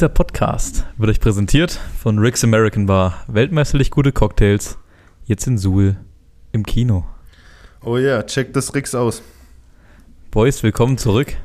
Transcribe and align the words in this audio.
Dieser 0.00 0.08
Podcast 0.08 0.86
wird 0.96 1.10
euch 1.10 1.20
präsentiert 1.20 1.78
von 2.02 2.18
Rick's 2.18 2.42
American 2.42 2.86
Bar. 2.86 3.22
Weltmeisterlich 3.26 3.90
gute 3.90 4.12
Cocktails. 4.12 4.78
Jetzt 5.26 5.46
in 5.46 5.58
Suhl 5.58 5.94
im 6.52 6.64
Kino. 6.64 7.04
Oh 7.84 7.98
ja, 7.98 8.22
check 8.22 8.54
das 8.54 8.74
Rix 8.74 8.94
aus. 8.94 9.22
Boys, 10.30 10.62
willkommen 10.62 10.96
zurück. 10.96 11.36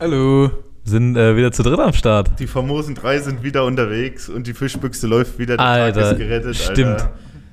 Hallo. 0.00 0.50
Sind 0.82 1.16
äh, 1.16 1.36
wieder 1.36 1.52
zu 1.52 1.62
dritt 1.62 1.78
am 1.78 1.92
Start. 1.92 2.40
Die 2.40 2.48
famosen 2.48 2.96
drei 2.96 3.20
sind 3.20 3.44
wieder 3.44 3.64
unterwegs 3.64 4.28
und 4.28 4.48
die 4.48 4.54
Fischbüchse 4.54 5.06
läuft 5.06 5.38
wieder. 5.38 5.56
Der 5.56 5.64
Alter, 5.64 6.00
Tag 6.00 6.12
ist 6.14 6.18
gerettet. 6.18 6.56
stimmt. 6.56 6.88
Alter. 6.88 7.12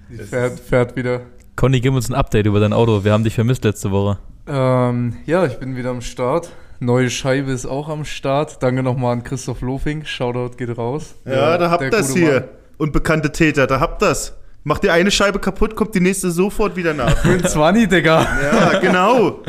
Die 0.09 0.17
fährt, 0.17 0.59
fährt 0.59 0.95
wieder. 0.95 1.21
Conny, 1.55 1.79
gib 1.79 1.93
uns 1.93 2.09
ein 2.09 2.15
Update 2.15 2.47
über 2.47 2.59
dein 2.59 2.73
Auto. 2.73 3.03
Wir 3.03 3.13
haben 3.13 3.23
dich 3.23 3.35
vermisst 3.35 3.63
letzte 3.63 3.91
Woche. 3.91 4.17
Ähm, 4.47 5.17
ja, 5.27 5.45
ich 5.45 5.59
bin 5.59 5.75
wieder 5.75 5.91
am 5.91 6.01
Start. 6.01 6.49
Neue 6.79 7.09
Scheibe 7.09 7.51
ist 7.51 7.65
auch 7.65 7.89
am 7.89 8.05
Start. 8.05 8.61
Danke 8.61 8.83
nochmal 8.83 9.13
an 9.13 9.23
Christoph 9.23 9.61
Lofing. 9.61 10.05
Shoutout 10.05 10.57
geht 10.57 10.77
raus. 10.77 11.15
Ja, 11.25 11.31
Der- 11.31 11.57
da 11.57 11.69
habt 11.71 11.81
der 11.81 11.89
das 11.89 12.13
hier. 12.13 12.33
Mann. 12.41 12.43
Unbekannte 12.77 13.31
Täter, 13.31 13.65
da 13.65 13.79
habt 13.79 14.01
das. 14.03 14.35
Macht 14.63 14.83
ihr 14.83 14.93
eine 14.93 15.09
Scheibe 15.09 15.39
kaputt, 15.39 15.75
kommt 15.75 15.95
die 15.95 15.99
nächste 16.01 16.29
sofort 16.29 16.75
wieder 16.75 16.93
nach. 16.93 17.17
Für 17.17 17.29
ein 17.29 17.43
20, 17.43 17.89
Digga. 17.89 18.27
ja, 18.43 18.79
genau. 18.79 19.39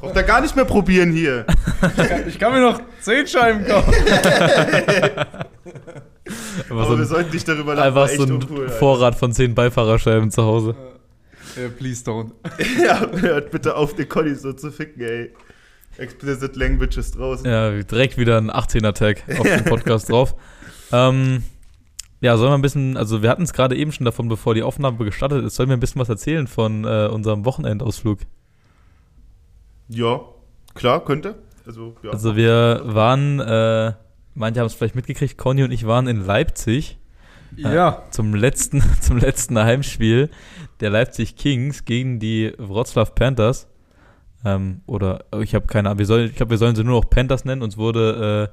Braucht 0.00 0.16
ihr 0.16 0.22
gar 0.24 0.40
nicht 0.42 0.54
mehr 0.56 0.64
probieren 0.64 1.12
hier. 1.12 1.46
Ich 2.26 2.38
kann 2.38 2.52
mir 2.52 2.60
noch 2.60 2.80
10 3.00 3.26
Scheiben 3.26 3.64
kaufen. 3.66 3.94
Aber 6.70 6.84
so 6.86 6.90
wir 6.96 6.98
ein, 6.98 7.04
sollten 7.06 7.30
nicht 7.32 7.46
darüber 7.48 7.74
lachen. 7.74 7.86
einfach 7.88 8.08
so 8.08 8.22
ein 8.24 8.32
uncool, 8.32 8.62
Alter. 8.64 8.72
Vorrat 8.78 9.14
von 9.14 9.32
zehn 9.32 9.54
Beifahrerscheiben 9.54 10.30
zu 10.30 10.42
Hause. 10.42 10.74
Ja, 11.56 11.68
please 11.76 12.02
don't. 12.04 12.30
Ja, 12.84 13.06
hört 13.20 13.50
bitte 13.50 13.76
auf, 13.76 13.94
den 13.94 14.08
Conny 14.08 14.34
so 14.34 14.52
zu 14.52 14.70
ficken, 14.72 15.02
ey. 15.02 15.32
Explicit 15.98 16.56
Language 16.56 16.96
ist 16.96 17.16
draußen. 17.18 17.46
Ja, 17.46 17.70
direkt 17.82 18.18
wieder 18.18 18.38
ein 18.38 18.50
18er-Tag 18.50 19.22
auf 19.38 19.46
dem 19.46 19.64
Podcast 19.64 20.10
drauf. 20.10 20.34
Ähm, 20.92 21.42
ja, 22.20 22.36
sollen 22.36 22.50
wir 22.50 22.54
ein 22.58 22.62
bisschen, 22.62 22.96
also 22.96 23.22
wir 23.22 23.30
hatten 23.30 23.42
es 23.42 23.52
gerade 23.52 23.76
eben 23.76 23.92
schon 23.92 24.04
davon, 24.04 24.28
bevor 24.28 24.54
die 24.54 24.62
Aufnahme 24.62 25.04
gestartet 25.04 25.44
ist, 25.44 25.56
sollen 25.56 25.68
wir 25.68 25.76
ein 25.76 25.80
bisschen 25.80 26.00
was 26.00 26.08
erzählen 26.08 26.46
von 26.46 26.84
äh, 26.84 27.08
unserem 27.12 27.44
Wochenendausflug? 27.44 28.20
Ja, 29.88 30.20
klar, 30.74 31.04
könnte. 31.04 31.36
Also, 31.66 31.94
ja. 32.02 32.10
Also 32.10 32.36
wir 32.36 32.82
waren, 32.84 33.40
äh, 33.40 33.92
manche 34.34 34.60
haben 34.60 34.66
es 34.66 34.74
vielleicht 34.74 34.94
mitgekriegt, 34.94 35.36
Conny 35.38 35.62
und 35.64 35.70
ich 35.72 35.86
waren 35.86 36.06
in 36.08 36.24
Leipzig 36.24 36.98
Ja. 37.56 38.02
zum 38.10 38.34
letzten, 38.34 38.82
zum 39.00 39.18
letzten 39.18 39.58
Heimspiel 39.58 40.30
der 40.80 40.90
Leipzig 40.90 41.36
Kings 41.36 41.84
gegen 41.84 42.18
die 42.18 42.52
Wroclaw 42.58 43.10
Panthers. 43.14 43.68
Ähm, 44.44 44.82
oder 44.86 45.24
oh, 45.32 45.40
ich 45.40 45.54
habe 45.54 45.66
keine 45.66 45.88
Ahnung, 45.88 45.98
wir 45.98 46.06
sollen, 46.06 46.30
ich 46.30 46.36
glaube, 46.36 46.50
wir 46.50 46.58
sollen 46.58 46.76
sie 46.76 46.84
nur 46.84 47.00
noch 47.00 47.08
Panthers 47.08 47.44
nennen. 47.44 47.62
Uns 47.62 47.76
wurde, 47.76 48.50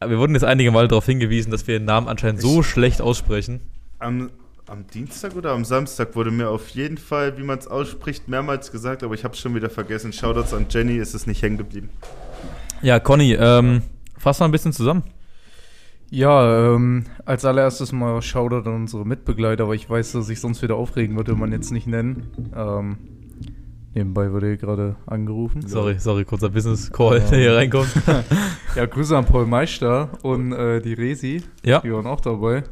äh, 0.00 0.08
wir 0.08 0.18
wurden 0.18 0.34
jetzt 0.34 0.44
einige 0.44 0.70
Mal 0.70 0.88
darauf 0.88 1.06
hingewiesen, 1.06 1.50
dass 1.50 1.66
wir 1.66 1.78
den 1.78 1.86
Namen 1.86 2.08
anscheinend 2.08 2.40
so 2.42 2.62
schlecht 2.62 3.00
aussprechen. 3.00 3.60
Am, 3.98 4.30
am 4.66 4.86
Dienstag 4.86 5.34
oder 5.36 5.52
am 5.52 5.64
Samstag 5.64 6.14
wurde 6.16 6.30
mir 6.30 6.50
auf 6.50 6.68
jeden 6.70 6.98
Fall, 6.98 7.38
wie 7.38 7.42
man 7.42 7.58
es 7.58 7.66
ausspricht, 7.66 8.28
mehrmals 8.28 8.72
gesagt, 8.72 9.02
aber 9.02 9.14
ich 9.14 9.24
habe 9.24 9.34
es 9.34 9.40
schon 9.40 9.54
wieder 9.54 9.70
vergessen. 9.70 10.12
Shoutouts 10.12 10.52
an 10.52 10.66
Jenny, 10.68 10.96
ist 10.96 11.14
es 11.14 11.26
nicht 11.26 11.42
hängen 11.42 11.56
geblieben. 11.56 11.88
Ja, 12.82 13.00
Conny, 13.00 13.34
ähm, 13.34 13.82
fass 14.18 14.38
mal 14.40 14.46
ein 14.46 14.52
bisschen 14.52 14.72
zusammen. 14.72 15.02
Ja, 16.10 16.74
ähm, 16.74 17.04
als 17.24 17.44
allererstes 17.44 17.90
mal 17.90 18.22
Shoutout 18.22 18.68
an 18.68 18.76
unsere 18.76 19.04
Mitbegleiter, 19.04 19.64
aber 19.64 19.74
ich 19.74 19.90
weiß, 19.90 20.12
dass 20.12 20.28
ich 20.28 20.40
sonst 20.40 20.62
wieder 20.62 20.76
aufregen 20.76 21.16
würde, 21.16 21.34
man 21.34 21.50
jetzt 21.50 21.72
nicht 21.72 21.86
nennen. 21.86 22.52
Ähm, 22.54 22.98
nebenbei 23.96 24.30
wurde 24.32 24.46
hier 24.46 24.56
gerade 24.56 24.94
angerufen. 25.06 25.66
Sorry, 25.66 25.98
sorry, 25.98 26.24
kurzer 26.24 26.50
Business 26.50 26.92
Call, 26.92 27.18
Ja. 27.18 27.24
der 27.30 27.38
hier 27.38 27.54
reinkommt. 27.56 27.88
Ja, 28.76 28.84
Grüße 28.84 29.16
an 29.16 29.24
Paul 29.24 29.46
Meister 29.46 30.10
und 30.22 30.52
äh, 30.52 30.80
die 30.82 30.92
Resi. 30.92 31.42
Ja. 31.64 31.80
Die 31.80 31.90
waren 31.92 32.06
auch 32.06 32.20
dabei. 32.20 32.62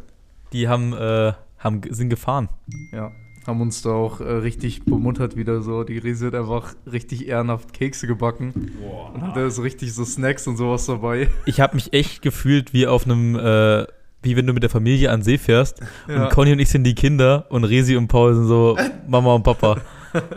Die 0.53 0.69
haben, 0.69 0.93
äh, 0.93 1.33
haben, 1.59 1.81
sind 1.91 2.11
gefahren. 2.11 2.49
Ja. 2.93 3.11
Haben 3.47 3.61
uns 3.63 3.81
da 3.83 3.91
auch 3.91 4.21
äh, 4.21 4.25
richtig 4.25 4.84
bemuntert 4.84 5.34
wieder 5.37 5.63
so. 5.63 5.83
Die 5.83 5.97
Resi 5.99 6.27
hat 6.27 6.34
einfach 6.34 6.75
richtig 6.91 7.27
ehrenhaft 7.29 7.73
Kekse 7.73 8.07
gebacken. 8.07 8.71
Und 9.15 9.23
hatte 9.23 9.51
so 9.51 9.63
richtig 9.63 9.95
so 9.95 10.05
Snacks 10.05 10.47
und 10.47 10.57
sowas 10.59 10.84
dabei. 10.87 11.29
Ich 11.47 11.61
habe 11.61 11.75
mich 11.75 11.93
echt 11.95 12.21
gefühlt 12.23 12.73
wie 12.75 12.87
auf 12.87 13.07
einem, 13.07 13.34
äh, 13.37 13.87
wie 14.23 14.37
wenn 14.37 14.47
du 14.47 14.53
mit 14.53 14.63
der 14.63 14.71
Familie 14.71 15.11
an 15.11 15.23
See 15.23 15.39
fährst 15.39 15.81
Ja. 16.09 16.25
und 16.25 16.31
Conny 16.33 16.53
und 16.53 16.59
ich 16.59 16.69
sind 16.69 16.84
die 16.84 16.95
Kinder 16.95 17.47
und 17.51 17.65
Resi 17.65 17.97
und 17.97 18.09
Paul 18.09 18.34
sind 18.34 18.47
so 18.47 18.77
Mama 19.09 19.34
und 19.34 19.43
Papa. 19.43 19.79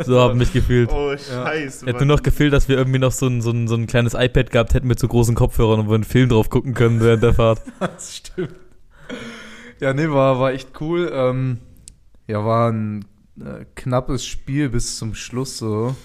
So 0.03 0.19
haben 0.19 0.37
mich 0.37 0.53
gefühlt. 0.53 0.91
Oh, 0.91 1.15
scheiße. 1.15 1.85
Hätte 1.85 2.05
nur 2.05 2.17
noch 2.17 2.23
gefehlt, 2.23 2.53
dass 2.53 2.67
wir 2.67 2.77
irgendwie 2.77 2.99
noch 2.99 3.11
so 3.11 3.27
ein, 3.27 3.41
so, 3.41 3.51
ein, 3.51 3.67
so 3.67 3.75
ein 3.75 3.87
kleines 3.87 4.13
iPad 4.13 4.49
gehabt 4.49 4.73
hätten 4.73 4.87
mit 4.87 4.99
so 4.99 5.07
großen 5.07 5.35
Kopfhörern 5.35 5.81
und 5.81 5.87
wir 5.87 5.95
einen 5.95 6.03
Film 6.03 6.29
drauf 6.29 6.49
gucken 6.49 6.73
können 6.73 6.99
während 7.01 7.23
der 7.23 7.33
Fahrt. 7.33 7.61
Das 7.79 8.17
stimmt. 8.17 8.55
Ja, 9.79 9.93
nee, 9.93 10.09
war, 10.09 10.39
war 10.39 10.51
echt 10.51 10.81
cool. 10.81 11.11
Ähm, 11.13 11.59
ja, 12.25 12.43
war 12.43 12.71
ein 12.71 13.05
äh, 13.39 13.65
knappes 13.75 14.25
Spiel 14.25 14.69
bis 14.69 14.97
zum 14.97 15.13
Schluss 15.13 15.57
so. 15.57 15.95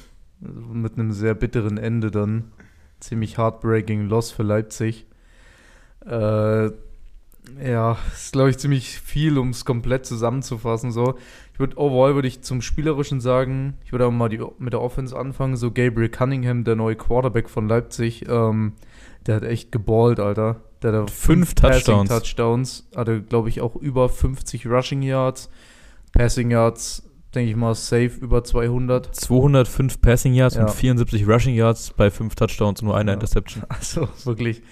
Also 0.44 0.60
mit 0.60 0.94
einem 0.94 1.12
sehr 1.12 1.34
bitteren 1.34 1.78
Ende 1.78 2.10
dann. 2.10 2.53
Ziemlich 3.00 3.39
heartbreaking 3.39 4.09
Loss 4.09 4.31
für 4.31 4.43
Leipzig. 4.43 5.06
Äh, 6.04 6.71
ja, 7.60 7.99
ist 8.12 8.33
glaube 8.33 8.50
ich 8.50 8.59
ziemlich 8.59 9.00
viel, 9.00 9.39
um 9.39 9.50
es 9.50 9.65
komplett 9.65 10.06
zusammenzufassen. 10.06 10.93
So, 10.93 11.19
ich 11.52 11.58
würde 11.58 11.76
overall 11.78 12.14
würde 12.14 12.28
ich 12.28 12.42
zum 12.42 12.62
Spielerischen 12.62 13.20
sagen, 13.20 13.74
ich 13.84 13.92
würde 13.92 14.04
aber 14.04 14.12
mal 14.14 14.28
die, 14.28 14.40
mit 14.58 14.72
der 14.72 14.80
Offense 14.80 15.16
anfangen. 15.16 15.56
So 15.56 15.70
Gabriel 15.70 16.08
Cunningham, 16.08 16.64
der 16.64 16.76
neue 16.76 16.96
Quarterback 16.96 17.50
von 17.50 17.68
Leipzig, 17.68 18.26
ähm, 18.28 18.72
der 19.26 19.36
hat 19.36 19.42
echt 19.44 19.70
geballt, 19.70 20.18
Alter. 20.18 20.62
Der 20.82 20.92
hat 20.92 21.10
Fünf 21.10 21.54
Touchdowns. 21.54 22.08
Touchdowns, 22.08 22.88
hatte 22.96 23.22
glaube 23.22 23.48
ich 23.48 23.60
auch 23.60 23.76
über 23.76 24.08
50 24.08 24.66
Rushing 24.66 25.02
Yards, 25.02 25.48
Passing 26.12 26.50
Yards, 26.50 27.08
denke 27.34 27.50
ich 27.50 27.56
mal 27.56 27.74
safe 27.74 28.10
über 28.20 28.42
200. 28.42 29.14
205 29.14 30.00
Passing 30.00 30.34
Yards 30.34 30.56
Ja. 30.56 30.62
und 30.62 30.70
74 30.70 31.28
Rushing 31.28 31.54
Yards 31.54 31.92
bei 31.92 32.10
5 32.10 32.34
Touchdowns 32.34 32.80
und 32.82 32.88
nur 32.88 32.96
einer 32.96 33.12
Ja. 33.12 33.14
Interception. 33.14 33.62
Also 33.68 34.08
wirklich, 34.24 34.62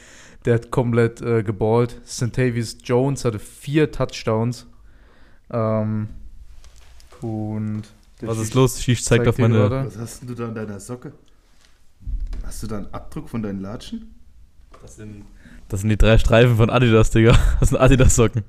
der 0.44 0.54
hat 0.54 0.70
komplett 0.70 1.20
äh, 1.22 1.42
geballt. 1.42 2.00
Centavius 2.04 2.78
Jones 2.82 3.24
hatte 3.24 3.38
vier 3.38 3.92
Touchdowns. 3.92 4.66
Ähm, 5.52 6.08
und 7.22 7.82
Was 8.20 8.38
ist 8.38 8.54
los? 8.54 8.82
Schieß 8.82 9.04
zeigt 9.04 9.26
auf 9.28 9.36
dir 9.36 9.42
meine. 9.42 9.54
gerade. 9.54 9.86
Was 9.86 9.96
hast 9.98 10.20
denn 10.20 10.28
du 10.28 10.34
da 10.34 10.48
an 10.48 10.54
deiner 10.54 10.80
Socke? 10.80 11.12
Hast 12.44 12.62
du 12.62 12.66
da 12.66 12.78
einen 12.78 12.92
Abdruck 12.92 13.28
von 13.28 13.42
deinen 13.42 13.60
Latschen? 13.60 14.14
Das 14.82 14.96
sind, 14.96 15.24
das 15.68 15.80
sind 15.80 15.90
die 15.90 15.96
drei 15.98 16.16
Streifen 16.18 16.56
von 16.56 16.70
Adidas, 16.70 17.10
Digga. 17.10 17.36
Das 17.60 17.68
sind 17.70 17.78
Adidas-Socken. 17.78 18.44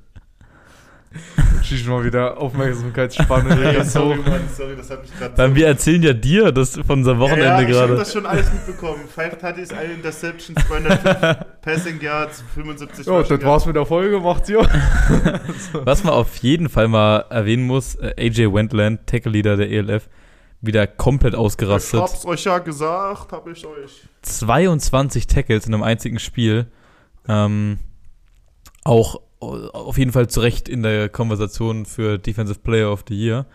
Schieß 1.63 1.85
mal 1.87 2.03
wieder 2.05 2.37
Aufmerksamkeitsspanne. 2.37 3.73
ganz 3.73 3.93
sorry. 3.93 4.17
Mann, 4.17 4.41
sorry, 4.55 4.75
das 4.77 4.89
hat 4.89 5.01
mich 5.01 5.17
gerade. 5.17 5.37
Weil 5.37 5.55
wir 5.55 5.67
erzählen 5.67 6.01
ja 6.01 6.13
dir 6.13 6.51
das 6.51 6.77
von 6.77 6.99
unserem 6.99 7.19
Wochenende 7.19 7.45
ja, 7.45 7.61
ja, 7.61 7.67
Ich 7.67 7.75
habe 7.75 7.87
gerade. 7.87 7.95
das 7.97 8.13
schon 8.13 8.25
alles 8.25 8.51
mitbekommen. 8.51 9.01
Five 9.13 9.37
Tutties, 9.37 9.71
eine 9.71 9.93
Interception, 9.93 10.55
205 10.55 11.37
Passing 11.61 12.01
Yards, 12.01 12.43
75 12.53 13.05
Ja, 13.05 13.13
Rushing 13.13 13.37
das 13.39 13.45
war's 13.45 13.65
mit 13.65 13.75
der 13.75 13.85
Folge, 13.85 14.19
macht's 14.19 14.49
ja. 14.49 14.59
Was 15.73 16.03
man 16.03 16.13
auf 16.13 16.37
jeden 16.37 16.69
Fall 16.69 16.87
mal 16.87 17.25
erwähnen 17.29 17.63
muss, 17.67 17.95
äh, 17.95 18.13
AJ 18.17 18.53
Wendland, 18.53 19.05
Tackle-Leader 19.05 19.57
der 19.57 19.69
ELF, 19.69 20.07
wieder 20.61 20.87
komplett 20.87 21.33
Ich 21.33 21.39
ausgerastet. 21.39 21.99
hab's 21.99 22.25
euch 22.25 22.43
ja 22.45 22.59
gesagt, 22.59 23.31
hab 23.33 23.47
ich 23.47 23.65
euch. 23.65 24.01
22 24.21 25.27
Tackles 25.27 25.67
in 25.67 25.73
einem 25.73 25.83
einzigen 25.83 26.19
Spiel. 26.19 26.67
Ähm, 27.27 27.79
auch 28.83 29.19
auf 29.41 29.97
jeden 29.97 30.11
Fall 30.11 30.27
zu 30.27 30.39
Recht 30.39 30.69
in 30.69 30.83
der 30.83 31.09
Konversation 31.09 31.85
für 31.85 32.17
Defensive 32.17 32.59
Player 32.59 32.91
of 32.91 33.03
the 33.07 33.15
Year. 33.15 33.45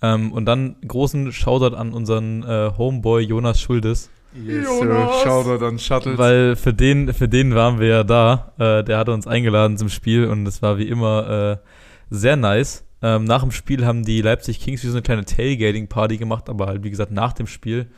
Ähm, 0.00 0.32
und 0.32 0.46
dann 0.46 0.76
großen 0.86 1.32
Shoutout 1.32 1.76
an 1.76 1.92
unseren 1.92 2.42
äh, 2.42 2.70
Homeboy 2.76 3.22
Jonas 3.22 3.60
Schuldes, 3.60 4.10
Yes, 4.34 4.64
Jonas. 4.64 5.22
Sir. 5.22 5.28
Shoutout 5.28 5.64
an 5.64 5.78
Shuttles. 5.78 6.18
weil 6.18 6.56
für 6.56 6.72
den, 6.72 7.12
für 7.12 7.28
den 7.28 7.54
waren 7.54 7.78
wir 7.78 7.88
ja 7.88 8.04
da. 8.04 8.52
Äh, 8.58 8.82
der 8.82 8.98
hatte 8.98 9.12
uns 9.12 9.26
eingeladen 9.26 9.76
zum 9.76 9.88
Spiel 9.90 10.26
und 10.26 10.46
es 10.46 10.62
war 10.62 10.78
wie 10.78 10.88
immer 10.88 11.60
äh, 11.60 11.66
sehr 12.08 12.36
nice. 12.36 12.84
Ähm, 13.02 13.24
nach 13.24 13.42
dem 13.42 13.50
Spiel 13.50 13.84
haben 13.84 14.04
die 14.04 14.22
Leipzig 14.22 14.60
Kings 14.60 14.82
wie 14.84 14.88
so 14.88 14.94
eine 14.94 15.02
kleine 15.02 15.24
Tailgating-Party 15.24 16.16
gemacht, 16.16 16.48
aber 16.48 16.66
halt 16.66 16.82
wie 16.82 16.90
gesagt 16.90 17.10
nach 17.10 17.32
dem 17.32 17.46
Spiel, 17.46 17.90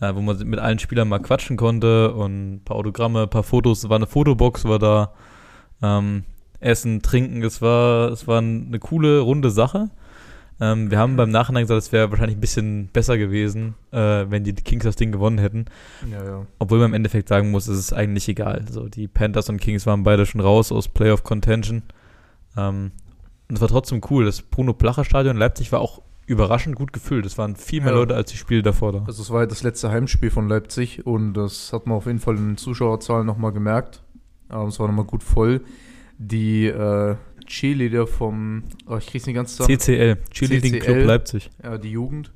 äh, 0.00 0.14
wo 0.14 0.20
man 0.22 0.36
mit 0.48 0.58
allen 0.58 0.78
Spielern 0.78 1.08
mal 1.08 1.20
quatschen 1.20 1.56
konnte 1.56 2.12
und 2.14 2.54
ein 2.54 2.64
paar 2.64 2.76
Autogramme, 2.78 3.22
ein 3.22 3.30
paar 3.30 3.42
Fotos, 3.42 3.88
war 3.88 3.96
eine 3.96 4.06
Fotobox, 4.06 4.64
war 4.64 4.78
da. 4.78 5.12
Ähm, 5.82 6.24
Essen, 6.60 7.02
Trinken, 7.02 7.42
es 7.42 7.60
war, 7.62 8.10
es 8.10 8.26
war 8.26 8.38
eine 8.38 8.78
coole, 8.78 9.20
runde 9.20 9.50
Sache. 9.50 9.90
Ähm, 10.58 10.90
wir 10.90 10.98
haben 10.98 11.16
beim 11.16 11.30
Nachhinein 11.30 11.64
gesagt, 11.64 11.82
es 11.82 11.92
wäre 11.92 12.10
wahrscheinlich 12.10 12.38
ein 12.38 12.40
bisschen 12.40 12.88
besser 12.92 13.18
gewesen, 13.18 13.74
äh, 13.92 14.24
wenn 14.28 14.42
die 14.42 14.54
Kings 14.54 14.84
das 14.84 14.96
Ding 14.96 15.12
gewonnen 15.12 15.36
hätten. 15.38 15.66
ja, 16.10 16.24
ja. 16.24 16.46
Obwohl 16.58 16.78
man 16.78 16.88
im 16.90 16.94
Endeffekt 16.94 17.28
sagen 17.28 17.50
muss, 17.50 17.68
es 17.68 17.78
ist 17.78 17.92
eigentlich 17.92 18.26
egal. 18.28 18.64
So, 18.70 18.88
die 18.88 19.06
Panthers 19.06 19.50
und 19.50 19.60
Kings 19.60 19.84
waren 19.86 20.02
beide 20.02 20.24
schon 20.24 20.40
raus 20.40 20.72
aus 20.72 20.88
Playoff 20.88 21.24
Contention. 21.24 21.82
Ähm, 22.56 22.92
und 23.48 23.54
es 23.56 23.60
war 23.60 23.68
trotzdem 23.68 24.00
cool. 24.10 24.24
Das 24.24 24.40
Bruno 24.40 24.72
Placher 24.72 25.04
Stadion 25.04 25.36
in 25.36 25.40
Leipzig 25.40 25.72
war 25.72 25.80
auch 25.80 26.00
überraschend 26.26 26.74
gut 26.74 26.92
gefüllt. 26.92 27.26
Es 27.26 27.36
waren 27.38 27.54
viel 27.54 27.82
mehr 27.82 27.92
Ja. 27.92 27.98
Leute 27.98 28.14
als 28.16 28.30
die 28.32 28.36
Spiele 28.38 28.62
davor 28.62 28.92
da. 28.92 29.04
Also 29.06 29.22
es 29.22 29.30
war 29.30 29.42
ja 29.42 29.46
das 29.46 29.62
letzte 29.62 29.90
Heimspiel 29.90 30.30
von 30.30 30.48
Leipzig 30.48 31.06
und 31.06 31.34
das 31.34 31.72
hat 31.72 31.86
man 31.86 31.98
auf 31.98 32.06
jeden 32.06 32.18
Fall 32.18 32.36
in 32.36 32.48
den 32.52 32.56
Zuschauerzahlen 32.56 33.26
nochmal 33.26 33.52
gemerkt. 33.52 34.02
aber 34.48 34.66
es 34.68 34.80
war 34.80 34.86
nochmal 34.88 35.04
gut 35.04 35.22
voll. 35.22 35.60
Die 36.18 36.66
äh, 36.66 37.16
Cheerleader 37.46 38.06
vom, 38.06 38.64
oh, 38.86 38.96
ich 38.96 39.06
krieg's 39.06 39.26
nicht 39.26 39.36
ganz 39.36 39.56
zusammen. 39.56 39.78
CCL, 39.78 40.16
Cheerleading 40.30 40.72
Club 40.80 40.96
CCL. 40.96 41.04
Leipzig. 41.04 41.50
Ja, 41.62 41.78
die 41.78 41.90
Jugend. 41.90 42.32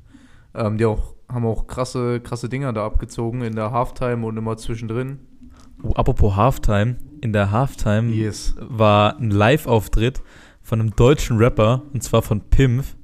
Ähm, 0.54 0.78
die 0.78 0.84
auch, 0.84 1.14
haben 1.28 1.46
auch 1.46 1.66
krasse, 1.66 2.20
krasse 2.20 2.48
Dinger 2.48 2.72
da 2.72 2.84
abgezogen 2.84 3.42
in 3.42 3.54
der 3.54 3.70
Halftime 3.70 4.26
und 4.26 4.36
immer 4.36 4.56
zwischendrin. 4.56 5.18
Oh, 5.82 5.92
apropos 5.92 6.36
Halftime, 6.36 6.96
in 7.20 7.32
der 7.32 7.50
Halftime 7.50 8.12
Yes. 8.12 8.54
war 8.58 9.18
ein 9.18 9.30
Live-Auftritt 9.30 10.22
von 10.62 10.80
einem 10.80 10.94
deutschen 10.94 11.38
Rapper, 11.38 11.82
und 11.92 12.02
zwar 12.02 12.22
von 12.22 12.40
Pimf. 12.40 12.96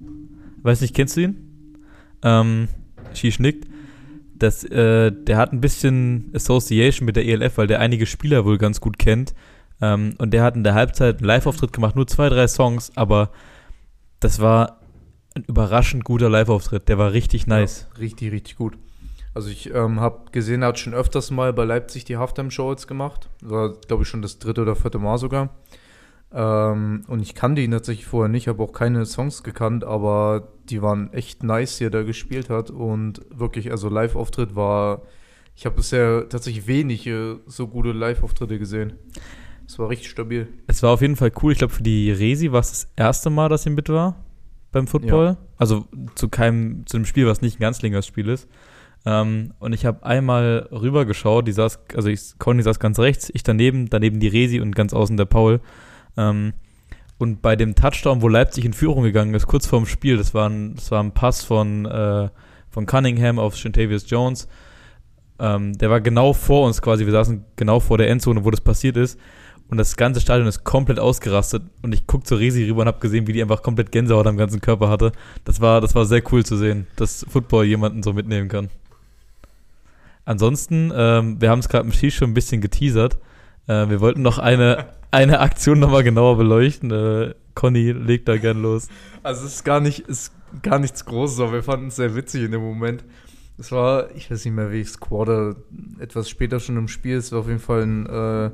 Weiß 0.63 0.81
nicht, 0.81 0.95
kennst 0.95 1.17
du 1.17 1.23
ihn? 1.23 1.37
Ähm, 2.23 2.69
Shish 3.15 3.39
nickt. 3.39 3.67
Das, 4.35 4.65
äh, 4.65 5.13
der 5.13 5.39
hat 5.39 5.53
ein 5.53 5.61
bisschen 5.61 6.31
Association 6.35 7.07
mit 7.07 7.17
der 7.17 7.25
ELF, 7.25 7.57
weil 7.57 7.67
der 7.67 7.81
einige 7.81 8.05
Spieler 8.05 8.45
wohl 8.45 8.59
ganz 8.59 8.81
gut 8.81 8.99
kennt. 8.99 9.35
Ähm, 9.81 10.15
und 10.19 10.31
der 10.33 10.43
hat 10.43 10.57
in 10.57 10.65
der 10.65 10.75
Halbzeit 10.75 11.19
einen 11.19 11.27
Live-Auftritt 11.27 11.73
gemacht, 11.73 11.97
nur 11.97 12.07
zwei, 12.07 12.29
drei 12.29 12.49
Songs, 12.49 12.93
aber 12.97 13.31
das 14.21 14.41
war 14.41 14.81
ein 15.35 15.45
überraschend 15.45 16.05
guter 16.05 16.31
Live-Auftritt. 16.31 16.89
Der 16.89 16.99
war 16.99 17.13
richtig 17.13 17.47
nice. 17.47 17.89
Ja, 17.93 17.99
richtig, 18.01 18.33
richtig 18.33 18.57
gut. 18.57 18.79
Also 19.35 19.51
ich 19.51 19.73
ähm, 19.75 20.01
habe 20.01 20.31
gesehen, 20.33 20.63
er 20.63 20.69
hat 20.69 20.79
schon 20.79 20.95
öfters 20.95 21.31
mal 21.31 21.53
bei 21.53 21.65
Leipzig 21.65 22.07
die 22.07 22.17
Halftime-Show 22.17 22.71
jetzt 22.71 22.89
gemacht. 22.89 23.29
War, 23.43 23.75
glaube 23.87 24.03
ich, 24.03 24.09
schon 24.09 24.23
das 24.23 24.39
dritte 24.39 24.63
oder 24.63 24.77
vierte 24.77 24.99
Mal 24.99 25.19
sogar. 25.19 25.51
Ähm, 26.33 27.05
und 27.07 27.21
ich 27.21 27.35
kannte 27.35 27.61
ihn 27.61 27.71
tatsächlich 27.71 28.07
vorher 28.07 28.31
nicht, 28.31 28.49
habe 28.49 28.63
auch 28.63 28.73
keine 28.73 29.05
Songs 29.05 29.43
gekannt, 29.43 29.85
aber 29.85 30.49
die 30.71 30.81
waren 30.81 31.13
echt 31.13 31.43
nice, 31.43 31.77
die 31.77 31.85
er 31.85 31.91
da 31.91 32.03
gespielt 32.03 32.49
hat. 32.49 32.71
Und 32.71 33.21
wirklich, 33.31 33.71
also 33.71 33.91
Live-Auftritt 33.91 34.57
war, 34.57 35.03
ich 35.55 35.67
habe 35.67 35.77
bisher 35.77 36.29
tatsächlich 36.31 36.67
wenige 36.67 37.41
so 37.47 37.69
gute 37.69 37.93
Live-Auftritte 37.93 38.59
gesehen. 38.59 38.95
Es 39.67 39.79
war 39.79 39.89
richtig 39.89 40.11
stabil. 40.11 40.49
Es 40.67 40.83
war 40.83 40.91
auf 40.91 41.01
jeden 41.01 41.17
Fall 41.17 41.33
cool. 41.43 41.53
Ich 41.53 41.59
glaube, 41.59 41.75
für 41.75 41.83
die 41.83 42.11
Resi 42.11 42.53
war 42.53 42.61
es 42.61 42.71
das 42.71 42.89
erste 42.97 43.31
Mal, 43.31 43.49
dass 43.49 43.65
sie 43.65 43.71
mit 43.71 43.89
war 43.89 44.17
beim 44.73 44.87
Football. 44.87 45.27
Ja. 45.27 45.37
Also 45.57 45.87
zu 46.15 46.29
keinem, 46.29 46.87
zu 46.87 46.97
einem 46.97 47.07
Spiel, 47.07 47.27
was 47.27 47.41
nicht 47.41 47.59
ein 47.59 47.63
Ganzlinger-Spiel 47.63 48.29
ist. 48.29 48.49
Ähm, 49.05 49.55
und 49.59 49.73
ich 49.73 49.87
habe 49.87 50.05
einmal 50.05 50.69
rübergeschaut, 50.71 51.47
die 51.47 51.53
saß, 51.53 51.81
also 51.95 52.09
ich, 52.09 52.39
Conny 52.39 52.63
saß 52.63 52.79
ganz 52.79 52.99
rechts, 52.99 53.31
ich 53.33 53.43
daneben, 53.43 53.89
daneben 53.89 54.21
die 54.21 54.29
Resi 54.29 54.61
und 54.61 54.75
ganz 54.75 54.93
außen 54.93 55.17
der 55.17 55.25
Paul. 55.25 55.61
Ähm, 56.17 56.53
und 57.19 57.41
bei 57.41 57.57
dem 57.57 57.75
Touchdown, 57.75 58.21
wo 58.21 58.29
Leipzig 58.29 58.65
in 58.65 58.73
Führung 58.73 59.03
gegangen 59.05 59.33
ist, 59.35 59.47
kurz 59.47 59.67
vorm 59.67 59.87
Spiel, 59.87 60.17
das 60.19 60.35
war 60.35 60.49
ein, 60.49 60.75
das 60.75 60.91
war 60.91 61.03
ein 61.03 61.13
Pass 61.13 61.43
von, 61.43 61.87
äh, 61.87 62.29
von 62.69 62.85
Cunningham 62.87 63.39
auf 63.39 63.57
Shintavius 63.57 64.11
Jones. 64.11 64.49
Ähm, 65.39 65.73
der 65.79 65.89
war 65.89 66.01
genau 66.01 66.33
vor 66.33 66.67
uns 66.67 66.83
quasi, 66.83 67.07
wir 67.07 67.13
saßen 67.13 67.45
genau 67.57 67.81
vor 67.81 67.99
der 67.99 68.11
Endzone, 68.11 68.45
wo 68.45 68.51
das 68.51 68.61
passiert 68.61 68.97
ist. 68.97 69.19
Und 69.69 69.79
das 69.79 69.97
ganze 69.97 70.21
Stadion 70.21 70.47
ist 70.47 70.65
komplett 70.65 71.01
ausgerastet. 71.01 71.63
Und 71.83 71.93
ich 71.93 72.07
guck 72.07 72.27
zur 72.27 72.39
Resi 72.39 72.65
rüber 72.65 72.83
und 72.83 72.89
habe 72.89 73.01
gesehen, 73.01 73.27
wie 73.27 73.33
die 73.33 73.43
einfach 73.43 73.63
komplett 73.63 73.91
Gänsehaut 73.91 74.27
am 74.27 74.37
ganzen 74.37 74.61
Körper 74.61 74.89
hatte. 74.89 75.13
Das 75.45 75.61
war, 75.61 75.81
das 75.81 75.95
war 75.95 76.05
sehr 76.07 76.23
cool 76.33 76.45
zu 76.45 76.57
sehen, 76.57 76.87
dass 76.97 77.27
Football 77.29 77.65
jemanden 77.65 78.03
so 78.03 78.13
mitnehmen 78.13 78.49
kann. 78.49 78.69
Ansonsten, 80.25 80.93
ähm, 80.95 81.41
wir 81.41 81.51
haben 81.51 81.61
es 81.61 81.69
gerade 81.69 81.85
im 81.85 81.93
Ski 81.93 82.11
schon 82.11 82.31
ein 82.31 82.35
bisschen 82.35 82.61
geteasert. 82.61 83.19
Äh, 83.67 83.89
wir 83.89 84.01
wollten 84.01 84.23
noch 84.23 84.39
eine, 84.39 84.87
eine 85.11 85.41
Aktion 85.41 85.81
nochmal 85.81 86.05
genauer 86.05 86.37
beleuchten. 86.37 86.91
Äh, 86.91 87.35
Conny 87.55 87.93
legt 87.93 88.29
da 88.29 88.37
gern 88.37 88.63
los. 88.63 88.89
Also 89.23 89.47
es 89.47 89.55
ist 89.55 89.65
gar 89.65 89.81
nicht, 89.81 90.01
ist 90.01 90.33
gar 90.63 90.79
nichts 90.79 91.05
Großes, 91.05 91.41
aber 91.41 91.55
wir 91.55 91.63
fanden 91.63 91.89
es 91.89 91.97
sehr 91.97 92.15
witzig 92.15 92.45
in 92.45 92.53
dem 92.53 92.61
Moment. 92.61 93.05
Es 93.59 93.73
war, 93.73 94.11
ich 94.15 94.31
weiß 94.31 94.45
nicht 94.45 94.55
mehr, 94.55 94.71
welches 94.71 95.01
Quarter, 95.01 95.57
etwas 95.99 96.29
später 96.29 96.61
schon 96.61 96.77
im 96.77 96.89
Spiel. 96.89 97.17
Es 97.17 97.33
war 97.33 97.41
auf 97.41 97.49
jeden 97.49 97.59
Fall 97.59 97.83
ein, 97.83 98.07
äh, 98.07 98.51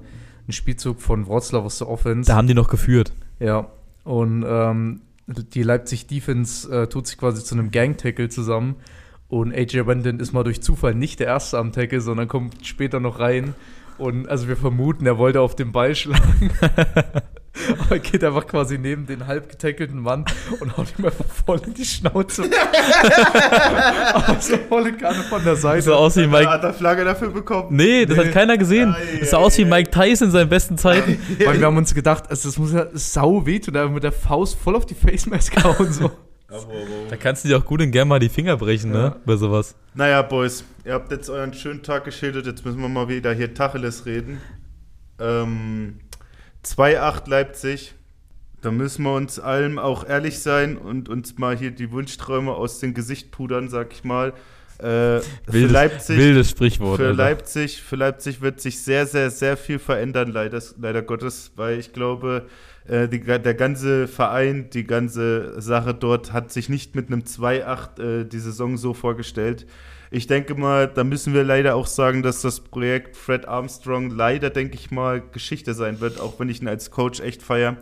ein 0.49 0.53
Spielzug 0.53 1.01
von 1.01 1.27
Wroclaw 1.27 1.65
aus 1.65 1.79
der 1.79 1.89
Offense. 1.89 2.29
Da 2.29 2.37
haben 2.37 2.47
die 2.47 2.55
noch 2.55 2.69
geführt. 2.69 3.13
Ja, 3.39 3.69
und 4.05 4.45
ähm, 4.47 5.03
die 5.27 5.63
Leipzig 5.63 6.07
Defense 6.07 6.71
äh, 6.71 6.87
tut 6.89 7.07
sich 7.07 7.19
quasi 7.19 7.45
zu 7.45 7.55
einem 7.55 7.71
Gang-Tackle 7.71 8.29
zusammen. 8.29 8.77
Und 9.29 9.55
AJ 9.55 9.83
Brandon 9.85 10.21
ist 10.21 10.33
mal 10.33 10.45
durch 10.45 10.61
Zufall 10.61 10.95
nicht 10.95 11.21
der 11.21 11.29
Erste 11.29 11.59
am 11.59 11.73
Tackle, 11.73 12.01
sondern 12.01 12.29
kommt 12.29 12.67
später 12.67 13.01
noch 13.01 13.19
rein. 13.19 13.55
Und 13.99 14.29
also 14.29 14.49
wir 14.49 14.57
vermuten, 14.57 15.07
er 15.07 15.17
wollte 15.17 15.41
auf 15.41 15.57
den 15.57 15.73
Ball 15.73 15.95
schlagen. 15.95 16.51
Aber 17.81 17.99
geht 18.01 18.25
einfach 18.25 18.47
quasi 18.47 18.79
neben 18.79 19.07
den 19.07 19.27
halb 19.27 19.49
getackelten 19.51 20.01
Mann 20.01 20.25
und 20.61 20.77
haut 20.77 20.89
ihm 20.99 21.05
einfach 21.05 21.25
voll 21.45 21.61
in 21.67 21.75
die 21.75 21.85
Schnauze. 21.85 22.45
Aber 24.15 24.41
so 24.41 24.57
volle 24.69 24.93
Kanne 24.95 25.23
von 25.25 25.45
der 25.45 25.57
Seite. 25.57 25.83
So 25.83 25.95
aus 25.95 26.17
wie 26.17 26.27
Mike. 26.27 26.49
Hat 26.49 26.65
er 26.65 26.73
Flagge 26.73 27.05
dafür 27.05 27.29
bekommen? 27.31 27.69
Nee, 27.77 28.07
das 28.07 28.17
Nee. 28.17 28.25
hat 28.27 28.33
keiner 28.33 28.57
gesehen. 28.59 28.95
Das 29.21 29.31
sah 29.31 29.39
aus 29.39 29.57
wie 29.59 29.65
Mike 29.65 29.91
Tyson 29.91 30.29
in 30.29 30.33
seinen 30.33 30.49
besten 30.49 30.79
Zeiten. 30.79 31.19
Weil 31.45 31.59
wir 31.61 31.67
haben 31.67 31.77
uns 31.77 31.95
gedacht, 31.95 32.25
also 32.31 32.49
das 32.49 32.59
muss 32.59 32.73
ja 32.73 32.87
sau 32.95 33.45
wehtun, 33.47 33.75
da 33.75 33.87
mit 33.89 34.03
der 34.03 34.13
Faust 34.13 34.59
voll 34.59 34.77
auf 34.77 34.87
die 34.87 34.95
Face 34.95 35.27
Mask 35.27 35.55
hauen. 35.63 35.93
So. 35.93 36.11
Da 37.09 37.17
kannst 37.17 37.45
du 37.45 37.49
dir 37.49 37.57
auch 37.59 37.65
gut 37.65 37.81
und 37.81 37.93
gern 37.93 38.09
mal 38.09 38.19
die 38.19 38.29
Finger 38.29 38.57
brechen, 38.59 38.93
Ja. 38.93 39.01
ne? 39.01 39.17
Bei 39.25 39.37
sowas. 39.37 39.75
Naja, 39.95 40.21
Boys, 40.23 40.65
ihr 40.85 40.93
habt 40.95 41.11
jetzt 41.11 41.31
euren 41.31 41.55
schönen 41.55 41.83
Tag 41.83 42.05
geschildert. 42.05 42.47
Jetzt 42.47 42.65
müssen 42.65 42.81
wir 42.81 42.89
mal 42.91 43.09
wieder 43.09 43.33
hier 43.33 43.55
Tacheles 43.55 44.05
reden. 44.05 44.39
Ähm, 45.19 46.01
2-8 46.65 47.29
Leipzig. 47.29 47.95
Da 48.61 48.71
müssen 48.71 49.03
wir 49.03 49.15
uns 49.15 49.41
allem 49.41 49.79
auch 49.79 50.05
ehrlich 50.05 50.39
sein 50.39 50.77
und 50.79 51.09
uns 51.09 51.37
mal 51.37 51.57
hier 51.57 51.73
die 51.73 51.91
Wunschträume 51.91 52.53
aus 52.55 52.79
dem 52.79 52.95
Gesicht 52.95 53.33
pudern, 53.33 53.69
sag 53.69 53.93
ich 53.93 54.05
mal. 54.05 54.33
Äh, 54.79 54.83
für 54.83 55.23
Wildes, 55.47 55.73
Leipzig. 55.73 56.19
wildes 56.19 56.51
Sprichwort. 56.51 56.97
Für 56.97 57.09
Alter. 57.09 57.17
Leipzig, 57.17 57.83
für 57.83 57.97
Leipzig 57.97 58.41
wird 58.41 58.61
sich 58.61 58.83
sehr, 58.83 59.07
sehr, 59.07 59.31
sehr 59.31 59.57
viel 59.57 59.79
verändern, 59.79 60.31
leider, 60.33 60.61
leider 60.81 61.03
Gottes, 61.03 61.53
weil 61.57 61.79
ich 61.79 61.93
glaube, 61.93 62.47
äh, 62.89 63.09
die, 63.09 63.21
der 63.21 63.55
ganze 63.55 64.09
Verein, 64.09 64.71
die 64.71 64.85
ganze 64.85 65.61
Sache 65.61 65.95
dort 65.95 66.33
hat 66.33 66.53
sich 66.53 66.69
nicht 66.69 66.97
mit 66.97 67.09
einem 67.09 67.23
2-8 67.23 68.01
äh, 68.01 68.25
die 68.25 68.39
Saison 68.39 68.77
so 68.77 68.93
vorgestellt. 68.95 69.67
Ich 70.11 70.27
denke 70.27 70.55
mal, 70.55 70.89
da 70.89 71.05
müssen 71.05 71.33
wir 71.33 71.43
leider 71.43 71.75
auch 71.75 71.87
sagen, 71.87 72.23
dass 72.23 72.43
das 72.43 72.61
Projekt 72.61 73.17
Fred 73.17 73.49
Armstrong 73.49 74.11
leider, 74.11 74.51
denke 74.51 74.75
ich 74.75 74.91
mal, 74.91 75.23
Geschichte 75.33 75.73
sein 75.73 76.01
wird, 76.01 76.21
auch 76.21 76.39
wenn 76.39 76.51
ich 76.51 76.61
ihn 76.61 76.69
als 76.69 76.91
Coach 76.91 77.21
echt 77.21 77.43
feiere. 77.43 77.79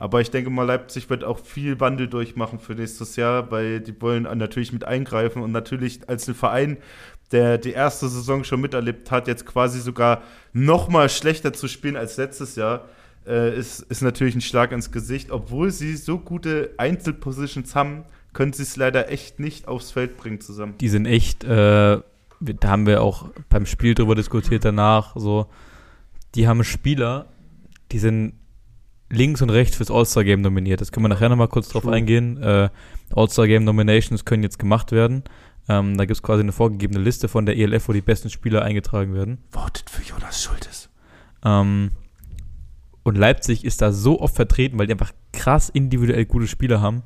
Aber 0.00 0.22
ich 0.22 0.30
denke 0.30 0.48
mal, 0.48 0.64
Leipzig 0.64 1.10
wird 1.10 1.24
auch 1.24 1.38
viel 1.38 1.78
Wandel 1.78 2.08
durchmachen 2.08 2.58
für 2.58 2.74
nächstes 2.74 3.16
Jahr, 3.16 3.50
weil 3.50 3.80
die 3.80 4.00
wollen 4.00 4.22
natürlich 4.22 4.72
mit 4.72 4.82
eingreifen 4.82 5.42
und 5.42 5.52
natürlich 5.52 6.08
als 6.08 6.26
ein 6.26 6.34
Verein, 6.34 6.78
der 7.32 7.58
die 7.58 7.72
erste 7.72 8.08
Saison 8.08 8.42
schon 8.42 8.62
miterlebt 8.62 9.10
hat, 9.10 9.28
jetzt 9.28 9.44
quasi 9.44 9.78
sogar 9.78 10.22
noch 10.54 10.88
mal 10.88 11.10
schlechter 11.10 11.52
zu 11.52 11.68
spielen 11.68 11.98
als 11.98 12.16
letztes 12.16 12.56
Jahr, 12.56 12.88
äh, 13.26 13.54
ist, 13.54 13.80
ist 13.82 14.00
natürlich 14.00 14.34
ein 14.34 14.40
Schlag 14.40 14.72
ins 14.72 14.90
Gesicht. 14.90 15.30
Obwohl 15.30 15.70
sie 15.70 15.94
so 15.96 16.18
gute 16.18 16.70
Einzelpositions 16.78 17.74
haben, 17.74 18.04
können 18.32 18.54
sie 18.54 18.62
es 18.62 18.76
leider 18.76 19.10
echt 19.10 19.38
nicht 19.38 19.68
aufs 19.68 19.90
Feld 19.90 20.16
bringen 20.16 20.40
zusammen. 20.40 20.76
Die 20.80 20.88
sind 20.88 21.04
echt, 21.04 21.44
äh, 21.44 21.98
da 22.40 22.68
haben 22.68 22.86
wir 22.86 23.02
auch 23.02 23.28
beim 23.50 23.66
Spiel 23.66 23.94
drüber 23.94 24.14
diskutiert 24.14 24.64
danach, 24.64 25.14
so, 25.14 25.46
die 26.34 26.48
haben 26.48 26.64
Spieler, 26.64 27.26
die 27.92 27.98
sind 27.98 28.39
links 29.10 29.42
und 29.42 29.50
rechts 29.50 29.76
fürs 29.76 29.90
All-Star-Game 29.90 30.40
nominiert. 30.40 30.80
Das 30.80 30.92
können 30.92 31.04
wir 31.04 31.08
nachher 31.08 31.28
nochmal 31.28 31.48
kurz 31.48 31.68
drauf 31.68 31.82
True. 31.82 31.92
eingehen. 31.94 32.40
Äh, 32.42 32.70
All-Star-Game-Nominations 33.14 34.24
können 34.24 34.42
jetzt 34.42 34.58
gemacht 34.58 34.92
werden. 34.92 35.24
Ähm, 35.68 35.96
da 35.96 36.04
gibt 36.04 36.16
es 36.16 36.22
quasi 36.22 36.42
eine 36.42 36.52
vorgegebene 36.52 37.00
Liste 37.00 37.28
von 37.28 37.46
der 37.46 37.56
ELF, 37.56 37.88
wo 37.88 37.92
die 37.92 38.00
besten 38.00 38.30
Spieler 38.30 38.62
eingetragen 38.62 39.14
werden. 39.14 39.38
Votet 39.50 39.90
für 39.90 40.02
Jonas 40.02 40.42
Schultes. 40.42 40.90
Ähm, 41.44 41.90
und 43.02 43.16
Leipzig 43.16 43.64
ist 43.64 43.82
da 43.82 43.92
so 43.92 44.20
oft 44.20 44.34
vertreten, 44.34 44.78
weil 44.78 44.86
die 44.86 44.92
einfach 44.92 45.12
krass 45.32 45.68
individuell 45.68 46.24
gute 46.24 46.46
Spieler 46.46 46.80
haben. 46.80 47.02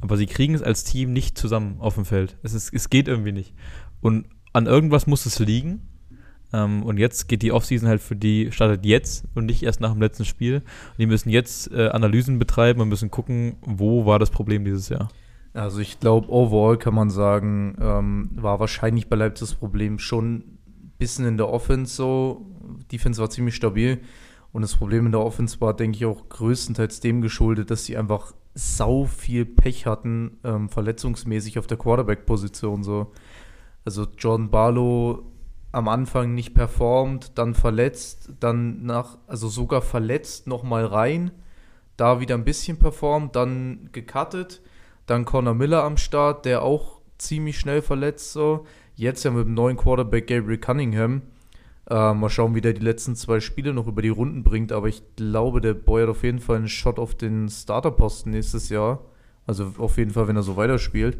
Aber 0.00 0.16
sie 0.16 0.26
kriegen 0.26 0.54
es 0.54 0.62
als 0.62 0.84
Team 0.84 1.12
nicht 1.12 1.36
zusammen 1.36 1.76
auf 1.80 1.94
dem 1.94 2.04
Feld. 2.04 2.36
Es, 2.42 2.54
ist, 2.54 2.72
es 2.72 2.88
geht 2.88 3.08
irgendwie 3.08 3.32
nicht. 3.32 3.54
Und 4.00 4.26
an 4.52 4.66
irgendwas 4.66 5.06
muss 5.06 5.26
es 5.26 5.38
liegen. 5.38 5.88
Ähm, 6.52 6.82
und 6.82 6.98
jetzt 6.98 7.28
geht 7.28 7.42
die 7.42 7.52
Offseason 7.52 7.88
halt 7.88 8.00
für 8.00 8.16
die, 8.16 8.50
startet 8.52 8.84
jetzt 8.86 9.24
und 9.34 9.46
nicht 9.46 9.62
erst 9.62 9.80
nach 9.80 9.92
dem 9.92 10.00
letzten 10.00 10.24
Spiel. 10.24 10.56
Und 10.56 10.98
die 10.98 11.06
müssen 11.06 11.30
jetzt 11.30 11.70
äh, 11.72 11.88
Analysen 11.88 12.38
betreiben 12.38 12.80
und 12.80 12.88
müssen 12.88 13.10
gucken, 13.10 13.56
wo 13.62 14.06
war 14.06 14.18
das 14.18 14.30
Problem 14.30 14.64
dieses 14.64 14.88
Jahr. 14.88 15.08
Also 15.54 15.80
ich 15.80 15.98
glaube, 15.98 16.30
overall 16.30 16.78
kann 16.78 16.94
man 16.94 17.10
sagen, 17.10 17.76
ähm, 17.80 18.30
war 18.34 18.60
wahrscheinlich 18.60 19.08
bei 19.08 19.16
Leipzig 19.16 19.48
das 19.48 19.54
Problem 19.54 19.98
schon 19.98 20.34
ein 20.36 20.58
bisschen 20.98 21.26
in 21.26 21.36
der 21.36 21.48
Offense 21.48 21.94
so. 21.94 22.46
Defense 22.92 23.20
war 23.20 23.30
ziemlich 23.30 23.54
stabil. 23.54 24.00
Und 24.52 24.62
das 24.62 24.76
Problem 24.76 25.06
in 25.06 25.12
der 25.12 25.20
Offense 25.20 25.60
war, 25.60 25.74
denke 25.74 25.96
ich, 25.96 26.06
auch 26.06 26.28
größtenteils 26.28 27.00
dem 27.00 27.20
geschuldet, 27.20 27.70
dass 27.70 27.84
sie 27.84 27.96
einfach 27.96 28.32
sau 28.54 29.04
viel 29.04 29.44
Pech 29.44 29.86
hatten, 29.86 30.38
ähm, 30.42 30.68
verletzungsmäßig 30.68 31.58
auf 31.58 31.66
der 31.66 31.76
Quarterback-Position 31.76 32.82
so. 32.82 33.12
Also 33.84 34.06
Jordan 34.18 34.50
Barlow 34.50 35.22
am 35.78 35.88
Anfang 35.88 36.34
nicht 36.34 36.54
performt, 36.54 37.38
dann 37.38 37.54
verletzt, 37.54 38.30
dann 38.40 38.84
nach, 38.84 39.18
also 39.26 39.48
sogar 39.48 39.80
verletzt 39.80 40.46
nochmal 40.46 40.84
rein, 40.84 41.30
da 41.96 42.20
wieder 42.20 42.34
ein 42.34 42.44
bisschen 42.44 42.78
performt, 42.78 43.34
dann 43.36 43.88
gecuttet, 43.92 44.60
dann 45.06 45.24
Connor 45.24 45.54
Miller 45.54 45.84
am 45.84 45.96
Start, 45.96 46.44
der 46.44 46.62
auch 46.62 47.00
ziemlich 47.18 47.58
schnell 47.58 47.82
verletzt 47.82 48.32
so. 48.32 48.66
Jetzt 48.94 49.24
ja 49.24 49.30
mit 49.30 49.46
dem 49.46 49.54
neuen 49.54 49.76
Quarterback 49.76 50.26
Gabriel 50.26 50.58
Cunningham. 50.58 51.22
Äh, 51.88 52.14
mal 52.14 52.28
schauen, 52.28 52.54
wie 52.54 52.60
der 52.60 52.74
die 52.74 52.84
letzten 52.84 53.16
zwei 53.16 53.40
Spiele 53.40 53.72
noch 53.72 53.86
über 53.86 54.02
die 54.02 54.08
Runden 54.08 54.44
bringt. 54.44 54.72
Aber 54.72 54.88
ich 54.88 55.02
glaube, 55.16 55.60
der 55.60 55.74
Boy 55.74 56.02
hat 56.02 56.10
auf 56.10 56.24
jeden 56.24 56.40
Fall 56.40 56.56
einen 56.56 56.68
Shot 56.68 56.98
auf 56.98 57.14
den 57.14 57.48
Starterposten 57.48 58.32
nächstes 58.32 58.68
Jahr. 58.68 59.04
Also 59.46 59.72
auf 59.78 59.96
jeden 59.96 60.10
Fall, 60.10 60.28
wenn 60.28 60.36
er 60.36 60.42
so 60.42 60.56
weiterspielt. 60.56 61.18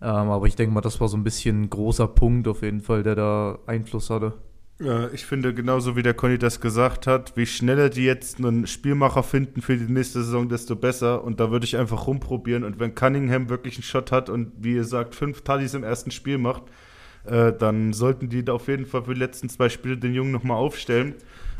Ähm, 0.00 0.30
aber 0.30 0.46
ich 0.46 0.56
denke 0.56 0.74
mal, 0.74 0.80
das 0.80 1.00
war 1.00 1.08
so 1.08 1.16
ein 1.16 1.24
bisschen 1.24 1.62
ein 1.62 1.70
großer 1.70 2.08
Punkt 2.08 2.48
auf 2.48 2.62
jeden 2.62 2.80
Fall, 2.80 3.02
der 3.02 3.14
da 3.14 3.58
Einfluss 3.66 4.10
hatte. 4.10 4.34
Ja, 4.78 5.08
ich 5.08 5.24
finde, 5.24 5.54
genauso 5.54 5.96
wie 5.96 6.02
der 6.02 6.12
Conny 6.12 6.36
das 6.36 6.60
gesagt 6.60 7.06
hat, 7.06 7.34
wie 7.34 7.46
schneller 7.46 7.88
die 7.88 8.04
jetzt 8.04 8.38
einen 8.38 8.66
Spielmacher 8.66 9.22
finden 9.22 9.62
für 9.62 9.74
die 9.74 9.90
nächste 9.90 10.22
Saison, 10.22 10.50
desto 10.50 10.76
besser. 10.76 11.24
Und 11.24 11.40
da 11.40 11.50
würde 11.50 11.64
ich 11.64 11.78
einfach 11.78 12.06
rumprobieren. 12.06 12.62
Und 12.62 12.78
wenn 12.78 12.94
Cunningham 12.94 13.48
wirklich 13.48 13.76
einen 13.76 13.84
Shot 13.84 14.12
hat 14.12 14.28
und, 14.28 14.52
wie 14.58 14.74
ihr 14.74 14.84
sagt, 14.84 15.14
fünf 15.14 15.40
Tallies 15.40 15.72
im 15.72 15.82
ersten 15.82 16.10
Spiel 16.10 16.36
macht, 16.36 16.64
äh, 17.24 17.54
dann 17.54 17.94
sollten 17.94 18.28
die 18.28 18.44
da 18.44 18.52
auf 18.52 18.68
jeden 18.68 18.84
Fall 18.84 19.04
für 19.04 19.14
die 19.14 19.20
letzten 19.20 19.48
zwei 19.48 19.70
Spiele 19.70 19.96
den 19.96 20.12
Jungen 20.12 20.32
nochmal 20.32 20.58
aufstellen. 20.58 21.14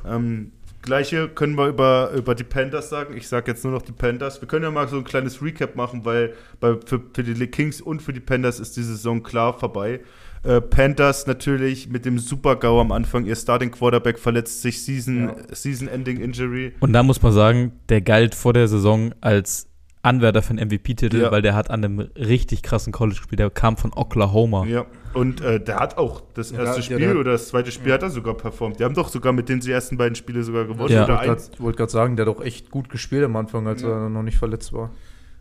Ähm, 0.04 0.52
Gleiche 0.86 1.28
können 1.28 1.56
wir 1.56 1.66
über, 1.66 2.12
über 2.16 2.34
die 2.34 2.44
Panthers 2.44 2.88
sagen. 2.88 3.16
Ich 3.16 3.28
sage 3.28 3.50
jetzt 3.50 3.64
nur 3.64 3.72
noch 3.72 3.82
die 3.82 3.92
Panthers. 3.92 4.40
Wir 4.40 4.48
können 4.48 4.64
ja 4.64 4.70
mal 4.70 4.88
so 4.88 4.96
ein 4.96 5.04
kleines 5.04 5.42
Recap 5.42 5.74
machen, 5.76 6.04
weil 6.04 6.32
bei, 6.60 6.76
für, 6.86 7.02
für 7.12 7.24
die 7.24 7.46
Kings 7.48 7.80
und 7.80 8.00
für 8.00 8.12
die 8.12 8.20
Panthers 8.20 8.60
ist 8.60 8.76
die 8.76 8.82
Saison 8.82 9.22
klar 9.22 9.58
vorbei. 9.58 10.00
Äh, 10.44 10.60
Panthers 10.60 11.26
natürlich 11.26 11.88
mit 11.88 12.04
dem 12.04 12.20
Super-GAU 12.20 12.80
am 12.80 12.92
Anfang. 12.92 13.26
Ihr 13.26 13.34
Starting 13.34 13.72
Quarterback 13.72 14.18
verletzt 14.18 14.62
sich 14.62 14.84
Season, 14.84 15.28
ja. 15.28 15.54
Season-Ending 15.54 16.20
Injury. 16.20 16.72
Und 16.78 16.92
da 16.92 17.02
muss 17.02 17.20
man 17.20 17.32
sagen, 17.32 17.72
der 17.88 18.00
galt 18.00 18.36
vor 18.36 18.52
der 18.52 18.68
Saison 18.68 19.12
als 19.20 19.68
Anwärter 20.06 20.42
für 20.42 20.50
einen 20.50 20.68
MVP-Titel, 20.68 21.20
ja. 21.20 21.30
weil 21.30 21.42
der 21.42 21.54
hat 21.54 21.70
an 21.70 21.84
einem 21.84 22.00
richtig 22.16 22.62
krassen 22.62 22.92
College 22.92 23.18
gespielt. 23.18 23.40
Der 23.40 23.50
kam 23.50 23.76
von 23.76 23.92
Oklahoma. 23.92 24.64
Ja, 24.64 24.86
und 25.12 25.40
äh, 25.40 25.60
der 25.60 25.80
hat 25.80 25.98
auch 25.98 26.22
das 26.34 26.52
erste 26.52 26.76
ja, 26.76 26.82
Spiel 26.82 27.00
ja, 27.00 27.14
oder 27.14 27.32
das 27.32 27.48
zweite 27.48 27.72
Spiel 27.72 27.92
hat 27.92 28.02
er 28.02 28.10
sogar 28.10 28.34
performt. 28.34 28.78
Die 28.78 28.84
haben 28.84 28.94
doch 28.94 29.08
sogar 29.08 29.32
mit 29.32 29.48
denen 29.48 29.60
die 29.60 29.70
ersten 29.70 29.96
beiden 29.96 30.14
Spiele 30.14 30.42
sogar 30.42 30.64
gewonnen. 30.64 30.92
Ja, 30.92 31.04
ich 31.04 31.60
wollte 31.60 31.78
gerade 31.78 31.92
sagen, 31.92 32.16
der 32.16 32.26
hat 32.26 32.36
auch 32.36 32.42
echt 32.42 32.70
gut 32.70 32.88
gespielt 32.88 33.24
am 33.24 33.36
Anfang, 33.36 33.66
als 33.66 33.82
er 33.82 34.08
noch 34.08 34.22
nicht 34.22 34.38
verletzt 34.38 34.72
war. 34.72 34.90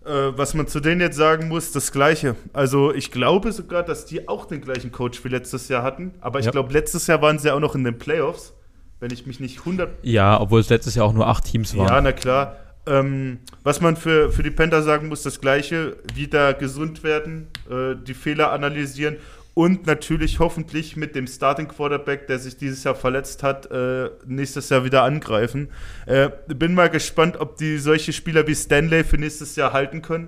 Äh, 0.05 0.37
was 0.37 0.53
man 0.53 0.67
zu 0.67 0.79
denen 0.79 1.01
jetzt 1.01 1.17
sagen 1.17 1.47
muss, 1.47 1.71
das 1.71 1.91
Gleiche. 1.91 2.35
Also 2.53 2.93
ich 2.93 3.11
glaube 3.11 3.51
sogar, 3.51 3.83
dass 3.83 4.05
die 4.05 4.27
auch 4.27 4.45
den 4.45 4.61
gleichen 4.61 4.91
Coach 4.91 5.23
wie 5.25 5.29
letztes 5.29 5.67
Jahr 5.67 5.83
hatten. 5.83 6.13
Aber 6.21 6.39
ich 6.39 6.49
glaube, 6.51 6.71
letztes 6.71 7.07
Jahr 7.07 7.21
waren 7.21 7.39
sie 7.39 7.51
auch 7.51 7.59
noch 7.59 7.75
in 7.75 7.83
den 7.83 7.97
Playoffs. 7.97 8.53
Wenn 8.99 9.11
ich 9.11 9.25
mich 9.25 9.39
nicht 9.39 9.59
100... 9.59 9.89
Ja, 10.03 10.39
obwohl 10.39 10.61
es 10.61 10.69
letztes 10.69 10.95
Jahr 10.95 11.05
auch 11.05 11.13
nur 11.13 11.27
acht 11.27 11.43
Teams 11.43 11.75
waren. 11.75 11.87
Ja, 11.87 12.01
na 12.01 12.11
klar. 12.11 12.55
Ähm, 12.87 13.39
was 13.63 13.81
man 13.81 13.95
für, 13.95 14.31
für 14.31 14.43
die 14.43 14.51
Panther 14.51 14.83
sagen 14.83 15.07
muss, 15.07 15.23
das 15.23 15.41
Gleiche. 15.41 15.97
Wieder 16.13 16.53
gesund 16.53 17.03
werden, 17.03 17.47
äh, 17.69 17.95
die 17.95 18.13
Fehler 18.13 18.51
analysieren 18.51 19.17
und 19.55 19.87
natürlich 19.87 20.39
hoffentlich 20.39 20.97
mit 20.97 21.15
dem 21.15 21.27
Starting 21.27 21.69
Quarterback, 21.69 22.27
der 22.27 22.39
sich 22.39 22.57
dieses 22.57 22.83
Jahr 22.83 22.93
verletzt 22.93 23.41
hat, 23.41 23.71
äh, 23.71 24.09
nächstes 24.25 24.69
Jahr 24.69 24.83
wieder 24.83 25.03
angreifen. 25.03 25.69
Äh, 26.05 26.29
bin 26.47 26.73
mal 26.73 26.89
gespannt, 26.89 27.37
ob 27.39 27.55
die 27.55 27.77
solche 27.77 28.11
Spieler 28.11 28.45
wie 28.47 28.53
Stanley 28.53 29.05
für 29.05 29.17
nächstes 29.17 29.55
Jahr 29.55 29.71
halten 29.71 30.01
können. 30.01 30.27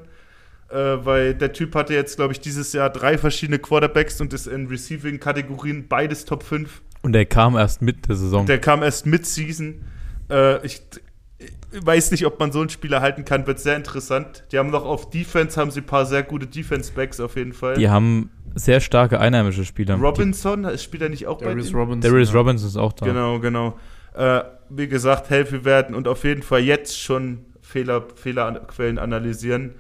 Äh, 0.70 0.76
weil 0.76 1.34
der 1.34 1.52
Typ 1.52 1.76
hatte 1.76 1.94
jetzt, 1.94 2.16
glaube 2.16 2.34
ich, 2.34 2.40
dieses 2.40 2.72
Jahr 2.72 2.90
drei 2.90 3.18
verschiedene 3.18 3.60
Quarterbacks 3.60 4.20
und 4.22 4.34
ist 4.34 4.48
in 4.48 4.68
Receiving-Kategorien 4.68 5.88
beides 5.90 6.24
Top 6.24 6.44
5. 6.44 6.82
Und 7.02 7.12
der 7.12 7.26
kam 7.26 7.58
erst 7.58 7.82
mit 7.82 8.08
der 8.08 8.16
Saison. 8.16 8.46
Der 8.46 8.60
kam 8.60 8.82
erst 8.82 9.06
mit 9.06 9.26
Season. 9.26 9.84
Äh, 10.30 10.66
ich, 10.66 10.82
weiß 11.72 12.12
nicht, 12.12 12.26
ob 12.26 12.40
man 12.40 12.52
so 12.52 12.60
einen 12.60 12.70
Spieler 12.70 13.02
halten 13.02 13.26
kann, 13.26 13.46
wird 13.46 13.60
sehr 13.60 13.76
interessant. 13.76 14.44
Die 14.52 14.58
haben 14.58 14.70
noch 14.70 14.86
auf 14.86 15.10
Defense, 15.10 15.60
haben 15.60 15.72
sie 15.72 15.82
ein 15.82 15.86
paar 15.86 16.06
sehr 16.06 16.24
gute 16.24 16.48
Defense-Backs 16.48 17.20
auf 17.20 17.36
jeden 17.36 17.54
Fall. 17.54 17.76
Die 17.76 17.90
haben 17.90 18.32
sehr 18.56 18.80
starke 18.80 19.20
einheimische 19.20 19.66
Spieler. 19.66 19.96
Robinson, 19.96 20.64
die, 20.64 20.78
spielt 20.78 21.04
er 21.04 21.10
nicht 21.10 21.28
auch 21.28 21.38
Darius 21.38 21.72
bei 21.72 21.80
Robinson. 21.80 22.02
Darius 22.02 22.32
ja. 22.32 22.40
Robinson 22.40 22.68
ist 22.68 22.78
auch 22.78 22.94
da. 22.94 23.06
Genau, 23.06 23.40
genau. 23.40 23.78
Äh, 24.16 24.42
wie 24.70 24.88
gesagt, 24.88 25.30
helfen 25.30 25.64
werden 25.64 25.96
und 25.96 26.08
auf 26.08 26.24
jeden 26.24 26.42
Fall 26.42 26.62
jetzt 26.62 27.00
schon 27.00 27.46
Fehler, 27.62 28.06
Fehlerquellen 28.16 28.98
analysieren. 28.98 29.76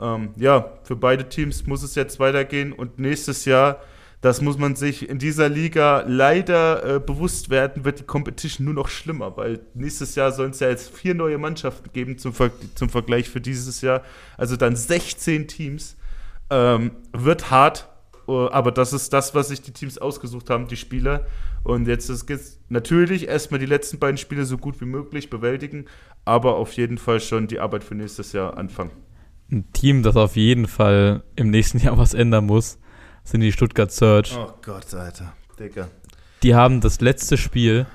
Ähm, 0.00 0.30
ja, 0.36 0.72
für 0.82 0.96
beide 0.96 1.28
Teams 1.28 1.66
muss 1.66 1.82
es 1.82 1.94
jetzt 1.94 2.18
weitergehen 2.18 2.72
und 2.72 2.98
nächstes 2.98 3.44
Jahr 3.44 3.80
das 4.20 4.40
muss 4.40 4.58
man 4.58 4.76
sich 4.76 5.08
in 5.08 5.18
dieser 5.18 5.48
Liga 5.48 6.04
leider 6.06 6.96
äh, 6.96 7.00
bewusst 7.00 7.50
werden, 7.50 7.84
wird 7.84 8.00
die 8.00 8.04
Competition 8.04 8.64
nur 8.64 8.74
noch 8.74 8.88
schlimmer, 8.88 9.36
weil 9.36 9.60
nächstes 9.74 10.14
Jahr 10.14 10.32
sollen 10.32 10.50
es 10.50 10.60
ja 10.60 10.68
jetzt 10.68 10.94
vier 10.96 11.14
neue 11.14 11.38
Mannschaften 11.38 11.90
geben 11.92 12.18
zum, 12.18 12.32
Ver 12.32 12.50
zum 12.74 12.88
Vergleich 12.88 13.28
für 13.28 13.40
dieses 13.40 13.80
Jahr. 13.82 14.02
Also 14.36 14.56
dann 14.56 14.74
16 14.74 15.48
Teams. 15.48 15.96
Ähm, 16.48 16.92
wird 17.12 17.50
hart, 17.50 17.88
uh, 18.28 18.48
aber 18.52 18.70
das 18.70 18.92
ist 18.92 19.12
das, 19.12 19.34
was 19.34 19.48
sich 19.48 19.62
die 19.62 19.72
Teams 19.72 19.98
ausgesucht 19.98 20.48
haben, 20.48 20.68
die 20.68 20.76
Spieler. 20.76 21.26
Und 21.64 21.88
jetzt 21.88 22.08
ist 22.08 22.30
es 22.30 22.60
natürlich 22.68 23.26
erstmal 23.26 23.58
die 23.58 23.66
letzten 23.66 23.98
beiden 23.98 24.16
Spiele 24.16 24.44
so 24.44 24.56
gut 24.56 24.80
wie 24.80 24.84
möglich 24.84 25.28
bewältigen, 25.28 25.86
aber 26.24 26.54
auf 26.56 26.72
jeden 26.74 26.98
Fall 26.98 27.18
schon 27.18 27.48
die 27.48 27.58
Arbeit 27.58 27.82
für 27.82 27.96
nächstes 27.96 28.32
Jahr 28.32 28.56
anfangen. 28.56 28.92
Ein 29.50 29.72
Team, 29.72 30.04
das 30.04 30.16
auf 30.16 30.36
jeden 30.36 30.68
Fall 30.68 31.24
im 31.34 31.50
nächsten 31.50 31.78
Jahr 31.84 31.98
was 31.98 32.14
ändern 32.14 32.46
muss, 32.46 32.78
sind 33.26 33.40
die 33.40 33.52
Stuttgart 33.52 33.92
Search. 33.92 34.36
Oh 34.36 34.52
Gott, 34.62 34.94
Alter. 34.94 35.34
Digga. 35.58 35.88
Die 36.42 36.54
haben 36.54 36.80
das 36.80 37.00
letzte 37.00 37.36
Spiel 37.36 37.86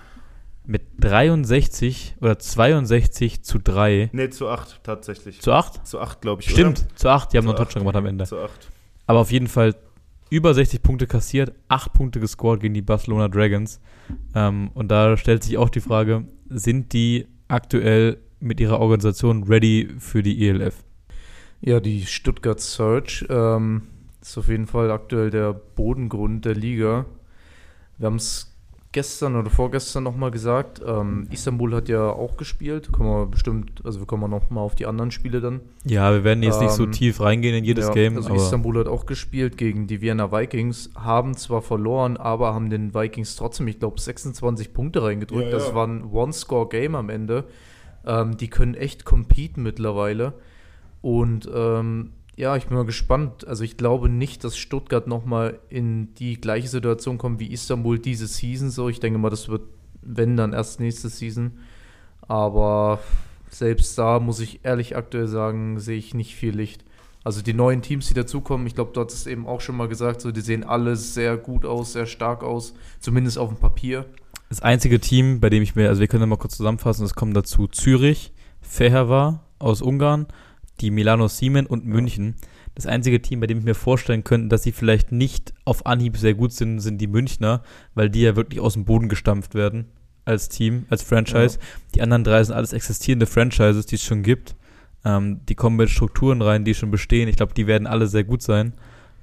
mit 0.65 0.83
63 0.99 2.15
oder 2.21 2.37
62 2.37 3.43
zu 3.43 3.59
3. 3.59 4.09
Nee, 4.13 4.29
zu 4.29 4.49
8 4.49 4.83
tatsächlich. 4.83 5.41
Zu 5.41 5.53
8? 5.53 5.87
Zu 5.87 5.99
8, 5.99 6.21
glaube 6.21 6.41
ich. 6.41 6.49
Stimmt, 6.49 6.79
oder? 6.79 6.95
zu 6.95 7.09
8. 7.09 7.33
Die 7.33 7.37
haben 7.37 7.45
zu 7.45 7.51
noch 7.51 7.57
einen 7.57 7.65
Touchdown 7.65 7.83
gemacht 7.83 7.95
am 7.95 8.05
Ende. 8.05 8.25
Zu 8.25 8.39
8. 8.39 8.51
Aber 9.07 9.19
auf 9.19 9.31
jeden 9.31 9.47
Fall 9.47 9.75
über 10.29 10.53
60 10.53 10.81
Punkte 10.81 11.07
kassiert, 11.07 11.53
8 11.67 11.93
Punkte 11.93 12.19
gescored 12.19 12.61
gegen 12.61 12.73
die 12.73 12.81
Barcelona 12.81 13.27
Dragons. 13.27 13.79
Ähm, 14.35 14.71
und 14.73 14.89
da 14.89 15.17
stellt 15.17 15.43
sich 15.43 15.57
auch 15.57 15.69
die 15.69 15.81
Frage, 15.81 16.25
sind 16.49 16.93
die 16.93 17.27
aktuell 17.47 18.17
mit 18.39 18.59
ihrer 18.59 18.79
Organisation 18.79 19.43
ready 19.43 19.89
für 19.99 20.23
die 20.23 20.47
ELF? 20.47 20.83
Ja, 21.61 21.79
die 21.79 22.05
Stuttgart 22.05 22.59
Search 22.59 23.25
ähm, 23.29 23.83
ist 24.21 24.37
auf 24.37 24.47
jeden 24.47 24.67
Fall 24.67 24.91
aktuell 24.91 25.29
der 25.29 25.53
Bodengrund 25.53 26.45
der 26.45 26.55
Liga. 26.55 27.05
Wir 27.97 28.05
haben 28.07 28.15
es 28.15 28.51
gestern 28.91 29.35
oder 29.35 29.49
vorgestern 29.49 30.03
nochmal 30.03 30.31
gesagt. 30.31 30.81
Ähm, 30.85 31.27
Istanbul 31.31 31.75
hat 31.75 31.87
ja 31.87 32.09
auch 32.09 32.35
gespielt. 32.35 32.91
Kommen 32.91 33.09
wir 33.09 33.25
bestimmt, 33.25 33.81
also 33.85 33.99
wir 33.99 34.05
kommen 34.05 34.29
nochmal 34.29 34.63
auf 34.63 34.75
die 34.75 34.85
anderen 34.85 35.11
Spiele 35.11 35.39
dann. 35.39 35.61
Ja, 35.85 36.11
wir 36.11 36.23
werden 36.23 36.43
jetzt 36.43 36.57
ähm, 36.57 36.65
nicht 36.65 36.73
so 36.73 36.83
ähm, 36.83 36.91
tief 36.91 37.21
reingehen 37.21 37.55
in 37.55 37.63
jedes 37.63 37.87
ja, 37.87 37.93
Game. 37.93 38.17
Also 38.17 38.33
Istanbul 38.33 38.79
hat 38.79 38.87
auch 38.87 39.05
gespielt 39.05 39.57
gegen 39.57 39.87
die 39.87 40.01
Vienna 40.01 40.31
Vikings, 40.31 40.91
haben 40.95 41.35
zwar 41.35 41.61
verloren, 41.61 42.17
aber 42.17 42.53
haben 42.53 42.69
den 42.69 42.93
Vikings 42.93 43.35
trotzdem, 43.35 43.67
ich 43.67 43.79
glaube, 43.79 43.99
26 43.99 44.73
Punkte 44.73 45.03
reingedrückt. 45.03 45.45
Ja, 45.45 45.51
ja. 45.51 45.57
Das 45.57 45.73
war 45.73 45.87
ein 45.87 46.03
One-Score-Game 46.03 46.95
am 46.95 47.09
Ende. 47.09 47.45
Ähm, 48.05 48.35
die 48.35 48.49
können 48.49 48.73
echt 48.73 49.05
competen 49.05 49.63
mittlerweile. 49.63 50.33
Und 51.01 51.49
ähm, 51.53 52.11
ja, 52.41 52.55
ich 52.55 52.65
bin 52.65 52.75
mal 52.75 52.85
gespannt. 52.85 53.47
Also 53.47 53.63
ich 53.63 53.77
glaube 53.77 54.09
nicht, 54.09 54.43
dass 54.43 54.57
Stuttgart 54.57 55.05
nochmal 55.05 55.59
in 55.69 56.15
die 56.15 56.41
gleiche 56.41 56.67
Situation 56.67 57.19
kommt 57.19 57.39
wie 57.39 57.53
Istanbul 57.53 57.99
diese 57.99 58.25
Season 58.25 58.71
so. 58.71 58.89
Ich 58.89 58.99
denke 58.99 59.19
mal, 59.19 59.29
das 59.29 59.47
wird, 59.47 59.61
wenn, 60.01 60.37
dann 60.37 60.51
erst 60.51 60.79
nächste 60.79 61.09
Season. 61.09 61.59
Aber 62.27 62.97
selbst 63.51 63.95
da 63.99 64.19
muss 64.19 64.39
ich 64.39 64.61
ehrlich 64.63 64.97
aktuell 64.97 65.27
sagen, 65.27 65.79
sehe 65.79 65.99
ich 65.99 66.15
nicht 66.15 66.33
viel 66.33 66.55
Licht. 66.55 66.83
Also 67.23 67.43
die 67.43 67.53
neuen 67.53 67.83
Teams, 67.83 68.07
die 68.07 68.15
dazukommen, 68.15 68.65
ich 68.65 68.73
glaube, 68.73 68.91
du 68.91 69.01
hast 69.01 69.13
es 69.13 69.27
eben 69.27 69.45
auch 69.45 69.61
schon 69.61 69.77
mal 69.77 69.87
gesagt, 69.87 70.21
so 70.21 70.31
die 70.31 70.41
sehen 70.41 70.63
alle 70.63 70.95
sehr 70.95 71.37
gut 71.37 71.63
aus, 71.63 71.93
sehr 71.93 72.07
stark 72.07 72.43
aus, 72.43 72.73
zumindest 72.99 73.37
auf 73.37 73.49
dem 73.49 73.59
Papier. 73.59 74.05
Das 74.49 74.63
einzige 74.63 74.99
Team, 74.99 75.41
bei 75.41 75.51
dem 75.51 75.61
ich 75.61 75.75
mir, 75.75 75.89
also 75.89 76.01
wir 76.01 76.07
können 76.07 76.21
da 76.21 76.25
mal 76.25 76.37
kurz 76.37 76.57
zusammenfassen, 76.57 77.05
es 77.05 77.13
kommen 77.13 77.35
dazu 77.35 77.67
Zürich, 77.67 78.33
Fehervar 78.61 79.43
aus 79.59 79.83
Ungarn, 79.83 80.25
die 80.81 80.91
Milano 80.91 81.27
Siemen 81.27 81.65
und 81.65 81.85
München. 81.85 82.35
Das 82.75 82.85
einzige 82.85 83.21
Team, 83.21 83.41
bei 83.41 83.47
dem 83.47 83.59
ich 83.59 83.65
mir 83.65 83.75
vorstellen 83.75 84.23
könnte, 84.23 84.47
dass 84.47 84.63
sie 84.63 84.71
vielleicht 84.71 85.11
nicht 85.11 85.53
auf 85.65 85.85
Anhieb 85.85 86.17
sehr 86.17 86.33
gut 86.33 86.53
sind, 86.53 86.79
sind 86.79 86.99
die 86.99 87.07
Münchner, 87.07 87.63
weil 87.95 88.09
die 88.09 88.21
ja 88.21 88.35
wirklich 88.35 88.59
aus 88.59 88.73
dem 88.73 88.85
Boden 88.85 89.09
gestampft 89.09 89.55
werden 89.55 89.85
als 90.25 90.49
Team, 90.49 90.85
als 90.89 91.03
Franchise. 91.03 91.57
Ja. 91.59 91.65
Die 91.95 92.01
anderen 92.01 92.23
drei 92.23 92.43
sind 92.43 92.55
alles 92.55 92.73
existierende 92.73 93.25
Franchises, 93.25 93.85
die 93.85 93.95
es 93.95 94.03
schon 94.03 94.23
gibt. 94.23 94.55
Ähm, 95.03 95.41
die 95.49 95.55
kommen 95.55 95.77
mit 95.77 95.89
Strukturen 95.89 96.41
rein, 96.41 96.63
die 96.63 96.73
schon 96.73 96.91
bestehen. 96.91 97.27
Ich 97.27 97.35
glaube, 97.35 97.53
die 97.53 97.67
werden 97.67 97.87
alle 97.87 98.07
sehr 98.07 98.23
gut 98.23 98.41
sein. 98.41 98.73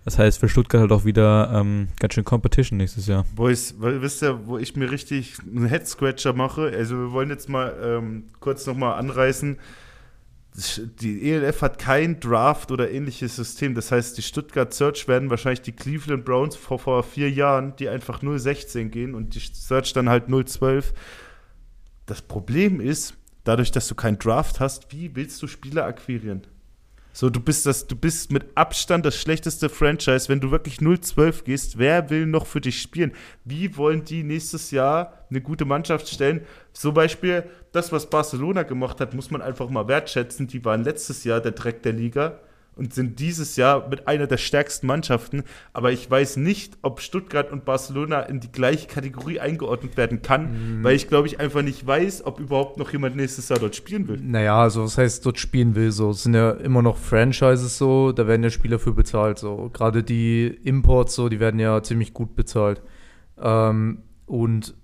Das 0.05 0.19
heißt, 0.19 0.39
für 0.39 0.49
Stuttgart 0.49 0.81
halt 0.81 0.93
auch 0.93 1.05
wieder 1.05 1.53
ähm, 1.55 1.89
ganz 1.99 2.15
schön 2.15 2.25
Competition 2.25 2.79
nächstes 2.79 3.07
Jahr. 3.07 3.25
Boys, 3.35 3.75
wisst 3.79 4.23
ihr, 4.23 4.47
wo 4.47 4.59
ich 4.59 4.75
mir 4.75 4.91
richtig 4.91 5.35
einen 5.47 5.69
Head-Scratcher 5.69 6.33
mache? 6.33 6.73
Also 6.75 6.97
wir 6.97 7.13
wollen 7.13 7.31
jetzt 7.31 7.49
mal 7.49 7.75
ähm, 7.83 8.25
kurz 8.41 8.67
nochmal 8.67 8.99
anreißen 8.99 9.59
die 10.59 11.31
ELF 11.31 11.63
hat 11.63 11.79
kein 11.79 12.19
Draft 12.19 12.73
oder 12.73 12.91
ähnliches 12.91 13.37
System. 13.37 13.75
Das 13.75 13.93
heißt, 13.93 14.19
die 14.19 14.23
Stuttgart 14.23 14.75
Search 14.75 15.07
werden 15.07 15.31
wahrscheinlich 15.31 15.63
die 15.63 15.73
Cleveland 15.73 16.25
Browns 16.25 16.57
vor, 16.57 16.79
vor 16.79 17.03
vier 17.05 17.31
Jahren, 17.31 17.77
die 17.77 17.89
einfach 17.89 18.23
0-16 18.23 18.89
gehen 18.89 19.15
und 19.15 19.35
die 19.35 19.41
Search 19.41 19.93
dann 19.93 20.09
halt 20.09 20.29
0-12. 20.29 20.93
Das 22.07 22.23
Problem 22.23 22.81
ist, 22.81 23.15
dadurch, 23.45 23.71
dass 23.71 23.87
du 23.89 23.95
keinen 23.95 24.19
Draft 24.19 24.59
hast, 24.61 24.93
wie 24.93 25.15
willst 25.15 25.41
du 25.43 25.47
Spieler 25.47 25.85
akquirieren? 25.85 26.43
So, 27.21 27.31
du 27.31 27.41
bist 27.41 27.67
das, 27.67 27.89
du 27.89 27.97
bist 27.97 28.31
mit 28.31 28.47
Abstand 28.55 29.05
das 29.05 29.17
schlechteste 29.17 29.69
Franchise. 29.69 30.29
Wenn 30.29 30.39
du 30.39 30.53
wirklich 30.53 30.77
0-12 30.77 31.43
gehst, 31.43 31.77
wer 31.77 32.11
will 32.11 32.27
noch 32.27 32.47
für 32.47 32.61
dich 32.61 32.81
spielen? 32.81 33.11
Wie 33.45 33.77
wollen 33.77 34.05
die 34.05 34.23
nächstes 34.23 34.71
Jahr 34.71 35.27
eine 35.29 35.41
gute 35.41 35.65
Mannschaft 35.65 36.07
stellen? 36.09 36.43
Zum 36.73 36.95
Beispiel, 36.95 37.43
das, 37.73 37.91
was 37.91 38.09
Barcelona 38.09 38.63
gemacht 38.63 39.01
hat, 39.01 39.15
muss 39.15 39.33
man 39.33 39.43
einfach 39.43 39.69
mal 39.69 39.89
wertschätzen. 39.89 40.47
Die 40.47 40.65
waren 40.65 40.85
letztes 40.85 41.25
Jahr 41.25 41.41
der 41.41 41.51
Dreck 41.51 41.83
der 41.83 41.95
Liga 41.95 42.39
und 42.79 42.95
sind 42.95 43.19
dieses 43.19 43.57
Jahr 43.57 43.89
mit 43.89 44.07
einer 44.07 44.27
der 44.27 44.37
stärksten 44.37 44.87
Mannschaften. 44.87 45.43
Aber 45.73 45.93
ich 45.93 46.09
weiß 46.09 46.37
nicht, 46.37 46.79
ob 46.83 47.01
Stuttgart 47.01 47.51
und 47.51 47.65
Barcelona 47.65 48.23
in 48.23 48.41
die 48.41 48.53
gleiche 48.53 48.87
Kategorie 48.87 49.41
eingeordnet 49.41 49.97
werden 49.97 50.23
kann, 50.23 50.79
mhm. 50.79 50.85
weil 50.85 50.95
ich 50.95 51.09
glaube 51.09 51.27
ich 51.27 51.41
einfach 51.41 51.63
nicht 51.63 51.87
weiß, 51.87 52.25
ob 52.25 52.39
überhaupt 52.39 52.79
noch 52.79 52.93
jemand 52.93 53.17
nächstes 53.17 53.49
Jahr 53.49 53.59
dort 53.59 53.75
spielen 53.75 54.07
will. 54.09 54.21
Naja, 54.23 54.63
also 54.63 54.85
was 54.85 54.97
heißt 54.97 55.27
dort 55.27 55.39
spielen 55.39 55.75
will? 55.75 55.91
So 55.91 56.11
es 56.11 56.23
sind 56.23 56.35
ja 56.35 56.53
immer 56.53 56.81
noch 56.81 56.97
Franchises 56.97 57.77
so, 57.77 58.13
da 58.13 58.27
werden 58.27 58.45
ja 58.45 58.51
Spieler 58.51 58.79
für 58.79 58.93
bezahlt. 58.93 59.39
So 59.39 59.71
gerade 59.73 60.05
die 60.05 60.47
Imports 60.47 61.17
so, 61.17 61.29
die 61.29 61.41
werden 61.41 61.59
ja 61.59 61.83
ziemlich 61.83 62.15
gut 62.15 62.37
bezahlt. 62.37 62.81
Ähm, 63.41 64.03
und 64.27 64.75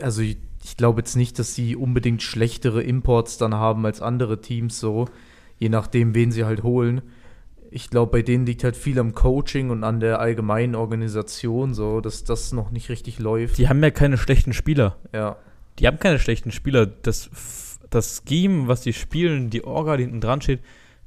also 0.00 0.22
ich, 0.22 0.38
ich 0.64 0.76
glaube 0.78 1.00
jetzt 1.00 1.16
nicht, 1.16 1.38
dass 1.38 1.54
sie 1.54 1.76
unbedingt 1.76 2.22
schlechtere 2.22 2.82
Imports 2.82 3.36
dann 3.36 3.54
haben 3.54 3.84
als 3.84 4.00
andere 4.00 4.40
Teams 4.40 4.80
so, 4.80 5.06
je 5.58 5.68
nachdem, 5.68 6.14
wen 6.14 6.32
sie 6.32 6.44
halt 6.44 6.62
holen 6.62 7.02
ich 7.76 7.90
glaube, 7.90 8.10
bei 8.10 8.22
denen 8.22 8.46
liegt 8.46 8.64
halt 8.64 8.74
viel 8.74 8.98
am 8.98 9.14
Coaching 9.14 9.68
und 9.68 9.84
an 9.84 10.00
der 10.00 10.18
allgemeinen 10.18 10.74
Organisation, 10.74 11.74
so, 11.74 12.00
dass 12.00 12.24
das 12.24 12.52
noch 12.52 12.70
nicht 12.70 12.88
richtig 12.88 13.18
läuft. 13.18 13.58
Die 13.58 13.68
haben 13.68 13.82
ja 13.82 13.90
keine 13.90 14.16
schlechten 14.16 14.54
Spieler. 14.54 14.96
Ja. 15.12 15.36
Die 15.78 15.86
haben 15.86 15.98
keine 15.98 16.18
schlechten 16.18 16.52
Spieler. 16.52 16.86
Das, 16.86 17.28
das 17.90 18.22
Scheme, 18.26 18.66
was 18.66 18.80
die 18.80 18.94
spielen, 18.94 19.50
die 19.50 19.62
Orga, 19.62 19.98
die 19.98 20.04
hinten 20.04 20.22
dran 20.22 20.40
steht, 20.40 20.60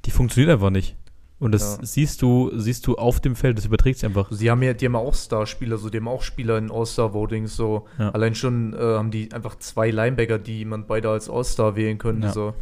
die 0.04 0.12
funktioniert 0.12 0.52
einfach 0.52 0.70
nicht. 0.70 0.96
Und 1.40 1.52
das 1.52 1.78
ja. 1.80 1.86
siehst 1.86 2.22
du, 2.22 2.52
siehst 2.54 2.86
du 2.86 2.94
auf 2.94 3.18
dem 3.18 3.34
Feld, 3.34 3.58
das 3.58 3.64
überträgt 3.64 3.98
sich 3.98 4.06
einfach. 4.06 4.30
Sie 4.30 4.48
haben 4.48 4.62
ja, 4.62 4.72
die 4.72 4.86
haben 4.86 4.94
auch 4.94 5.14
Star-Spieler, 5.14 5.76
so 5.76 5.90
die 5.90 5.98
haben 5.98 6.06
auch 6.06 6.22
Spieler 6.22 6.56
in 6.56 6.70
All-Star-Votings, 6.70 7.56
so. 7.56 7.88
Ja. 7.98 8.10
Allein 8.10 8.36
schon 8.36 8.74
äh, 8.74 8.78
haben 8.78 9.10
die 9.10 9.32
einfach 9.32 9.56
zwei 9.56 9.90
Linebacker, 9.90 10.38
die 10.38 10.64
man 10.64 10.86
beide 10.86 11.10
als 11.10 11.28
All-Star 11.28 11.74
wählen 11.74 11.98
könnte, 11.98 12.28
ja. 12.28 12.32
so. 12.32 12.54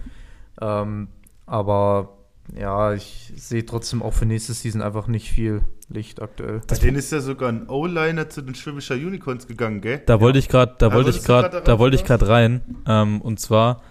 Ähm, 0.62 1.08
aber 1.44 2.17
ja, 2.57 2.95
ich 2.95 3.33
sehe 3.37 3.64
trotzdem 3.64 4.02
auch 4.02 4.12
für 4.12 4.26
nächste 4.26 4.52
Season 4.52 4.83
einfach 4.83 5.07
nicht 5.07 5.31
viel 5.31 5.62
Licht 5.88 6.21
aktuell. 6.21 6.61
Bei 6.67 6.76
denen 6.76 6.97
ist 6.97 7.12
ja 7.12 7.21
sogar 7.21 7.49
ein 7.49 7.69
O-Liner 7.69 8.28
zu 8.28 8.43
den 8.43 8.55
Schwäbischer 8.55 8.95
Unicorns 8.95 9.47
gegangen, 9.47 9.81
gell? 9.81 10.02
Da 10.07 10.21
wollte 10.21 10.38
ich 10.38 10.49
gerade, 10.49 10.75
da 10.78 10.93
wollte 10.93 11.11
ich 11.11 11.25
gerade, 11.25 11.62
da 11.62 11.78
wollte 11.78 11.97
ich 11.97 12.05
gerade 12.05 12.28
rein. 12.28 12.61
Ähm, 12.87 13.21
und 13.21 13.40
zwar, 13.40 13.83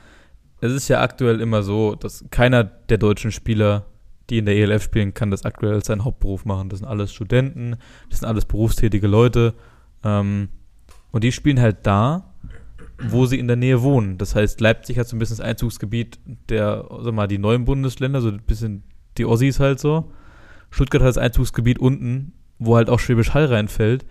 es 0.61 0.71
ist 0.71 0.87
ja 0.87 1.01
aktuell 1.01 1.41
immer 1.41 1.63
so, 1.63 1.95
dass 1.95 2.25
keiner 2.29 2.63
der 2.63 2.97
deutschen 2.97 3.31
Spieler, 3.31 3.85
die 4.29 4.37
in 4.37 4.45
der 4.45 4.55
ELF 4.55 4.83
spielen, 4.83 5.13
kann 5.13 5.31
das 5.31 5.45
aktuell 5.45 5.73
als 5.73 5.87
seinen 5.87 6.03
Hauptberuf 6.03 6.45
machen. 6.45 6.69
Das 6.69 6.79
sind 6.79 6.87
alles 6.87 7.13
Studenten, 7.13 7.77
das 8.09 8.19
sind 8.19 8.27
alles 8.27 8.45
berufstätige 8.45 9.07
Leute. 9.07 9.53
Ähm, 10.03 10.49
und 11.11 11.23
die 11.23 11.31
spielen 11.31 11.59
halt 11.59 11.77
da, 11.83 12.26
wo 13.01 13.25
sie 13.25 13.39
in 13.39 13.47
der 13.47 13.57
Nähe 13.57 13.81
wohnen. 13.81 14.17
Das 14.17 14.35
heißt, 14.35 14.59
Leipzig 14.61 14.97
hat 14.97 15.07
so 15.07 15.15
ein 15.15 15.19
bisschen 15.19 15.37
das 15.37 15.45
Einzugsgebiet 15.45 16.19
der, 16.49 16.85
sag 17.01 17.13
mal, 17.13 17.27
die 17.27 17.37
neuen 17.37 17.65
Bundesländer, 17.65 18.21
so 18.21 18.29
ein 18.29 18.41
bisschen 18.41 18.83
die 19.17 19.25
Ossis 19.25 19.59
halt 19.59 19.79
so. 19.79 20.11
Stuttgart 20.71 21.01
hat 21.01 21.09
das 21.09 21.17
Einzugsgebiet 21.17 21.79
unten, 21.79 22.33
wo 22.59 22.75
halt 22.75 22.89
auch 22.89 22.99
Schwäbisch 22.99 23.33
Hall 23.33 23.45
reinfällt. 23.45 24.05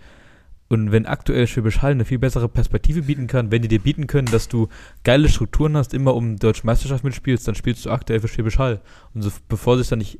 Und 0.69 0.91
wenn 0.91 1.05
aktuell 1.05 1.47
Schwäbisch 1.47 1.81
Hall 1.81 1.91
eine 1.91 2.05
viel 2.05 2.19
bessere 2.19 2.49
Perspektive 2.49 3.03
bieten 3.03 3.27
kann, 3.27 3.51
wenn 3.51 3.61
die 3.61 3.67
dir 3.69 3.79
bieten 3.79 4.07
können, 4.07 4.29
dass 4.31 4.49
du 4.49 4.67
geile 5.03 5.29
Strukturen 5.29 5.77
hast, 5.77 5.93
immer 5.93 6.13
um 6.13 6.37
Deutsche 6.37 6.65
Meisterschaft 6.65 7.03
mitspielst, 7.03 7.47
dann 7.47 7.55
spielst 7.55 7.85
du 7.85 7.89
aktuell 7.89 8.19
für 8.19 8.27
Schwäbisch 8.27 8.57
Hall. 8.57 8.81
Und 9.13 9.21
so, 9.21 9.31
bevor 9.47 9.77
sich 9.77 9.87
da 9.87 9.95
nicht 9.95 10.19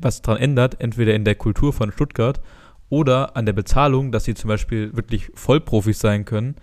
was 0.00 0.22
dran 0.22 0.38
ändert, 0.38 0.80
entweder 0.80 1.14
in 1.14 1.24
der 1.24 1.34
Kultur 1.36 1.72
von 1.72 1.92
Stuttgart 1.92 2.40
oder 2.88 3.36
an 3.36 3.46
der 3.46 3.52
Bezahlung, 3.52 4.12
dass 4.12 4.24
sie 4.24 4.34
zum 4.34 4.48
Beispiel 4.48 4.94
wirklich 4.96 5.30
Vollprofis 5.34 5.98
sein 6.00 6.24
können, 6.24 6.56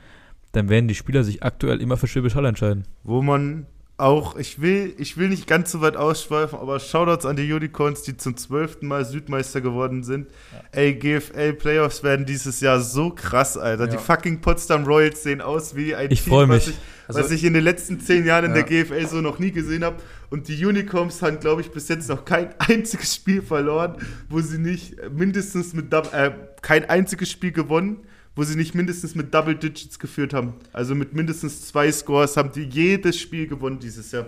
dann 0.51 0.69
werden 0.69 0.87
die 0.87 0.95
Spieler 0.95 1.23
sich 1.23 1.43
aktuell 1.43 1.81
immer 1.81 1.97
für 1.97 2.07
Schwäbisch 2.07 2.35
Hall 2.35 2.45
entscheiden. 2.45 2.85
Wo 3.03 3.21
man 3.21 3.67
auch, 4.01 4.35
ich 4.35 4.59
will, 4.59 4.95
ich 4.97 5.17
will 5.17 5.29
nicht 5.29 5.45
ganz 5.45 5.71
so 5.71 5.79
weit 5.81 5.95
ausschweifen, 5.95 6.57
aber 6.57 6.79
Shoutouts 6.79 7.25
an 7.25 7.35
die 7.35 7.53
Unicorns, 7.53 8.01
die 8.01 8.17
zum 8.17 8.35
zwölften 8.35 8.87
Mal 8.87 9.05
Südmeister 9.05 9.61
geworden 9.61 10.03
sind. 10.03 10.27
Ja. 10.51 10.79
Ey, 10.79 10.95
GFL 10.95 11.53
Playoffs 11.53 12.01
werden 12.01 12.25
dieses 12.25 12.61
Jahr 12.61 12.81
so 12.81 13.11
krass, 13.11 13.57
Alter. 13.57 13.85
Ja. 13.85 13.91
Die 13.91 13.97
fucking 13.97 14.41
Potsdam 14.41 14.85
Royals 14.85 15.21
sehen 15.21 15.39
aus 15.39 15.75
wie 15.75 15.93
ein 15.93 16.09
ich 16.09 16.23
Team, 16.23 16.49
was 16.49 16.69
ich, 16.69 16.75
also, 17.07 17.19
was 17.19 17.31
ich 17.31 17.43
in 17.43 17.53
den 17.53 17.63
letzten 17.63 17.99
zehn 17.99 18.25
Jahren 18.25 18.45
in 18.45 18.53
der 18.53 18.63
GFL 18.63 19.05
so 19.05 19.21
noch 19.21 19.37
nie 19.37 19.51
gesehen 19.51 19.83
habe. 19.83 19.97
Und 20.31 20.47
die 20.47 20.65
Unicorns 20.65 21.21
haben, 21.21 21.39
glaube 21.39 21.61
ich, 21.61 21.69
bis 21.69 21.87
jetzt 21.87 22.09
noch 22.09 22.25
kein 22.25 22.49
einziges 22.57 23.13
Spiel 23.13 23.43
verloren, 23.43 23.97
wo 24.29 24.41
sie 24.41 24.57
nicht 24.57 24.95
mindestens 25.11 25.73
mit, 25.73 25.93
äh, 25.93 26.31
kein 26.63 26.89
einziges 26.89 27.29
Spiel 27.29 27.51
gewonnen 27.51 27.99
wo 28.35 28.43
sie 28.43 28.55
nicht 28.55 28.75
mindestens 28.75 29.15
mit 29.15 29.33
Double 29.33 29.55
Digits 29.55 29.99
geführt 29.99 30.33
haben. 30.33 30.53
Also 30.71 30.95
mit 30.95 31.13
mindestens 31.13 31.67
zwei 31.67 31.91
Scores 31.91 32.37
haben 32.37 32.51
die 32.51 32.63
jedes 32.63 33.19
Spiel 33.19 33.47
gewonnen 33.47 33.79
dieses 33.79 34.11
Jahr. 34.11 34.27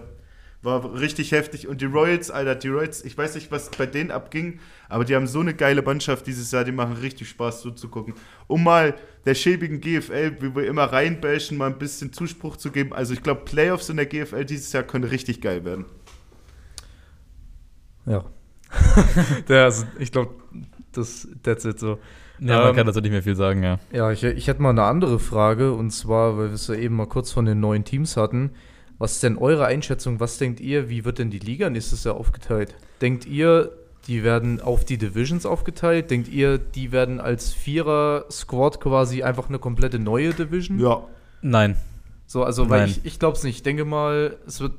War 0.61 0.93
richtig 0.99 1.31
heftig. 1.33 1.67
Und 1.67 1.81
die 1.81 1.85
Royals, 1.85 2.31
Alter, 2.31 2.55
die 2.55 2.69
Royals, 2.69 3.03
ich 3.03 3.17
weiß 3.17 3.35
nicht, 3.35 3.51
was 3.51 3.69
bei 3.69 3.85
denen 3.85 4.11
abging, 4.11 4.59
aber 4.87 5.03
die 5.03 5.13
haben 5.15 5.27
so 5.27 5.41
eine 5.41 5.53
geile 5.53 5.81
Mannschaft 5.81 6.25
dieses 6.25 6.51
Jahr, 6.51 6.63
die 6.63 6.71
machen 6.71 6.93
richtig 6.93 7.29
Spaß 7.29 7.61
zuzugucken. 7.61 8.13
Um 8.47 8.63
mal 8.63 8.95
der 9.25 9.35
schäbigen 9.35 9.81
GFL, 9.81 10.37
wie 10.39 10.55
wir 10.55 10.67
immer 10.67 10.85
reinbashen, 10.85 11.57
mal 11.57 11.67
ein 11.67 11.77
bisschen 11.77 12.13
Zuspruch 12.13 12.55
zu 12.55 12.71
geben. 12.71 12.93
Also 12.93 13.13
ich 13.13 13.23
glaube, 13.23 13.41
Playoffs 13.43 13.89
in 13.89 13.97
der 13.97 14.05
GFL 14.05 14.45
dieses 14.45 14.71
Jahr 14.71 14.83
können 14.83 15.03
richtig 15.03 15.41
geil 15.41 15.65
werden. 15.65 15.85
Ja. 18.05 18.25
der, 19.47 19.65
also, 19.65 19.85
ich 19.99 20.11
glaube, 20.11 20.35
das, 20.91 21.27
that's 21.43 21.65
it 21.65 21.79
so. 21.79 21.99
Ja, 22.49 22.59
man 22.59 22.69
ähm, 22.69 22.75
kann 22.75 22.87
dazu 22.87 22.99
nicht 22.99 23.11
mehr 23.11 23.23
viel 23.23 23.35
sagen, 23.35 23.63
ja. 23.63 23.79
Ja, 23.91 24.11
ich, 24.11 24.23
ich 24.23 24.47
hätte 24.47 24.61
mal 24.61 24.71
eine 24.71 24.83
andere 24.83 25.19
Frage 25.19 25.73
und 25.73 25.91
zwar, 25.91 26.37
weil 26.37 26.47
wir 26.49 26.55
es 26.55 26.67
ja 26.67 26.75
eben 26.75 26.95
mal 26.95 27.07
kurz 27.07 27.31
von 27.31 27.45
den 27.45 27.59
neuen 27.59 27.83
Teams 27.85 28.17
hatten. 28.17 28.51
Was 28.97 29.13
ist 29.13 29.23
denn 29.23 29.37
eure 29.37 29.65
Einschätzung? 29.65 30.19
Was 30.19 30.37
denkt 30.37 30.59
ihr, 30.59 30.89
wie 30.89 31.05
wird 31.05 31.19
denn 31.19 31.29
die 31.29 31.39
Liga 31.39 31.69
nächstes 31.69 32.03
Jahr 32.03 32.15
aufgeteilt? 32.15 32.75
Denkt 33.01 33.25
ihr, 33.25 33.71
die 34.07 34.23
werden 34.23 34.61
auf 34.61 34.85
die 34.85 34.97
Divisions 34.97 35.45
aufgeteilt? 35.45 36.11
Denkt 36.11 36.27
ihr, 36.27 36.57
die 36.57 36.91
werden 36.91 37.19
als 37.19 37.53
Vierer-Squad 37.53 38.79
quasi 38.79 39.23
einfach 39.23 39.49
eine 39.49 39.59
komplette 39.59 39.99
neue 39.99 40.33
Division? 40.33 40.79
Ja. 40.79 41.03
Nein. 41.41 41.77
So, 42.25 42.43
also, 42.43 42.69
weil 42.69 42.81
Nein. 42.81 42.89
ich, 42.89 43.05
ich 43.05 43.19
glaube 43.19 43.37
es 43.37 43.43
nicht. 43.43 43.57
Ich 43.57 43.63
denke 43.63 43.85
mal, 43.85 44.37
es 44.47 44.59
wird. 44.59 44.73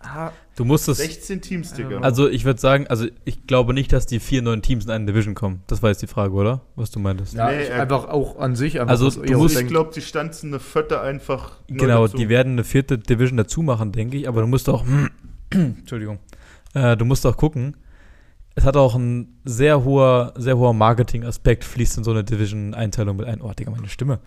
Ah, 0.00 0.30
du 0.54 0.64
musst 0.64 0.88
es. 0.88 0.98
16 0.98 1.40
Teams, 1.40 1.72
Digga. 1.72 2.00
Also, 2.00 2.28
ich 2.28 2.44
würde 2.44 2.60
sagen, 2.60 2.86
also, 2.88 3.06
ich 3.24 3.46
glaube 3.46 3.74
nicht, 3.74 3.92
dass 3.92 4.06
die 4.06 4.20
vier 4.20 4.42
neuen 4.42 4.62
Teams 4.62 4.84
in 4.84 4.90
eine 4.90 5.06
Division 5.06 5.34
kommen. 5.34 5.62
Das 5.66 5.82
war 5.82 5.90
jetzt 5.90 6.02
die 6.02 6.06
Frage, 6.06 6.34
oder? 6.34 6.60
Was 6.76 6.90
du 6.90 7.00
meintest. 7.00 7.34
Ja, 7.34 7.50
nee, 7.50 7.68
einfach 7.68 8.08
auch 8.08 8.38
an 8.38 8.54
sich. 8.54 8.80
Einfach 8.80 8.90
also, 8.90 9.10
du 9.10 9.38
musst, 9.38 9.58
ich 9.58 9.66
glaube, 9.66 9.90
die 9.94 10.02
stanzen 10.02 10.50
eine 10.50 10.60
vierte 10.60 11.00
einfach. 11.00 11.58
Genau, 11.68 12.06
dazu. 12.06 12.18
die 12.18 12.28
werden 12.28 12.52
eine 12.52 12.64
vierte 12.64 12.98
Division 12.98 13.38
dazu 13.38 13.62
machen, 13.62 13.90
denke 13.90 14.16
ich. 14.16 14.28
Aber 14.28 14.42
du 14.42 14.46
musst 14.46 14.68
auch. 14.68 14.84
Entschuldigung. 15.50 16.18
Äh, 16.74 16.96
du 16.96 17.04
musst 17.04 17.26
auch 17.26 17.36
gucken. 17.36 17.76
Es 18.56 18.64
hat 18.64 18.76
auch 18.76 18.94
ein 18.94 19.40
sehr 19.44 19.84
hoher, 19.84 20.32
sehr 20.36 20.56
hoher 20.56 20.74
Marketing-Aspekt, 20.74 21.64
fließt 21.64 21.98
in 21.98 22.04
so 22.04 22.12
eine 22.12 22.22
Division-Einteilung 22.22 23.16
mit 23.16 23.26
ein. 23.26 23.40
Oh, 23.40 23.52
Digga, 23.52 23.70
meine 23.72 23.88
Stimme. 23.88 24.20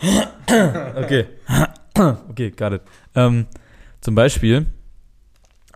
okay. 0.96 1.26
okay, 2.28 2.50
got 2.50 2.72
it. 2.72 2.82
Ähm, 3.14 3.46
zum 4.00 4.14
Beispiel, 4.14 4.66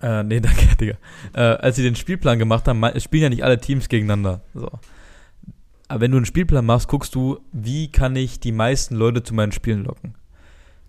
äh, 0.00 0.22
nee, 0.22 0.40
danke, 0.40 0.76
Digga. 0.76 0.94
Äh, 1.34 1.40
als 1.40 1.76
sie 1.76 1.82
den 1.82 1.96
Spielplan 1.96 2.38
gemacht 2.38 2.68
haben, 2.68 2.84
spielen 3.00 3.24
ja 3.24 3.28
nicht 3.30 3.44
alle 3.44 3.58
Teams 3.58 3.88
gegeneinander. 3.88 4.42
So. 4.54 4.70
Aber 5.88 6.00
wenn 6.00 6.10
du 6.10 6.18
einen 6.18 6.26
Spielplan 6.26 6.66
machst, 6.66 6.88
guckst 6.88 7.14
du, 7.14 7.40
wie 7.52 7.90
kann 7.90 8.14
ich 8.14 8.40
die 8.40 8.52
meisten 8.52 8.94
Leute 8.94 9.22
zu 9.22 9.34
meinen 9.34 9.52
Spielen 9.52 9.84
locken. 9.84 10.14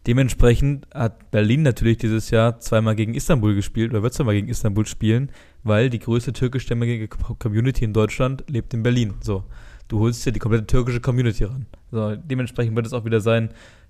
Dementsprechend 0.08 0.88
hat 0.94 1.30
Berlin 1.32 1.62
natürlich 1.62 1.98
dieses 1.98 2.30
Jahr 2.32 2.60
zweimal 2.60 2.96
gegen 2.96 3.14
Istanbul 3.14 3.56
gespielt 3.56 3.92
oder 3.92 4.02
wird 4.02 4.14
zweimal 4.14 4.34
gegen 4.34 4.48
Istanbul 4.48 4.86
spielen, 4.86 5.32
weil 5.64 5.90
die 5.90 6.00
größte 6.00 6.34
türkischstämmige 6.34 7.08
Community 7.08 7.84
in 7.84 7.94
Deutschland 7.94 8.44
lebt 8.48 8.74
in 8.74 8.82
Berlin. 8.82 9.16
So 9.22 9.44
du 9.90 10.00
holst 10.00 10.26
ja 10.26 10.32
die 10.32 10.40
komplette 10.40 10.66
türkische 10.66 11.02
Community 11.02 11.44
ran. 11.44 11.66
So, 11.92 12.16
dementsprechend 12.16 12.76
wird 12.76 12.86
es 12.86 12.94
auch 12.94 13.04
wieder 13.04 13.20
sein, 13.20 13.50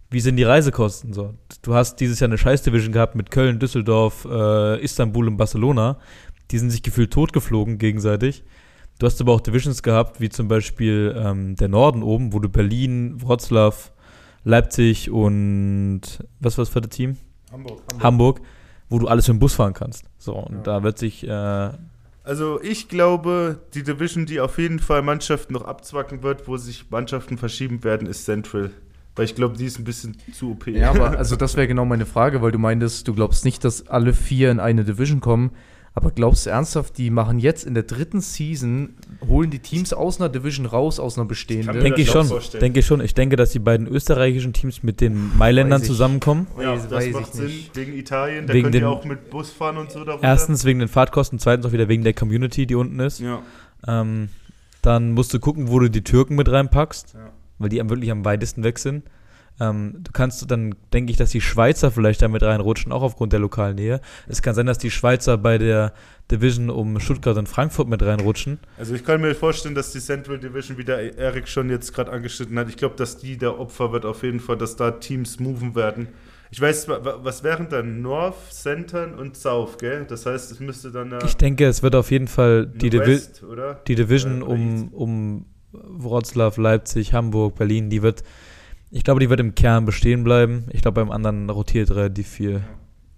wie 0.10 0.20
sind 0.20 0.38
die 0.38 0.44
Reisekosten 0.44 1.14
so? 1.14 1.36
Du 1.62 1.76
hast 1.76 2.00
dieses 2.00 2.20
Jahr 2.20 2.30
eine 2.30 2.40
Scheiß-Division 2.40 2.92
gehabt 2.92 3.14
mit 3.14 3.30
Köln, 3.30 3.60
Düsseldorf, 3.60 4.26
äh, 4.26 4.84
Istanbul 4.84 5.28
und 5.28 5.38
Barcelona. 5.38 6.00
Die 6.50 6.58
sind 6.58 6.72
sich 6.72 6.82
gefühlt 6.82 7.12
totgeflogen 7.12 7.78
gegenseitig. 7.78 8.44
Du 8.98 9.06
hast 9.06 9.22
aber 9.22 9.34
auch 9.34 9.42
Divisions 9.42 9.84
gehabt, 9.84 10.20
wie 10.20 10.30
zum 10.30 10.48
Beispiel 10.48 11.16
ähm, 11.16 11.56
der 11.56 11.68
Norden 11.68 12.02
oben, 12.02 12.34
wo 12.34 12.40
du 12.40 12.50
Berlin, 12.50 13.22
Wroclaw, 13.22 13.76
Leipzig 14.44 15.12
und 15.12 16.02
was 16.40 16.58
war 16.58 16.66
das 16.66 16.70
für 16.74 16.82
das 16.82 16.90
Team? 16.90 17.18
Hamburg, 17.52 17.80
Hamburg. 17.80 18.04
Hamburg, 18.04 18.42
wo 18.90 19.00
du 19.00 19.08
alles 19.08 19.28
mit 19.28 19.36
dem 19.36 19.40
Bus 19.40 19.54
fahren 19.54 19.74
kannst. 19.74 20.06
So, 20.18 20.34
und 20.34 20.56
ja. 20.56 20.62
da 20.64 20.84
wird 20.84 20.98
sich 20.98 21.26
äh, 21.28 21.70
also 22.30 22.62
ich 22.62 22.88
glaube, 22.90 23.60
die 23.74 23.82
Division, 23.82 24.28
die 24.28 24.40
auf 24.40 24.60
jeden 24.60 24.78
Fall 24.78 25.02
Mannschaften 25.02 25.54
noch 25.54 25.66
abzwacken 25.66 26.22
wird, 26.22 26.48
wo 26.48 26.58
sich 26.58 26.86
Mannschaften 26.92 27.40
verschieben 27.40 27.84
werden, 27.84 28.08
ist 28.08 28.26
Central. 28.26 28.70
Weil 29.16 29.26
ich 29.26 29.34
glaube, 29.34 29.58
die 29.58 29.66
ist 29.66 29.80
ein 29.80 29.84
bisschen 29.84 30.16
zu 30.32 30.52
OP. 30.52 30.68
Ja, 30.68 30.92
aber 30.92 31.10
also 31.18 31.36
das 31.36 31.58
wäre 31.58 31.68
genau 31.68 31.86
meine 31.86 32.06
Frage, 32.06 32.44
weil 32.44 32.52
du 32.52 32.60
meintest, 32.60 33.08
du 33.08 33.16
glaubst 33.16 33.46
nicht, 33.46 33.66
dass 33.66 33.88
alle 33.88 34.14
vier 34.14 34.52
in 34.52 34.60
eine 34.60 34.84
Division 34.84 35.22
kommen. 35.22 35.50
Aber 35.96 36.12
glaubst 36.12 36.46
du 36.46 36.52
ernsthaft, 36.52 36.98
die 36.98 37.10
machen 37.10 37.40
jetzt 37.40 37.66
in 37.66 37.74
der 37.74 37.84
dritten 37.84 38.22
Season, 38.22 38.94
holen 39.28 39.50
die 39.50 39.60
Teams 39.60 39.92
aus 39.92 40.20
einer 40.22 40.30
Division 40.30 40.66
raus, 40.66 41.00
aus 41.00 41.18
einer 41.18 41.26
bestehenden? 41.28 41.80
Denke 41.82 42.02
ich 42.02 42.10
schon. 42.10 42.28
vorstellen. 42.28 42.62
Denke 42.62 42.80
ich 42.80 42.86
schon. 42.86 43.02
Ich 43.02 43.14
denke, 43.16 43.36
dass 43.36 43.52
die 43.52 43.60
beiden 43.60 43.88
österreichischen 43.88 44.54
Teams 44.54 44.84
mit 44.84 45.02
den 45.02 45.36
Mailändern 45.38 45.84
zusammenkommen. 45.84 46.48
Ja, 46.62 46.74
Weiß- 46.76 46.84
das 46.84 46.92
weiß 46.92 47.14
macht 47.14 47.28
ich 47.30 47.34
Sinn, 47.34 47.46
nicht. 47.48 47.76
wegen 47.76 47.94
Italien. 47.94 48.48
Da 48.48 48.54
Wegen 48.54 48.64
könnt 48.66 48.76
ihr 48.76 48.82
dem- 48.82 48.88
auch 48.88 49.04
mit 49.04 49.30
Bus 49.30 49.50
fahren 49.50 49.78
und 49.78 49.92
so 49.92 50.04
darunter. 50.06 50.26
Erstens 50.28 50.64
wegen 50.64 50.80
den 50.80 50.88
Fahrtkosten, 50.88 51.40
zweitens 51.40 51.66
auch 51.66 51.72
wieder 51.72 51.90
wegen 51.90 52.04
der 52.04 52.14
Community, 52.14 52.66
die 52.66 52.76
unten 52.76 53.00
ist. 53.00 53.20
Ja. 53.20 53.42
Ähm, 53.88 54.30
dann 54.82 55.12
musst 55.12 55.34
du 55.34 55.40
gucken, 55.40 55.70
wo 55.70 55.80
du 55.80 55.90
die 55.90 56.04
Türken 56.04 56.36
mit 56.36 56.50
reinpackst, 56.50 57.14
Ja. 57.16 57.32
weil 57.58 57.70
die 57.70 57.82
am 57.82 57.90
wirklich 57.90 58.12
am 58.12 58.24
weitesten 58.24 58.64
weg 58.64 58.80
sind. 58.80 59.04
Ähm, 59.60 59.96
du 60.04 60.12
kannst 60.12 60.50
dann, 60.50 60.76
denke 60.94 61.12
ich, 61.12 61.18
dass 61.18 61.32
die 61.32 61.42
Schweizer 61.42 61.92
vielleicht 61.92 62.22
da 62.22 62.28
mit 62.28 62.44
reinrutschen, 62.44 62.92
auch 62.92 63.02
aufgrund 63.02 63.34
der 63.34 63.40
lokalen 63.40 63.76
Nähe. 63.76 64.00
Es 64.28 64.42
kann 64.42 64.56
sein, 64.56 64.66
dass 64.66 64.78
die 64.78 64.92
Schweizer 64.92 65.38
bei 65.38 65.58
der 65.58 65.94
Division 66.32 66.70
um 66.70 67.00
Stuttgart 67.00 67.38
und 67.38 67.50
Frankfurt 67.50 67.88
mit 67.90 68.02
reinrutschen. 68.04 68.60
Also 68.78 68.94
ich 68.96 69.04
kann 69.04 69.20
mir 69.20 69.34
vorstellen, 69.36 69.76
dass 69.76 69.92
die 69.92 70.00
Central 70.00 70.38
Division, 70.40 70.78
wie 70.78 70.84
der 70.86 71.18
Erik 71.18 71.48
schon 71.48 71.70
jetzt 71.70 71.94
gerade 71.94 72.12
angeschnitten 72.12 72.58
hat, 72.58 72.70
ich 72.70 72.78
glaube, 72.78 72.96
dass 72.96 73.18
die 73.18 73.38
der 73.38 73.60
Opfer 73.60 73.92
wird 73.92 74.06
auf 74.06 74.24
jeden 74.24 74.40
Fall, 74.40 74.58
dass 74.58 74.76
da 74.76 74.92
Teams 74.92 75.40
moven 75.40 75.76
werden. 75.76 76.08
Ich 76.52 76.60
weiß, 76.62 76.88
wa- 76.88 77.04
wa- 77.04 77.20
was 77.22 77.44
wären 77.44 77.68
dann 77.70 78.02
North, 78.02 78.36
Center 78.52 79.16
und 79.18 79.38
South, 79.38 79.78
gell? 79.78 80.06
Das 80.08 80.26
heißt, 80.26 80.52
es 80.52 80.60
müsste 80.60 80.90
dann 80.92 81.14
Ich 81.26 81.38
denke, 81.38 81.66
es 81.66 81.84
wird 81.84 81.96
auf 81.96 82.10
jeden 82.12 82.28
Fall 82.28 82.66
die, 82.66 82.90
Divi 82.90 83.20
die 83.88 83.96
Division 83.96 84.42
Äh, 84.42 84.46
um, 84.46 84.88
um 84.94 85.46
Wroclaw, 85.74 86.60
Leipzig, 86.60 87.14
Hamburg, 87.14 87.56
Berlin, 87.56 87.90
die 87.90 88.02
wird, 88.02 88.24
ich 88.92 89.04
glaube, 89.04 89.20
die 89.20 89.30
wird 89.30 89.40
im 89.40 89.56
Kern 89.56 89.86
bestehen 89.86 90.24
bleiben. 90.24 90.66
Ich 90.72 90.82
glaube, 90.82 90.96
beim 91.02 91.12
anderen 91.12 91.50
rotiert 91.50 91.92
relativ 91.92 92.28
viel. 92.28 92.62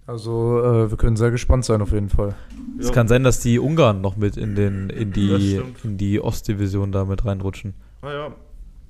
Also, 0.06 0.62
äh, 0.62 0.90
wir 0.90 0.96
können 0.98 1.16
sehr 1.16 1.30
gespannt 1.30 1.64
sein 1.64 1.80
auf 1.80 1.92
jeden 1.92 2.08
Fall. 2.08 2.34
Es 2.78 2.88
Ja. 2.88 2.92
kann 2.92 3.08
sein, 3.08 3.22
dass 3.22 3.40
die 3.40 3.58
Ungarn 3.58 4.00
noch 4.00 4.16
mit 4.16 4.36
in, 4.36 4.54
den, 4.54 4.90
in, 4.90 5.12
die, 5.12 5.60
in 5.84 5.96
die 5.96 6.20
Ostdivision 6.20 6.90
da 6.92 7.04
mit 7.04 7.24
reinrutschen. 7.24 7.74
Naja, 8.02 8.34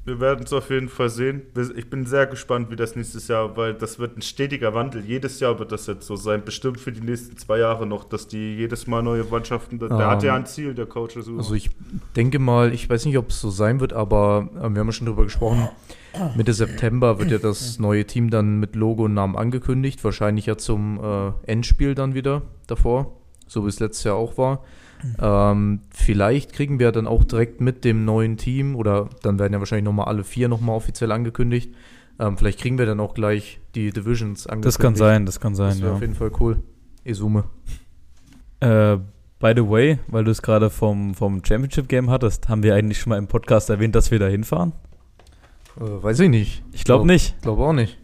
wir 0.05 0.19
werden 0.21 0.45
es 0.45 0.53
auf 0.53 0.71
jeden 0.71 0.89
Fall 0.89 1.11
sehen. 1.11 1.43
Ich 1.77 1.89
bin 1.91 2.07
sehr 2.07 2.27
gespannt, 2.27 2.71
wie 2.71 2.77
das 2.77 2.97
nächstes 2.97 3.29
Jahr, 3.29 3.57
weil 3.57 3.75
das 3.75 3.99
wird 3.99 4.17
ein 4.17 4.23
stetiger 4.23 4.75
Wandel. 4.75 5.05
Jedes 5.05 5.39
Jahr 5.39 5.59
wird 5.59 5.71
das 5.71 5.87
jetzt 5.87 6.07
so 6.07 6.17
sein. 6.17 6.43
Bestimmt 6.45 6.81
für 6.81 6.91
die 6.91 7.03
nächsten 7.03 7.37
zwei 7.37 7.59
Jahre 7.59 7.87
noch, 7.87 8.05
dass 8.05 8.27
die 8.27 8.57
jedes 8.57 8.87
Mal 8.87 9.03
neue 9.03 9.23
Mannschaften. 9.25 9.79
Der 9.79 9.91
Ähm, 9.91 9.99
hat 9.99 10.23
ja 10.25 10.35
ein 10.35 10.47
Ziel, 10.47 10.75
der 10.75 10.87
Coach. 10.87 11.17
Also, 11.19 11.37
Also 11.37 11.55
ich 11.55 11.71
denke 12.17 12.39
mal, 12.39 12.73
ich 12.73 12.89
weiß 12.91 13.05
nicht, 13.05 13.19
ob 13.19 13.29
es 13.29 13.41
so 13.41 13.51
sein 13.51 13.79
wird, 13.81 13.93
aber 13.93 14.49
äh, 14.57 14.61
wir 14.71 14.81
haben 14.81 14.87
ja 14.87 14.93
schon 14.93 15.07
drüber 15.07 15.25
gesprochen. 15.25 15.69
Mitte 16.37 16.53
September 16.53 17.19
wird 17.19 17.31
ja 17.31 17.39
das 17.39 17.79
neue 17.79 18.07
Team 18.07 18.31
dann 18.31 18.61
mit 18.61 18.77
Logo 18.77 19.05
und 19.05 19.15
Namen 19.15 19.37
angekündigt. 19.37 20.03
Wahrscheinlich 20.05 20.47
ja 20.47 20.57
zum 20.57 21.01
äh, 21.03 21.51
Endspiel 21.51 21.95
dann 21.95 22.15
wieder 22.15 22.43
davor, 22.67 23.17
so 23.47 23.65
wie 23.65 23.69
es 23.69 23.81
letztes 23.81 24.05
Jahr 24.05 24.17
auch 24.17 24.37
war. 24.39 24.63
Ähm, 25.21 25.81
vielleicht 25.91 26.53
kriegen 26.53 26.79
wir 26.79 26.93
dann 26.93 27.07
auch 27.07 27.25
direkt 27.25 27.61
mit 27.61 27.85
dem 27.85 28.05
neuen 28.05 28.37
Team 28.37 28.77
oder 28.77 29.09
dann 29.23 29.39
werden 29.39 29.53
ja 29.53 29.59
wahrscheinlich 29.59 29.85
nochmal 29.85 30.07
alle 30.07 30.25
vier 30.25 30.49
nochmal 30.49 30.77
offiziell 30.77 31.11
angekündigt. 31.13 31.75
Ähm, 32.19 32.37
vielleicht 32.37 32.61
kriegen 32.61 32.79
wir 32.79 32.87
dann 32.87 33.01
auch 33.01 33.15
gleich 33.15 33.61
die 33.75 33.91
Divisions 33.91 34.47
angekündigt. 34.47 34.67
Das 34.67 34.79
kann 34.79 34.95
sein, 34.95 35.27
das 35.27 35.41
kann 35.41 35.55
sein, 35.55 35.71
Das 35.71 35.81
wäre 35.81 35.91
ja. 35.91 35.97
auf 35.97 36.01
jeden 36.03 36.15
Fall 36.15 36.31
cool. 36.41 36.63
Izume. 37.05 37.45
Äh, 38.61 38.99
by 39.41 39.53
the 39.57 39.69
way, 39.69 39.99
weil 40.07 40.25
du 40.25 40.31
es 40.31 40.41
gerade 40.41 40.71
vom, 40.71 41.15
vom 41.15 41.45
Championship 41.45 41.89
Game 41.89 42.11
hattest, 42.11 42.49
haben 42.49 42.63
wir 42.63 42.75
eigentlich 42.75 43.01
schon 43.01 43.11
mal 43.11 43.19
im 43.19 43.27
Podcast 43.27 43.71
erwähnt, 43.71 43.95
dass 43.97 44.11
wir 44.13 44.21
da 44.21 44.29
hinfahren? 44.29 44.73
Äh, 45.79 46.03
weiß 46.03 46.21
ich 46.21 46.29
nicht. 46.29 46.63
Ich 46.73 46.85
glaube 46.85 47.07
nicht. 47.07 47.41
Glaube 47.43 47.63
auch 47.63 47.73
nicht. 47.73 47.99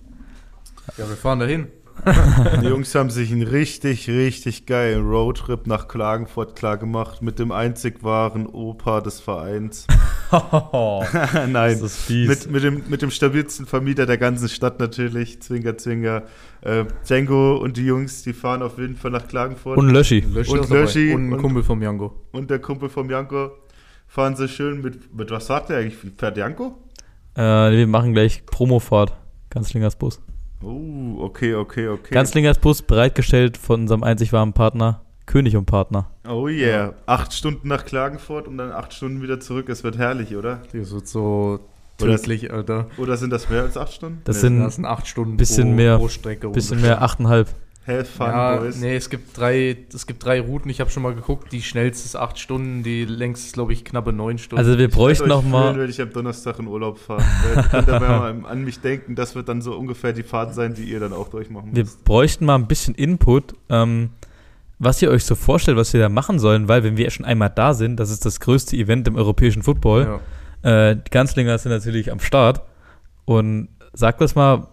Ja, 0.96 1.08
wir 1.08 1.16
fahren 1.16 1.40
dahin. 1.40 1.66
Die 2.62 2.66
Jungs 2.68 2.94
haben 2.94 3.10
sich 3.10 3.32
einen 3.32 3.42
richtig, 3.42 4.08
richtig 4.08 4.66
geilen 4.66 5.04
Roadtrip 5.04 5.66
nach 5.66 5.88
Klagenfurt 5.88 6.54
klar 6.54 6.76
gemacht 6.76 7.22
mit 7.22 7.40
dem 7.40 7.50
einzig 7.50 8.04
wahren 8.04 8.46
Opa 8.46 9.00
des 9.00 9.18
Vereins. 9.18 9.86
das 10.30 11.48
Nein. 11.48 11.78
ist 11.82 11.96
fies. 11.96 12.28
Mit, 12.28 12.50
mit, 12.52 12.62
dem, 12.62 12.82
mit 12.88 13.02
dem 13.02 13.10
stabilsten 13.10 13.66
Vermieter 13.66 14.06
der 14.06 14.16
ganzen 14.16 14.48
Stadt 14.48 14.78
natürlich, 14.78 15.42
Zwinger, 15.42 15.76
Zwinger. 15.76 16.22
Äh, 16.60 16.84
Django 17.06 17.56
und 17.56 17.76
die 17.76 17.84
Jungs, 17.86 18.22
die 18.22 18.32
fahren 18.32 18.62
auf 18.62 18.78
jeden 18.78 18.96
Fall 18.96 19.10
nach 19.10 19.26
Klagenfurt. 19.26 19.76
und 19.76 19.90
Löschi. 19.90 20.20
Löschi 20.20 20.52
Und. 20.52 20.70
Löschi 20.70 21.12
und 21.12 21.28
ein 21.28 21.32
und- 21.32 21.40
Kumpel 21.42 21.62
vom 21.64 21.82
Jango. 21.82 22.14
Und 22.30 22.48
der 22.50 22.60
Kumpel 22.60 22.88
vom 22.88 23.10
Janko 23.10 23.50
fahren 24.06 24.36
sie 24.36 24.48
schön 24.48 24.82
mit, 24.82 25.14
mit 25.14 25.30
was 25.32 25.46
sagt 25.48 25.70
der 25.70 25.78
eigentlich? 25.78 25.96
Fährt 26.16 26.36
Janko? 26.36 26.78
Äh, 27.38 27.70
wir 27.76 27.86
machen 27.86 28.12
gleich 28.14 28.44
Promofahrt. 28.46 29.14
Ganzlingers 29.50 29.96
Bus. 29.96 30.20
Oh, 30.62 31.16
okay, 31.20 31.54
okay, 31.54 31.88
okay. 31.88 32.12
Ganzlingers 32.12 32.58
Bus 32.58 32.82
bereitgestellt 32.82 33.56
von 33.56 33.82
unserem 33.82 34.02
einzig 34.02 34.32
wahren 34.32 34.52
Partner, 34.52 35.02
König 35.24 35.56
und 35.56 35.66
Partner. 35.66 36.10
oh 36.28 36.48
yeah. 36.48 36.94
Acht 37.06 37.32
Stunden 37.32 37.68
nach 37.68 37.84
Klagenfurt 37.84 38.48
und 38.48 38.58
dann 38.58 38.72
acht 38.72 38.92
Stunden 38.92 39.22
wieder 39.22 39.38
zurück. 39.40 39.68
Es 39.68 39.84
wird 39.84 39.96
herrlich, 39.98 40.34
oder? 40.36 40.62
Das 40.72 40.90
wird 40.90 41.06
so 41.06 41.60
tödlich, 41.96 42.52
Alter. 42.52 42.86
Oder 42.98 43.16
sind 43.16 43.30
das 43.30 43.48
mehr 43.48 43.62
als 43.62 43.76
acht 43.76 43.92
Stunden? 43.92 44.20
Das 44.24 44.36
Nee, 44.36 44.40
sind 44.42 44.60
Das 44.64 44.74
sind 44.74 44.84
acht 44.86 45.06
Stunden 45.06 45.36
bisschen 45.36 45.76
mehr- 45.76 45.96
pro 45.98 46.08
Strecke. 46.08 46.48
bisschen 46.48 46.78
ohne 46.78 46.86
mehr, 46.88 47.02
achteinhalb. 47.02 47.48
Have 47.88 48.04
fun, 48.04 48.26
Ja, 48.26 48.56
boys. 48.58 48.76
nee, 48.80 48.94
es 48.96 49.08
gibt 49.10 49.36
drei, 49.36 49.76
es 49.92 50.06
gibt 50.06 50.22
drei 50.24 50.40
Routen. 50.40 50.70
Ich 50.70 50.78
habe 50.80 50.90
schon 50.90 51.02
mal 51.02 51.14
geguckt. 51.14 51.50
Die 51.52 51.62
schnellste 51.62 52.04
ist 52.04 52.16
acht 52.16 52.38
Stunden, 52.38 52.82
die 52.82 53.04
längste 53.06 53.46
ist, 53.46 53.54
glaube 53.54 53.72
ich, 53.72 53.84
knappe 53.84 54.12
neun 54.12 54.36
Stunden. 54.38 54.58
Also 54.64 54.78
wir 54.78 54.86
Ich 54.88 54.94
bräuchten 54.94 55.22
euch 55.24 55.28
noch 55.28 55.42
mal, 55.42 55.72
fühlen, 55.72 55.82
wenn 55.84 55.90
ich 55.90 56.00
am 56.00 56.12
Donnerstag 56.12 56.58
in 56.58 56.66
Urlaub 56.66 56.98
fahre. 56.98 57.22
Weil 57.44 57.56
ihr 57.64 57.68
könnt 57.68 57.88
aber 57.88 58.08
mal 58.08 58.44
an 58.46 58.62
mich 58.64 58.80
denken, 58.80 59.14
das 59.14 59.34
wird 59.34 59.48
dann 59.48 59.62
so 59.62 59.74
ungefähr 59.74 60.12
die 60.12 60.22
Fahrt 60.22 60.54
sein, 60.54 60.74
die 60.74 60.84
ihr 60.84 61.00
dann 61.00 61.12
auch 61.14 61.28
durchmachen 61.28 61.70
wir 61.74 61.82
müsst. 61.84 62.04
bräuchten 62.04 62.44
mal 62.44 62.56
ein 62.56 62.66
bisschen 62.66 62.94
Input, 62.94 63.54
ähm, 63.70 64.10
was 64.78 65.00
ihr 65.02 65.10
euch 65.10 65.24
so 65.24 65.34
vorstellt, 65.34 65.76
was 65.76 65.92
wir 65.92 66.00
da 66.00 66.08
machen 66.08 66.38
sollen, 66.38 66.68
weil 66.68 66.84
wenn 66.84 66.96
wir 66.96 67.10
schon 67.10 67.24
einmal 67.24 67.50
da 67.50 67.74
sind, 67.74 67.96
das 67.98 68.10
ist 68.10 68.24
das 68.26 68.38
größte 68.38 68.76
Event 68.76 69.08
im 69.08 69.16
europäischen 69.16 69.62
Football. 69.62 70.20
ja. 70.62 70.90
Äh, 70.90 70.96
die 70.96 71.10
Ganzlinger 71.10 71.56
sind 71.58 71.72
natürlich 71.72 72.12
am 72.12 72.20
Start. 72.20 72.62
Und 73.24 73.68
sagt 73.92 74.20
das 74.20 74.34
mal, 74.34 74.66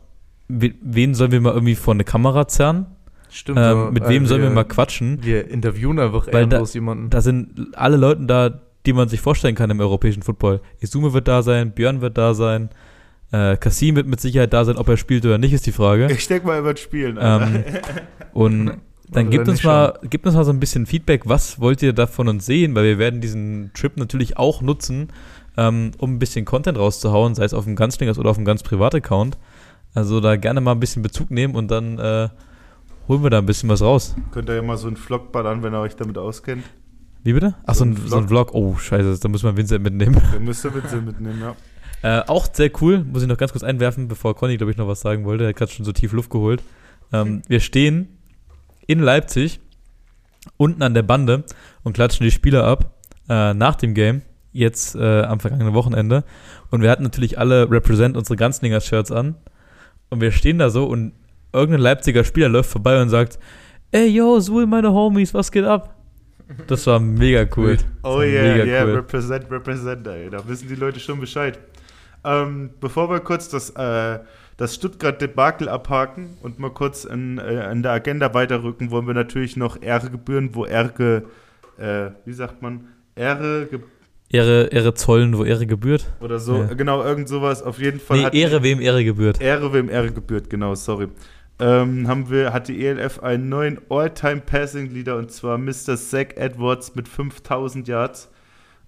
we- 0.47 0.73
wen 0.81 1.13
sollen 1.15 1.31
wir 1.31 1.41
mal 1.41 1.53
irgendwie 1.53 1.75
vor 1.75 1.93
eine 1.93 2.03
Kamera 2.03 2.47
zerren? 2.47 2.87
Stimmt. 3.35 3.57
Ähm, 3.59 3.63
ja. 3.65 3.91
mit 3.91 4.03
Äh, 4.03 4.09
wem 4.09 4.25
sollen 4.27 4.41
wir 4.43 4.49
mal 4.49 4.63
quatschen? 4.63 5.19
Wir 5.21 5.49
interviewen 5.49 5.99
einfach 5.99 6.25
Weil 6.31 6.47
da- 6.47 6.63
jemanden. 6.63 7.09
Da 7.09 7.19
sind 7.19 7.75
alle 7.75 7.97
Leute 7.97 8.25
da, 8.25 8.61
die 8.85 8.93
man 8.93 9.09
sich 9.09 9.19
vorstellen 9.19 9.55
kann 9.55 9.69
im 9.69 9.79
europäischen 9.81 10.23
Football. 10.23 10.61
Izume 10.79 11.11
wird 11.11 11.27
da 11.27 11.43
sein, 11.43 11.71
Björn 11.71 11.99
wird 11.99 12.17
da 12.17 12.33
sein, 12.33 12.69
äh, 13.33 13.57
Kassim 13.57 13.97
wird 13.97 14.07
mit 14.07 14.21
Sicherheit 14.21 14.53
da 14.53 14.63
sein, 14.63 14.77
ob 14.77 14.87
er 14.87 14.95
spielt 14.95 15.25
oder 15.25 15.37
nicht, 15.37 15.51
ist 15.51 15.65
die 15.65 15.73
Frage. 15.73 16.07
Ich 16.09 16.27
denke 16.29 16.47
mal, 16.47 16.55
er 16.55 16.63
wird 16.63 16.79
spielen. 16.79 17.17
Ähm, 17.19 17.65
und 18.33 18.65
dann 19.09 19.25
Also 19.25 19.29
gibt 19.31 19.47
wenn 19.47 19.51
uns, 19.51 19.63
mal, 19.65 19.99
gibt 20.09 20.25
uns 20.25 20.35
mal 20.35 20.45
so 20.45 20.51
ein 20.51 20.61
bisschen 20.61 20.85
Feedback, 20.85 21.23
was 21.25 21.59
wollt 21.59 21.81
ihr 21.83 21.91
da 21.91 22.07
von 22.07 22.29
uns 22.29 22.45
sehen, 22.45 22.73
weil 22.73 22.85
wir 22.85 22.99
werden 22.99 23.19
diesen 23.19 23.71
Trip 23.73 23.97
natürlich 23.97 24.37
auch 24.37 24.61
nutzen, 24.61 25.09
ähm, 25.57 25.91
um 25.97 26.13
ein 26.13 26.19
bisschen 26.19 26.45
Content 26.45 26.77
rauszuhauen, 26.77 27.35
sei 27.35 27.43
es 27.43 27.53
auf 27.53 27.65
dem 27.65 27.75
Ganzlingers 27.75 28.17
oder 28.17 28.29
auf 28.29 28.37
dem 28.37 28.45
ganz 28.45 28.63
Privat-Account. 28.63 29.37
Also 29.93 30.21
da 30.21 30.37
gerne 30.37 30.61
mal 30.61 30.71
ein 30.71 30.79
bisschen 30.79 31.01
Bezug 31.03 31.31
nehmen 31.31 31.53
und 31.55 31.69
dann 31.69 31.99
äh, 31.99 32.29
holen 33.07 33.23
wir 33.23 33.29
da 33.29 33.39
ein 33.39 33.45
bisschen 33.45 33.69
was 33.69 33.81
raus. 33.81 34.15
Könnt 34.31 34.49
ihr 34.49 34.55
ja 34.55 34.61
mal 34.61 34.77
so 34.77 34.87
einen 34.87 34.97
Vlog 34.97 35.31
ballern, 35.31 35.63
wenn 35.63 35.73
ihr 35.73 35.79
euch 35.79 35.95
damit 35.95 36.17
auskennt. 36.17 36.63
Wie 37.23 37.33
bitte? 37.33 37.55
Ach, 37.65 37.73
so, 37.73 37.85
ein, 37.85 37.97
so 38.05 38.17
ein 38.17 38.27
Vlog. 38.27 38.53
Oh, 38.53 38.75
scheiße, 38.75 39.19
da 39.19 39.27
muss 39.29 39.43
man 39.43 39.57
Vincent 39.57 39.83
mitnehmen. 39.83 40.21
Dann 40.31 40.43
müsst 40.43 40.63
ihr 40.63 40.73
Witze 40.73 41.01
mitnehmen, 41.01 41.39
ja. 41.41 41.55
Äh, 42.01 42.21
auch 42.27 42.45
sehr 42.53 42.69
cool, 42.81 43.03
muss 43.03 43.23
ich 43.23 43.27
noch 43.27 43.37
ganz 43.37 43.51
kurz 43.51 43.63
einwerfen, 43.63 44.07
bevor 44.07 44.35
Conny, 44.35 44.57
glaube 44.57 44.69
ich, 44.69 44.77
noch 44.77 44.87
was 44.87 45.01
sagen 45.01 45.25
wollte. 45.25 45.45
Er 45.45 45.49
hat 45.49 45.55
gerade 45.55 45.71
schon 45.71 45.85
so 45.85 45.91
tief 45.91 46.11
Luft 46.11 46.29
geholt. 46.29 46.61
Ähm, 47.11 47.41
wir 47.47 47.59
stehen 47.61 48.19
in 48.85 48.99
Leipzig, 48.99 49.59
unten 50.57 50.83
an 50.83 50.93
der 50.93 51.01
Bande 51.01 51.45
und 51.83 51.93
klatschen 51.93 52.23
die 52.23 52.29
Spieler 52.29 52.65
ab 52.65 52.93
äh, 53.27 53.55
nach 53.55 53.73
dem 53.73 53.95
Game, 53.95 54.21
jetzt 54.51 54.95
äh, 54.95 55.23
am 55.23 55.39
vergangenen 55.39 55.73
Wochenende. 55.73 56.25
Und 56.69 56.83
wir 56.83 56.91
hatten 56.91 57.01
natürlich 57.01 57.39
alle 57.39 57.71
Represent 57.71 58.15
unsere 58.15 58.35
Ganzlinger-Shirts 58.35 59.11
an. 59.11 59.33
Und 60.09 60.21
wir 60.21 60.31
stehen 60.31 60.59
da 60.59 60.69
so 60.69 60.85
und 60.85 61.13
irgendein 61.55 61.81
Leipziger 61.81 62.23
Spieler 62.23 62.49
läuft 62.49 62.69
vorbei 62.69 63.01
und 63.01 63.09
sagt, 63.09 63.39
ey, 63.91 64.07
yo, 64.07 64.39
Sul, 64.39 64.65
meine 64.67 64.91
Homies, 64.91 65.33
was 65.33 65.51
geht 65.51 65.65
ab? 65.65 65.95
Das 66.67 66.85
war 66.85 66.99
mega 66.99 67.47
cool. 67.57 67.77
Oh 68.03 68.21
yeah, 68.21 68.63
yeah, 68.63 68.83
cool. 68.85 68.95
represent, 68.95 69.49
represent, 69.49 70.05
ey. 70.07 70.29
Da 70.29 70.47
wissen 70.47 70.67
die 70.67 70.75
Leute 70.75 70.99
schon 70.99 71.19
Bescheid. 71.19 71.57
Ähm, 72.23 72.69
bevor 72.79 73.09
wir 73.09 73.19
kurz 73.19 73.49
das, 73.49 73.71
äh, 73.71 74.19
das 74.57 74.75
Stuttgart-Debakel 74.75 75.67
abhaken 75.69 76.37
und 76.43 76.59
mal 76.59 76.69
kurz 76.71 77.03
in, 77.03 77.37
äh, 77.39 77.71
in 77.71 77.81
der 77.83 77.91
Agenda 77.93 78.33
weiterrücken, 78.33 78.91
wollen 78.91 79.07
wir 79.07 79.13
natürlich 79.15 79.57
noch 79.57 79.81
Ehre 79.81 80.09
gebühren, 80.09 80.49
wo 80.53 80.65
Ehre, 80.65 81.23
äh, 81.79 82.11
wie 82.25 82.33
sagt 82.33 82.61
man, 82.61 82.87
Ehre 83.15 83.67
ge 83.69 83.79
Ehre, 84.29 84.65
Ehre 84.71 84.93
zollen, 84.95 85.37
wo 85.37 85.43
Ehre 85.45 85.65
gebührt. 85.67 86.11
oder 86.19 86.39
so, 86.39 86.57
Ja. 86.57 86.73
genau, 86.73 87.03
irgend 87.03 87.29
sowas. 87.29 87.61
Auf 87.63 87.79
jeden 87.79 87.99
Fall 87.99 88.17
Nee, 88.31 88.39
Ehre, 88.41 88.63
wem 88.63 88.81
Ehre 88.81 89.03
gebührt. 89.03 89.39
Ehre, 89.39 89.71
wem 89.71 89.87
Ehre 89.89 90.11
gebührt, 90.11 90.49
genau, 90.49 90.73
sorry. 90.75 91.07
Ähm, 91.59 92.07
haben 92.07 92.29
wir, 92.29 92.51
hat 92.51 92.67
die 92.67 92.85
ELF 92.85 93.19
einen 93.19 93.47
neuen 93.47 93.79
All-Time-Passing-Leader 93.89 95.15
und 95.15 95.31
zwar 95.31 95.57
Mr. 95.57 95.95
Zach 95.95 96.35
Edwards 96.35 96.95
mit 96.95 97.07
5000 97.07 97.87
Yards. 97.87 98.29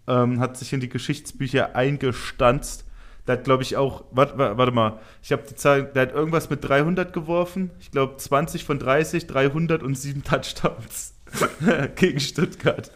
Ähm, 0.08 0.40
hat 0.40 0.58
sich 0.58 0.74
in 0.74 0.80
die 0.80 0.90
Geschichtsbücher 0.90 1.76
eingestanzt. 1.76 2.86
Der 3.26 3.38
hat, 3.38 3.44
glaube 3.44 3.64
ich, 3.64 3.76
auch, 3.76 4.06
warte, 4.12 4.38
warte 4.38 4.72
mal, 4.72 5.00
ich 5.22 5.32
habe 5.32 5.44
die 5.50 5.56
Zahl, 5.56 5.84
der 5.84 6.04
hat 6.04 6.14
irgendwas 6.14 6.50
mit 6.50 6.68
300 6.68 7.12
geworfen. 7.12 7.72
Ich 7.80 7.92
glaube 7.92 8.18
20 8.18 8.64
von 8.64 8.80
30, 8.80 9.28
300 9.28 9.84
und 9.84 9.98
7 9.98 10.24
Touchdowns. 10.24 11.14
gegen 11.96 12.20
Stuttgart. 12.20 12.92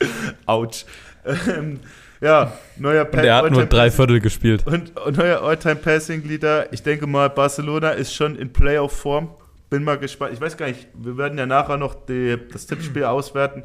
Autsch. 0.45 0.85
Ähm, 1.25 1.79
ja, 2.19 2.53
neuer 2.77 3.05
Und 3.11 3.19
er 3.19 3.35
hat 3.37 3.51
nur 3.51 3.65
drei 3.65 3.89
Viertel 3.89 4.19
gespielt. 4.19 4.65
Und, 4.65 4.97
und 4.99 5.17
neuer 5.17 5.41
All-Time-Passing-Leader. 5.41 6.71
Ich 6.71 6.83
denke 6.83 7.07
mal, 7.07 7.29
Barcelona 7.29 7.91
ist 7.91 8.13
schon 8.13 8.35
in 8.35 8.53
Playoff-Form. 8.53 9.29
Bin 9.71 9.85
mal 9.85 9.97
gespannt. 9.97 10.33
Ich 10.33 10.41
weiß 10.41 10.57
gar 10.57 10.67
nicht, 10.67 10.89
wir 10.93 11.17
werden 11.17 11.37
ja 11.37 11.45
nachher 11.45 11.77
noch 11.77 11.95
die, 11.95 12.37
das 12.51 12.67
Tippspiel 12.67 13.03
auswerten. 13.05 13.63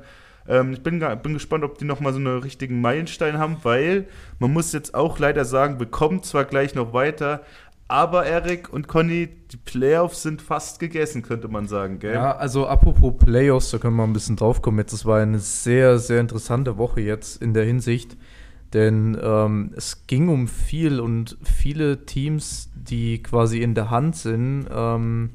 Ähm, 0.49 0.73
ich 0.73 0.83
bin, 0.83 1.05
bin 1.23 1.35
gespannt, 1.35 1.65
ob 1.65 1.79
die 1.79 1.85
nochmal 1.85 2.13
so 2.13 2.21
einen 2.21 2.39
richtigen 2.39 2.81
Meilenstein 2.81 3.39
haben, 3.39 3.57
weil 3.65 4.07
man 4.39 4.53
muss 4.53 4.73
jetzt 4.73 4.95
auch 4.95 5.19
leider 5.19 5.45
sagen, 5.45 5.81
wir 5.81 5.87
kommen 5.87 6.23
zwar 6.23 6.45
gleich 6.45 6.77
noch 6.77 6.93
weiter, 6.93 7.43
aber 7.89 8.25
Erik 8.25 8.73
und 8.73 8.87
Conny, 8.87 9.29
die 9.51 9.57
Playoffs 9.57 10.23
sind 10.23 10.43
fast 10.43 10.79
gegessen, 10.79 11.23
könnte 11.23 11.49
man 11.49 11.67
sagen, 11.67 11.99
gell? 11.99 12.15
Ja, 12.15 12.37
also 12.37 12.69
apropos 12.69 13.15
Playoffs, 13.19 13.73
da 13.73 13.79
können 13.79 13.97
wir 13.97 14.05
ein 14.05 14.13
bisschen 14.13 14.37
drauf 14.37 14.63
kommen. 14.63 14.79
Jetzt, 14.79 14.93
das 14.93 15.07
war 15.07 15.21
eine 15.21 15.41
sehr, 15.41 15.99
sehr 15.99 16.21
interessante 16.21 16.79
Woche 16.79 17.01
jetzt 17.01 17.43
in 17.43 17.53
der 17.53 17.65
Hinsicht. 17.65 18.17
Denn 18.73 19.19
ähm, 19.21 19.73
es 19.77 20.07
ging 20.07 20.29
um 20.29 20.47
viel 20.47 21.01
und 21.01 21.37
viele 21.43 22.07
Teams, 22.07 22.71
die 22.75 23.23
quasi 23.23 23.63
in 23.63 23.75
der 23.75 23.91
Hand 23.91 24.15
sind, 24.15 24.67
ähm, 24.73 25.31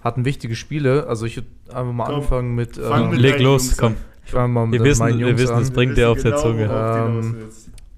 hatten 0.00 0.24
wichtige 0.24 0.54
Spiele. 0.56 1.06
Also 1.06 1.26
ich 1.26 1.36
würde 1.36 1.48
einfach 1.72 1.92
mal 1.92 2.04
Komm, 2.06 2.14
anfangen 2.16 2.54
mit. 2.54 2.78
ähm, 2.78 3.10
mit 3.10 3.20
Leg 3.20 3.38
los, 3.40 3.64
Jungs 3.64 3.76
komm. 3.76 3.92
an. 3.92 3.96
ich 4.24 4.30
fange 4.32 4.48
mal 4.52 4.66
mit 4.66 4.80
Wir 4.80 4.84
wissen, 4.90 5.18
wir 5.18 5.38
wissen, 5.38 5.54
an. 5.54 5.62
es 5.62 5.70
bringt 5.70 5.96
dir 5.96 6.10
auf 6.10 6.22
der 6.22 6.36
Zunge. 6.36 6.64
Ähm. 6.70 7.36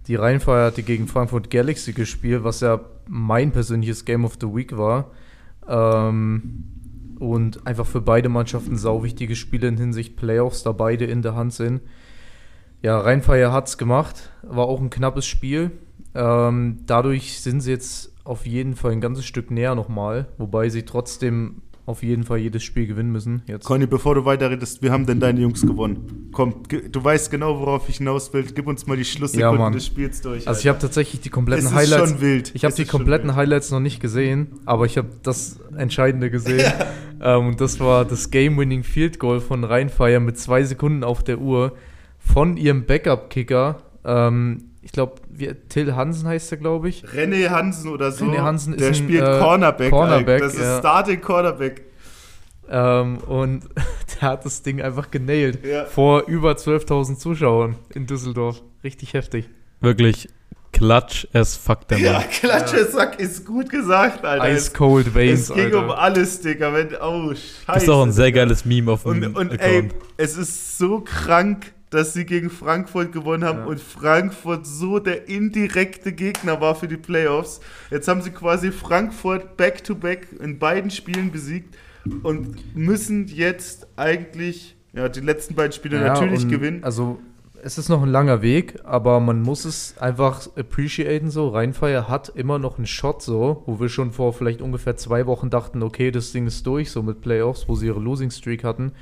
Die 0.08 0.16
Rheinfeier 0.16 0.66
hatte 0.66 0.82
gegen 0.82 1.06
Frankfurt 1.06 1.48
Galaxy 1.50 1.92
gespielt, 1.92 2.42
was 2.42 2.60
ja 2.60 2.80
mein 3.08 3.52
persönliches 3.52 4.04
Game 4.04 4.24
of 4.24 4.36
the 4.40 4.48
Week 4.48 4.76
war. 4.76 5.10
Ähm, 5.68 6.64
und 7.20 7.66
einfach 7.66 7.86
für 7.86 8.00
beide 8.00 8.28
Mannschaften 8.28 8.76
sau 8.76 9.04
wichtige 9.04 9.36
Spiele 9.36 9.68
in 9.68 9.76
Hinsicht 9.76 10.16
Playoffs, 10.16 10.64
da 10.64 10.72
beide 10.72 11.04
in 11.04 11.22
der 11.22 11.36
Hand 11.36 11.52
sind. 11.54 11.82
Ja, 12.82 12.98
Rheinfeier 12.98 13.52
hat's 13.52 13.78
gemacht, 13.78 14.30
war 14.42 14.66
auch 14.66 14.80
ein 14.80 14.90
knappes 14.90 15.24
Spiel. 15.24 15.70
Ähm, 16.16 16.80
dadurch 16.86 17.40
sind 17.40 17.60
sie 17.60 17.70
jetzt 17.70 18.12
auf 18.24 18.44
jeden 18.44 18.74
Fall 18.74 18.90
ein 18.90 19.00
ganzes 19.00 19.24
Stück 19.24 19.52
näher 19.52 19.76
nochmal, 19.76 20.26
wobei 20.36 20.68
sie 20.68 20.82
trotzdem 20.82 21.62
auf 21.84 22.02
jeden 22.02 22.22
Fall 22.22 22.38
jedes 22.38 22.62
Spiel 22.62 22.86
gewinnen 22.86 23.10
müssen. 23.10 23.42
Jetzt. 23.46 23.64
Conny, 23.64 23.86
bevor 23.86 24.14
du 24.14 24.24
weiterredest, 24.24 24.82
wir 24.82 24.92
haben 24.92 25.04
denn 25.04 25.18
deine 25.18 25.40
Jungs 25.40 25.62
gewonnen. 25.62 26.28
Komm, 26.32 26.62
du 26.68 27.02
weißt 27.04 27.30
genau, 27.30 27.58
worauf 27.58 27.88
ich 27.88 27.96
hinaus 27.96 28.32
will. 28.32 28.44
Gib 28.54 28.66
uns 28.68 28.86
mal 28.86 28.96
die 28.96 29.02
Ja, 29.02 29.08
Schlusssekunden 29.08 29.58
Mann. 29.58 29.72
des 29.72 29.86
Spiels 29.86 30.20
durch. 30.20 30.46
Also 30.46 30.60
ich 30.60 30.68
habe 30.68 30.78
tatsächlich 30.78 31.20
die 31.22 31.28
kompletten 31.30 31.66
Es 31.66 31.72
ist 31.72 31.76
Highlights. 31.76 32.10
schon 32.10 32.20
wild. 32.20 32.52
Ich 32.54 32.64
habe 32.64 32.74
die 32.74 32.84
kompletten. 32.84 33.34
Highlights 33.34 33.70
noch 33.72 33.80
nicht 33.80 34.00
gesehen, 34.00 34.48
aber 34.64 34.86
ich 34.86 34.96
habe 34.96 35.08
das 35.22 35.58
Entscheidende 35.76 36.30
gesehen. 36.30 36.72
ähm, 37.20 37.48
und 37.48 37.60
das 37.60 37.80
war 37.80 38.04
das 38.04 38.30
Game-Winning 38.30 38.84
Field 38.84 39.18
Goal 39.18 39.40
von 39.40 39.64
Rheinfire 39.64 40.20
mit 40.20 40.38
zwei 40.38 40.62
Sekunden 40.62 41.02
auf 41.02 41.24
der 41.24 41.40
Uhr 41.40 41.72
von 42.18 42.56
ihrem 42.56 42.86
Backup-Kicker. 42.86 43.82
Ähm, 44.04 44.64
ich 44.82 44.92
glaube, 44.92 45.14
Till 45.68 45.94
Hansen 45.94 46.26
heißt 46.28 46.52
er, 46.52 46.58
glaube 46.58 46.88
ich. 46.88 47.04
René 47.04 47.48
Hansen 47.50 47.90
oder 47.90 48.10
so, 48.12 48.24
René 48.26 48.38
Hansen 48.38 48.76
der 48.76 48.90
ist 48.90 48.98
ein, 49.00 49.04
spielt 49.04 49.22
äh, 49.22 49.38
Cornerback. 49.38 49.90
Cornerback, 49.90 50.40
Das 50.40 50.54
ist 50.54 50.60
ja. 50.60 50.78
Starting 50.78 51.20
Cornerback. 51.20 51.82
Ähm, 52.68 53.18
und 53.26 53.64
der 54.20 54.28
hat 54.30 54.44
das 54.44 54.62
Ding 54.62 54.80
einfach 54.82 55.10
genailt. 55.10 55.64
Ja. 55.64 55.84
Vor 55.84 56.24
über 56.26 56.52
12.000 56.52 57.16
Zuschauern 57.18 57.76
in 57.94 58.06
Düsseldorf. 58.06 58.62
Richtig 58.84 59.14
heftig. 59.14 59.48
Wirklich 59.80 60.28
Klatsch 60.72 61.26
as 61.34 61.54
fuck, 61.56 61.86
der 61.88 61.98
Ja, 61.98 62.12
Mann. 62.14 62.24
Klatschesack 62.30 63.20
ist 63.20 63.44
gut 63.44 63.68
gesagt, 63.68 64.24
Alter. 64.24 64.50
Ice 64.50 64.72
Cold 64.72 65.14
Veins, 65.14 65.50
es 65.50 65.54
ging 65.54 65.66
Alter. 65.66 65.84
um 65.84 65.90
alles, 65.90 66.40
Digga. 66.40 66.72
Wenn, 66.72 66.88
oh, 67.00 67.28
scheiße. 67.34 67.44
Das 67.66 67.76
ist 67.82 67.88
doch 67.88 68.02
ein 68.02 68.12
sehr 68.12 68.26
Digga. 68.26 68.40
geiles 68.44 68.64
Meme 68.64 68.90
auf 68.92 69.02
dem 69.02 69.10
Und, 69.10 69.36
und 69.36 69.60
ey, 69.60 69.78
Account. 69.78 69.94
es 70.16 70.36
ist 70.38 70.78
so 70.78 71.00
krank, 71.00 71.72
dass 71.92 72.14
sie 72.14 72.24
gegen 72.24 72.48
Frankfurt 72.48 73.12
gewonnen 73.12 73.44
haben 73.44 73.60
Ja. 73.60 73.64
und 73.66 73.78
Frankfurt 73.80 74.66
so 74.66 74.98
der 74.98 75.28
indirekte 75.28 76.12
Gegner 76.12 76.60
war 76.60 76.74
für 76.74 76.88
die 76.88 76.96
Playoffs. 76.96 77.60
Jetzt 77.90 78.08
haben 78.08 78.22
sie 78.22 78.30
quasi 78.30 78.72
Frankfurt 78.72 79.56
back-to-back 79.58 80.28
in 80.40 80.58
beiden 80.58 80.90
Spielen 80.90 81.30
besiegt 81.30 81.76
und 82.22 82.74
müssen 82.74 83.28
jetzt 83.28 83.86
eigentlich 83.96 84.74
ja, 84.94 85.08
die 85.08 85.20
letzten 85.20 85.54
beiden 85.54 85.72
Spiele 85.72 85.98
Ja, 86.00 86.08
natürlich 86.14 86.48
gewinnen. 86.48 86.82
Also, 86.82 87.18
es 87.62 87.78
ist 87.78 87.88
noch 87.90 88.02
ein 88.02 88.08
langer 88.08 88.42
Weg, 88.42 88.80
aber 88.84 89.20
man 89.20 89.42
muss 89.42 89.64
es 89.64 89.96
einfach 89.98 90.48
appreciaten 90.56 91.30
so. 91.30 91.48
Rheinfeier 91.48 92.08
hat 92.08 92.30
immer 92.30 92.58
noch 92.58 92.78
einen 92.78 92.86
Shot 92.86 93.22
so, 93.22 93.62
wo 93.66 93.78
wir 93.78 93.88
schon 93.88 94.12
vor 94.12 94.32
vielleicht 94.32 94.62
ungefähr 94.62 94.96
zwei 94.96 95.26
Wochen 95.26 95.48
dachten, 95.50 95.82
okay, 95.82 96.10
das 96.10 96.32
Ding 96.32 96.46
ist 96.46 96.66
durch, 96.66 96.90
so 96.90 97.02
mit 97.02 97.20
Playoffs, 97.20 97.68
wo 97.68 97.76
sie 97.76 97.86
ihre 97.86 98.00
Losing 98.00 98.30
Streak 98.30 98.64
hatten. 98.64 98.92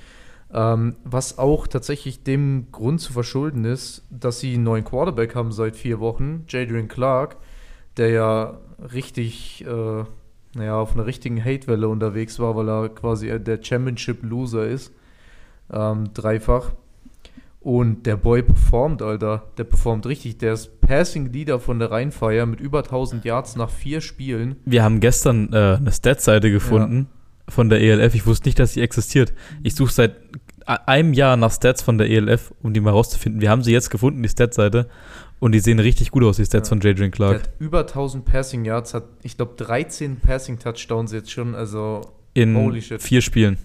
Ähm, 0.52 0.96
was 1.04 1.38
auch 1.38 1.68
tatsächlich 1.68 2.24
dem 2.24 2.72
Grund 2.72 3.00
zu 3.00 3.12
verschulden 3.12 3.64
ist, 3.64 4.04
dass 4.10 4.40
sie 4.40 4.54
einen 4.54 4.64
neuen 4.64 4.84
Quarterback 4.84 5.34
haben 5.34 5.52
seit 5.52 5.76
vier 5.76 6.00
Wochen, 6.00 6.44
Jadrian 6.48 6.88
Clark, 6.88 7.36
der 7.96 8.10
ja 8.10 8.58
richtig, 8.92 9.64
äh, 9.64 10.04
naja, 10.54 10.76
auf 10.76 10.94
einer 10.94 11.06
richtigen 11.06 11.42
Hatewelle 11.42 11.88
unterwegs 11.88 12.40
war, 12.40 12.56
weil 12.56 12.68
er 12.68 12.88
quasi 12.88 13.38
der 13.38 13.62
Championship-Loser 13.62 14.66
ist. 14.66 14.92
Ähm, 15.72 16.12
dreifach. 16.14 16.72
Und 17.60 18.06
der 18.06 18.16
Boy 18.16 18.42
performt, 18.42 19.02
Alter. 19.02 19.44
Der 19.58 19.64
performt 19.64 20.06
richtig. 20.06 20.38
Der 20.38 20.54
ist 20.54 20.80
Passing 20.80 21.30
Leader 21.32 21.60
von 21.60 21.78
der 21.78 21.92
Rheinfeier 21.92 22.46
mit 22.46 22.58
über 22.58 22.78
1000 22.78 23.24
Yards 23.24 23.54
nach 23.54 23.70
vier 23.70 24.00
Spielen. 24.00 24.56
Wir 24.64 24.82
haben 24.82 24.98
gestern 24.98 25.52
äh, 25.52 25.76
eine 25.76 25.92
Stat-Seite 25.92 26.50
gefunden 26.50 27.08
von 27.50 27.68
der 27.68 27.80
ELF. 27.80 28.14
Ich 28.14 28.26
wusste 28.26 28.48
nicht, 28.48 28.58
dass 28.58 28.72
sie 28.74 28.80
existiert. 28.80 29.32
Ich 29.62 29.74
suche 29.74 29.92
seit 29.92 30.16
einem 30.66 31.12
Jahr 31.14 31.36
nach 31.36 31.52
Stats 31.52 31.82
von 31.82 31.98
der 31.98 32.08
ELF, 32.08 32.52
um 32.62 32.72
die 32.72 32.80
mal 32.80 32.90
rauszufinden. 32.90 33.40
Wir 33.40 33.50
haben 33.50 33.62
sie 33.62 33.72
jetzt 33.72 33.90
gefunden, 33.90 34.22
die 34.22 34.28
Stat-Seite. 34.28 34.88
Und 35.40 35.52
die 35.52 35.60
sehen 35.60 35.78
richtig 35.78 36.10
gut 36.10 36.22
aus, 36.22 36.36
die 36.36 36.44
Stats 36.44 36.68
Ja. 36.68 36.74
von 36.76 36.80
Jadrian 36.80 37.10
Der 37.10 37.16
Clark. 37.16 37.34
hat 37.42 37.50
über 37.58 37.86
1000 37.86 38.24
Passing 38.26 38.64
Yards, 38.66 38.92
hat, 38.94 39.04
ich 39.22 39.36
glaube, 39.36 39.54
13 39.56 40.16
Passing 40.20 40.58
Touchdowns 40.58 41.12
jetzt 41.12 41.30
schon. 41.32 41.54
Also, 41.54 42.02
In 42.34 42.54
Holy 42.56 42.82
shit. 42.82 43.02
vier 43.02 43.22
Spielen. 43.22 43.56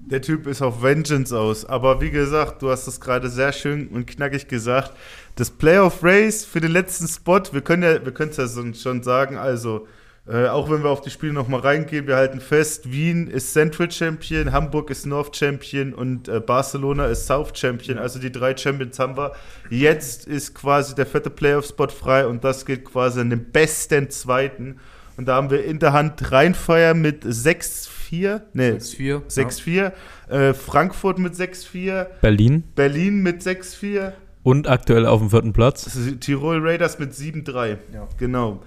Der 0.00 0.22
Typ 0.22 0.46
ist 0.46 0.62
auf 0.62 0.82
Vengeance 0.82 1.32
aus. 1.36 1.64
Aber 1.64 2.00
wie 2.00 2.10
gesagt, 2.10 2.62
du 2.62 2.70
hast 2.70 2.86
es 2.86 3.00
gerade 3.00 3.28
sehr 3.28 3.52
schön 3.52 3.88
und 3.88 4.06
knackig 4.06 4.48
gesagt. 4.48 4.92
Das 5.36 5.50
Playoff 5.50 6.02
Race 6.02 6.44
für 6.44 6.60
den 6.60 6.70
letzten 6.72 7.06
Spot, 7.08 7.40
wir 7.52 7.60
können 7.60 7.82
ja, 7.82 8.04
wir 8.04 8.12
können 8.12 8.30
es 8.30 8.36
ja 8.36 8.46
schon 8.74 9.02
sagen, 9.02 9.36
also 9.36 9.86
äh, 10.30 10.46
auch 10.48 10.70
wenn 10.70 10.82
wir 10.82 10.90
auf 10.90 11.00
die 11.00 11.10
Spiele 11.10 11.32
nochmal 11.32 11.60
reingehen, 11.60 12.06
wir 12.06 12.16
halten 12.16 12.40
fest, 12.40 12.92
Wien 12.92 13.28
ist 13.28 13.52
Central 13.52 13.90
Champion, 13.90 14.52
Hamburg 14.52 14.90
ist 14.90 15.06
North 15.06 15.34
Champion 15.34 15.94
und 15.94 16.28
äh, 16.28 16.40
Barcelona 16.40 17.06
ist 17.06 17.26
South 17.26 17.52
Champion. 17.54 17.96
Also 17.96 18.18
die 18.18 18.30
drei 18.30 18.54
Champions 18.54 18.98
haben 18.98 19.16
wir. 19.16 19.32
Jetzt 19.70 20.26
ist 20.26 20.54
quasi 20.54 20.94
der 20.94 21.06
fette 21.06 21.30
Playoff-Spot 21.30 21.88
frei 21.88 22.26
und 22.26 22.44
das 22.44 22.66
geht 22.66 22.84
quasi 22.84 23.20
an 23.20 23.30
den 23.30 23.50
besten 23.52 24.10
Zweiten. 24.10 24.78
Und 25.16 25.26
da 25.28 25.36
haben 25.36 25.50
wir 25.50 25.64
in 25.64 25.78
der 25.78 25.94
Hand 25.94 26.30
Rheinfeier 26.30 26.94
mit 26.94 27.24
6-4, 27.24 28.42
nee, 28.52 28.72
6-4. 28.72 29.22
6-4, 29.28 29.92
äh, 30.28 30.54
Frankfurt 30.54 31.18
mit 31.18 31.34
6-4, 31.34 32.06
Berlin 32.20 32.64
Berlin 32.76 33.22
mit 33.22 33.42
6-4, 33.42 34.12
und 34.42 34.68
aktuell 34.68 35.06
auf 35.06 35.20
dem 35.20 35.30
vierten 35.30 35.52
Platz. 35.52 35.98
Tirol 36.20 36.60
Raiders 36.60 36.98
mit 36.98 37.12
7-3. 37.12 37.78
Ja. 37.92 38.08
Genau. 38.16 38.62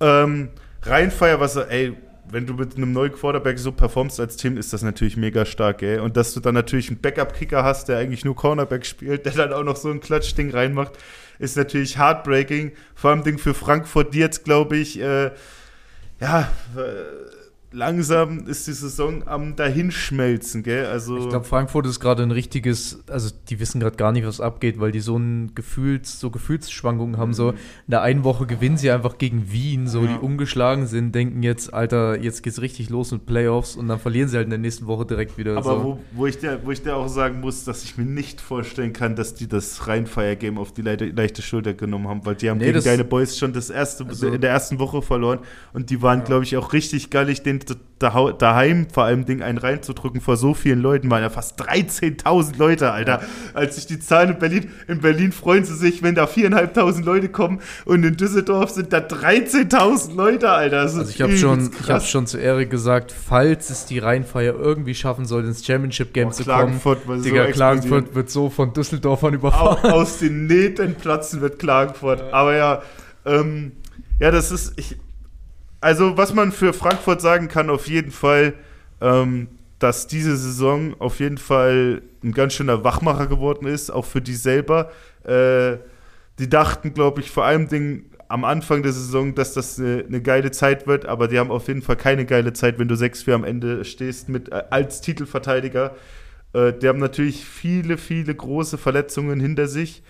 Ähm, 0.00 0.50
Rheinfeier, 0.86 1.40
was 1.40 1.56
ey, 1.56 1.96
wenn 2.30 2.46
du 2.46 2.54
mit 2.54 2.76
einem 2.76 2.92
neuen 2.92 3.12
Quarterback 3.12 3.58
so 3.58 3.72
performst 3.72 4.18
als 4.18 4.36
Team, 4.36 4.56
ist 4.56 4.72
das 4.72 4.82
natürlich 4.82 5.16
mega 5.16 5.44
stark, 5.44 5.82
ey. 5.82 5.98
Und 5.98 6.16
dass 6.16 6.34
du 6.34 6.40
dann 6.40 6.54
natürlich 6.54 6.88
einen 6.88 7.00
Backup-Kicker 7.00 7.62
hast, 7.62 7.88
der 7.88 7.98
eigentlich 7.98 8.24
nur 8.24 8.34
Cornerback 8.34 8.86
spielt, 8.86 9.26
der 9.26 9.32
dann 9.32 9.52
auch 9.52 9.62
noch 9.62 9.76
so 9.76 9.90
ein 9.90 10.00
Klatschding 10.00 10.50
reinmacht, 10.50 10.92
ist 11.38 11.56
natürlich 11.56 11.98
heartbreaking. 11.98 12.72
Vor 12.94 13.10
allem 13.10 13.22
Ding 13.22 13.38
für 13.38 13.54
Frankfurt, 13.54 14.14
die 14.14 14.18
jetzt, 14.18 14.44
glaube 14.44 14.76
ich, 14.76 15.00
äh, 15.00 15.30
ja, 16.20 16.50
äh, 16.76 16.80
langsam 17.74 18.46
ist 18.46 18.66
die 18.68 18.72
Saison 18.72 19.26
am 19.26 19.56
Dahinschmelzen, 19.56 20.62
gell? 20.62 20.86
Also, 20.86 21.18
Ich 21.18 21.28
glaube, 21.28 21.44
Frankfurt 21.44 21.86
ist 21.86 22.00
gerade 22.00 22.22
ein 22.22 22.30
richtiges, 22.30 23.00
also 23.08 23.30
die 23.48 23.58
wissen 23.60 23.80
gerade 23.80 23.96
gar 23.96 24.12
nicht, 24.12 24.26
was 24.26 24.40
abgeht, 24.40 24.78
weil 24.80 24.92
die 24.92 25.00
so 25.00 25.16
ein 25.16 25.54
Gefühls, 25.54 26.20
so 26.20 26.30
Gefühlsschwankungen 26.30 27.18
haben. 27.18 27.34
So 27.34 27.50
in 27.50 27.56
der 27.88 28.02
einen 28.02 28.24
Woche 28.24 28.46
gewinnen 28.46 28.76
sie 28.76 28.90
einfach 28.90 29.18
gegen 29.18 29.50
Wien, 29.52 29.86
so 29.88 30.02
Ja. 30.02 30.14
die 30.14 30.18
ungeschlagen 30.24 30.86
sind, 30.86 31.14
denken 31.14 31.42
jetzt, 31.42 31.74
Alter, 31.74 32.20
jetzt 32.20 32.42
geht's 32.42 32.60
richtig 32.60 32.90
los 32.90 33.10
mit 33.12 33.26
Playoffs 33.26 33.76
und 33.76 33.88
dann 33.88 33.98
verlieren 33.98 34.28
sie 34.28 34.36
halt 34.36 34.44
in 34.46 34.50
der 34.50 34.58
nächsten 34.58 34.86
Woche 34.86 35.04
direkt 35.04 35.36
wieder. 35.36 35.56
Aber 35.56 35.62
so. 35.78 35.84
wo, 35.84 35.98
wo, 36.12 36.26
ich 36.26 36.38
dir, 36.38 36.60
wo 36.64 36.70
ich 36.70 36.82
dir 36.82 36.96
auch 36.96 37.08
sagen 37.08 37.40
muss, 37.40 37.64
dass 37.64 37.82
ich 37.84 37.98
mir 37.98 38.04
nicht 38.04 38.40
vorstellen 38.40 38.92
kann, 38.92 39.16
dass 39.16 39.34
die 39.34 39.48
das 39.48 39.86
Rheinfire-Game 39.88 40.58
auf 40.58 40.72
die 40.72 40.82
leichte, 40.82 41.06
leichte 41.06 41.42
Schulter 41.42 41.74
genommen 41.74 42.08
haben, 42.08 42.24
weil 42.24 42.36
die 42.36 42.50
haben 42.50 42.58
Nee, 42.58 42.72
gegen 42.72 42.84
deine 42.84 43.04
Boys 43.04 43.36
schon 43.36 43.52
das 43.52 43.70
erste, 43.70 44.06
Also- 44.06 44.28
in 44.28 44.40
der 44.40 44.50
ersten 44.50 44.78
Woche 44.78 45.02
verloren 45.02 45.40
und 45.72 45.90
die 45.90 46.00
waren, 46.02 46.20
Ja. 46.20 46.24
glaube 46.24 46.44
ich, 46.44 46.56
auch 46.56 46.72
richtig 46.72 47.10
gallig, 47.10 47.42
daheim 47.98 48.86
vor 48.92 49.04
allem 49.04 49.24
Ding 49.24 49.42
einen 49.42 49.58
reinzudrücken 49.58 50.20
vor 50.20 50.36
so 50.36 50.52
vielen 50.52 50.80
Leuten, 50.80 51.10
waren 51.10 51.22
ja 51.22 51.30
fast 51.30 51.60
13.000 51.60 52.58
Leute, 52.58 52.90
Alter. 52.92 53.22
Als 53.54 53.78
ich 53.78 53.86
die 53.86 53.98
Zahlen 53.98 54.30
in 54.30 54.38
Berlin, 54.38 54.70
in 54.88 55.00
Berlin 55.00 55.32
freuen 55.32 55.64
sie 55.64 55.74
sich, 55.74 56.02
wenn 56.02 56.14
da 56.14 56.24
4.500 56.24 57.02
Leute 57.04 57.28
kommen 57.28 57.60
und 57.84 58.04
in 58.04 58.16
Düsseldorf 58.16 58.70
sind 58.70 58.92
da 58.92 58.98
13.000 58.98 60.14
Leute, 60.14 60.50
Alter. 60.50 60.80
also 60.80 61.02
ich 61.02 61.22
habe 61.22 61.36
schon, 61.36 61.70
ich 61.80 61.90
hab 61.90 62.02
schon 62.02 62.26
zu 62.26 62.38
Erik 62.38 62.70
gesagt, 62.70 63.12
falls 63.12 63.70
es 63.70 63.86
die 63.86 63.98
Rheinfeier 63.98 64.54
irgendwie 64.54 64.94
schaffen 64.94 65.24
soll, 65.24 65.44
ins 65.44 65.64
Championship 65.64 66.12
Game 66.12 66.28
oh, 66.28 66.32
zu 66.32 66.44
kommen, 66.44 66.80
Digga, 67.22 67.46
so 67.46 67.52
Klagenfurt 67.52 68.14
wird 68.14 68.30
so 68.30 68.50
von 68.50 68.72
Düsseldorfern 68.72 69.34
überfahren. 69.34 69.92
Aus 69.92 70.18
den 70.18 70.46
Nähten 70.46 70.94
platzen 70.94 71.40
wird 71.40 71.58
Klagenfurt. 71.58 72.32
Aber 72.32 72.54
ja, 72.56 72.82
ähm, 73.24 73.72
ja, 74.20 74.30
das 74.30 74.50
ist, 74.50 74.74
ich, 74.76 74.96
also 75.84 76.16
was 76.16 76.32
man 76.32 76.50
für 76.50 76.72
Frankfurt 76.72 77.20
sagen 77.20 77.48
kann, 77.48 77.68
auf 77.68 77.88
jeden 77.88 78.10
Fall, 78.10 78.54
ähm, 79.02 79.48
dass 79.78 80.06
diese 80.06 80.34
Saison 80.34 80.94
auf 80.98 81.20
jeden 81.20 81.36
Fall 81.36 82.00
ein 82.22 82.32
ganz 82.32 82.54
schöner 82.54 82.84
Wachmacher 82.84 83.26
geworden 83.26 83.66
ist, 83.66 83.90
auch 83.90 84.06
für 84.06 84.22
die 84.22 84.34
selber. 84.34 84.90
Äh, 85.24 85.76
die 86.38 86.48
dachten, 86.48 86.94
glaube 86.94 87.20
ich, 87.20 87.30
vor 87.30 87.44
allem 87.44 87.68
Dingen 87.68 88.06
am 88.28 88.46
Anfang 88.46 88.82
der 88.82 88.92
Saison, 88.92 89.34
dass 89.34 89.52
das 89.52 89.78
eine, 89.78 90.06
eine, 90.08 90.22
geile 90.22 90.50
Zeit 90.52 90.86
wird, 90.86 91.04
aber 91.04 91.28
die 91.28 91.38
haben 91.38 91.50
auf 91.50 91.68
jeden 91.68 91.82
Fall 91.82 91.96
keine 91.96 92.24
geile 92.24 92.54
Zeit, 92.54 92.78
wenn 92.78 92.88
du 92.88 92.94
6-4 92.94 93.34
am 93.34 93.44
Ende 93.44 93.84
stehst 93.84 94.30
mit, 94.30 94.50
äh, 94.52 94.62
als 94.70 95.02
Titelverteidiger. 95.02 95.94
Äh, 96.54 96.72
die 96.72 96.88
haben 96.88 96.98
natürlich 96.98 97.44
viele, 97.44 97.98
viele 97.98 98.34
große 98.34 98.78
Verletzungen 98.78 99.38
hinter 99.38 99.68
sich. 99.68 100.02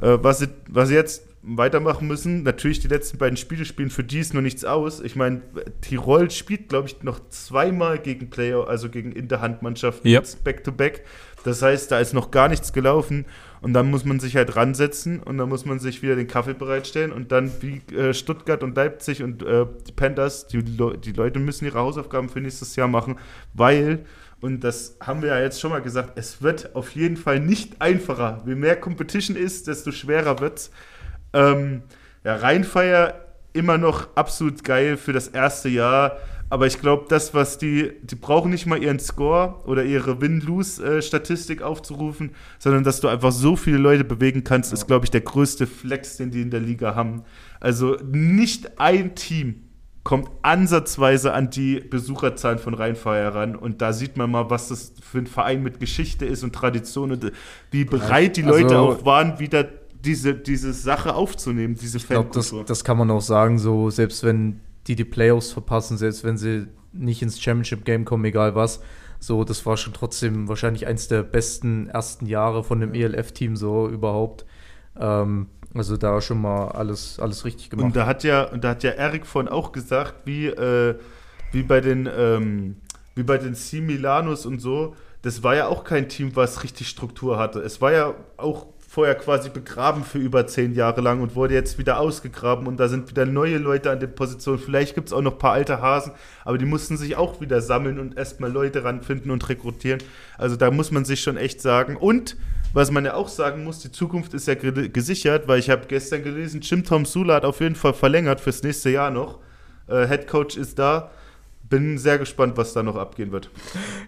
Äh, 0.00 0.18
was, 0.22 0.46
was 0.68 0.92
jetzt 0.92 1.24
weitermachen 1.46 2.08
müssen. 2.08 2.42
Natürlich, 2.42 2.80
die 2.80 2.88
letzten 2.88 3.18
beiden 3.18 3.36
Spiele 3.36 3.64
spielen 3.64 3.90
für 3.90 4.02
die 4.02 4.18
ist 4.18 4.34
noch 4.34 4.40
nichts 4.40 4.64
aus. 4.64 5.00
Ich 5.00 5.14
meine, 5.14 5.42
Tirol 5.80 6.30
spielt, 6.30 6.68
glaube 6.68 6.88
ich, 6.88 7.02
noch 7.02 7.20
zweimal 7.28 7.98
gegen 7.98 8.30
Player, 8.30 8.66
also 8.66 8.88
gegen 8.88 9.12
Interhandmannschaften 9.12 10.10
yep. 10.10 10.26
back-to-back. 10.42 11.04
Das 11.44 11.62
heißt, 11.62 11.92
da 11.92 12.00
ist 12.00 12.12
noch 12.12 12.32
gar 12.32 12.48
nichts 12.48 12.72
gelaufen 12.72 13.24
und 13.60 13.72
dann 13.72 13.88
muss 13.88 14.04
man 14.04 14.18
sich 14.18 14.34
halt 14.34 14.56
ransetzen 14.56 15.22
und 15.22 15.38
dann 15.38 15.48
muss 15.48 15.64
man 15.64 15.78
sich 15.78 16.02
wieder 16.02 16.16
den 16.16 16.26
Kaffee 16.26 16.54
bereitstellen 16.54 17.12
und 17.12 17.30
dann 17.30 17.52
wie 17.60 17.82
äh, 17.94 18.12
Stuttgart 18.12 18.64
und 18.64 18.76
Leipzig 18.76 19.22
und 19.22 19.44
äh, 19.44 19.64
die 19.86 19.92
Panthers, 19.92 20.48
die, 20.48 20.64
die 20.64 21.12
Leute 21.12 21.38
müssen 21.38 21.64
ihre 21.64 21.78
Hausaufgaben 21.78 22.28
für 22.28 22.40
nächstes 22.40 22.74
Jahr 22.74 22.88
machen, 22.88 23.16
weil 23.54 24.04
und 24.40 24.64
das 24.64 24.96
haben 25.00 25.22
wir 25.22 25.30
ja 25.30 25.40
jetzt 25.40 25.60
schon 25.60 25.70
mal 25.70 25.80
gesagt, 25.80 26.18
es 26.18 26.42
wird 26.42 26.74
auf 26.74 26.90
jeden 26.90 27.16
Fall 27.16 27.40
nicht 27.40 27.80
einfacher. 27.80 28.42
Je 28.46 28.54
mehr 28.54 28.76
Competition 28.76 29.36
ist, 29.36 29.66
desto 29.66 29.92
schwerer 29.92 30.40
wird 30.40 30.58
es. 30.58 30.70
Ähm, 31.32 31.82
ja, 32.24 32.36
Rheinfeier 32.36 33.14
immer 33.52 33.78
noch 33.78 34.14
absolut 34.16 34.64
geil 34.64 34.96
für 34.96 35.12
das 35.12 35.28
erste 35.28 35.68
Jahr. 35.68 36.18
Aber 36.48 36.66
ich 36.66 36.80
glaube, 36.80 37.06
das, 37.08 37.34
was 37.34 37.58
die, 37.58 37.92
die 38.02 38.14
brauchen 38.14 38.52
nicht 38.52 38.66
mal 38.66 38.80
ihren 38.80 39.00
Score 39.00 39.62
oder 39.66 39.84
ihre 39.84 40.20
Win-Lose-Statistik 40.20 41.60
aufzurufen, 41.60 42.30
sondern 42.58 42.84
dass 42.84 43.00
du 43.00 43.08
einfach 43.08 43.32
so 43.32 43.56
viele 43.56 43.78
Leute 43.78 44.04
bewegen 44.04 44.44
kannst, 44.44 44.70
ja. 44.70 44.74
ist, 44.74 44.86
glaube 44.86 45.06
ich, 45.06 45.10
der 45.10 45.22
größte 45.22 45.66
Flex, 45.66 46.18
den 46.18 46.30
die 46.30 46.42
in 46.42 46.50
der 46.50 46.60
Liga 46.60 46.94
haben. 46.94 47.24
Also 47.58 47.96
nicht 48.04 48.78
ein 48.78 49.16
Team 49.16 49.62
kommt 50.04 50.30
ansatzweise 50.42 51.32
an 51.32 51.50
die 51.50 51.80
Besucherzahlen 51.80 52.60
von 52.60 52.74
Rheinfeier 52.74 53.34
ran. 53.34 53.56
Und 53.56 53.82
da 53.82 53.92
sieht 53.92 54.16
man 54.16 54.30
mal, 54.30 54.48
was 54.50 54.68
das 54.68 54.92
für 55.02 55.18
ein 55.18 55.26
Verein 55.26 55.64
mit 55.64 55.80
Geschichte 55.80 56.26
ist 56.26 56.44
und 56.44 56.54
Tradition 56.54 57.10
und 57.10 57.32
wie 57.72 57.84
bereit 57.84 58.36
die 58.36 58.42
Leute 58.42 58.76
also, 58.76 58.88
auch 58.90 59.04
waren, 59.04 59.40
wieder 59.40 59.66
diese, 60.06 60.34
diese 60.34 60.72
Sache 60.72 61.14
aufzunehmen, 61.14 61.74
diese 61.74 61.98
Ich 61.98 62.08
glaube, 62.08 62.30
das, 62.32 62.54
das 62.66 62.84
kann 62.84 62.96
man 62.96 63.10
auch 63.10 63.20
sagen, 63.20 63.58
so 63.58 63.90
selbst 63.90 64.22
wenn 64.22 64.60
die 64.86 64.94
die 64.94 65.04
Playoffs 65.04 65.52
verpassen, 65.52 65.98
selbst 65.98 66.22
wenn 66.22 66.38
sie 66.38 66.68
nicht 66.92 67.20
ins 67.20 67.42
Championship-Game 67.42 68.04
kommen, 68.04 68.24
egal 68.24 68.54
was, 68.54 68.80
so, 69.18 69.44
das 69.44 69.66
war 69.66 69.76
schon 69.76 69.92
trotzdem 69.92 70.48
wahrscheinlich 70.48 70.86
eins 70.86 71.08
der 71.08 71.22
besten 71.22 71.88
ersten 71.88 72.26
Jahre 72.26 72.62
von 72.62 72.80
dem 72.80 72.94
ELF-Team 72.94 73.56
so 73.56 73.88
überhaupt. 73.88 74.46
Ähm, 74.98 75.48
also 75.74 75.96
da 75.96 76.20
schon 76.20 76.40
mal 76.40 76.68
alles, 76.68 77.18
alles 77.18 77.44
richtig 77.44 77.70
gemacht. 77.70 77.86
Und 77.86 77.96
da 77.96 78.06
hat 78.06 78.24
ja, 78.24 78.46
da 78.56 78.70
hat 78.70 78.82
ja 78.82 78.92
Erik 78.92 79.26
von 79.26 79.48
auch 79.48 79.72
gesagt, 79.72 80.14
wie, 80.24 80.46
äh, 80.46 80.94
wie 81.52 81.62
bei 81.62 81.80
den, 81.80 82.08
ähm, 82.16 82.76
wie 83.14 83.24
bei 83.24 83.38
den 83.38 83.54
C 83.54 83.80
Milanus 83.80 84.46
und 84.46 84.60
so, 84.60 84.94
das 85.22 85.42
war 85.42 85.56
ja 85.56 85.66
auch 85.66 85.82
kein 85.84 86.08
Team, 86.08 86.36
was 86.36 86.62
richtig 86.62 86.88
Struktur 86.88 87.38
hatte. 87.38 87.60
Es 87.60 87.80
war 87.80 87.92
ja 87.92 88.14
auch 88.36 88.66
vorher 88.96 89.14
quasi 89.14 89.50
begraben 89.50 90.04
für 90.04 90.16
über 90.16 90.46
zehn 90.46 90.74
Jahre 90.74 91.02
lang 91.02 91.20
und 91.20 91.34
wurde 91.34 91.52
jetzt 91.52 91.76
wieder 91.76 92.00
ausgegraben 92.00 92.66
und 92.66 92.78
da 92.78 92.88
sind 92.88 93.10
wieder 93.10 93.26
neue 93.26 93.58
Leute 93.58 93.90
an 93.90 94.00
der 94.00 94.06
Position. 94.06 94.58
Vielleicht 94.58 94.94
gibt 94.94 95.08
es 95.08 95.12
auch 95.12 95.20
noch 95.20 95.32
ein 95.32 95.38
paar 95.38 95.52
alte 95.52 95.82
Hasen, 95.82 96.12
aber 96.46 96.56
die 96.56 96.64
mussten 96.64 96.96
sich 96.96 97.14
auch 97.14 97.42
wieder 97.42 97.60
sammeln 97.60 97.98
und 97.98 98.16
erstmal 98.16 98.50
Leute 98.50 98.84
ranfinden 98.84 99.30
und 99.30 99.46
rekrutieren. 99.50 100.02
Also 100.38 100.56
da 100.56 100.70
muss 100.70 100.92
man 100.92 101.04
sich 101.04 101.20
schon 101.20 101.36
echt 101.36 101.60
sagen. 101.60 101.98
Und 101.98 102.38
was 102.72 102.90
man 102.90 103.04
ja 103.04 103.12
auch 103.12 103.28
sagen 103.28 103.64
muss, 103.64 103.80
die 103.80 103.92
Zukunft 103.92 104.32
ist 104.32 104.48
ja 104.48 104.54
gesichert, 104.54 105.46
weil 105.46 105.58
ich 105.58 105.68
habe 105.68 105.82
gestern 105.88 106.22
gelesen, 106.22 106.62
Jim 106.62 106.82
Tom 106.82 107.04
Sula 107.04 107.34
hat 107.34 107.44
auf 107.44 107.60
jeden 107.60 107.76
Fall 107.76 107.92
verlängert 107.92 108.40
fürs 108.40 108.62
nächste 108.62 108.88
Jahr 108.88 109.10
noch. 109.10 109.40
Äh, 109.88 110.06
Head 110.08 110.26
Coach 110.26 110.56
ist 110.56 110.78
da 110.78 111.10
bin 111.68 111.98
sehr 111.98 112.18
gespannt, 112.18 112.56
was 112.56 112.72
da 112.72 112.82
noch 112.82 112.96
abgehen 112.96 113.32
wird. 113.32 113.50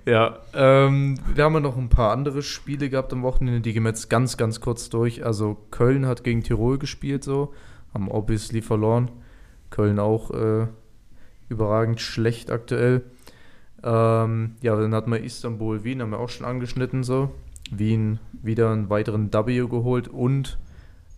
Ja, 0.05 0.39
ähm, 0.55 1.19
wir 1.35 1.45
haben 1.45 1.55
ja 1.55 1.61
noch 1.61 1.77
ein 1.77 1.89
paar 1.89 2.13
andere 2.13 2.43
Spiele 2.43 2.89
gehabt 2.89 3.13
am 3.13 3.23
Wochenende, 3.23 3.61
die 3.61 3.73
gehen 3.73 3.83
wir 3.83 3.91
jetzt 3.91 4.11
ganz, 4.11 4.37
ganz 4.37 4.61
kurz 4.61 4.89
durch. 4.89 5.25
Also 5.25 5.57
Köln 5.71 6.07
hat 6.07 6.25
gegen 6.25 6.43
Tirol 6.43 6.79
gespielt, 6.79 7.25
so, 7.25 7.53
haben 7.93 8.09
obviously 8.09 8.63
verloren. 8.63 9.11
Köln 9.71 9.99
auch 9.99 10.31
äh, 10.31 10.67
überragend 11.49 12.01
schlecht 12.01 12.51
aktuell. 12.51 13.03
Ähm, 13.83 14.57
ja, 14.61 14.77
dann 14.77 14.95
hat 14.95 15.07
man 15.07 15.23
Istanbul, 15.23 15.85
Wien, 15.85 16.03
haben 16.03 16.11
wir 16.11 16.21
auch 16.21 16.31
schon 16.31 16.47
angeschnitten, 16.47 17.05
so. 17.05 17.31
Wien 17.71 18.19
wieder 18.33 18.71
einen 18.71 18.89
weiteren 18.89 19.33
W 19.33 19.67
geholt 19.69 20.09
und 20.09 20.59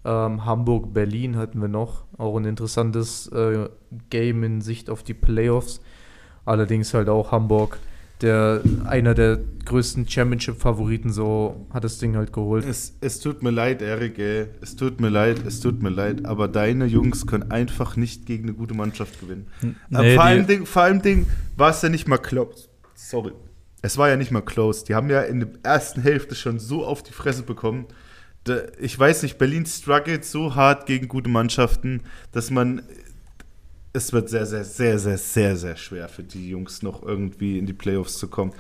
ähm, 0.04 0.44
Hamburg, 0.44 0.92
Berlin 0.92 1.36
hatten 1.36 1.60
wir 1.60 1.68
noch. 1.68 2.04
Auch 2.18 2.36
ein 2.36 2.44
interessantes 2.44 3.28
äh, 3.28 3.68
Game 4.08 4.42
in 4.42 4.60
Sicht 4.60 4.90
auf 4.90 5.02
die 5.02 5.14
Playoffs. 5.14 5.80
Allerdings 6.44 6.94
halt 6.94 7.08
auch 7.08 7.32
Hamburg, 7.32 7.78
der 8.22 8.62
einer 8.84 9.14
der 9.14 9.38
größten 9.64 10.08
Championship-Favoriten, 10.08 11.12
so 11.12 11.66
hat 11.72 11.84
das 11.84 11.98
Ding 11.98 12.16
halt 12.16 12.32
geholt. 12.32 12.64
Es, 12.64 12.96
es 13.00 13.20
tut 13.20 13.42
mir 13.42 13.50
leid, 13.50 13.82
Erik, 13.82 14.18
ey. 14.18 14.46
es 14.60 14.76
tut 14.76 15.00
mir 15.00 15.08
leid, 15.08 15.40
es 15.46 15.60
tut 15.60 15.82
mir 15.82 15.90
leid, 15.90 16.26
aber 16.26 16.48
deine 16.48 16.86
Jungs 16.86 17.26
können 17.26 17.50
einfach 17.50 17.96
nicht 17.96 18.26
gegen 18.26 18.44
eine 18.44 18.54
gute 18.54 18.74
Mannschaft 18.74 19.20
gewinnen. 19.20 19.46
Nee, 19.88 20.14
vor, 20.14 20.24
allem 20.24 20.46
Ding, 20.46 20.66
vor 20.66 20.82
allem 20.82 21.02
Ding 21.02 21.26
war 21.56 21.70
es 21.70 21.82
ja 21.82 21.88
nicht 21.88 22.08
mal 22.08 22.18
close. 22.18 22.68
Sorry. 22.94 23.32
Es 23.82 23.96
war 23.96 24.08
ja 24.10 24.16
nicht 24.16 24.30
mal 24.30 24.42
close. 24.42 24.84
Die 24.84 24.94
haben 24.94 25.08
ja 25.08 25.22
in 25.22 25.40
der 25.40 25.48
ersten 25.62 26.02
Hälfte 26.02 26.34
schon 26.34 26.58
so 26.58 26.84
auf 26.84 27.02
die 27.02 27.12
Fresse 27.12 27.42
bekommen. 27.42 27.86
Ich 28.78 28.98
weiß 28.98 29.22
nicht, 29.22 29.38
Berlin 29.38 29.64
struggelt 29.66 30.24
so 30.24 30.54
hart 30.54 30.86
gegen 30.86 31.08
gute 31.08 31.30
Mannschaften, 31.30 32.02
dass 32.32 32.50
man 32.50 32.82
es 33.92 34.12
wird 34.12 34.28
sehr, 34.28 34.46
sehr, 34.46 34.64
sehr, 34.64 34.98
sehr, 34.98 35.18
sehr, 35.18 35.56
sehr 35.56 35.76
schwer 35.76 36.08
für 36.08 36.22
die 36.22 36.48
Jungs 36.48 36.82
noch 36.82 37.02
irgendwie 37.02 37.58
in 37.58 37.66
die 37.66 37.72
Playoffs 37.72 38.18
zu 38.18 38.28
kommen. 38.28 38.52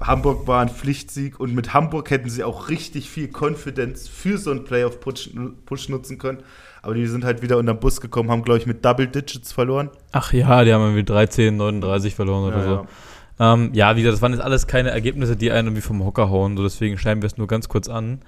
Hamburg 0.00 0.48
war 0.48 0.60
ein 0.60 0.68
Pflichtsieg 0.68 1.38
und 1.38 1.54
mit 1.54 1.72
Hamburg 1.74 2.10
hätten 2.10 2.28
sie 2.28 2.42
auch 2.42 2.68
richtig 2.68 3.08
viel 3.08 3.28
Confidence 3.28 4.08
für 4.08 4.36
so 4.38 4.50
einen 4.50 4.64
Playoff-Push 4.64 5.88
nutzen 5.88 6.18
können. 6.18 6.42
Aber 6.82 6.94
die 6.94 7.06
sind 7.06 7.24
halt 7.24 7.42
wieder 7.42 7.58
unter 7.58 7.74
den 7.74 7.80
Bus 7.80 8.00
gekommen, 8.00 8.28
haben, 8.30 8.42
glaube 8.42 8.58
ich, 8.58 8.66
mit 8.66 8.84
Double 8.84 9.06
Digits 9.06 9.52
verloren. 9.52 9.90
Ach 10.10 10.32
ja, 10.32 10.64
die 10.64 10.72
haben 10.72 10.82
irgendwie 10.82 11.04
13, 11.04 11.56
39 11.56 12.16
verloren 12.16 12.48
oder 12.48 12.58
ja, 12.58 12.64
so. 12.64 12.74
Ja. 12.74 12.86
Ähm, 13.42 13.70
ja, 13.72 13.96
wie 13.96 14.02
gesagt, 14.02 14.14
das 14.14 14.22
waren 14.22 14.32
jetzt 14.32 14.42
alles 14.42 14.68
keine 14.68 14.90
Ergebnisse, 14.90 15.34
die 15.36 15.50
einen 15.50 15.68
irgendwie 15.68 15.82
vom 15.82 16.04
Hocker 16.04 16.30
hauen, 16.30 16.56
so 16.56 16.62
deswegen 16.62 16.96
schneiden 16.96 17.22
wir 17.22 17.26
es 17.26 17.38
nur 17.38 17.48
ganz 17.48 17.68
kurz 17.68 17.88
an. 17.88 18.20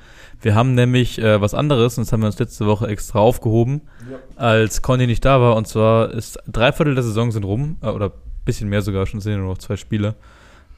Wir 0.42 0.56
haben 0.56 0.74
nämlich 0.74 1.20
äh, 1.20 1.40
was 1.40 1.54
anderes, 1.54 1.96
und 1.96 2.04
das 2.04 2.12
haben 2.12 2.20
wir 2.20 2.26
uns 2.26 2.40
letzte 2.40 2.66
Woche 2.66 2.88
extra 2.88 3.20
aufgehoben, 3.20 3.82
ja. 4.10 4.18
als 4.34 4.82
Conny 4.82 5.06
nicht 5.06 5.24
da 5.24 5.40
war, 5.40 5.54
und 5.54 5.68
zwar 5.68 6.10
ist 6.10 6.38
drei 6.48 6.72
Viertel 6.72 6.96
der 6.96 7.04
Saison 7.04 7.30
sind 7.30 7.44
rum, 7.44 7.76
äh, 7.80 7.90
oder 7.90 8.10
bisschen 8.44 8.68
mehr 8.68 8.82
sogar, 8.82 9.06
schon 9.06 9.20
sind 9.20 9.38
nur 9.38 9.50
noch 9.50 9.58
zwei 9.58 9.76
Spiele. 9.76 10.16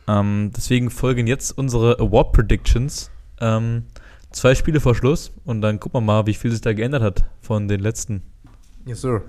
Ähm, 0.07 0.51
deswegen 0.55 0.91
folgen 0.91 1.27
jetzt 1.27 1.57
unsere 1.57 1.99
Award 1.99 2.33
Predictions. 2.33 3.11
Ähm, 3.41 3.85
zwei 4.33 4.55
Spiele 4.55 4.81
vor 4.81 4.95
Schluss 4.95 5.33
und 5.47 5.63
dann 5.63 5.81
gucken 5.81 5.97
wir 5.97 6.05
mal, 6.05 6.27
wie 6.27 6.35
viel 6.35 6.51
sich 6.51 6.61
da 6.61 6.75
geändert 6.75 7.03
hat 7.03 7.25
von 7.41 7.69
den 7.69 7.81
letzten. 7.81 8.23
Yes, 8.85 9.01
sir. 9.01 9.23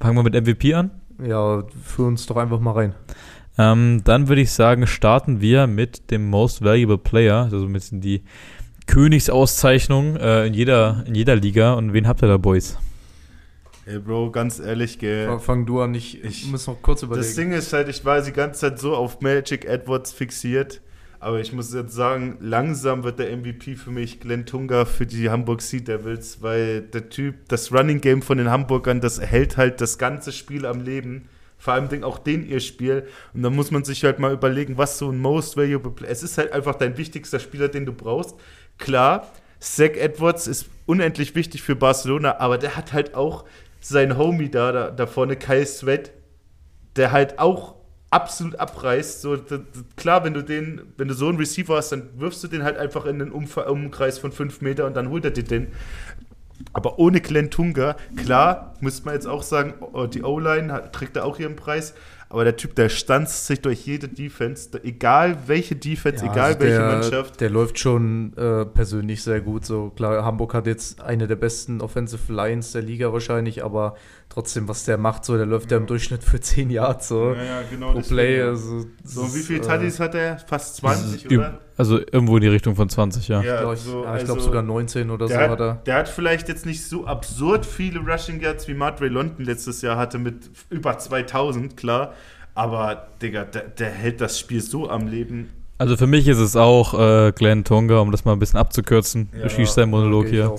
Fangen 0.00 0.16
wir 0.16 0.22
mit 0.22 0.34
MVP 0.34 0.74
an? 0.74 0.92
Ja, 1.22 1.64
für 1.84 2.04
uns 2.04 2.24
doch 2.26 2.36
einfach 2.36 2.60
mal 2.60 2.72
rein. 2.72 2.94
Ähm, 3.58 4.02
dann 4.04 4.28
würde 4.28 4.40
ich 4.40 4.50
sagen, 4.50 4.86
starten 4.86 5.40
wir 5.40 5.66
mit 5.66 6.10
dem 6.10 6.28
Most 6.28 6.62
Valuable 6.62 6.98
Player, 6.98 7.44
also 7.44 7.64
ein 7.66 7.72
bisschen 7.72 8.00
die 8.00 8.22
Königsauszeichnung 8.86 10.16
äh, 10.16 10.46
in, 10.46 10.54
jeder, 10.54 11.04
in 11.06 11.14
jeder 11.14 11.36
Liga. 11.36 11.74
Und 11.74 11.92
wen 11.92 12.08
habt 12.08 12.22
ihr 12.22 12.28
da, 12.28 12.36
Boys? 12.36 12.78
Ey, 13.84 13.98
Bro, 13.98 14.30
ganz 14.30 14.60
ehrlich, 14.60 14.98
gell. 14.98 15.38
Fang 15.40 15.66
du 15.66 15.80
an, 15.80 15.94
ich, 15.94 16.22
ich 16.22 16.46
muss 16.46 16.66
noch 16.66 16.80
kurz 16.82 17.02
überlegen. 17.02 17.26
Das 17.26 17.34
Ding 17.34 17.52
ist 17.52 17.72
halt, 17.72 17.88
ich 17.88 18.04
war 18.04 18.22
die 18.22 18.32
ganze 18.32 18.60
Zeit 18.60 18.78
so 18.78 18.94
auf 18.94 19.20
Magic 19.20 19.64
Edwards 19.64 20.12
fixiert. 20.12 20.80
Aber 21.18 21.40
ich 21.40 21.52
muss 21.52 21.72
jetzt 21.72 21.94
sagen, 21.94 22.36
langsam 22.40 23.04
wird 23.04 23.20
der 23.20 23.36
MVP 23.36 23.76
für 23.76 23.92
mich 23.92 24.18
Glenn 24.18 24.44
Tunga 24.44 24.84
für 24.84 25.06
die 25.06 25.30
Hamburg 25.30 25.62
Sea 25.62 25.78
Devils, 25.78 26.42
weil 26.42 26.80
der 26.80 27.10
Typ, 27.10 27.48
das 27.48 27.72
Running 27.72 28.00
Game 28.00 28.22
von 28.22 28.38
den 28.38 28.50
Hamburgern, 28.50 29.00
das 29.00 29.20
hält 29.20 29.56
halt 29.56 29.80
das 29.80 29.98
ganze 29.98 30.32
Spiel 30.32 30.66
am 30.66 30.80
Leben 30.80 31.28
vor 31.62 31.74
allem 31.74 32.02
auch 32.02 32.18
den 32.18 32.44
ihr 32.44 32.58
Spiel. 32.58 33.06
Und 33.32 33.44
dann 33.44 33.54
muss 33.54 33.70
man 33.70 33.84
sich 33.84 34.02
halt 34.02 34.18
mal 34.18 34.32
überlegen, 34.32 34.78
was 34.78 34.98
so 34.98 35.12
ein 35.12 35.18
Most 35.18 35.56
Valuable 35.56 35.92
Player. 35.92 36.10
Es 36.10 36.24
ist 36.24 36.36
halt 36.36 36.50
einfach 36.50 36.74
dein 36.74 36.98
wichtigster 36.98 37.38
Spieler, 37.38 37.68
den 37.68 37.86
du 37.86 37.92
brauchst. 37.92 38.34
Klar, 38.78 39.30
Zach 39.60 39.92
Edwards 39.94 40.48
ist 40.48 40.66
unendlich 40.86 41.36
wichtig 41.36 41.62
für 41.62 41.76
Barcelona, 41.76 42.40
aber 42.40 42.58
der 42.58 42.74
hat 42.74 42.92
halt 42.92 43.14
auch 43.14 43.44
seinen 43.80 44.18
Homie 44.18 44.48
da, 44.50 44.72
da, 44.72 44.90
da 44.90 45.06
vorne, 45.06 45.36
Kyle 45.36 45.64
Sweat, 45.64 46.10
der 46.96 47.12
halt 47.12 47.38
auch 47.38 47.76
absolut 48.10 48.56
abreißt. 48.56 49.20
So, 49.22 49.36
da, 49.36 49.60
klar, 49.94 50.24
wenn 50.24 50.34
du 50.34 50.42
den, 50.42 50.80
wenn 50.96 51.06
du 51.06 51.14
so 51.14 51.28
einen 51.28 51.38
Receiver 51.38 51.76
hast, 51.76 51.92
dann 51.92 52.10
wirfst 52.16 52.42
du 52.42 52.48
den 52.48 52.64
halt 52.64 52.76
einfach 52.76 53.06
in 53.06 53.20
den 53.20 53.30
Umkreis 53.30 54.18
von 54.18 54.32
5 54.32 54.62
Meter 54.62 54.84
und 54.84 54.96
dann 54.96 55.10
holt 55.10 55.24
er 55.24 55.30
dir 55.30 55.44
den. 55.44 55.68
Aber 56.72 56.98
ohne 56.98 57.20
Glenn 57.20 57.50
Tunga, 57.50 57.96
klar, 58.16 58.74
müsste 58.80 59.04
man 59.04 59.14
jetzt 59.14 59.26
auch 59.26 59.42
sagen, 59.42 59.74
oh, 59.80 60.06
die 60.06 60.22
O-Line 60.22 60.90
trägt 60.92 61.16
da 61.16 61.24
auch 61.24 61.38
ihren 61.38 61.56
Preis. 61.56 61.94
Aber 62.32 62.44
der 62.44 62.56
Typ, 62.56 62.74
der 62.76 62.88
stanzt 62.88 63.46
sich 63.46 63.60
durch 63.60 63.84
jede 63.84 64.08
Defense, 64.08 64.70
egal 64.84 65.36
welche 65.48 65.76
Defense, 65.76 66.24
ja, 66.24 66.32
egal 66.32 66.44
also 66.46 66.60
welche 66.60 66.78
der, 66.78 66.86
Mannschaft. 66.86 67.40
Der 67.42 67.50
läuft 67.50 67.78
schon 67.78 68.34
äh, 68.38 68.64
persönlich 68.64 69.22
sehr 69.22 69.42
gut. 69.42 69.66
So 69.66 69.90
klar, 69.90 70.24
Hamburg 70.24 70.54
hat 70.54 70.66
jetzt 70.66 71.02
eine 71.02 71.26
der 71.26 71.36
besten 71.36 71.82
Offensive 71.82 72.32
Lines 72.32 72.72
der 72.72 72.80
Liga 72.80 73.12
wahrscheinlich, 73.12 73.62
aber 73.62 73.96
trotzdem, 74.30 74.66
was 74.66 74.86
der 74.86 74.96
macht, 74.96 75.26
so, 75.26 75.36
der 75.36 75.44
läuft 75.44 75.70
ja, 75.70 75.76
ja 75.76 75.82
im 75.82 75.86
Durchschnitt 75.86 76.24
für 76.24 76.40
10 76.40 76.70
Yards 76.70 77.08
so. 77.08 77.34
Ja, 77.34 77.44
ja, 77.44 77.62
genau. 77.70 77.92
Pro 77.92 78.00
Play. 78.00 78.40
Also, 78.40 78.86
so, 79.04 79.34
wie 79.34 79.40
viele 79.40 79.60
Tuddies 79.60 80.00
äh, 80.00 80.02
hat 80.02 80.14
er? 80.14 80.38
Fast 80.38 80.76
20, 80.76 81.26
oder? 81.26 81.60
Also 81.76 81.98
irgendwo 81.98 82.36
in 82.36 82.42
die 82.42 82.48
Richtung 82.48 82.76
von 82.76 82.88
20, 82.88 83.28
ja. 83.28 83.42
Ja, 83.42 83.60
glaub 83.60 83.74
ich, 83.74 83.80
so, 83.80 84.04
ja, 84.04 84.16
ich 84.16 84.24
glaube 84.24 84.40
also, 84.40 84.50
sogar 84.50 84.62
19 84.62 85.10
oder 85.10 85.28
so 85.28 85.34
hat, 85.34 85.50
hat 85.50 85.60
er. 85.60 85.74
Der 85.86 85.94
hat 85.96 86.08
vielleicht 86.08 86.48
jetzt 86.48 86.66
nicht 86.66 86.84
so 86.84 87.06
absurd 87.06 87.64
viele 87.64 88.00
Rushing 88.00 88.40
Yards 88.40 88.68
wie 88.68 88.76
Ray 88.78 89.08
London 89.08 89.44
letztes 89.44 89.82
Jahr 89.82 89.96
hatte 89.96 90.18
mit 90.18 90.50
über 90.70 90.98
2000, 90.98 91.76
klar. 91.76 92.12
Aber, 92.54 93.08
Digga, 93.22 93.44
der, 93.44 93.62
der 93.62 93.90
hält 93.90 94.20
das 94.20 94.38
Spiel 94.38 94.60
so 94.60 94.90
am 94.90 95.06
Leben. 95.06 95.48
Also 95.78 95.96
für 95.96 96.06
mich 96.06 96.28
ist 96.28 96.38
es 96.38 96.54
auch 96.54 96.98
äh, 96.98 97.32
Glenn 97.32 97.64
Tonga, 97.64 97.98
um 97.98 98.12
das 98.12 98.24
mal 98.24 98.34
ein 98.34 98.38
bisschen 98.38 98.58
abzukürzen. 98.58 99.30
Ja, 99.34 99.44
du 99.44 99.50
schießt 99.50 99.76
deinen 99.78 99.90
Monolog 99.90 100.26
hier. 100.26 100.54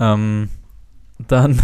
Ähm, 0.00 0.48
dann, 1.18 1.52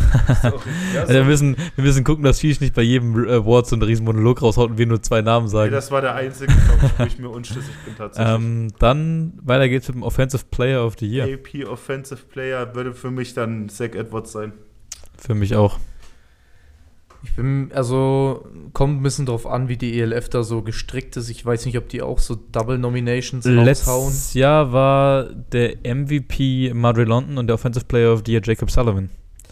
ja, 0.94 1.08
wir, 1.08 1.24
müssen, 1.24 1.56
wir 1.74 1.84
müssen 1.84 2.04
gucken, 2.04 2.22
dass 2.22 2.40
Shish 2.40 2.60
nicht 2.60 2.72
bei 2.72 2.82
jedem 2.82 3.24
äh, 3.26 3.44
Wort 3.44 3.66
so 3.66 3.74
einen 3.74 3.82
riesen 3.82 4.04
Monolog 4.04 4.42
raushaut 4.42 4.70
und 4.70 4.78
wir 4.78 4.86
nur 4.86 5.02
zwei 5.02 5.22
Namen 5.22 5.48
sagen. 5.48 5.70
Nee, 5.70 5.76
das 5.76 5.90
war 5.90 6.00
der 6.00 6.14
einzige, 6.14 6.52
wo 6.98 7.04
ich 7.04 7.18
mir 7.18 7.28
unschlüssig 7.30 7.74
bin 7.84 7.96
tatsächlich. 7.96 8.32
Ähm, 8.32 8.68
dann 8.78 9.32
weiter 9.42 9.68
geht's 9.68 9.88
mit 9.88 9.96
dem 9.96 10.02
Offensive 10.04 10.44
Player 10.52 10.86
of 10.86 10.94
the 11.00 11.06
Year. 11.06 11.26
AP 11.26 11.66
Offensive 11.68 12.20
Player 12.30 12.74
würde 12.76 12.94
für 12.94 13.10
mich 13.10 13.34
dann 13.34 13.68
Zach 13.68 13.90
Edwards 13.94 14.30
sein. 14.30 14.52
Für 15.18 15.34
mich 15.34 15.56
auch. 15.56 15.78
Ich 17.22 17.34
bin, 17.34 17.70
also, 17.74 18.46
kommt 18.72 19.00
ein 19.00 19.02
bisschen 19.02 19.26
drauf 19.26 19.46
an, 19.46 19.68
wie 19.68 19.76
die 19.76 20.00
ELF 20.00 20.28
da 20.30 20.42
so 20.44 20.62
gestrickt 20.62 21.16
ist. 21.16 21.28
Ich 21.28 21.44
weiß 21.44 21.66
nicht, 21.66 21.76
ob 21.76 21.88
die 21.88 22.02
auch 22.02 22.20
so 22.20 22.34
Double 22.36 22.78
Nominations 22.78 23.44
Letztes 23.44 23.88
raushauen. 23.88 24.14
Jahr 24.32 24.72
war 24.72 25.24
der 25.24 25.76
MVP 25.84 26.72
Madrid 26.72 27.08
London 27.08 27.36
und 27.36 27.48
der 27.48 27.54
Offensive 27.54 27.84
Player 27.84 28.12
of 28.12 28.22
the 28.24 28.32
Year 28.32 28.40
Jacob 28.42 28.70
Sullivan 28.70 29.10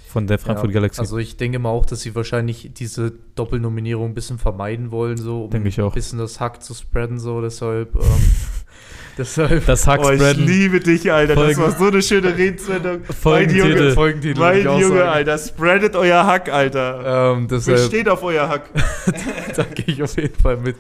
von 0.09 0.27
der 0.27 0.39
Frankfurt 0.39 0.71
ja, 0.71 0.75
Galaxy. 0.75 1.01
Also 1.01 1.19
ich 1.19 1.37
denke 1.37 1.59
mal 1.59 1.71
auch, 1.71 1.87
dass 1.87 2.01
sie 2.01 2.15
wahrscheinlich 2.15 2.71
diese 2.75 3.13
Doppelnominierung 3.35 4.11
ein 4.11 4.15
bisschen 4.15 4.39
vermeiden 4.39 4.91
wollen, 4.91 5.17
so 5.17 5.45
um 5.45 5.51
denke 5.51 5.69
ich 5.69 5.81
auch. 5.81 5.93
ein 5.93 5.95
bisschen 5.95 6.19
das 6.19 6.41
Hack 6.41 6.63
zu 6.63 6.75
spreaden, 6.75 7.19
so 7.19 7.41
deshalb 7.41 7.95
ähm, 7.95 8.03
Deshalb. 9.19 9.67
Das 9.67 9.87
Hackspreaden. 9.87 10.45
Oh, 10.45 10.49
ich 10.49 10.49
liebe 10.49 10.79
dich, 10.79 11.11
Alter. 11.11 11.35
Folgen, 11.35 11.61
das 11.61 11.73
war 11.73 11.79
so 11.79 11.87
eine 11.89 12.03
schöne 12.03 12.37
Redensendung. 12.37 13.03
Mein 13.25 13.51
Junge, 13.51 13.93
Folgentitel 13.93 14.39
mein 14.39 14.63
Junge 14.63 15.05
Alter. 15.05 15.37
Spreadet 15.39 15.97
euer 15.97 16.25
Hack, 16.25 16.49
Alter. 16.49 17.35
Ähm, 17.37 17.49
deshalb, 17.49 17.81
steht 17.81 18.09
auf 18.09 18.23
euer 18.23 18.49
Hack. 18.49 18.71
da 19.57 19.65
gehe 19.65 19.87
ich 19.87 20.03
auf 20.03 20.17
jeden 20.17 20.41
Fall 20.41 20.57
mit. 20.59 20.77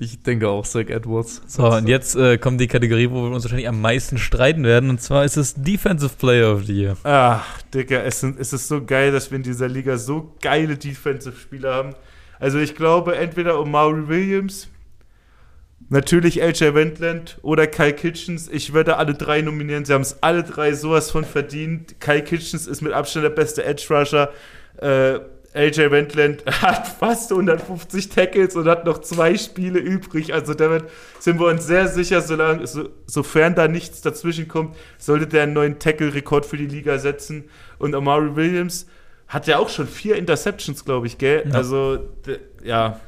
Ich 0.00 0.22
denke 0.22 0.48
auch 0.48 0.64
Zach 0.64 0.88
Edwards. 0.88 1.42
So, 1.46 1.66
und 1.66 1.86
jetzt 1.86 2.16
äh, 2.16 2.38
kommt 2.38 2.60
die 2.62 2.66
Kategorie, 2.66 3.10
wo 3.10 3.24
wir 3.24 3.30
uns 3.30 3.44
wahrscheinlich 3.44 3.68
am 3.68 3.80
meisten 3.80 4.16
streiten 4.16 4.64
werden. 4.64 4.88
Und 4.88 5.02
zwar 5.02 5.26
ist 5.26 5.36
es 5.36 5.54
Defensive 5.54 6.12
Player 6.18 6.54
of 6.54 6.64
the 6.64 6.72
Year. 6.72 6.96
Ach, 7.04 7.44
Digga, 7.74 7.98
es, 7.98 8.20
sind, 8.20 8.40
es 8.40 8.54
ist 8.54 8.68
so 8.68 8.82
geil, 8.82 9.12
dass 9.12 9.30
wir 9.30 9.36
in 9.36 9.42
dieser 9.42 9.68
Liga 9.68 9.98
so 9.98 10.32
geile 10.40 10.78
Defensive-Spieler 10.78 11.74
haben. 11.74 11.94
Also 12.40 12.58
ich 12.58 12.74
glaube, 12.74 13.16
entweder 13.16 13.60
Omari 13.60 14.08
Williams 14.08 14.68
Natürlich 15.92 16.36
LJ 16.36 16.72
Wendland 16.72 17.36
oder 17.42 17.66
Kai 17.66 17.92
Kitchens. 17.92 18.48
Ich 18.50 18.72
würde 18.72 18.96
alle 18.96 19.12
drei 19.12 19.42
nominieren. 19.42 19.84
Sie 19.84 19.92
haben 19.92 20.00
es 20.00 20.22
alle 20.22 20.42
drei 20.42 20.72
sowas 20.72 21.10
von 21.10 21.22
verdient. 21.22 22.00
Kai 22.00 22.22
Kitchens 22.22 22.66
ist 22.66 22.80
mit 22.80 22.94
Abstand 22.94 23.24
der 23.24 23.30
beste 23.30 23.62
Edge 23.62 23.84
Rusher. 23.90 24.32
Äh, 24.78 25.16
LJ 25.52 25.90
Wendland 25.90 26.46
hat 26.62 26.88
fast 26.88 27.30
150 27.30 28.08
Tackles 28.08 28.56
und 28.56 28.68
hat 28.68 28.86
noch 28.86 29.02
zwei 29.02 29.36
Spiele 29.36 29.80
übrig. 29.80 30.32
Also 30.32 30.54
damit 30.54 30.84
sind 31.18 31.38
wir 31.38 31.48
uns 31.48 31.66
sehr 31.66 31.88
sicher, 31.88 32.22
solange, 32.22 32.66
so, 32.66 32.88
sofern 33.04 33.54
da 33.54 33.68
nichts 33.68 34.00
dazwischen 34.00 34.48
kommt, 34.48 34.74
sollte 34.96 35.26
der 35.26 35.42
einen 35.42 35.52
neuen 35.52 35.78
Tackle-Rekord 35.78 36.46
für 36.46 36.56
die 36.56 36.68
Liga 36.68 36.96
setzen. 36.96 37.50
Und 37.78 37.94
Amari 37.94 38.34
Williams 38.34 38.86
hat 39.28 39.46
ja 39.46 39.58
auch 39.58 39.68
schon 39.68 39.86
vier 39.86 40.16
Interceptions, 40.16 40.86
glaube 40.86 41.06
ich, 41.06 41.18
gell? 41.18 41.44
Ja. 41.46 41.54
Also, 41.54 42.08
ja, 42.64 42.98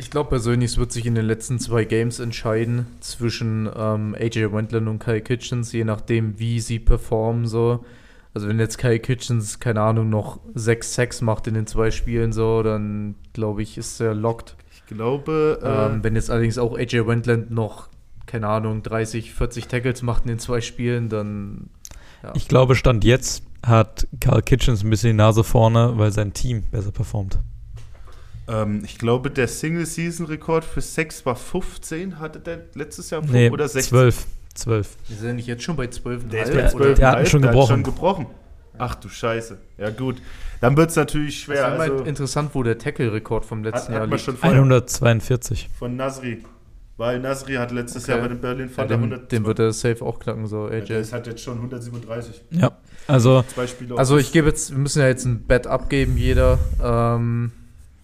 ich 0.00 0.10
glaube 0.10 0.30
persönlich, 0.30 0.72
es 0.72 0.78
wird 0.78 0.92
sich 0.92 1.04
in 1.04 1.14
den 1.14 1.26
letzten 1.26 1.58
zwei 1.58 1.84
Games 1.84 2.20
entscheiden 2.20 2.86
zwischen 3.00 3.68
ähm, 3.76 4.16
AJ 4.18 4.50
Wendland 4.50 4.88
und 4.88 4.98
Kai 4.98 5.20
Kitchens, 5.20 5.72
je 5.72 5.84
nachdem, 5.84 6.38
wie 6.38 6.58
sie 6.58 6.78
performen. 6.78 7.46
So. 7.46 7.84
Also 8.32 8.48
wenn 8.48 8.58
jetzt 8.58 8.78
Kai 8.78 8.98
Kitchens, 8.98 9.60
keine 9.60 9.82
Ahnung, 9.82 10.08
noch 10.08 10.40
6 10.54 10.94
Sacks 10.94 11.20
macht 11.20 11.46
in 11.46 11.54
den 11.54 11.66
zwei 11.66 11.90
Spielen, 11.90 12.32
so, 12.32 12.62
dann 12.62 13.14
glaube 13.34 13.62
ich, 13.62 13.76
ist 13.76 14.00
er 14.00 14.14
locked. 14.14 14.56
Ich 14.72 14.86
glaube. 14.86 15.60
Ähm, 15.62 16.00
äh 16.00 16.04
wenn 16.04 16.14
jetzt 16.16 16.30
allerdings 16.30 16.56
auch 16.56 16.78
AJ 16.78 17.06
Wendland 17.06 17.50
noch, 17.50 17.88
keine 18.24 18.48
Ahnung, 18.48 18.82
30, 18.82 19.34
40 19.34 19.68
Tackles 19.68 20.00
macht 20.00 20.22
in 20.22 20.28
den 20.28 20.38
zwei 20.38 20.62
Spielen, 20.62 21.10
dann. 21.10 21.68
Ja. 22.22 22.32
Ich 22.34 22.48
glaube, 22.48 22.74
Stand 22.74 23.04
jetzt 23.04 23.42
hat 23.62 24.08
Carl 24.18 24.40
Kitchens 24.40 24.82
ein 24.82 24.88
bisschen 24.88 25.10
die 25.10 25.16
Nase 25.16 25.44
vorne, 25.44 25.92
weil 25.96 26.10
sein 26.10 26.32
Team 26.32 26.62
besser 26.70 26.90
performt. 26.90 27.38
Ähm, 28.50 28.82
ich 28.84 28.98
glaube, 28.98 29.30
der 29.30 29.48
Single-Season-Rekord 29.48 30.64
für 30.64 30.80
Sex 30.80 31.24
war 31.24 31.36
15, 31.36 32.18
hatte 32.18 32.40
der 32.40 32.60
letztes 32.74 33.10
Jahr 33.10 33.22
nee, 33.24 33.50
oder 33.50 33.68
16? 33.68 33.90
12. 33.90 34.26
12. 34.54 34.96
Wir 35.08 35.16
sind 35.16 35.36
nicht 35.36 35.46
jetzt 35.46 35.62
schon 35.62 35.76
bei 35.76 35.86
12. 35.86 36.28
Der, 36.28 36.42
ist 36.42 36.52
bei 36.52 36.68
12 36.68 36.98
der 36.98 37.10
hat 37.12 37.28
schon 37.28 37.42
gebrochen. 37.42 37.68
schon 37.68 37.82
gebrochen. 37.84 38.26
Ach 38.78 38.94
du 38.94 39.08
Scheiße. 39.08 39.58
Ja, 39.78 39.90
gut. 39.90 40.16
Dann 40.60 40.76
wird 40.76 40.90
es 40.90 40.96
natürlich 40.96 41.40
schwer. 41.40 41.70
Das 41.70 41.74
ist 41.74 41.92
also, 41.92 42.04
interessant, 42.04 42.50
wo 42.54 42.62
der 42.62 42.78
Tackle-Rekord 42.78 43.44
vom 43.44 43.62
letzten 43.62 43.92
hat, 43.92 44.00
Jahr 44.00 44.06
liegt. 44.06 44.20
Schon 44.20 44.36
142. 44.40 45.68
Von 45.78 45.96
Nasri. 45.96 46.44
Weil 46.96 47.20
Nasri 47.20 47.54
hat 47.54 47.70
letztes 47.70 48.04
okay. 48.04 48.12
Jahr 48.12 48.20
bei 48.22 48.28
den 48.28 48.40
Berlin 48.40 48.70
Thunder 48.74 48.94
ja, 48.94 49.06
den, 49.06 49.28
den 49.28 49.44
wird 49.46 49.58
er 49.58 49.72
safe 49.72 50.04
auch 50.04 50.18
knacken, 50.18 50.46
so 50.46 50.66
AJ. 50.66 50.78
Ja, 50.80 51.00
der 51.00 51.12
hat 51.12 51.26
jetzt 51.26 51.42
schon 51.42 51.56
137. 51.56 52.42
Ja, 52.50 52.72
also. 53.06 53.42
Zwei 53.54 53.66
Spiele 53.66 53.96
also 53.96 54.18
ich 54.18 54.32
gebe 54.32 54.48
jetzt, 54.48 54.70
wir 54.70 54.78
müssen 54.78 55.00
ja 55.00 55.08
jetzt 55.08 55.24
ein 55.24 55.46
Bet 55.46 55.66
abgeben, 55.66 56.18
jeder. 56.18 56.58
Ähm, 56.82 57.52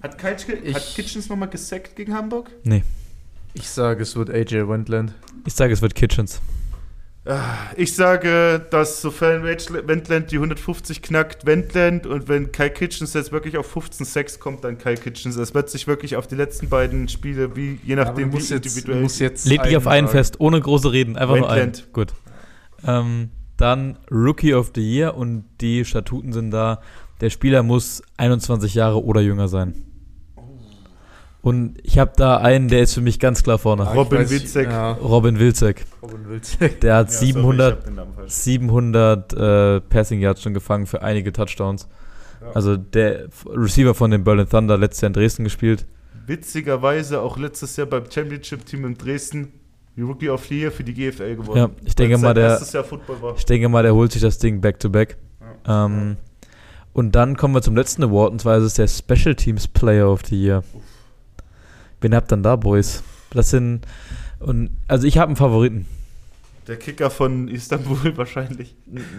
hat, 0.08 0.18
Kitchen, 0.18 0.74
hat 0.74 0.94
Kitchens 0.94 1.28
nochmal 1.28 1.48
gesackt 1.48 1.96
gegen 1.96 2.14
Hamburg? 2.14 2.50
Nee. 2.64 2.82
Ich 3.54 3.68
sage, 3.68 4.02
es 4.02 4.16
wird 4.16 4.30
AJ 4.30 4.68
Wendland. 4.68 5.14
Ich 5.46 5.54
sage, 5.54 5.72
es 5.72 5.80
wird 5.80 5.94
Kitchens. 5.94 6.40
Ah, 7.28 7.56
ich 7.76 7.92
sage, 7.92 8.64
dass 8.70 9.02
sofern 9.02 9.42
Wendland 9.42 10.30
die 10.30 10.36
150 10.36 11.02
knackt, 11.02 11.44
Wendland 11.44 12.06
und 12.06 12.28
wenn 12.28 12.52
Kai 12.52 12.68
Kitchens 12.68 13.14
jetzt 13.14 13.32
wirklich 13.32 13.56
auf 13.58 13.66
15 13.66 14.06
Sacks 14.06 14.38
kommt, 14.38 14.62
dann 14.62 14.78
Kai 14.78 14.94
Kitchens. 14.94 15.34
Es 15.34 15.52
wird 15.52 15.68
sich 15.68 15.88
wirklich 15.88 16.14
auf 16.14 16.28
die 16.28 16.36
letzten 16.36 16.68
beiden 16.68 17.08
Spiele, 17.08 17.56
wie 17.56 17.80
je 17.82 17.96
nachdem, 17.96 18.32
wie 18.32 18.54
individuell. 18.54 19.00
Muss 19.00 19.18
jetzt 19.18 19.46
Leg 19.46 19.62
dich 19.64 19.76
auf 19.76 19.88
einen 19.88 20.06
fest, 20.06 20.38
ohne 20.38 20.60
große 20.60 20.92
Reden, 20.92 21.16
einfach 21.16 21.34
Wendland. 21.34 21.56
nur 21.56 21.62
einen. 21.62 21.92
Gut. 21.92 22.14
Ähm, 22.86 23.30
dann 23.56 23.98
Rookie 24.10 24.54
of 24.54 24.70
the 24.76 24.82
Year 24.82 25.16
und 25.16 25.46
die 25.60 25.84
Statuten 25.84 26.32
sind 26.32 26.52
da. 26.52 26.80
Der 27.20 27.30
Spieler 27.30 27.64
muss 27.64 28.02
21 28.18 28.74
Jahre 28.74 29.02
oder 29.02 29.20
jünger 29.20 29.48
sein. 29.48 29.85
Und 31.46 31.78
ich 31.84 31.96
habe 31.96 32.10
da 32.16 32.38
einen, 32.38 32.66
der 32.66 32.82
ist 32.82 32.94
für 32.94 33.00
mich 33.00 33.20
ganz 33.20 33.44
klar 33.44 33.56
vorne. 33.56 33.84
Robin 33.94 34.28
Wilczek. 34.28 34.68
Ja. 34.68 34.94
Robin 34.94 35.38
Wilczek. 35.38 35.86
Robin 36.02 36.28
Wilczek. 36.28 36.80
Der 36.80 36.96
hat 36.96 37.12
ja, 37.12 37.18
700, 37.18 37.84
sorry, 37.84 38.28
700 38.28 39.32
äh, 39.32 39.80
Passing 39.82 40.20
Yards 40.20 40.42
schon 40.42 40.54
gefangen 40.54 40.88
für 40.88 41.02
einige 41.02 41.32
Touchdowns. 41.32 41.86
Ja. 42.40 42.50
Also 42.50 42.76
der 42.76 43.28
Receiver 43.46 43.94
von 43.94 44.10
den 44.10 44.24
Berlin 44.24 44.48
Thunder 44.48 44.76
letztes 44.76 45.02
Jahr 45.02 45.10
in 45.10 45.12
Dresden 45.12 45.44
gespielt. 45.44 45.86
Witzigerweise 46.26 47.20
auch 47.20 47.38
letztes 47.38 47.76
Jahr 47.76 47.86
beim 47.86 48.10
Championship-Team 48.10 48.84
in 48.84 48.98
Dresden 48.98 49.52
die 49.94 50.02
Rookie 50.02 50.30
of 50.30 50.44
the 50.46 50.58
Year 50.58 50.72
für 50.72 50.82
die 50.82 50.94
GFL 50.94 51.36
geworden. 51.36 51.58
Ja, 51.58 51.70
ich 51.84 51.94
denke 51.94 52.18
mal, 52.18 52.34
der, 52.34 52.60
ich 53.36 53.44
denke 53.46 53.68
mal, 53.68 53.84
der 53.84 53.94
holt 53.94 54.10
sich 54.10 54.20
das 54.20 54.38
Ding 54.38 54.60
back 54.60 54.80
to 54.80 54.90
back. 54.90 55.16
Ja. 55.64 55.86
Ähm, 55.86 56.16
und 56.92 57.14
dann 57.14 57.36
kommen 57.36 57.54
wir 57.54 57.62
zum 57.62 57.76
letzten 57.76 58.02
Award, 58.02 58.32
und 58.32 58.40
zwar 58.40 58.58
ist 58.58 58.64
es 58.64 58.74
der 58.74 58.88
Special 58.88 59.36
Teams 59.36 59.68
Player 59.68 60.10
of 60.10 60.22
the 60.28 60.34
Year. 60.34 60.64
Uff. 60.74 60.95
Wen 62.00 62.14
habt 62.14 62.26
ihr 62.26 62.36
dann 62.36 62.42
da, 62.42 62.56
Boys? 62.56 63.02
Das 63.30 63.50
sind. 63.50 63.80
Und, 64.38 64.70
also 64.88 65.06
ich 65.06 65.18
habe 65.18 65.28
einen 65.28 65.36
Favoriten. 65.36 65.86
Der 66.68 66.76
Kicker 66.76 67.10
von 67.10 67.46
Istanbul 67.46 67.96
wahrscheinlich. 68.16 68.74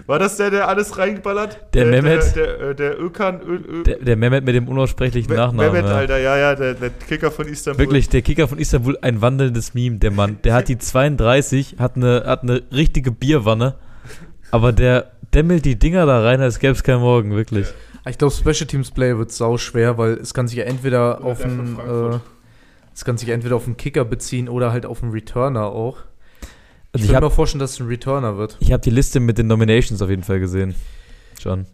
War 0.05 0.19
das 0.19 0.35
der, 0.35 0.49
der 0.51 0.67
alles 0.67 0.97
reingeballert? 0.97 1.73
Der 1.73 1.85
Mehmet. 1.85 2.35
Der, 2.35 2.57
der, 2.57 2.73
der 2.73 2.99
Ökan. 3.01 3.39
Ö, 3.41 3.55
Ö, 3.55 3.83
Der, 3.83 3.97
der 3.99 4.17
Mehmet 4.17 4.43
mit 4.43 4.53
dem 4.53 4.67
unaussprechlichen 4.67 5.29
Me- 5.31 5.37
Nachnamen. 5.37 5.71
Mehmet, 5.71 5.89
ja. 5.89 5.95
Alter, 5.95 6.17
ja, 6.17 6.37
ja, 6.37 6.55
der, 6.55 6.73
der 6.73 6.89
Kicker 6.89 7.31
von 7.31 7.47
Istanbul. 7.47 7.79
Wirklich, 7.85 8.09
der 8.09 8.21
Kicker 8.21 8.49
von 8.49 8.59
Istanbul, 8.59 8.97
ein 9.01 9.21
wandelndes 9.21 9.73
Meme, 9.73 9.97
der 9.97 10.11
Mann. 10.11 10.39
Der 10.43 10.53
hat 10.55 10.67
die 10.67 10.77
32, 10.77 11.77
hat 11.79 11.95
eine, 11.95 12.23
hat 12.25 12.43
eine 12.43 12.63
richtige 12.73 13.11
Bierwanne, 13.13 13.75
aber 14.51 14.73
der 14.73 15.11
dämmelt 15.33 15.63
die 15.63 15.79
Dinger 15.79 16.05
da 16.05 16.21
rein, 16.21 16.41
als 16.41 16.59
gäbe 16.59 16.73
es 16.73 16.83
keinen 16.83 17.01
Morgen, 17.01 17.31
wirklich. 17.33 17.67
Ich 18.09 18.17
glaube, 18.17 18.33
Special 18.33 18.67
Teams 18.67 18.91
Play 18.91 19.17
wird 19.17 19.31
sau 19.31 19.57
schwer, 19.57 19.97
weil 19.97 20.13
es 20.13 20.33
kann 20.33 20.47
sich 20.49 20.57
ja 20.57 20.63
entweder 20.65 21.19
Oder 21.19 21.25
auf 21.27 21.39
der 21.41 22.21
es 22.97 23.05
kann 23.05 23.15
sich 23.15 23.29
entweder 23.29 23.55
auf 23.55 23.67
einen 23.67 23.77
Kicker 23.77 24.03
beziehen 24.05 24.49
oder 24.49 24.71
halt 24.71 24.87
auf 24.87 25.03
einen 25.03 25.11
Returner 25.11 25.67
auch. 25.67 25.97
Ich 25.97 26.47
Also 26.47 26.47
ich 26.93 27.01
kann 27.01 27.09
mir 27.11 27.15
habe 27.17 27.27
auch 27.27 27.31
vorstellen, 27.31 27.59
dass 27.59 27.73
es 27.73 27.79
ein 27.79 27.85
Returner 27.85 28.39
wird. 28.39 28.57
ich 28.59 28.71
hab 28.71 28.81
die 28.81 28.89
Liste 28.89 29.19
mit 29.19 29.37
den 29.37 29.45
Nominations 29.45 30.01
auf 30.01 30.09
jeden 30.09 30.23
Fall 30.23 30.39
gesehen. 30.39 30.73
Schon. 31.39 31.67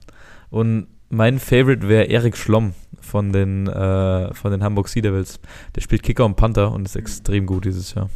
Und 0.50 0.88
mein 1.08 1.40
Favorite 1.40 1.88
wäre 1.88 2.10
Erik 2.10 2.36
Schlomm 2.36 2.74
von 3.00 3.32
den, 3.32 3.68
äh, 3.68 4.34
von 4.34 4.52
den 4.52 4.66
Hamburg 4.66 4.90
Sea 4.90 5.02
Devils. 5.02 5.40
Der 5.78 5.80
spielt 5.80 6.04
Kicker 6.04 6.26
und 6.26 6.36
Panther 6.36 6.74
und 6.74 6.86
ist 6.86 6.98
extrem 6.98 7.46
gut 7.46 7.64
dieses 7.64 7.94
Jahr. 7.94 8.10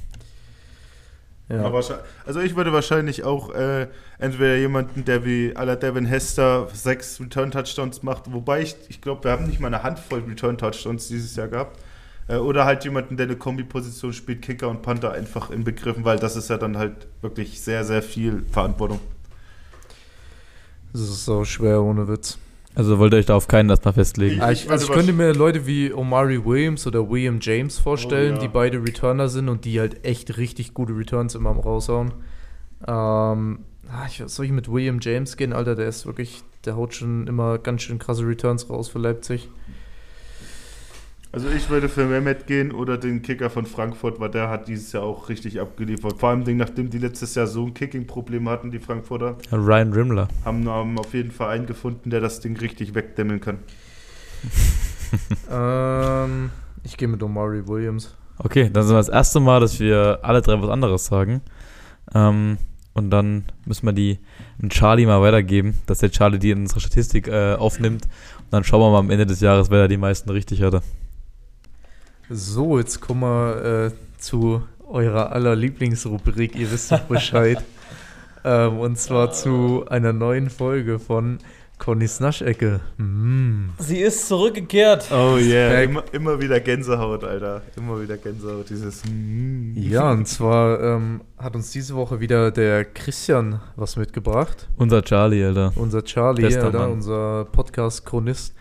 Ja. 1.48 1.72
Also 2.26 2.42
ich 2.42 2.58
würde 2.58 2.74
wahrscheinlich 2.74 3.24
auch 3.24 3.56
äh, 3.56 3.88
entweder 4.20 4.58
jemanden, 4.58 5.06
der 5.06 5.24
wie 5.24 5.56
aller 5.56 5.78
Devin 5.78 6.04
Hester 6.04 6.68
sechs 6.74 7.22
Return-Touchdowns 7.22 8.04
macht, 8.04 8.34
wobei 8.34 8.64
ich, 8.64 8.76
ich 8.90 9.00
glaube, 9.00 9.24
wir 9.24 9.32
haben 9.32 9.48
nicht 9.48 9.62
mal 9.62 9.68
eine 9.68 9.82
Handvoll 9.82 10.26
Return-Touchdowns 10.28 11.08
dieses 11.08 11.38
Jahr 11.38 11.48
gehabt. 11.48 11.80
Äh, 12.28 12.38
oder 12.38 12.66
halt 12.66 12.84
jemanden, 12.84 13.18
der 13.18 13.26
eine 13.26 13.36
Kombiposition 13.36 14.14
spielt, 14.14 14.42
Kicker 14.42 14.70
und 14.70 14.82
Panther 14.82 15.12
einfach 15.12 15.50
inbegriffen, 15.50 16.06
weil 16.06 16.20
das 16.20 16.36
ist 16.36 16.50
ja 16.50 16.58
dann 16.58 16.78
halt 16.78 17.08
wirklich 17.22 17.62
sehr, 17.62 17.84
sehr 17.84 18.02
viel 18.02 18.44
Verantwortung. 18.52 19.00
Das 20.92 21.02
ist 21.02 21.26
so 21.26 21.44
schwer 21.46 21.82
ohne 21.82 22.08
Witz. 22.08 22.38
Also 22.76 23.00
wollt 23.00 23.14
ihr 23.14 23.18
euch 23.18 23.26
da 23.26 23.36
auf 23.36 23.48
keinen 23.48 23.72
erstmal 23.72 23.96
festlegen. 23.96 24.40
Ah, 24.40 24.52
ich, 24.52 24.70
also 24.70 24.86
ich 24.86 24.90
also 24.90 24.94
könnte 24.94 25.12
mir 25.12 25.34
Leute 25.34 25.66
wie 25.66 25.92
Omari 25.92 26.46
Williams 26.46 26.86
oder 26.86 27.10
William 27.10 27.40
James 27.42 27.80
vorstellen, 27.80 28.34
Oh, 28.34 28.36
ja. 28.36 28.42
die 28.42 28.48
beide 28.48 28.84
Returner 28.84 29.30
sind 29.30 29.50
und 29.50 29.66
die 29.66 29.80
halt 29.80 30.06
echt 30.06 30.38
richtig 30.38 30.76
gute 30.76 30.96
Returns 30.96 31.34
immer 31.34 31.50
am 31.50 31.60
raushauen. 31.60 32.14
Ähm, 32.88 33.60
ah, 33.90 34.06
ich, 34.08 34.22
soll 34.28 34.46
ich 34.46 34.52
mit 34.52 34.72
William 34.72 35.00
James 35.02 35.38
gehen, 35.38 35.54
Alter? 35.54 35.74
Der 35.76 35.88
ist 35.88 36.06
wirklich, 36.06 36.44
der 36.66 36.76
haut 36.76 36.94
schon 36.94 37.26
immer 37.26 37.58
ganz 37.58 37.82
schön 37.82 37.98
krasse 37.98 38.28
Returns 38.28 38.70
raus 38.70 38.90
für 38.90 39.00
Leipzig. 39.00 39.50
Also 41.38 41.50
ich 41.50 41.70
würde 41.70 41.88
für 41.88 42.06
Mehmet 42.06 42.48
gehen 42.48 42.72
oder 42.72 42.98
den 42.98 43.22
Kicker 43.22 43.52
von 43.52 43.68
Frankfurt, 43.68 44.20
weil 44.20 44.32
der 44.32 44.50
hat 44.50 44.68
dieses 44.68 44.92
Jahr 44.92 45.04
auch 45.04 45.30
richtig 45.30 45.62
abgeliefert. 45.62 46.20
Vor 46.20 46.30
allem, 46.30 46.58
nachdem 46.58 46.90
die 46.90 46.98
letztes 46.98 47.36
Jahr 47.36 47.46
so 47.46 47.68
ein 47.68 47.76
Kicking-Problem 47.76 48.50
hatten, 48.50 48.72
die 48.72 48.80
Frankfurter, 48.80 49.38
Ryan 49.52 49.94
Rimmler. 49.94 50.30
haben, 50.44 50.68
haben 50.68 50.98
auf 50.98 51.14
jeden 51.14 51.30
Fall 51.30 51.50
einen 51.50 51.68
gefunden, 51.68 52.10
der 52.10 52.22
das 52.22 52.40
Ding 52.40 52.58
richtig 52.58 52.96
wegdämmeln 52.96 53.40
kann. 53.40 53.60
ähm, 55.52 56.50
ich 56.82 56.98
gehe 56.98 57.08
mit 57.08 57.22
Omari 57.22 57.68
Williams. 57.68 58.16
Okay, 58.40 58.72
dann 58.74 58.82
sind 58.82 58.96
wir 58.96 59.00
das 59.00 59.10
erste 59.10 59.40
Mal, 59.40 59.60
dass 59.60 59.80
wir 59.80 60.18
alle 60.24 60.42
drei 60.42 60.60
was 60.60 60.72
anderes 60.72 61.06
sagen. 61.06 61.42
Ähm, 62.16 62.58
und 62.96 63.12
dann 63.12 63.44
müssen 63.64 63.86
wir 63.86 63.94
die 63.94 64.18
an 64.60 64.70
Charlie 64.70 65.06
mal 65.06 65.22
weitergeben, 65.22 65.76
dass 65.86 66.00
der 66.00 66.10
Charlie 66.10 66.40
die 66.40 66.50
in 66.50 66.62
unsere 66.62 66.80
Statistik 66.80 67.28
äh, 67.28 67.54
aufnimmt. 67.54 68.06
Und 68.40 68.48
dann 68.50 68.64
schauen 68.64 68.82
wir 68.82 68.90
mal 68.90 68.98
am 68.98 69.12
Ende 69.12 69.28
des 69.28 69.40
Jahres, 69.40 69.70
wer 69.70 69.84
da 69.84 69.88
die 69.88 69.98
meisten 69.98 70.32
richtig 70.32 70.64
hatte. 70.64 70.82
So, 72.30 72.78
jetzt 72.78 73.00
kommen 73.00 73.22
wir 73.22 73.86
äh, 73.88 73.92
zu 74.20 74.62
eurer 74.86 75.32
aller 75.32 75.56
Lieblingsrubrik. 75.56 76.56
Ihr 76.56 76.70
wisst 76.70 76.92
doch 76.92 77.00
Bescheid. 77.02 77.64
ähm, 78.44 78.80
und 78.80 78.98
zwar 78.98 79.32
zu 79.32 79.86
einer 79.88 80.12
neuen 80.12 80.50
Folge 80.50 81.00
von 81.00 81.40
Connys 81.78 82.20
Naschecke. 82.20 82.82
Mm. 82.98 83.70
Sie 83.78 84.00
ist 84.00 84.28
zurückgekehrt. 84.28 85.10
Oh 85.10 85.38
yeah. 85.38 85.70
Back. 85.70 85.90
Immer, 85.90 86.04
immer 86.12 86.42
wieder 86.42 86.60
Gänsehaut, 86.60 87.24
Alter. 87.24 87.62
Immer 87.78 88.02
wieder 88.02 88.18
Gänsehaut. 88.18 88.70
Dieses. 88.70 89.04
mm. 89.06 89.74
Ja, 89.76 90.12
und 90.12 90.28
zwar 90.28 90.82
ähm, 90.82 91.22
hat 91.38 91.56
uns 91.56 91.72
diese 91.72 91.96
Woche 91.96 92.20
wieder 92.20 92.52
der 92.52 92.84
Christian 92.84 93.62
was 93.78 93.96
mitgebracht. 93.96 94.68
Unser 94.76 95.02
Charlie, 95.02 95.46
Alter. 95.46 95.72
Unser 95.76 96.04
Charlie, 96.04 96.42
Bester 96.42 96.66
Alter, 96.66 96.80
Mann. 96.80 96.92
unser 96.92 97.46
Podcast-Chronist. 97.46 98.54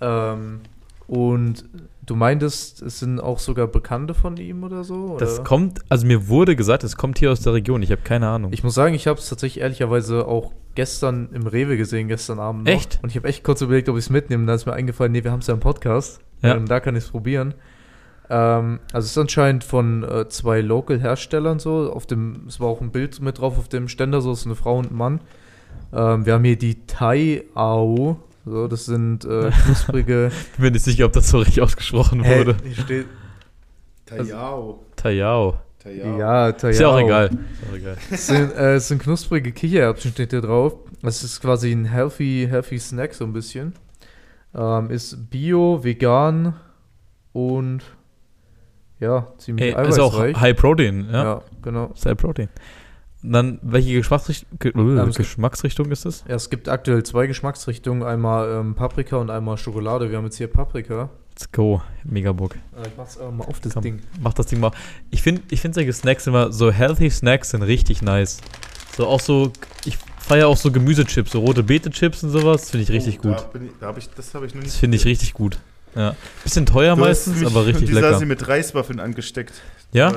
Ähm, 0.00 0.62
und 1.06 1.64
du 2.04 2.16
meintest, 2.16 2.82
es 2.82 2.98
sind 2.98 3.20
auch 3.20 3.38
sogar 3.38 3.66
Bekannte 3.66 4.14
von 4.14 4.36
ihm 4.36 4.64
oder 4.64 4.84
so? 4.84 5.16
Das 5.18 5.34
oder? 5.34 5.44
kommt, 5.44 5.80
also 5.88 6.06
mir 6.06 6.28
wurde 6.28 6.56
gesagt, 6.56 6.84
es 6.84 6.96
kommt 6.96 7.18
hier 7.18 7.30
aus 7.30 7.40
der 7.40 7.52
Region. 7.54 7.82
Ich 7.82 7.90
habe 7.90 8.02
keine 8.02 8.28
Ahnung. 8.28 8.52
Ich 8.52 8.64
muss 8.64 8.74
sagen, 8.74 8.94
ich 8.94 9.06
habe 9.06 9.18
es 9.18 9.28
tatsächlich 9.28 9.62
ehrlicherweise 9.62 10.26
auch 10.26 10.52
gestern 10.74 11.28
im 11.32 11.46
Rewe 11.46 11.76
gesehen, 11.76 12.08
gestern 12.08 12.38
Abend. 12.38 12.64
Noch. 12.64 12.72
Echt? 12.72 12.98
Und 13.02 13.10
ich 13.10 13.16
habe 13.16 13.28
echt 13.28 13.44
kurz 13.44 13.60
überlegt, 13.60 13.88
ob 13.88 13.96
ich 13.96 14.04
es 14.04 14.10
mitnehme. 14.10 14.46
Dann 14.46 14.56
ist 14.56 14.66
mir 14.66 14.72
eingefallen, 14.72 15.12
nee, 15.12 15.24
wir 15.24 15.30
haben 15.30 15.40
es 15.40 15.46
ja 15.46 15.54
im 15.54 15.60
Podcast. 15.60 16.20
Ja. 16.42 16.56
Und 16.56 16.68
da 16.68 16.80
kann 16.80 16.96
ich 16.96 17.04
es 17.04 17.10
probieren. 17.10 17.54
Ähm, 18.28 18.80
also 18.92 19.04
es 19.04 19.12
ist 19.12 19.18
anscheinend 19.18 19.62
von 19.62 20.02
äh, 20.02 20.28
zwei 20.28 20.60
Local-Herstellern 20.60 21.58
so. 21.58 21.92
Auf 21.92 22.06
dem, 22.06 22.46
es 22.48 22.58
war 22.58 22.68
auch 22.68 22.80
ein 22.80 22.90
Bild 22.90 23.20
mit 23.20 23.38
drauf 23.38 23.58
auf 23.58 23.68
dem 23.68 23.88
Ständer, 23.88 24.20
so 24.20 24.32
ist 24.32 24.46
eine 24.46 24.56
Frau 24.56 24.78
und 24.78 24.90
ein 24.90 24.96
Mann. 24.96 25.20
Ähm, 25.92 26.26
wir 26.26 26.34
haben 26.34 26.44
hier 26.44 26.58
die 26.58 26.86
Thai 26.86 27.44
Au. 27.54 28.16
So, 28.44 28.66
das 28.68 28.86
sind 28.86 29.24
äh, 29.24 29.50
knusprige. 29.64 30.30
Ich 30.54 30.60
bin 30.60 30.72
nicht 30.72 30.84
sicher, 30.84 31.06
ob 31.06 31.12
das 31.12 31.28
so 31.28 31.38
richtig 31.38 31.62
ausgesprochen 31.62 32.22
Hä, 32.22 32.38
wurde. 32.38 32.56
hier 32.64 32.74
steht, 32.74 33.06
Tayao. 34.06 34.80
Tayao. 34.96 35.60
Tayao. 35.82 36.18
ja, 36.18 36.52
Thai 36.52 36.70
Ist 36.70 36.80
ja 36.80 36.88
auch 36.88 36.94
Au. 36.94 36.98
egal. 36.98 37.26
Ist 37.26 37.70
auch 37.70 37.76
egal. 37.76 37.96
Es 38.10 38.26
sind, 38.26 38.52
äh, 38.54 38.74
es 38.74 38.88
sind 38.88 39.02
knusprige 39.02 39.52
Kichererbsen, 39.52 40.12
steht 40.12 40.30
hier 40.30 40.40
drauf. 40.40 40.74
Das 41.02 41.24
ist 41.24 41.40
quasi 41.40 41.72
ein 41.72 41.84
healthy, 41.84 42.46
healthy 42.48 42.78
Snack, 42.78 43.14
so 43.14 43.24
ein 43.24 43.32
bisschen. 43.32 43.74
Ähm, 44.54 44.90
ist 44.90 45.30
bio, 45.30 45.82
vegan 45.82 46.54
und 47.32 47.82
ja, 49.00 49.32
ziemlich 49.38 49.74
Ey, 49.74 49.88
ist 49.88 49.98
auch. 49.98 50.16
High 50.20 50.56
Protein, 50.56 51.08
ja. 51.10 51.24
ja. 51.24 51.42
genau. 51.62 51.90
Ist 51.94 52.06
High 52.06 52.16
Protein. 52.16 52.48
Dann, 53.22 53.58
welche 53.62 53.94
Geschmacksrichtung, 53.94 54.58
Ge 54.58 54.72
es 54.72 55.04
gibt- 55.06 55.16
Geschmacksrichtung 55.16 55.90
ist 55.92 56.04
das? 56.04 56.24
Ja, 56.28 56.34
es 56.34 56.50
gibt 56.50 56.68
aktuell 56.68 57.02
zwei 57.04 57.26
Geschmacksrichtungen, 57.28 58.02
einmal 58.02 58.50
ähm, 58.60 58.74
Paprika 58.74 59.16
und 59.16 59.30
einmal 59.30 59.56
Schokolade. 59.58 60.10
Wir 60.10 60.16
haben 60.18 60.24
jetzt 60.24 60.38
hier 60.38 60.48
Paprika. 60.48 61.08
Let's 61.30 61.50
go. 61.52 61.80
Mega 62.04 62.32
Bock. 62.32 62.56
Äh, 62.76 62.88
ich 62.88 62.92
mach's 62.96 63.16
aber 63.18 63.30
mal 63.30 63.44
auf 63.44 63.60
das 63.60 63.74
Komm. 63.74 63.82
Ding. 63.82 64.00
Mach 64.20 64.34
das 64.34 64.46
Ding 64.46 64.58
mal. 64.60 64.72
Ich 65.10 65.22
finde 65.22 65.42
ich 65.50 65.60
find 65.60 65.74
solche 65.74 65.92
Snacks 65.92 66.26
immer, 66.26 66.52
so 66.52 66.70
healthy 66.72 67.10
Snacks 67.10 67.50
sind 67.50 67.62
richtig 67.62 68.02
nice. 68.02 68.38
So 68.96 69.06
auch 69.06 69.20
so, 69.20 69.52
ich 69.84 69.96
feiere 70.18 70.48
auch 70.48 70.56
so 70.56 70.70
Gemüsechips, 70.72 71.30
so 71.32 71.40
rote 71.40 71.62
Beete-Chips 71.62 72.24
und 72.24 72.30
sowas. 72.30 72.70
Finde 72.70 72.82
ich 72.84 72.90
richtig 72.90 73.20
Oh, 73.20 73.28
gut. 73.28 73.38
Da 73.38 73.42
bin 73.52 73.66
ich, 73.66 73.72
da 73.80 73.86
hab 73.86 73.98
ich, 73.98 74.10
das 74.10 74.34
habe 74.34 74.46
ich 74.46 74.54
noch 74.54 74.60
nicht. 74.60 74.72
Das 74.74 74.78
finde 74.80 74.96
ich 74.96 75.04
richtig 75.04 75.32
gut. 75.32 75.58
Ja. 75.94 76.16
Bisschen 76.42 76.64
teuer 76.66 76.94
Du 76.96 77.02
meistens, 77.02 77.44
aber 77.44 77.66
richtig 77.66 77.82
und 77.82 77.88
die 77.88 77.94
lecker. 77.94 78.12
Sassi 78.12 78.26
mit 78.26 78.46
Reiswaffeln 78.48 78.98
angesteckt. 79.00 79.52
Ja? 79.92 80.10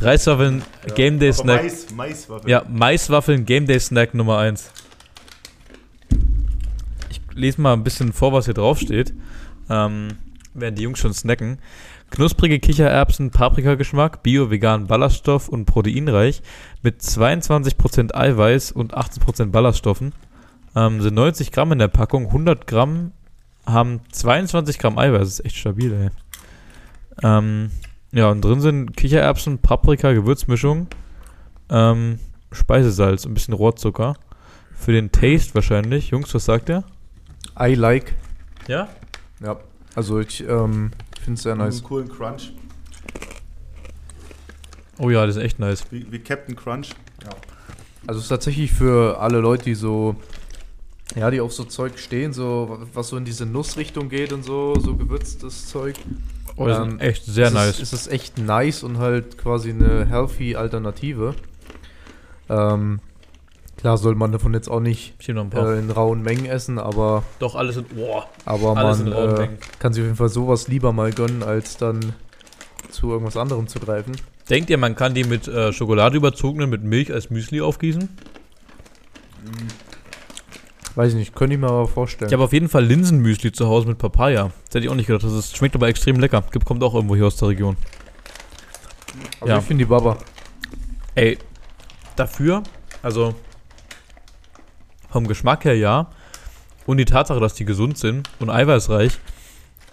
Reiswaffeln, 0.00 0.62
Ja. 0.86 0.94
Game 0.94 1.18
Day 1.18 1.28
Aber 1.30 1.36
Snack. 1.38 1.62
Mais, 1.62 1.90
Maiswaffeln. 1.94 2.48
Ja, 2.50 2.64
Maiswaffeln, 2.68 3.46
Game 3.46 3.66
Day 3.66 3.80
Snack 3.80 4.12
Nummer 4.14 4.38
1. 4.38 4.70
Ich 7.10 7.20
lese 7.34 7.60
mal 7.60 7.72
ein 7.72 7.84
bisschen 7.84 8.12
vor, 8.12 8.32
was 8.32 8.44
hier 8.46 8.54
draufsteht. 8.54 9.14
Ähm, 9.70 10.08
während 10.54 10.78
die 10.78 10.82
Jungs 10.82 10.98
schon 10.98 11.14
snacken. 11.14 11.58
Knusprige 12.10 12.58
Kichererbsen, 12.58 13.30
Paprikageschmack, 13.30 14.22
Bio, 14.22 14.50
vegan, 14.50 14.86
Ballaststoff 14.86 15.48
und 15.48 15.66
proteinreich 15.66 16.42
mit 16.82 17.00
22% 17.02 18.14
Eiweiß 18.14 18.72
und 18.72 18.96
18% 18.96 19.46
Ballaststoffen. 19.50 20.14
Ähm, 20.74 21.02
sind 21.02 21.14
90 21.14 21.52
Gramm 21.52 21.72
in 21.72 21.78
der 21.78 21.88
Packung, 21.88 22.26
100 22.26 22.66
Gramm 22.66 23.12
haben 23.68 24.00
22 24.10 24.78
Gramm 24.78 24.98
Eiweiß. 24.98 25.20
Das 25.20 25.38
ist 25.38 25.44
echt 25.44 25.56
stabil, 25.56 25.92
ey. 25.92 26.10
Ähm, 27.22 27.70
ja, 28.12 28.30
und 28.30 28.42
drin 28.42 28.60
sind 28.60 28.96
Kichererbsen, 28.96 29.58
Paprika, 29.58 30.12
Gewürzmischung, 30.12 30.88
ähm, 31.68 32.18
Speisesalz, 32.52 33.26
ein 33.26 33.34
bisschen 33.34 33.54
Rohrzucker. 33.54 34.16
Für 34.74 34.92
den 34.92 35.12
Taste 35.12 35.54
wahrscheinlich. 35.54 36.10
Jungs, 36.10 36.32
was 36.34 36.44
sagt 36.44 36.70
ihr? 36.70 36.84
I 37.60 37.74
like. 37.74 38.14
Ja? 38.68 38.88
Ja. 39.40 39.58
Also 39.94 40.20
ich 40.20 40.40
ähm, 40.48 40.92
finde 41.20 41.34
es 41.34 41.42
sehr 41.42 41.56
Nice. 41.56 41.78
Einen 41.78 41.84
coolen 41.84 42.08
Crunch. 42.08 42.52
Oh 44.98 45.10
ja, 45.10 45.26
das 45.26 45.36
ist 45.36 45.42
echt 45.42 45.58
nice. 45.58 45.84
Wie, 45.90 46.10
wie 46.10 46.18
Captain 46.18 46.56
Crunch. 46.56 46.90
Also 48.06 48.18
es 48.18 48.24
ist 48.24 48.28
tatsächlich 48.28 48.72
für 48.72 49.20
alle 49.20 49.38
Leute, 49.38 49.64
die 49.64 49.74
so, 49.74 50.16
ja, 51.16 51.30
die 51.30 51.40
auf 51.40 51.52
so 51.52 51.64
Zeug 51.64 51.98
stehen, 51.98 52.32
so 52.32 52.78
was 52.92 53.08
so 53.08 53.16
in 53.16 53.24
diese 53.24 53.46
Nussrichtung 53.46 54.08
geht 54.08 54.32
und 54.32 54.44
so, 54.44 54.74
so 54.78 54.94
gewürztes 54.94 55.66
Zeug. 55.66 55.96
Oh, 56.56 56.68
Ähm, 56.68 56.98
echt 56.98 57.24
sehr 57.24 57.46
es 57.46 57.54
nice. 57.54 57.80
Ist, 57.80 57.92
es 57.92 58.00
ist 58.00 58.12
echt 58.12 58.38
nice 58.38 58.82
und 58.82 58.98
halt 58.98 59.38
quasi 59.38 59.70
eine 59.70 60.06
healthy 60.06 60.56
Alternative. 60.56 61.34
Ähm, 62.48 63.00
klar 63.76 63.96
soll 63.96 64.14
man 64.14 64.32
davon 64.32 64.54
jetzt 64.54 64.68
auch 64.68 64.80
nicht 64.80 65.14
äh, 65.28 65.78
in 65.78 65.90
rauen 65.90 66.22
Mengen 66.22 66.46
essen, 66.46 66.78
aber, 66.78 67.22
Doch, 67.38 67.54
alles 67.54 67.76
in. 67.76 67.84
Boah, 67.84 68.26
aber 68.44 68.76
alles 68.76 68.98
man 68.98 69.12
äh, 69.12 69.48
kann 69.78 69.92
sich 69.92 70.02
auf 70.02 70.06
jeden 70.06 70.16
Fall 70.16 70.28
sowas 70.28 70.68
lieber 70.68 70.92
mal 70.92 71.12
gönnen, 71.12 71.42
als 71.42 71.76
dann 71.76 72.12
zu 72.90 73.10
irgendwas 73.10 73.36
anderem 73.36 73.68
zu 73.68 73.78
greifen. 73.78 74.16
Denkt 74.50 74.70
ihr, 74.70 74.78
man 74.78 74.96
kann 74.96 75.14
die 75.14 75.24
mit 75.24 75.46
äh, 75.46 75.72
Schokolade 75.72 76.16
überzogenen 76.16 76.70
mit 76.70 76.82
Milch 76.82 77.12
als 77.12 77.30
Müsli 77.30 77.60
aufgießen? 77.60 78.08
Weiß 80.98 81.12
ich 81.12 81.18
nicht, 81.20 81.32
könnte 81.32 81.54
ich 81.54 81.60
mir 81.60 81.68
aber 81.68 81.86
vorstellen. 81.86 82.28
Ich 82.28 82.32
habe 82.32 82.42
auf 82.42 82.52
jeden 82.52 82.68
Fall 82.68 82.84
Linsenmüsli 82.84 83.52
zu 83.52 83.68
Hause 83.68 83.86
mit 83.86 83.98
Papaya. 83.98 84.50
Das 84.64 84.74
hätte 84.74 84.80
ich 84.80 84.88
auch 84.88 84.96
nicht 84.96 85.06
gedacht. 85.06 85.22
Das 85.22 85.32
ist, 85.32 85.56
schmeckt 85.56 85.76
aber 85.76 85.86
extrem 85.86 86.18
lecker. 86.18 86.42
Gibt, 86.50 86.64
kommt 86.64 86.82
auch 86.82 86.92
irgendwo 86.92 87.14
hier 87.14 87.28
aus 87.28 87.36
der 87.36 87.46
Region. 87.50 87.76
aber 89.40 89.48
ja. 89.48 89.58
ich 89.58 89.64
finde 89.64 89.84
die 89.84 89.88
Baba. 89.88 90.18
Ey, 91.14 91.38
dafür, 92.16 92.64
also 93.00 93.32
vom 95.08 95.28
Geschmack 95.28 95.66
her 95.66 95.76
ja. 95.76 96.10
Und 96.84 96.96
die 96.96 97.04
Tatsache, 97.04 97.38
dass 97.38 97.54
die 97.54 97.64
gesund 97.64 97.96
sind 97.96 98.28
und 98.40 98.50
eiweißreich, 98.50 99.20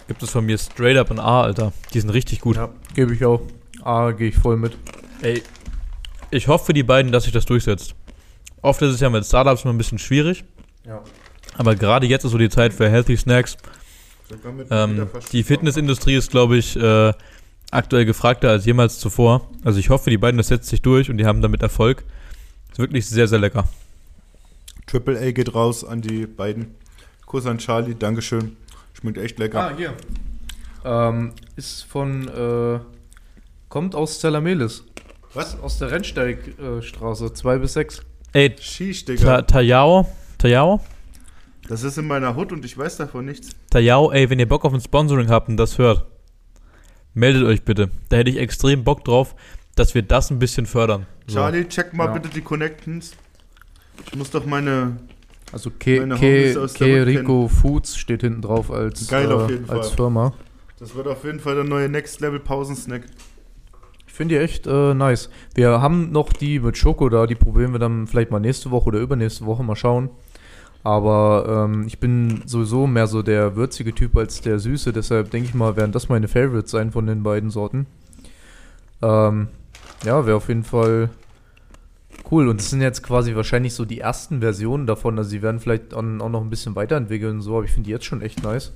gibt 0.08 0.24
es 0.24 0.32
von 0.32 0.44
mir 0.44 0.58
straight 0.58 0.98
up 0.98 1.12
ein 1.12 1.20
A, 1.20 1.44
Alter. 1.44 1.72
Die 1.94 2.00
sind 2.00 2.10
richtig 2.10 2.42
gut. 2.42 2.56
Ja, 2.56 2.70
gebe 2.96 3.14
ich 3.14 3.24
auch. 3.24 3.42
Ah, 3.84 4.10
gehe 4.10 4.30
ich 4.30 4.36
voll 4.36 4.58
mit. 4.58 4.76
Ey, 5.22 5.44
ich 6.32 6.48
hoffe 6.48 6.66
für 6.66 6.74
die 6.74 6.82
beiden, 6.82 7.12
dass 7.12 7.26
sich 7.26 7.32
das 7.32 7.46
durchsetzt. 7.46 7.94
Oft 8.64 8.82
ist 8.82 8.96
es 8.96 9.02
ja 9.02 9.12
mit 9.12 9.24
Startups 9.24 9.66
immer 9.66 9.74
ein 9.76 9.78
bisschen 9.78 10.00
schwierig, 10.00 10.44
Ja. 10.86 11.04
aber 11.58 11.76
gerade 11.76 12.06
jetzt 12.06 12.24
ist 12.26 12.32
so 12.32 12.38
die 12.38 12.50
Zeit 12.50 12.74
für 12.74 12.90
Healthy 12.90 13.18
Snacks. 13.18 13.58
Ähm, 14.70 15.08
die. 15.32 15.44
Fitnessindustrie 15.44 16.16
ist, 16.16 16.32
glaube 16.32 16.58
ich, 16.58 16.76
äh, 16.76 17.14
aktuell 17.72 18.06
gefragter 18.06 18.50
als 18.50 18.66
jemals 18.66 19.00
zuvor. 19.00 19.50
Also 19.64 19.80
ich 19.80 19.90
hoffe, 19.90 20.10
die 20.10 20.18
beiden, 20.18 20.38
das 20.38 20.48
setzt 20.48 20.68
sich 20.70 20.82
durch 20.82 21.10
und 21.10 21.18
die 21.18 21.26
haben 21.26 21.42
damit 21.42 21.62
Erfolg. 21.62 22.04
Ist 22.72 22.80
wirklich 22.80 23.08
sehr, 23.08 23.28
sehr 23.28 23.40
lecker. 23.40 23.68
Triple 24.88 25.20
A 25.20 25.32
geht 25.32 25.54
raus 25.54 25.84
an 25.84 26.02
die 26.02 26.26
beiden. 26.26 26.76
Kuss 27.26 27.46
an 27.46 27.58
Charlie, 27.58 27.96
Dankeschön. 27.96 28.56
Schmeckt 28.94 29.18
echt 29.18 29.40
lecker. 29.40 29.76
hier. 29.76 29.94
Ähm, 30.84 31.34
ist 31.56 31.84
von, 31.84 32.28
äh, 32.28 32.80
kommt 33.70 33.96
aus 33.96 34.20
Zelamelis. 34.20 34.84
Was? 35.34 35.60
Aus 35.60 35.80
der 35.80 35.92
Rennsteigstraße, 35.92 37.34
2 37.34 37.58
bis 37.58 37.74
6. 37.74 38.02
Ey, 38.34 38.56
Shish, 38.60 39.06
Ta. 39.06 39.42
Tajao, 39.42 40.08
Tajao, 40.38 40.82
Das 41.68 41.84
ist 41.84 41.98
in 41.98 42.06
meiner 42.08 42.36
Hut 42.36 42.52
und 42.52 42.64
ich 42.66 42.78
weiß 42.78 42.98
davon 42.98 43.26
nichts. 43.26 43.50
Tajao, 43.70 44.12
ey, 44.12 44.30
wenn 44.30 44.40
ihr 44.40 44.48
Bock 44.48 44.66
auf 44.66 44.74
ein 44.74 44.82
Sponsoring 44.82 45.30
habt 45.30 45.50
und 45.50 45.58
das 45.58 45.78
hört, 45.78 46.06
meldet 47.14 47.44
euch 47.44 47.64
bitte. 47.64 47.90
Da 48.10 48.18
hätte 48.18 48.30
ich 48.30 48.38
extrem 48.38 48.84
Bock 48.84 49.04
drauf, 49.04 49.36
dass 49.76 49.96
wir 49.96 50.02
das 50.04 50.30
ein 50.32 50.40
bisschen 50.40 50.66
fördern. 50.66 51.06
So. 51.28 51.36
Charlie, 51.38 51.66
check 51.68 51.94
mal 51.94 52.06
Ja. 52.08 52.14
bitte 52.14 52.30
die 52.30 52.42
Connections. 52.42 53.14
Ich 54.08 54.16
muss 54.16 54.30
doch 54.30 54.46
meine. 54.46 54.98
Also 55.52 55.70
Ke, 55.70 56.02
Meine 56.02 56.16
Ke, 56.16 56.26
Homies 56.44 56.58
aus 56.58 56.74
der 56.74 57.02
Hut 57.02 57.08
Rico 57.08 57.48
Foods 57.48 57.96
steht 57.98 58.22
hinten 58.22 58.42
drauf 58.42 58.72
als, 58.72 59.08
Geil 59.08 59.32
auf 59.32 59.48
äh, 59.50 59.54
jeden 59.54 59.70
als 59.70 59.88
Fall. 59.90 59.96
Firma. 59.96 60.34
Das 60.80 60.94
wird 60.96 61.08
auf 61.08 61.24
jeden 61.24 61.40
Fall 61.40 61.56
der 61.56 61.64
neue 61.64 61.88
Next 61.88 62.20
Level 62.20 62.40
Pausensnack. 62.40 63.04
Ich 64.08 64.14
finde 64.14 64.36
die 64.36 64.42
echt 64.42 64.68
äh, 64.68 64.94
nice. 64.94 65.30
Wir 65.54 65.82
haben 65.82 66.12
noch 66.12 66.34
die 66.34 66.60
mit 66.60 66.78
Schoko 66.78 67.10
da, 67.10 67.26
die 67.28 67.36
probieren 67.36 67.72
wir 67.74 67.80
dann 67.80 68.08
vielleicht 68.08 68.32
mal 68.32 68.40
nächste 68.40 68.72
Woche 68.72 68.88
oder 68.88 69.00
übernächste 69.00 69.46
Woche 69.46 69.64
mal 69.64 69.76
schauen. 69.76 70.10
Aber 70.86 71.66
ähm, 71.68 71.88
ich 71.88 72.00
bin 72.00 72.44
sowieso 72.46 72.86
mehr 72.86 73.08
so 73.08 73.24
der 73.24 73.56
würzige 73.56 73.96
Typ 73.96 74.16
als 74.16 74.42
der 74.42 74.60
süße, 74.60 74.94
deshalb 74.94 75.32
denke 75.32 75.50
ich 75.50 75.56
mal, 75.56 75.76
werden 75.76 75.92
das 75.92 76.10
meine 76.10 76.28
Favorites 76.28 76.70
sein 76.70 76.92
von 76.92 77.08
den 77.08 77.24
beiden 77.24 77.50
Sorten. 77.50 77.88
Ähm, 79.02 79.48
ja, 80.06 80.28
wäre 80.28 80.38
auf 80.38 80.48
jeden 80.48 80.64
Fall 80.64 81.10
cool. 82.30 82.48
Und 82.48 82.62
es 82.62 82.70
sind 82.70 82.82
jetzt 82.82 83.02
quasi 83.02 83.36
wahrscheinlich 83.36 83.74
so 83.74 83.84
die 83.84 84.00
ersten 84.00 84.42
Versionen 84.42 84.86
davon. 84.86 85.18
Also 85.18 85.32
sie 85.32 85.42
werden 85.42 85.60
vielleicht 85.60 85.96
auch, 85.96 86.04
noch 86.04 86.42
ein 86.42 86.52
bisschen 86.52 86.76
weiterentwickeln 86.76 87.38
und 87.38 87.42
so, 87.42 87.56
aber 87.56 87.66
ich 87.66 87.72
finde 87.72 87.88
die 87.88 87.92
jetzt 87.92 88.06
schon 88.06 88.22
echt 88.22 88.44
nice. 88.44 88.72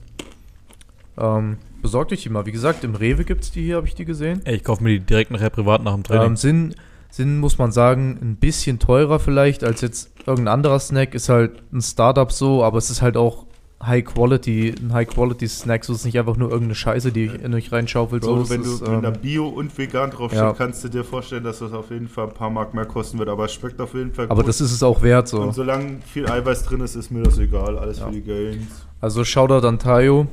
Ähm, 1.16 1.58
besorgt 1.84 2.12
euch 2.12 2.24
die 2.24 2.30
mal. 2.30 2.48
Wie 2.48 2.52
gesagt, 2.52 2.84
im 2.84 2.96
Rewe 2.96 3.24
gibt 3.24 3.44
es 3.44 3.52
die 3.52 3.62
hier, 3.62 3.76
habe 3.76 3.88
ich 3.88 3.94
die 3.94 4.06
gesehen. 4.06 4.42
Ey, 4.46 4.56
ich 4.56 4.64
kaufe 4.64 4.84
mir 4.84 4.90
die 4.90 5.00
direkt 5.02 5.30
nachher 5.30 5.52
privat 5.52 5.84
nach 5.84 5.94
dem 5.94 6.02
Training. 6.02 6.30
Ähm, 6.30 6.38
sind, 6.38 6.76
sind, 7.10 7.40
muss 7.40 7.58
man 7.58 7.72
sagen, 7.72 8.18
ein 8.22 8.36
bisschen 8.36 8.80
teurer 8.80 9.20
vielleicht 9.20 9.64
als 9.64 9.82
jetzt 9.82 10.12
irgendein 10.26 10.54
anderer 10.54 10.80
Snack. 10.80 11.16
Ist 11.16 11.30
halt 11.30 11.64
ein 11.74 11.82
Startup 11.82 12.32
so, 12.32 12.64
aber 12.64 12.78
es 12.78 12.90
ist 12.90 13.02
halt 13.02 13.18
auch 13.18 13.46
High 13.82 14.04
Quality, 14.04 14.76
ein 14.80 14.94
High 14.94 15.08
Quality 15.08 15.48
Snack. 15.48 15.86
So 15.86 15.94
ist 15.94 16.04
nicht 16.06 16.20
einfach 16.20 16.36
nur 16.36 16.50
irgendeine 16.50 16.76
Scheiße, 16.76 17.12
die 17.12 17.26
in 17.26 17.54
euch 17.54 17.72
reinschaufelt. 17.72 18.24
Bro, 18.24 18.44
so 18.44 18.50
wenn 18.50 18.62
ist 18.62 18.82
du 18.82 18.86
es, 18.86 18.92
wenn 18.92 19.02
da 19.02 19.08
ähm, 19.10 19.22
Bio 19.22 19.48
und 19.48 19.76
vegan 19.78 20.12
draufsteht, 20.12 20.42
ja. 20.42 20.54
kannst 20.54 20.84
du 20.84 20.90
dir 20.90 21.04
vorstellen, 21.06 21.44
dass 21.46 21.60
das 21.60 21.72
auf 21.72 21.90
jeden 21.90 22.10
Fall 22.10 22.28
ein 22.28 22.34
paar 22.34 22.50
Mark 22.50 22.74
mehr 22.74 22.86
kosten 22.86 23.18
wird. 23.20 23.30
Aber 23.30 23.46
es 23.46 23.54
schmeckt 23.54 23.80
auf 23.80 23.94
jeden 23.94 24.14
Fall 24.14 24.26
aber 24.26 24.42
gut. 24.42 24.50
das 24.50 24.60
ist 24.60 24.72
es 24.74 24.84
auch 24.84 25.02
wert 25.02 25.28
so. 25.30 25.42
Und 25.42 25.56
solange 25.56 26.00
viel 26.06 26.30
Eiweiß 26.30 26.64
drin 26.64 26.82
ist, 26.82 26.96
ist 26.96 27.10
mir 27.10 27.24
das 27.24 27.38
egal. 27.40 27.78
Alles 27.80 28.00
Ja. 28.00 28.08
für 28.08 28.12
die 28.12 28.22
Gains. 28.22 28.86
Also 29.02 29.24
Shoutout 29.24 29.66
an 29.66 29.80
Tayo. 29.80 30.28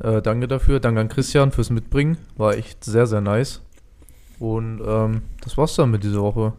Äh, 0.00 0.20
danke 0.22 0.46
dafür. 0.46 0.78
Danke 0.78 1.00
an 1.00 1.08
Christian 1.08 1.52
fürs 1.52 1.70
Mitbringen. 1.70 2.18
War 2.36 2.54
echt 2.54 2.84
sehr, 2.84 3.06
sehr 3.06 3.20
nice. 3.22 3.62
Und 4.40 4.80
ähm, 4.84 5.22
das 5.42 5.56
war's 5.56 5.76
dann 5.76 5.90
mit 5.90 6.02
dieser 6.02 6.22
Woche. 6.22 6.54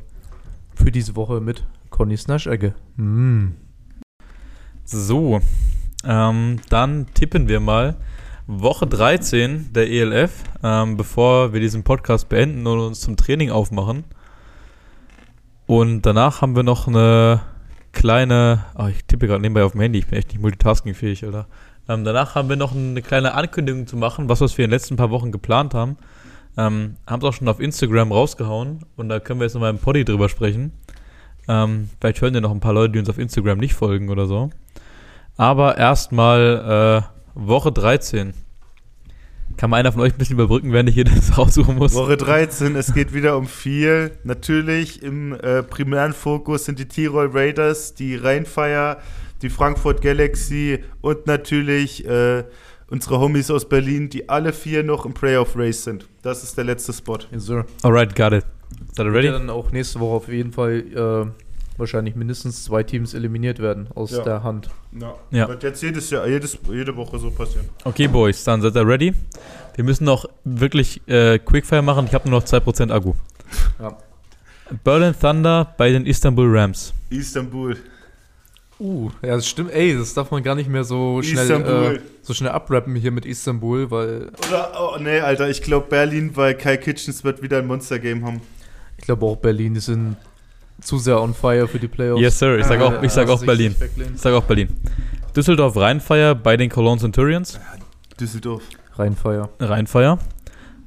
Für 0.75 0.91
diese 0.91 1.15
Woche 1.15 1.41
mit 1.41 1.65
Connys 1.89 2.27
Naschecke. 2.27 2.75
Mm. 2.95 3.49
So, 4.85 5.41
ähm, 6.05 6.59
dann 6.69 7.07
tippen 7.13 7.47
wir 7.47 7.59
mal 7.59 7.97
Woche 8.45 8.85
13 8.85 9.73
der 9.73 9.89
ELF, 9.89 10.43
ähm, 10.63 10.95
bevor 10.95 11.53
wir 11.53 11.59
diesen 11.59 11.83
Podcast 11.83 12.29
beenden 12.29 12.67
und 12.67 12.79
uns 12.79 13.01
zum 13.01 13.17
Training 13.17 13.49
aufmachen. 13.49 14.03
Und 15.65 16.03
danach 16.03 16.41
haben 16.41 16.55
wir 16.55 16.63
noch 16.63 16.87
eine 16.87 17.41
kleine, 17.93 18.65
ah, 18.75 18.89
ich 18.89 19.05
tippe 19.05 19.27
gerade 19.27 19.41
nebenbei 19.41 19.63
auf 19.63 19.71
dem 19.71 19.81
Handy, 19.81 19.99
ich 19.99 20.07
bin 20.07 20.19
echt 20.19 20.29
nicht 20.29 20.41
multitaskingfähig, 20.41 21.25
Alter. 21.25 21.47
Ähm, 21.89 22.03
danach 22.03 22.35
haben 22.35 22.49
wir 22.49 22.57
noch 22.57 22.75
eine 22.75 23.01
kleine 23.01 23.33
Ankündigung 23.33 23.87
zu 23.87 23.97
machen, 23.97 24.29
was, 24.29 24.41
was 24.41 24.57
wir 24.57 24.65
in 24.65 24.69
den 24.69 24.75
letzten 24.75 24.97
paar 24.97 25.09
Wochen 25.09 25.31
geplant 25.31 25.73
haben. 25.73 25.97
Ähm, 26.57 26.97
haben 27.07 27.21
es 27.21 27.25
auch 27.25 27.33
schon 27.33 27.47
auf 27.47 27.59
Instagram 27.59 28.11
rausgehauen 28.11 28.85
und 28.97 29.09
da 29.09 29.19
können 29.19 29.39
wir 29.39 29.45
jetzt 29.45 29.53
nochmal 29.53 29.69
im 29.69 29.79
Poddy 29.79 30.03
drüber 30.03 30.27
sprechen. 30.29 30.73
Ähm, 31.47 31.89
vielleicht 31.99 32.21
hören 32.21 32.33
ja 32.33 32.41
noch 32.41 32.51
ein 32.51 32.59
paar 32.59 32.73
Leute, 32.73 32.93
die 32.93 32.99
uns 32.99 33.09
auf 33.09 33.17
Instagram 33.17 33.57
nicht 33.57 33.73
folgen 33.73 34.09
oder 34.09 34.27
so. 34.27 34.49
Aber 35.37 35.77
erstmal 35.77 37.03
äh, 37.35 37.39
Woche 37.39 37.71
13. 37.71 38.33
Kann 39.57 39.69
mal 39.69 39.77
einer 39.77 39.91
von 39.91 40.01
euch 40.01 40.13
ein 40.13 40.17
bisschen 40.17 40.35
überbrücken, 40.35 40.71
während 40.71 40.89
ich 40.89 40.95
hier 40.95 41.03
das 41.03 41.37
raussuchen 41.37 41.75
muss? 41.75 41.93
Woche 41.93 42.17
13, 42.17 42.75
es 42.75 42.93
geht 42.93 43.13
wieder 43.13 43.37
um 43.37 43.47
viel. 43.47 44.11
Natürlich 44.23 45.03
im 45.03 45.33
äh, 45.33 45.63
primären 45.63 46.13
Fokus 46.13 46.65
sind 46.65 46.79
die 46.79 46.87
Tirol 46.87 47.29
Raiders, 47.31 47.93
die 47.93 48.15
Rheinfire, 48.15 48.97
die 49.41 49.49
Frankfurt 49.49 50.01
Galaxy 50.01 50.83
und 51.01 51.27
natürlich 51.27 52.05
äh, 52.05 52.43
unsere 52.91 53.19
Homies 53.19 53.49
aus 53.49 53.67
Berlin, 53.67 54.09
die 54.09 54.29
alle 54.29 54.53
vier 54.53 54.83
noch 54.83 55.05
im 55.05 55.13
Playoff 55.13 55.55
Race 55.55 55.83
sind. 55.83 56.07
Das 56.21 56.43
ist 56.43 56.55
der 56.57 56.65
letzte 56.65 56.93
Spot. 56.93 57.17
Yes, 57.31 57.45
sir. 57.45 57.65
Alright, 57.81 58.15
got 58.15 58.33
it. 58.33 58.45
Seid 58.95 59.05
ihr 59.07 59.13
Ready? 59.13 59.27
ready? 59.27 59.31
dann 59.31 59.49
auch 59.49 59.71
nächste 59.71 59.99
Woche 59.99 60.15
auf 60.15 60.27
jeden 60.27 60.51
Fall 60.51 60.83
äh, 61.25 61.31
wahrscheinlich 61.77 62.15
mindestens 62.15 62.63
zwei 62.63 62.83
Teams 62.83 63.13
eliminiert 63.13 63.59
werden 63.59 63.87
aus 63.95 64.11
Ja. 64.11 64.23
der 64.23 64.43
Hand. 64.43 64.69
Ja. 64.99 65.15
Ja. 65.31 65.47
Wird 65.47 65.63
jetzt 65.63 65.81
jedes 65.81 66.09
Jahr, 66.09 66.27
jedes, 66.27 66.57
jede 66.69 66.95
Woche 66.95 67.17
so 67.17 67.31
passieren. 67.31 67.67
Okay, 67.85 68.07
Boys, 68.07 68.43
dann 68.43 68.61
seid 68.61 68.75
ihr 68.75 68.85
ready. 68.87 69.13
Wir 69.75 69.83
müssen 69.83 70.03
noch 70.03 70.25
wirklich 70.43 71.01
äh, 71.07 71.39
Quickfire 71.39 71.81
machen. 71.81 72.05
Ich 72.07 72.13
habe 72.13 72.29
nur 72.29 72.39
noch 72.39 72.45
2% 72.45 72.91
Akku. 72.91 73.13
Ja. 73.79 73.97
Berlin 74.83 75.13
Thunder 75.19 75.73
bei 75.77 75.91
den 75.91 76.05
Istanbul 76.05 76.47
Rams. 76.57 76.93
Istanbul. 77.09 77.75
Uh, 78.81 79.11
ja, 79.21 79.35
das 79.35 79.47
stimmt. 79.47 79.71
Ey, 79.71 79.95
das 79.95 80.15
darf 80.15 80.31
man 80.31 80.41
gar 80.41 80.55
nicht 80.55 80.67
mehr 80.67 80.83
so 80.83 81.21
schnell, 81.21 81.51
äh, 81.51 81.99
so 82.23 82.33
schnell 82.33 82.49
abrappen 82.49 82.95
hier 82.95 83.11
mit 83.11 83.27
Istanbul, 83.27 83.91
weil 83.91 84.31
Oder, 84.47 84.71
oh 84.75 84.97
nee, 84.99 85.19
Alter, 85.19 85.51
ich 85.51 85.61
glaube 85.61 85.85
Berlin, 85.87 86.31
weil 86.33 86.55
Kai 86.55 86.77
Kitchens 86.77 87.23
wird 87.23 87.43
wieder 87.43 87.59
ein 87.59 87.67
Monster-Game 87.67 88.25
haben. 88.25 88.41
ich 88.97 89.03
glaube 89.03 89.23
auch 89.27 89.35
Berlin, 89.35 89.75
die 89.75 89.81
sind 89.81 90.17
zu 90.81 90.97
sehr 90.97 91.21
on 91.21 91.35
fire 91.35 91.67
für 91.67 91.77
die 91.77 91.87
Playoffs. 91.87 92.19
Yes, 92.21 92.39
sir. 92.39 92.57
Ich 92.57 92.65
sag 92.65 92.81
auch, 92.81 93.03
ich 93.03 93.11
sag 93.11 93.29
also 93.29 93.33
auch 93.35 93.45
Berlin. 93.45 93.75
Ich 94.15 94.19
sag 94.19 94.33
auch 94.33 94.45
Berlin. 94.45 94.69
Düsseldorf 95.35 95.77
Rheinfire 95.77 96.33
bei 96.33 96.57
den 96.57 96.71
Cologne 96.71 96.99
Centurions. 96.99 97.59
Düsseldorf. 98.19 98.63
Rheinfire. 98.95 99.49
Rheinfire. 99.59 100.17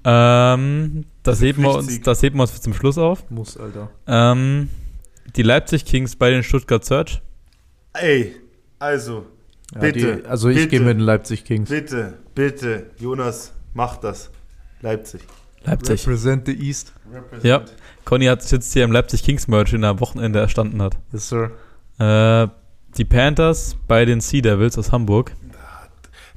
Ähm, 0.05 1.05
das, 1.22 1.40
ein 1.40 1.47
heben 1.47 1.62
wir 1.62 1.76
uns, 1.76 2.01
das 2.01 2.22
heben 2.24 2.38
wir 2.38 2.42
uns 2.42 2.61
zum 2.61 2.74
Schluss 2.74 2.99
auf. 2.99 3.30
Muss, 3.30 3.57
Alter. 3.57 3.88
Ähm, 4.09 4.68
die 5.36 5.42
Leipzig 5.42 5.84
Kings 5.84 6.16
bei 6.16 6.30
den 6.30 6.42
Stuttgart 6.42 6.84
Search. 6.84 7.22
Ey, 7.95 8.36
also, 8.78 9.26
Ja, 9.74 9.80
Bitte, 9.80 10.16
Die, 10.16 10.26
also 10.26 10.49
ich 10.49 10.68
gehe 10.68 10.80
mit 10.80 10.99
den 10.99 11.01
Leipzig 11.01 11.45
Kings. 11.45 11.70
bitte, 11.70 12.14
bitte, 12.34 12.90
Jonas, 12.99 13.53
mach 13.72 13.97
das. 13.97 14.30
Leipzig. 14.82 15.22
Leipzig. 15.64 16.07
Represent 16.07 16.47
the 16.47 16.53
East. 16.53 16.92
Ja. 17.42 17.64
Conny 18.05 18.26
hat 18.26 18.42
sitzt 18.42 18.72
hier 18.74 18.84
im 18.84 18.92
Leipzig 18.92 19.22
Kings 19.22 19.49
Merch, 19.49 19.70
den 19.70 19.82
er 19.82 19.90
am 19.90 20.01
Wochenende 20.01 20.38
erstanden 20.38 20.82
hat. 20.82 20.99
Yes, 21.12 21.30
sir. 21.30 21.51
Äh, 21.99 22.49
die 22.99 23.05
Panthers 23.05 23.76
bei 23.88 24.05
den 24.05 24.20
Sea 24.20 24.42
Devils 24.42 24.76
aus 24.76 24.92
Hamburg. 24.92 25.32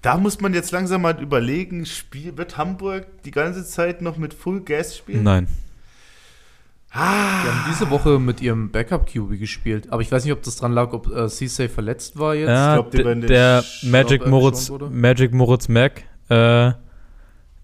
Da 0.02 0.18
muss 0.18 0.40
man 0.40 0.54
jetzt 0.54 0.72
langsam 0.72 1.02
mal 1.02 1.22
überlegen, 1.22 1.86
Spiel, 1.86 2.38
wird 2.38 2.58
Hamburg 2.58 3.08
die 3.24 3.32
ganze 3.32 3.66
Zeit 3.66 4.02
noch 4.02 4.18
mit 4.18 4.34
Full 4.34 4.62
Gas 4.62 4.96
spielen? 4.96 5.24
Nein. 5.24 5.48
Die 6.94 7.00
haben 7.00 7.66
diese 7.70 7.90
Woche 7.90 8.18
mit 8.18 8.42
ihrem 8.42 8.72
Backup-QB 8.72 9.40
gespielt. 9.40 9.92
Aber 9.92 10.02
ich 10.02 10.12
weiß 10.12 10.24
nicht, 10.24 10.34
ob 10.34 10.42
das 10.42 10.56
dran 10.56 10.72
lag, 10.72 10.94
ob 10.94 11.08
äh, 11.08 11.28
Ceesay 11.28 11.68
verletzt 11.68 12.18
war 12.18 12.34
jetzt. 12.34 12.50
Ja, 12.50 12.76
glaub, 12.76 12.94
werden 12.94 13.22
den 13.22 13.28
der 13.28 13.64
Magic 13.84 14.22
glaub, 14.22 14.32
Moritz. 14.32 14.72
Magic 14.90 15.34
Moritz 15.34 15.68
Mac 15.68 16.04
äh, 16.30 16.72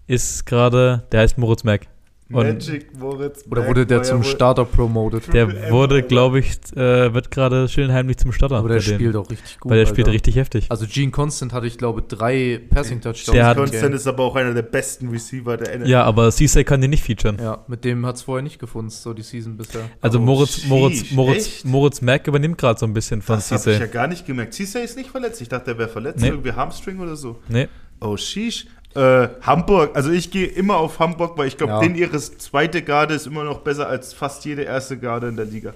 ist 0.06 0.46
gerade, 0.46 1.04
der 1.10 1.20
heißt 1.20 1.38
Moritz 1.38 1.64
Mac. 1.64 1.86
Und 2.30 2.46
Magic 2.46 2.98
Moritz. 2.98 3.44
Oder 3.50 3.66
wurde 3.68 3.84
der 3.84 4.02
zum 4.02 4.22
Starter 4.22 4.64
promoted? 4.64 5.32
der 5.34 5.70
wurde, 5.70 6.02
glaube 6.02 6.38
ich, 6.38 6.52
äh, 6.74 7.12
wird 7.12 7.30
gerade 7.30 7.68
schön 7.68 7.92
heimlich 7.92 8.16
zum 8.16 8.32
Starter. 8.32 8.56
Aber 8.56 8.68
der 8.70 8.80
spielt 8.80 9.14
auch 9.14 9.28
richtig 9.30 9.60
gut. 9.60 9.70
Weil 9.70 9.80
der 9.80 9.86
spielt 9.86 10.08
richtig 10.08 10.36
heftig. 10.36 10.66
Also 10.70 10.86
Gene 10.88 11.10
Constant 11.10 11.52
hatte 11.52 11.66
ich 11.66 11.76
glaube 11.76 12.00
drei 12.02 12.60
Passing 12.70 13.02
Touchdowns. 13.02 13.32
Der 13.34 13.46
hat- 13.46 13.58
im 13.58 13.64
Constant 13.64 13.94
ist 13.94 14.06
aber 14.06 14.22
auch 14.24 14.36
einer 14.36 14.54
der 14.54 14.62
besten 14.62 15.08
Receiver 15.10 15.58
der 15.58 15.74
NFL. 15.80 15.88
Ja, 15.90 16.04
aber 16.04 16.30
Ceesay 16.32 16.64
kann 16.64 16.80
den 16.80 16.90
nicht 16.90 17.02
featuren. 17.04 17.36
Ja, 17.38 17.62
mit 17.68 17.84
dem 17.84 18.06
hat 18.06 18.16
es 18.16 18.22
vorher 18.22 18.42
nicht 18.42 18.58
gefunden, 18.58 18.90
so 18.90 19.12
die 19.12 19.22
Season 19.22 19.56
bisher. 19.58 19.82
Also 20.00 20.18
Oh, 20.18 20.22
Moritz, 20.22 20.64
Moritz, 20.66 20.98
sheesh, 21.00 21.12
Moritz, 21.12 21.46
echt? 21.46 21.64
Moritz 21.66 22.00
Mack 22.00 22.26
übernimmt 22.26 22.56
gerade 22.56 22.78
so 22.80 22.86
ein 22.86 22.94
bisschen 22.94 23.20
von 23.20 23.36
Das 23.36 23.50
habe 23.50 23.72
ich 23.72 23.78
ja 23.78 23.86
gar 23.86 24.06
nicht 24.06 24.26
gemerkt. 24.26 24.54
Cisse 24.54 24.80
ist 24.80 24.96
nicht 24.96 25.10
verletzt. 25.10 25.42
Ich 25.42 25.50
dachte, 25.50 25.72
er 25.72 25.78
wäre 25.78 25.88
verletzt. 25.90 26.20
Nee. 26.22 26.28
Irgendwie 26.28 26.52
Hamstring 26.52 26.98
oder 27.00 27.16
so. 27.16 27.38
Nee, 27.48 27.68
Oh, 28.00 28.16
sheesh. 28.16 28.66
Äh, 28.94 29.28
Hamburg, 29.42 29.96
also 29.96 30.10
ich 30.10 30.30
gehe 30.30 30.46
immer 30.46 30.76
auf 30.76 30.98
Hamburg, 31.00 31.36
weil 31.36 31.48
ich 31.48 31.56
glaube, 31.58 31.72
Ja. 31.74 31.80
den 31.80 31.94
ihre 31.96 32.16
zweite 32.18 32.82
Garde 32.82 33.14
ist 33.14 33.26
immer 33.26 33.42
noch 33.44 33.60
besser 33.60 33.88
als 33.88 34.12
fast 34.14 34.44
jede 34.44 34.62
erste 34.62 34.96
Garde 34.98 35.28
in 35.28 35.36
der 35.36 35.46
Liga. 35.46 35.74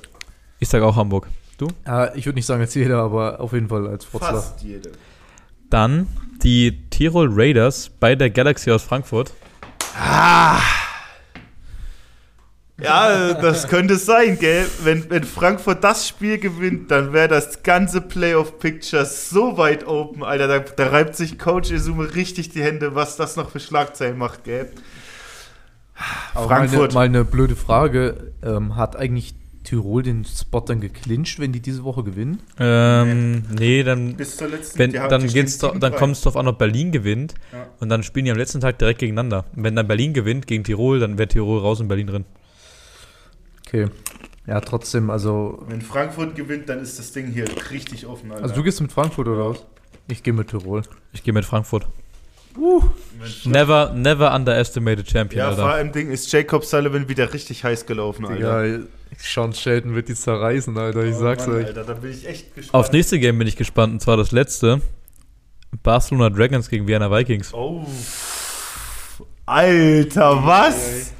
ich 0.61 0.69
sage 0.69 0.85
auch 0.87 0.97
Hamburg. 0.97 1.27
Du? 1.57 1.67
Ja, 1.87 2.15
ich 2.15 2.25
würde 2.27 2.37
nicht 2.37 2.47
sagen 2.47 2.61
als 2.61 2.75
jeder, 2.75 2.99
aber 3.03 3.41
auf 3.41 3.53
jeden 3.53 3.69
Fall 3.69 3.87
als 3.89 4.05
Frotzler. 4.05 4.35
Fast 4.35 4.63
jede. 4.63 4.93
Dann 5.71 6.07
die 6.43 6.89
Tirol 6.91 7.29
Raiders 7.33 7.91
bei 8.01 8.15
der 8.15 8.31
Galaxy 8.31 8.71
aus 8.71 8.83
Frankfurt. 8.85 9.33
Ja, 12.81 13.35
das 13.35 13.67
könnte 13.67 13.97
sein, 13.97 14.39
gell? 14.39 14.65
Wenn, 14.85 15.11
wenn 15.11 15.25
Frankfurt 15.25 15.83
das 15.83 16.07
Spiel 16.07 16.39
gewinnt, 16.39 16.93
dann 16.93 17.13
wäre 17.13 17.27
das 17.27 17.65
ganze 17.65 18.01
Playoff-Picture 18.01 19.05
so 19.05 19.59
weit 19.59 19.87
open, 19.87 20.23
Alter. 20.23 20.47
Da, 20.47 20.59
da 20.61 20.87
reibt 20.89 21.17
sich 21.17 21.41
Coach 21.41 21.73
Izume 21.73 22.15
richtig 22.15 22.51
die 22.51 22.63
Hände, 22.63 22.95
was 22.95 23.17
das 23.17 23.35
noch 23.35 23.51
für 23.51 23.59
Schlagzeilen 23.59 24.17
macht, 24.17 24.45
gell? 24.45 24.71
Aber 26.35 26.47
Frankfurt. 26.47 26.95
Mal 26.95 27.07
eine, 27.07 27.15
mal 27.15 27.21
eine 27.21 27.25
blöde 27.25 27.57
Frage. 27.57 28.33
Ähm, 28.45 28.77
hat 28.77 28.95
eigentlich 28.95 29.35
Tirol 29.65 30.05
den 30.05 30.25
Spot 30.25 30.61
dann 30.61 30.81
geclincht, 30.81 31.41
wenn 31.41 31.53
die 31.53 31.61
diese 31.61 31.83
Woche 31.83 32.05
gewinnen? 32.05 32.41
Ähm, 32.61 33.43
nee, 33.59 33.83
dann, 33.83 34.15
Bis 34.15 34.37
zur 34.37 34.49
letzten 34.49 34.79
wenn, 34.79 34.93
dann, 34.93 35.27
geht's 35.27 35.59
doch, 35.59 35.77
dann 35.77 35.93
7-3. 35.95 35.97
kommt 35.97 36.13
es 36.15 36.23
drauf 36.23 36.37
an, 36.37 36.47
ob 36.47 36.59
Berlin 36.59 36.93
gewinnt. 36.93 37.35
Ja. 37.53 37.67
Und 37.81 37.89
dann 37.89 38.05
spielen 38.05 38.27
die 38.27 38.31
am 38.31 38.39
letzten 38.39 38.61
Tag 38.61 38.79
direkt 38.79 39.01
gegeneinander. 39.01 39.47
Und 39.57 39.65
wenn 39.65 39.75
dann 39.75 39.89
Berlin 39.89 40.15
gewinnt 40.15 40.47
gegen 40.47 40.63
Tirol, 40.63 41.01
dann 41.01 41.19
wäre 41.19 41.29
Tirol 41.29 41.59
raus 41.59 41.81
und 41.81 41.89
Berlin 41.89 42.07
drin. 42.07 42.25
Okay. 43.69 43.87
Ja, 44.47 44.61
trotzdem, 44.61 45.11
also. 45.11 45.63
Wenn 45.69 45.83
Frankfurt 45.83 46.35
gewinnt, 46.35 46.69
dann 46.71 46.81
ist 46.81 46.99
das 46.99 47.13
Ding 47.13 47.27
hier 47.27 47.45
richtig 47.71 48.07
offen, 48.07 48.31
Alter. 48.33 48.45
Also 48.45 48.55
du 48.55 48.63
gehst 48.63 48.81
mit 48.81 48.91
Frankfurt 48.91 49.29
oder 49.29 49.51
was? 49.51 49.65
Ich 50.11 50.23
gehe 50.23 50.33
mit 50.33 50.49
Tirol. 50.49 50.83
Ich 51.13 51.23
gehe 51.23 51.35
mit 51.35 51.45
Frankfurt. 51.45 51.87
Wenn- 52.57 53.53
Never, 53.53 53.93
never 53.95 54.35
underestimated 54.35 55.09
Champion, 55.09 55.39
ja, 55.39 55.53
vor 55.55 55.65
Alter. 55.65 55.75
allem 55.77 55.93
Ding 55.93 56.11
ist 56.11 56.33
Jacob 56.33 56.65
Sullivan 56.65 57.09
wieder 57.09 57.33
richtig 57.33 57.63
heiß 57.63 57.87
gelaufen, 57.87 58.25
Alter. 58.27 58.65
Ja, 58.67 58.79
Sean 59.19 59.53
Shelton 59.53 59.95
wird 59.95 60.09
die 60.09 60.15
zerreißen, 60.15 60.77
Alter, 60.77 61.05
ich 61.05 61.15
Oh 61.15 61.21
sag's 61.21 61.47
Mann, 61.47 61.57
euch. 61.57 61.67
Alter, 61.67 61.85
da 61.85 61.93
bin 61.95 62.11
ich 62.11 62.27
echt 62.27 62.55
gespannt. 62.55 62.75
Aufs 62.75 62.91
nächste 62.93 63.21
Game 63.21 63.39
bin 63.39 63.47
ich 63.47 63.55
gespannt, 63.57 63.93
und 63.93 64.01
zwar 64.01 64.17
das 64.17 64.33
letzte. 64.33 64.81
Barcelona 65.83 66.31
Dragons 66.31 66.69
gegen 66.69 66.87
Vienna 66.89 67.11
Vikings. 67.11 67.53
Oh. 67.55 67.87
Alter, 69.47 70.45
was? 70.45 71.13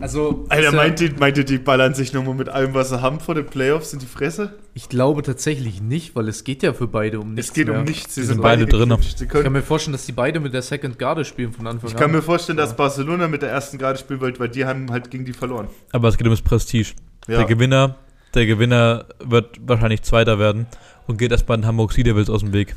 Also, 0.00 0.44
Alter, 0.48 0.72
meint 0.72 1.00
ihr, 1.00 1.12
meint 1.18 1.38
ihr, 1.38 1.44
die 1.44 1.58
ballern 1.58 1.94
sich 1.94 2.12
nochmal 2.12 2.34
mit 2.34 2.48
allem, 2.48 2.74
was 2.74 2.88
sie 2.90 3.00
haben 3.00 3.20
vor 3.20 3.34
den 3.34 3.46
Playoffs 3.46 3.92
in 3.92 3.98
die 3.98 4.06
Fresse? 4.06 4.54
ich 4.76 4.88
glaube 4.88 5.22
tatsächlich 5.22 5.80
nicht, 5.80 6.16
weil 6.16 6.26
es 6.28 6.42
geht 6.42 6.64
ja 6.64 6.72
für 6.72 6.88
beide 6.88 7.20
um 7.20 7.34
nichts 7.34 7.50
Es 7.50 7.54
geht 7.54 7.68
mehr. 7.68 7.78
um 7.78 7.84
nichts. 7.84 8.16
Sie 8.16 8.22
Die 8.22 8.26
sind 8.26 8.42
beide 8.42 8.66
drin. 8.66 8.92
Ich 9.00 9.28
kann 9.28 9.52
mir 9.52 9.62
vorstellen, 9.62 9.92
dass 9.92 10.04
die 10.04 10.10
beide 10.12 10.40
mit 10.40 10.52
der 10.52 10.62
Second 10.62 10.98
Garde 10.98 11.24
spielen 11.24 11.52
von 11.52 11.66
Anfang 11.68 11.90
ich 11.90 11.94
kann 11.96 12.06
an. 12.06 12.12
mir 12.12 12.22
vorstellen, 12.22 12.58
dass 12.58 12.74
Barcelona 12.74 13.28
mit 13.28 13.42
der 13.42 13.50
ersten 13.50 13.78
Garde 13.78 13.98
spielen 14.00 14.20
wollte, 14.20 14.40
weil 14.40 14.48
die 14.48 14.64
haben 14.64 14.90
halt 14.90 15.10
gegen 15.12 15.24
die 15.24 15.32
verloren. 15.32 15.68
Aber 15.92 16.08
es 16.08 16.16
geht 16.18 16.26
um 16.26 16.32
das 16.32 16.42
Prestige. 16.42 16.92
Ja. 17.28 17.36
Der 17.38 17.44
Gewinner, 17.46 17.94
der 18.34 18.46
Gewinner 18.46 19.04
wird 19.24 19.60
wahrscheinlich 19.64 20.02
Zweiter 20.02 20.40
werden 20.40 20.66
und 21.06 21.18
geht 21.18 21.30
erstmal 21.30 21.58
den 21.58 21.66
Hamburg 21.66 21.92
Sea 21.92 22.02
Devils 22.02 22.28
aus 22.28 22.40
dem 22.40 22.52
Weg. 22.52 22.74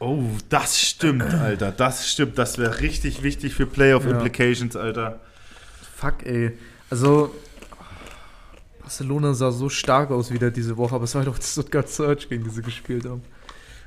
Oh, 0.00 0.24
das 0.48 0.80
stimmt, 0.80 1.22
Alter. 1.32 1.70
Das 1.70 2.10
stimmt. 2.10 2.36
Das 2.38 2.58
wäre 2.58 2.80
richtig 2.80 3.22
wichtig 3.22 3.54
für 3.54 3.66
Playoff 3.66 4.04
Ja. 4.04 4.10
Implications, 4.10 4.74
Alter. 4.76 5.20
Fuck, 5.96 6.26
ey. 6.26 6.52
Also, 6.90 7.34
Barcelona 8.82 9.32
sah 9.32 9.50
so 9.50 9.68
stark 9.70 10.10
aus 10.10 10.30
wieder 10.30 10.50
diese 10.50 10.76
Woche, 10.76 10.94
aber 10.94 11.04
es 11.04 11.14
war 11.14 11.24
doch 11.24 11.38
das 11.38 11.52
Stuttgart 11.52 11.88
Surge, 11.88 12.26
gegen 12.28 12.44
die 12.44 12.50
sie 12.50 12.60
gespielt 12.62 13.06
haben. 13.06 13.22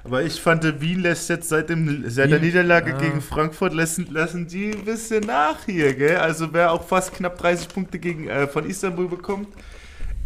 Aber 0.03 0.23
ich 0.23 0.41
fand, 0.41 0.63
Wien 0.81 1.01
lässt 1.01 1.29
jetzt 1.29 1.49
seit, 1.49 1.69
dem, 1.69 2.09
seit 2.09 2.31
der? 2.31 2.39
Niederlage 2.39 2.91
Ja. 2.91 2.97
gegen 2.97 3.21
Frankfurt 3.21 3.73
lassen, 3.73 4.07
lassen 4.11 4.47
die 4.47 4.71
ein 4.71 4.85
bisschen 4.85 5.25
nach 5.25 5.57
hier, 5.65 5.93
gell? 5.93 6.17
Also 6.17 6.51
wer 6.51 6.71
auch 6.71 6.83
fast 6.83 7.13
knapp 7.13 7.37
30 7.37 7.67
Punkte 7.67 7.99
gegen, 7.99 8.27
äh, 8.27 8.47
von 8.47 8.65
Istanbul 8.67 9.07
bekommt. 9.07 9.49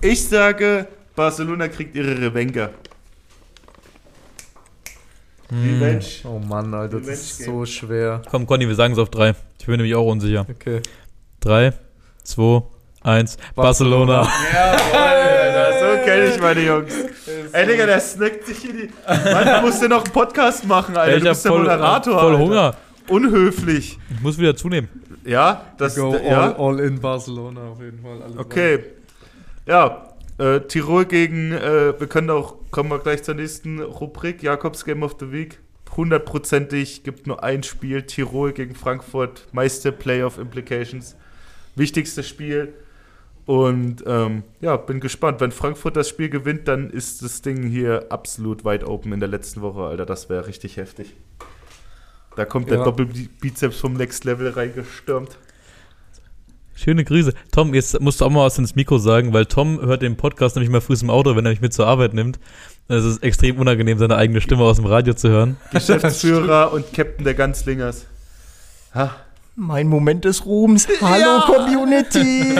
Ich 0.02 0.24
sage, 0.26 0.88
Barcelona 1.16 1.68
kriegt 1.68 1.96
ihre 1.96 2.18
Revenga. 2.18 2.70
Revenge. 5.52 6.06
Oh 6.24 6.40
Mann, 6.40 6.74
Alter, 6.74 7.00
das 7.00 7.08
ist 7.10 7.44
so 7.44 7.66
schwer. 7.66 8.22
Komm, 8.30 8.48
Conny, 8.48 8.68
wir 8.68 8.76
sagen 8.76 8.94
es 8.94 9.00
auf 9.00 9.10
drei. 9.10 9.36
Ich 9.60 9.66
bin 9.66 9.78
nämlich 9.78 9.94
auch 9.96 10.06
unsicher. 10.10 10.46
Okay. 10.50 10.82
Drei, 11.44 11.74
zwei, 12.24 12.62
eins. 13.02 13.38
Barcelona. 13.54 14.22
Jawohl, 14.54 14.98
Alter, 14.98 15.74
so 15.74 16.06
kenne 16.06 16.26
ich 16.28 16.40
meine 16.40 16.62
Jungs. 16.62 16.94
Ey, 17.52 17.68
Digga, 17.68 17.86
der 17.86 18.00
snackt 18.00 18.46
sich 18.46 18.60
hier 18.60 18.72
die. 18.72 18.90
Mann, 19.06 19.46
du 19.46 19.68
musst 19.68 19.82
ja 19.82 19.90
noch 19.90 20.06
einen 20.06 20.14
Podcast 20.14 20.66
machen, 20.66 20.96
Alter. 20.96 21.12
Ey, 21.12 21.18
ich 21.18 21.24
du 21.24 21.30
bist 21.30 21.44
der 21.44 21.52
voll, 21.52 21.62
Moderator. 21.64 22.18
voll 22.18 22.32
Alter. 22.32 22.44
Hunger. 22.46 22.76
Unhöflich. 23.10 24.00
Ich 24.10 24.22
muss 24.22 24.38
wieder 24.38 24.56
zunehmen. 24.56 24.88
Ja, 25.26 25.66
das. 25.78 25.98
Go 25.98 26.16
ja. 26.16 26.54
all, 26.54 26.56
all 26.56 26.80
in 26.80 27.02
Barcelona 27.02 27.72
auf 27.72 27.82
jeden 27.82 28.02
Fall. 28.02 28.22
Alles 28.22 28.38
Okay. 28.38 28.80
Ja, 29.66 30.14
äh, 30.38 30.62
Tirol 30.62 31.04
gegen, 31.04 31.52
äh, 31.52 32.00
wir 32.00 32.08
können 32.08 32.30
auch, 32.30 32.56
kommen 32.72 32.90
wir 32.90 33.00
gleich 33.00 33.22
zur 33.24 33.36
nächsten 33.36 33.82
Rubrik, 33.82 34.42
Jakobs 34.42 34.86
Game 34.86 35.04
of 35.04 35.18
the 35.20 35.30
Week. 35.30 35.60
Hundertprozentig, 35.98 37.04
gibt 37.04 37.28
nur 37.28 37.44
ein 37.44 37.64
Spiel, 37.64 38.04
Tirol 38.04 38.54
gegen 38.54 38.76
Frankfurt, 38.76 39.46
meiste 39.52 39.92
Playoff 39.92 40.38
Implications. 40.38 41.18
Wichtigstes 41.76 42.28
Spiel. 42.28 42.74
Und 43.46 44.04
ähm, 44.08 44.44
ja, 44.62 44.78
bin 44.78 45.00
gespannt. 45.02 45.42
Wenn 45.42 45.52
Frankfurt 45.52 45.98
das 45.98 46.08
Spiel 46.08 46.30
gewinnt, 46.30 46.68
dann 46.68 46.90
ist 46.90 47.22
das 47.22 47.42
Ding 47.42 47.64
hier 47.64 48.06
absolut 48.10 48.64
weit 48.64 48.86
open 48.86 49.12
in 49.12 49.20
der 49.20 49.30
letzten 49.30 49.62
Woche, 49.62 49.82
Alter. 49.82 50.06
Das 50.06 50.30
wäre 50.30 50.48
richtig 50.48 50.78
heftig. 50.78 51.14
Da 52.36 52.46
kommt 52.46 52.70
der 52.70 52.78
Ja. 52.80 52.84
Doppelbizeps 52.86 53.78
vom 53.80 53.94
Next 53.94 54.24
Level 54.24 54.50
reingestürmt. 54.50 55.38
Schöne 56.76 57.04
Grüße. 57.04 57.34
Tom, 57.52 57.74
jetzt 57.74 58.00
musst 58.00 58.22
du 58.22 58.26
auch 58.26 58.32
mal 58.32 58.46
was 58.46 58.58
ins 58.58 58.76
Mikro 58.76 58.98
sagen, 58.98 59.32
weil 59.34 59.46
Tom 59.46 59.80
hört 59.80 60.02
den 60.02 60.18
Podcast 60.18 60.56
nämlich 60.56 60.72
mal 60.72 60.82
früh 60.82 60.96
im 61.00 61.10
Auto, 61.12 61.36
wenn 61.36 61.46
er 61.46 61.52
mich 61.52 61.62
mit 61.62 61.72
zur 61.74 61.86
Arbeit 61.86 62.14
nimmt. 62.14 62.40
Es 62.88 63.06
ist 63.06 63.22
extrem 63.22 63.58
unangenehm, 63.60 64.00
seine 64.00 64.16
eigene 64.16 64.42
Stimme 64.42 64.64
aus 64.64 64.78
dem 64.78 64.86
Radio 64.86 65.14
zu 65.14 65.30
hören. 65.30 65.58
Geschäftsführer 65.72 66.74
und 66.74 66.92
Captain 66.94 67.24
der 67.24 67.36
Ganzlingers. 67.36 68.08
Ha, 68.96 69.16
Mein 69.56 69.88
Moment 69.88 70.26
des 70.26 70.46
Ruhms. 70.46 70.88
Hallo 71.02 71.42
Community. 71.46 72.56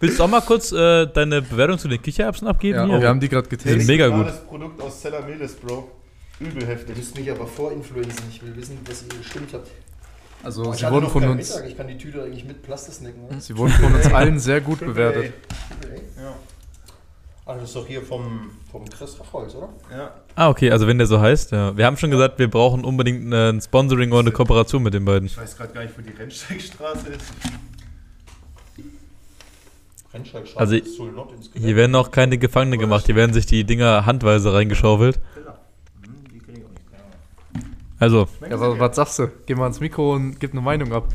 Willst 0.00 0.20
du 0.20 0.22
auch 0.22 0.28
mal 0.28 0.40
kurz 0.40 0.70
äh, 0.70 1.06
deine 1.06 1.42
Bewertung 1.42 1.78
zu 1.78 1.88
den 1.88 2.00
Kichererbsen 2.00 2.46
abgeben? 2.46 2.78
Ja, 2.78 2.86
hier? 2.86 3.00
wir 3.00 3.08
haben 3.08 3.18
die 3.18 3.28
gerade 3.28 3.48
sind 3.48 3.58
getestet. 3.58 3.88
mega 3.88 4.06
gut. 4.08 4.28
Das 4.28 4.44
Produkt 4.46 4.80
aus 4.80 5.00
Cellamelis, 5.00 5.56
Bro. 5.56 5.90
Übel 6.38 6.62
Ihr 6.62 6.68
heftig. 6.68 6.96
müsst 6.96 7.18
mich 7.18 7.28
aber 7.28 7.48
vorinfluenzen. 7.48 8.24
Ich 8.30 8.40
will 8.40 8.54
wissen, 8.54 8.78
was 8.86 9.02
ihr 9.02 9.18
gestimmt 9.18 9.52
habt. 9.52 9.68
Also, 10.44 10.72
ich 10.72 10.78
sie 10.78 10.88
wurden 10.88 11.08
von 11.08 11.24
uns, 11.24 11.50
Mittag. 11.50 11.68
Ich 11.68 11.76
kann 11.76 11.88
die 11.88 11.98
Tüte 11.98 12.22
eigentlich 12.22 12.44
mit 12.44 12.62
Plaste 12.62 12.92
snacken. 12.92 13.26
Ne? 13.28 13.40
sie 13.40 13.56
wurden 13.56 13.72
von 13.72 13.92
uns 13.92 14.06
allen 14.12 14.38
sehr 14.38 14.60
gut 14.60 14.78
bewertet. 14.78 15.32
Ja. 16.16 16.34
Ah, 17.44 17.54
das 17.54 17.64
ist 17.64 17.74
doch 17.74 17.86
hier 17.86 18.02
vom, 18.02 18.50
vom 18.70 18.88
Chris 18.88 19.18
Rachholz, 19.18 19.56
oder? 19.56 19.70
ja. 19.90 20.14
Ah, 20.38 20.50
okay, 20.50 20.70
also 20.70 20.86
wenn 20.86 20.98
der 20.98 21.08
so 21.08 21.18
heißt, 21.20 21.50
ja. 21.50 21.76
Wir 21.76 21.84
haben 21.84 21.96
schon 21.96 22.12
gesagt, 22.12 22.38
wir 22.38 22.48
brauchen 22.48 22.84
unbedingt 22.84 23.28
ein 23.34 23.60
Sponsoring 23.60 24.12
oder 24.12 24.20
eine 24.20 24.30
Kooperation 24.30 24.84
mit 24.84 24.94
den 24.94 25.04
beiden. 25.04 25.26
Ich 25.26 25.36
weiß 25.36 25.56
gerade 25.56 25.72
gar 25.72 25.82
nicht, 25.82 25.98
wo 25.98 26.00
die 26.00 26.16
Rennsteigstraße 26.16 27.08
ist. 27.08 27.24
Rennsteigstraße 30.14 30.60
Also, 30.60 30.76
ist 30.76 30.94
Sul 30.94 31.10
Not 31.10 31.32
ins 31.32 31.50
Hier 31.54 31.74
werden 31.74 31.92
auch 31.96 32.12
keine 32.12 32.38
Gefangene 32.38 32.78
gemacht, 32.78 33.06
hier 33.06 33.16
werden 33.16 33.32
sich 33.32 33.46
die 33.46 33.64
Dinger 33.64 34.06
handweise 34.06 34.54
reingeschaufelt. 34.54 35.16
Hm, 35.16 36.12
die 36.32 36.38
krieg 36.38 36.58
ich 36.58 36.64
auch 36.64 36.70
nicht. 36.70 37.74
Also, 37.98 38.28
Ja, 38.48 38.60
was, 38.60 38.78
was 38.78 38.94
sagst 38.94 39.18
du? 39.18 39.32
Geh 39.44 39.56
mal 39.56 39.66
ins 39.66 39.80
Mikro 39.80 40.14
und 40.14 40.38
gib 40.38 40.52
eine 40.52 40.60
Meinung 40.60 40.92
ab. 40.92 41.08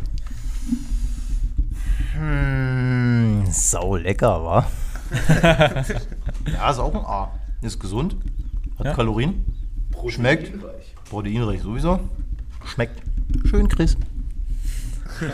Hm, 2.17 3.45
sau 3.49 3.95
lecker, 3.95 4.43
wa? 4.43 4.67
ja, 6.51 6.69
ist 6.69 6.79
auch 6.79 6.93
ein 6.93 7.05
A. 7.05 7.31
Ist 7.61 7.79
gesund, 7.79 8.17
hat 8.79 8.85
Ja. 8.85 8.93
Kalorien, 8.93 9.45
schmeckt, 10.07 10.51
proteinreich 11.09 11.61
sowieso. 11.61 11.99
Schmeckt. 12.65 13.01
Schön, 13.45 13.67
Chris. 13.67 13.97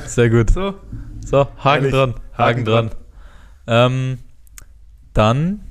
sehr 0.05 0.29
gut. 0.29 0.49
So. 0.49 0.75
So, 1.25 1.47
Haken 1.57 1.85
Ehrlich, 1.85 1.91
dran, 1.91 2.13
Haken 2.13 2.23
Haken 2.37 2.65
dran. 2.65 2.91
Ähm, 3.67 4.17
dann 5.13 5.61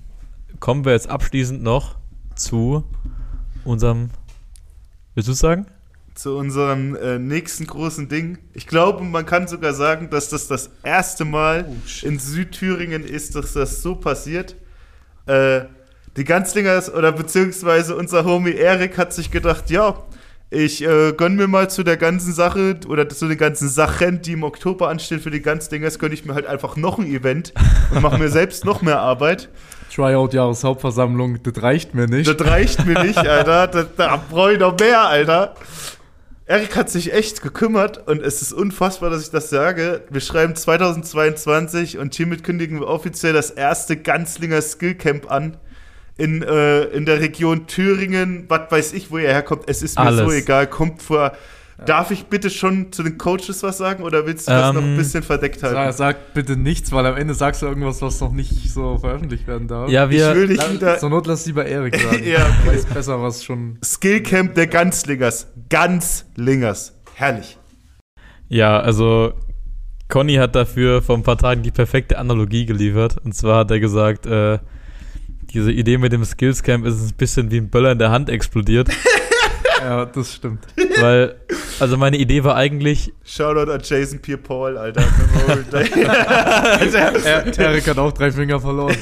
kommen 0.61 0.85
wir 0.85 0.93
jetzt 0.93 1.09
abschließend 1.09 1.63
noch 1.63 1.97
zu 2.35 2.85
unserem, 3.65 4.11
willst 5.15 5.29
du 5.29 5.33
es 5.33 5.39
sagen? 5.41 5.67
zu 6.19 6.37
unserem 6.37 6.97
äh, 6.97 7.19
nächsten 7.19 7.65
großen 7.65 8.09
Ding. 8.09 8.39
Ich 8.53 8.67
glaube, 8.67 9.05
man 9.05 9.25
kann 9.25 9.47
sogar 9.47 9.73
sagen, 9.73 10.11
dass 10.11 10.29
das 10.29 10.49
das 10.49 10.71
erste 10.83 11.25
Mal 11.25 11.71
in 12.03 12.19
Südthüringen 12.19 13.05
ist, 13.05 13.37
dass 13.37 13.53
das 13.53 13.83
so 13.83 13.95
passiert. 13.95 14.57
Äh, 15.27 15.67
die 16.19 16.25
Ganzlingers 16.25 16.93
oder 16.93 17.13
beziehungsweise 17.13 17.95
unser 17.95 18.25
Homie 18.25 18.53
Erik 18.53 18.99
hat 18.99 19.13
sich 19.13 19.31
gedacht, 19.31 19.71
ja, 19.71 20.03
ich 20.51 20.83
äh, 20.83 21.13
gönn 21.13 21.37
mir 21.37 21.47
mal 21.47 21.71
zu 21.71 21.85
der 21.85 21.97
ganzen 21.97 22.33
Sache 22.33 22.81
oder 22.89 23.09
zu 23.09 23.29
den 23.29 23.39
ganzen 23.39 23.69
Sachen, 23.69 24.21
die 24.21 24.33
im 24.33 24.43
Oktober 24.43 24.89
anstehen 24.89 25.21
für 25.21 25.31
die 25.31 25.43
Ganzlingers, 25.43 25.99
gönne 25.99 26.15
ich 26.15 26.25
mir 26.25 26.35
halt 26.35 26.47
einfach 26.47 26.77
noch 26.77 26.99
ein 26.99 27.07
Event 27.07 27.53
und 27.95 28.03
mache 28.03 28.19
mir 28.19 28.31
selbst 28.31 28.65
noch 28.65 28.83
mehr 28.83 28.99
Arbeit. 28.99 29.49
Tryout-Jahreshauptversammlung, 29.95 31.43
das 31.43 31.63
reicht 31.63 31.95
mir 31.95 32.09
nicht. 32.09 32.29
Das 32.29 32.47
reicht 32.47 32.85
mir 32.85 33.01
nicht, 33.05 33.19
Alter. 33.19 33.69
Da, 33.69 33.85
da 33.97 34.23
brauche 34.29 34.55
ich 34.55 34.59
noch 34.59 34.77
mehr, 34.79 35.03
Alter. 35.03 35.55
Erik 36.47 36.77
hat 36.77 36.91
sich 36.91 37.13
echt 37.13 37.43
gekümmert 37.43 38.09
und 38.09 38.23
es 38.23 38.43
ist 38.43 38.55
unfassbar, 38.55 39.11
dass 39.11 39.23
ich 39.23 39.31
das 39.31 39.51
sage. 39.51 40.03
Wir 40.09 40.23
schreiben 40.23 40.57
2022 40.57 41.99
und 41.99 42.15
hiermit 42.15 42.43
kündigen 42.43 42.81
wir 42.81 42.89
offiziell 42.89 43.35
das 43.35 43.51
erste 43.51 43.99
Ganzlinger 43.99 44.63
Skillcamp 44.63 45.31
an. 45.31 45.59
In, 46.19 46.43
äh, 46.43 46.83
in 46.87 47.07
der 47.07 47.21
Region 47.21 47.67
Thüringen, 47.67 48.45
was 48.49 48.71
weiß 48.71 48.93
ich, 48.93 49.11
wo 49.11 49.19
ihr 49.19 49.29
herkommt, 49.29 49.63
es 49.69 49.83
ist 49.83 49.99
mir 49.99 50.05
Alles. 50.05 50.27
so 50.27 50.33
egal, 50.33 50.67
kommt 50.67 51.01
vor. 51.01 51.33
Darf 51.87 52.11
ich 52.11 52.25
bitte 52.25 52.51
schon 52.51 52.91
zu 52.91 53.05
den 53.05 53.19
Coaches 53.19 53.63
was 53.63 53.79
sagen 53.79 54.03
oder 54.03 54.27
willst 54.27 54.49
du 54.49 54.51
das 54.51 54.71
Ähm, 54.71 54.75
noch 54.75 54.83
ein 54.83 54.97
bisschen 54.97 55.23
verdeckt 55.23 55.63
halten? 55.63 55.77
Sag, 55.77 55.93
sag 55.95 56.35
bitte 56.35 56.57
nichts, 56.57 56.91
weil 56.91 57.07
am 57.07 57.17
Ende 57.17 57.35
sagst 57.35 57.63
du 57.63 57.67
irgendwas, 57.67 58.03
was 58.03 58.21
noch 58.21 58.33
nicht 58.33 58.69
so 58.69 58.99
veröffentlicht 58.99 59.47
werden 59.47 59.69
darf. 59.69 59.89
Ja, 59.89 60.07
ich 60.07 60.11
wir, 60.11 60.35
will 60.35 60.49
wieder. 60.49 60.99
Zur 60.99 61.11
Not 61.11 61.29
lass 61.29 61.47
lieber 61.47 61.65
Erik 61.65 61.95
sagen. 62.01 62.25
Ja, 62.27 62.39
okay. 62.41 62.75
Weiß 62.75 62.85
besser, 62.85 63.23
was 63.23 63.45
schon. 63.45 63.79
Skillcamp 63.85 64.57
der 64.57 64.67
Ganzlingers. 64.67 65.47
Ganzlingers. 65.71 66.95
Herrlich. 67.15 67.57
Ja, 68.49 68.81
also 68.81 69.35
Conny 70.09 70.35
hat 70.35 70.57
dafür 70.57 71.01
vor 71.01 71.17
ein 71.17 71.23
paar 71.23 71.39
Tagen 71.39 71.63
die 71.63 71.71
perfekte 71.71 72.19
Analogie 72.19 72.67
geliefert. 72.67 73.19
Und 73.25 73.35
zwar 73.37 73.59
hat 73.61 73.71
er 73.71 73.79
gesagt, 73.79 74.27
äh, 74.27 74.59
diese 75.51 75.73
Idee 75.73 75.99
mit 75.99 76.13
dem 76.13 76.25
Skillscamp 76.25 76.85
ist 76.87 77.01
ein 77.01 77.17
bisschen 77.17 77.51
wie 77.51 77.59
ein 77.59 77.71
Böller 77.71 77.93
in 77.93 77.99
der 77.99 78.11
Hand 78.11 78.29
explodiert. 78.29 78.89
Ja, 79.81 80.07
das 80.07 80.35
stimmt. 80.35 80.67
weil, 81.01 81.37
also 81.79 81.97
meine 81.97 82.17
Idee 82.17 82.43
war 82.43 82.57
eigentlich, 82.57 83.13
Shoutout 83.25 83.71
an 83.71 83.81
Jason 83.83 84.19
Pierre-Paul, 84.19 84.77
Alter. 84.77 85.03
Er, 85.73 87.59
Erik 87.59 87.87
hat 87.87 87.97
auch 87.99 88.13
drei 88.13 88.33
Finger 88.33 88.61
verloren. 88.61 88.97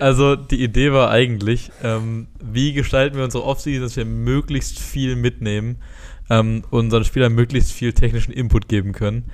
also 0.00 0.36
die 0.36 0.62
Idee 0.62 0.92
war 0.92 1.10
eigentlich, 1.10 1.70
ähm, 1.82 2.28
wie 2.42 2.72
gestalten 2.72 3.16
wir 3.18 3.24
unsere 3.24 3.44
Offseason, 3.44 3.82
dass 3.82 3.96
wir 3.96 4.06
möglichst 4.06 4.78
viel 4.78 5.16
mitnehmen, 5.16 5.76
ähm, 6.30 6.62
unseren 6.70 7.04
Spielern 7.04 7.34
möglichst 7.34 7.72
viel 7.72 7.92
technischen 7.92 8.32
Input 8.32 8.68
geben 8.68 8.92
können. 8.92 9.30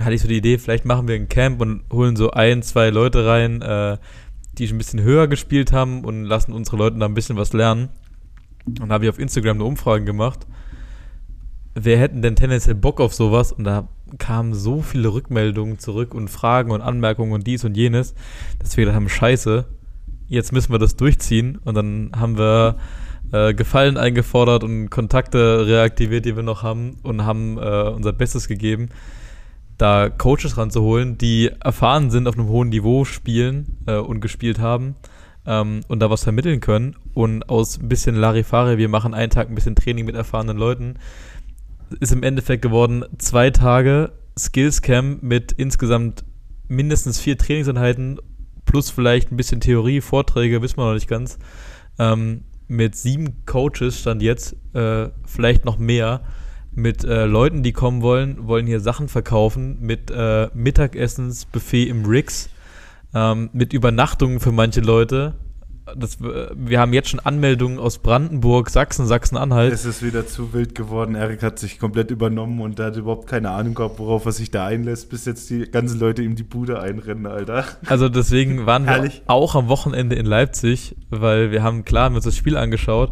Hatte 0.00 0.14
ich 0.14 0.22
so 0.22 0.28
die 0.28 0.38
Idee, 0.38 0.58
vielleicht 0.58 0.86
machen 0.86 1.06
wir 1.06 1.14
ein 1.14 1.28
Camp 1.28 1.60
und 1.60 1.84
holen 1.92 2.16
so 2.16 2.32
ein, 2.32 2.62
zwei 2.62 2.90
Leute 2.90 3.26
rein, 3.26 3.62
äh, 3.62 3.96
die 4.58 4.66
ein 4.66 4.78
bisschen 4.78 5.02
höher 5.02 5.28
gespielt 5.28 5.72
haben 5.72 6.04
und 6.04 6.24
lassen 6.24 6.52
unsere 6.52 6.76
Leute 6.76 6.98
da 6.98 7.06
ein 7.06 7.14
bisschen 7.14 7.36
was 7.36 7.52
lernen. 7.52 7.88
Und 8.66 8.88
da 8.88 8.94
habe 8.94 9.04
ich 9.04 9.10
auf 9.10 9.18
Instagram 9.18 9.56
eine 9.56 9.64
Umfrage 9.64 10.04
gemacht. 10.04 10.46
Wer 11.74 11.98
hätten 11.98 12.22
denn 12.22 12.36
tendenziell 12.36 12.76
Bock 12.76 13.00
auf 13.00 13.14
sowas? 13.14 13.52
Und 13.52 13.64
da 13.64 13.88
kamen 14.18 14.54
so 14.54 14.80
viele 14.80 15.12
Rückmeldungen 15.12 15.78
zurück 15.78 16.14
und 16.14 16.28
Fragen 16.28 16.70
und 16.70 16.80
Anmerkungen 16.80 17.32
und 17.32 17.46
dies 17.46 17.64
und 17.64 17.76
jenes, 17.76 18.14
dass 18.60 18.76
wir 18.76 18.84
gedacht 18.84 18.96
haben, 18.96 19.08
scheiße, 19.08 19.66
jetzt 20.28 20.52
müssen 20.52 20.72
wir 20.72 20.78
das 20.78 20.96
durchziehen. 20.96 21.58
Und 21.64 21.74
dann 21.74 22.12
haben 22.16 22.38
wir 22.38 22.76
äh, 23.32 23.54
Gefallen 23.54 23.96
eingefordert 23.96 24.62
und 24.62 24.90
Kontakte 24.90 25.66
reaktiviert, 25.66 26.24
die 26.24 26.36
wir 26.36 26.42
noch 26.42 26.62
haben 26.62 26.96
und 27.02 27.24
haben 27.24 27.58
äh, 27.58 27.88
unser 27.88 28.12
Bestes 28.12 28.48
gegeben, 28.48 28.90
da 29.78 30.08
Coaches 30.08 30.56
ranzuholen, 30.56 31.18
die 31.18 31.50
erfahren 31.60 32.10
sind, 32.10 32.28
auf 32.28 32.38
einem 32.38 32.48
hohen 32.48 32.68
Niveau 32.68 33.04
spielen 33.04 33.78
äh, 33.86 33.96
und 33.96 34.20
gespielt 34.20 34.58
haben 34.58 34.94
ähm, 35.46 35.80
und 35.88 36.00
da 36.00 36.10
was 36.10 36.24
vermitteln 36.24 36.60
können. 36.60 36.96
Und 37.12 37.48
aus 37.48 37.78
ein 37.78 37.88
bisschen 37.88 38.14
Larifare, 38.14 38.78
wir 38.78 38.88
machen 38.88 39.14
einen 39.14 39.30
Tag 39.30 39.48
ein 39.48 39.54
bisschen 39.54 39.76
Training 39.76 40.04
mit 40.04 40.14
erfahrenen 40.14 40.56
Leuten, 40.56 40.94
ist 42.00 42.12
im 42.12 42.22
Endeffekt 42.22 42.62
geworden 42.62 43.04
zwei 43.18 43.50
Tage 43.50 44.12
Skillscamp 44.38 45.22
mit 45.22 45.52
insgesamt 45.52 46.24
mindestens 46.68 47.20
vier 47.20 47.38
Trainingseinheiten 47.38 48.20
plus 48.64 48.90
vielleicht 48.90 49.30
ein 49.30 49.36
bisschen 49.36 49.60
Theorie, 49.60 50.00
Vorträge, 50.00 50.62
wissen 50.62 50.78
wir 50.78 50.86
noch 50.86 50.94
nicht 50.94 51.08
ganz. 51.08 51.38
Ähm, 51.98 52.44
mit 52.66 52.96
sieben 52.96 53.44
Coaches 53.44 54.00
stand 54.00 54.22
jetzt, 54.22 54.56
äh, 54.74 55.08
vielleicht 55.26 55.64
noch 55.64 55.78
mehr, 55.78 56.22
mit 56.76 57.04
äh, 57.04 57.26
Leuten, 57.26 57.62
die 57.62 57.72
kommen 57.72 58.02
wollen, 58.02 58.46
wollen 58.46 58.66
hier 58.66 58.80
Sachen 58.80 59.08
verkaufen, 59.08 59.78
mit 59.80 60.10
äh, 60.10 60.48
Mittagessensbuffet 60.54 61.88
im 61.88 62.04
Rix, 62.04 62.48
ähm, 63.14 63.50
mit 63.52 63.72
Übernachtungen 63.72 64.40
für 64.40 64.52
manche 64.52 64.80
Leute. 64.80 65.34
Das, 65.96 66.18
wir 66.20 66.80
haben 66.80 66.94
jetzt 66.94 67.10
schon 67.10 67.20
Anmeldungen 67.20 67.78
aus 67.78 67.98
Brandenburg, 67.98 68.70
Sachsen, 68.70 69.06
Sachsen-Anhalt. 69.06 69.70
Es 69.70 69.84
ist 69.84 70.02
wieder 70.02 70.26
zu 70.26 70.54
wild 70.54 70.74
geworden. 70.74 71.14
Erik 71.14 71.42
hat 71.42 71.58
sich 71.58 71.78
komplett 71.78 72.10
übernommen 72.10 72.60
und 72.62 72.80
hat 72.80 72.96
überhaupt 72.96 73.26
keine 73.28 73.50
Ahnung 73.50 73.74
gehabt, 73.74 73.98
worauf 73.98 74.24
er 74.24 74.32
sich 74.32 74.50
da 74.50 74.64
einlässt, 74.64 75.10
bis 75.10 75.26
jetzt 75.26 75.50
die 75.50 75.70
ganzen 75.70 76.00
Leute 76.00 76.22
ihm 76.22 76.36
die 76.36 76.42
Bude 76.42 76.80
einrennen, 76.80 77.26
Alter. 77.26 77.66
Also 77.84 78.08
deswegen 78.08 78.64
waren 78.64 78.86
wir 78.86 79.10
auch 79.26 79.54
am 79.54 79.68
Wochenende 79.68 80.16
in 80.16 80.24
Leipzig, 80.24 80.96
weil 81.10 81.50
wir 81.50 81.62
haben 81.62 81.84
klar 81.84 82.04
haben 82.04 82.14
uns 82.14 82.24
das 82.24 82.36
Spiel 82.36 82.56
angeschaut, 82.56 83.10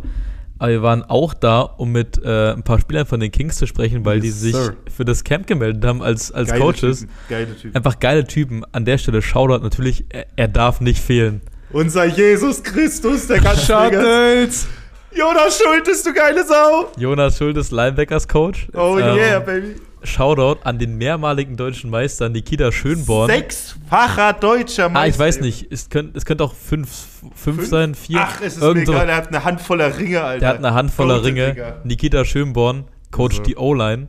aber 0.63 0.71
wir 0.71 0.83
waren 0.83 1.03
auch 1.03 1.35
da, 1.35 1.61
um 1.63 1.91
mit 1.91 2.23
äh, 2.25 2.53
ein 2.53 2.63
paar 2.63 2.79
Spielern 2.79 3.05
von 3.05 3.19
den 3.19 3.33
Kings 3.33 3.57
zu 3.57 3.67
sprechen, 3.67 4.05
weil 4.05 4.19
Yes, 4.19 4.23
die 4.23 4.31
sich 4.31 4.55
sir. 4.55 4.77
für 4.95 5.05
das 5.05 5.25
Camp 5.25 5.49
gemeldet 5.49 5.85
haben 5.85 6.03
als, 6.03 6.31
als 6.31 6.51
Geile 6.51 6.61
Coaches. 6.63 7.01
Typen, 7.01 7.13
geile 7.29 7.57
Typen. 7.57 7.75
Einfach 7.75 7.99
geile 7.99 8.25
Typen. 8.25 8.63
An 8.71 8.85
der 8.85 8.99
Stelle 8.99 9.23
Shoutout 9.23 9.65
natürlich, 9.65 10.05
er, 10.11 10.27
er 10.37 10.47
darf 10.47 10.81
nicht 10.81 11.03
fehlen. 11.03 11.41
Unser 11.73 12.05
Jesus 12.05 12.63
Christus, 12.63 13.27
der 13.27 13.41
ganze 13.41 13.67
Shuttles! 13.67 14.69
Jonas 15.15 15.59
Schultes, 15.61 16.05
du 16.05 16.13
geile 16.15 16.47
Sau! 16.47 16.93
Jonas 16.97 17.37
Schultes, 17.39 17.73
Linebackers 17.73 18.29
Coach. 18.29 18.69
Oh 18.73 18.99
Ähm, 18.99 19.17
yeah, 19.17 19.41
baby. 19.41 19.75
Shoutout 20.05 20.61
an 20.65 20.79
den 20.79 20.97
mehrmaligen 20.97 21.57
deutschen 21.57 21.91
Meister 21.91 22.29
Nikita 22.29 22.73
Schönborn. 22.73 23.29
Sechsfacher 23.31 24.33
deutscher 24.35 24.89
Meister. 24.89 25.01
Ah, 25.01 25.07
ich 25.07 25.19
weiß 25.19 25.41
nicht. 25.41 25.71
Es 25.71 25.89
könnte 25.91 26.19
es 26.19 26.25
könnte 26.25 26.45
auch 26.45 26.55
fünf, 26.55 26.89
fünf, 27.35 27.57
Fünf? 27.57 27.67
sein, 27.69 27.95
vier. 27.95 28.21
Ach, 28.21 28.41
es 28.41 28.57
ist 28.57 28.63
mir 28.63 28.83
egal, 28.83 29.09
er 29.09 29.17
hat 29.17 29.29
eine 29.29 29.45
Handvoller 29.45 29.97
Ringe, 29.99 30.23
Alter. 30.23 30.41
Der 30.41 30.49
hat 30.49 30.59
eine 30.59 30.75
Handvoller 30.75 31.17
Goated, 31.17 31.27
Ringe. 31.27 31.51
Digga. 31.51 31.81
Nikita 31.85 32.25
Schönborn, 32.25 32.85
Coach 33.11 33.35
Also. 33.39 33.43
die 33.45 33.57
O-Line. 33.57 34.09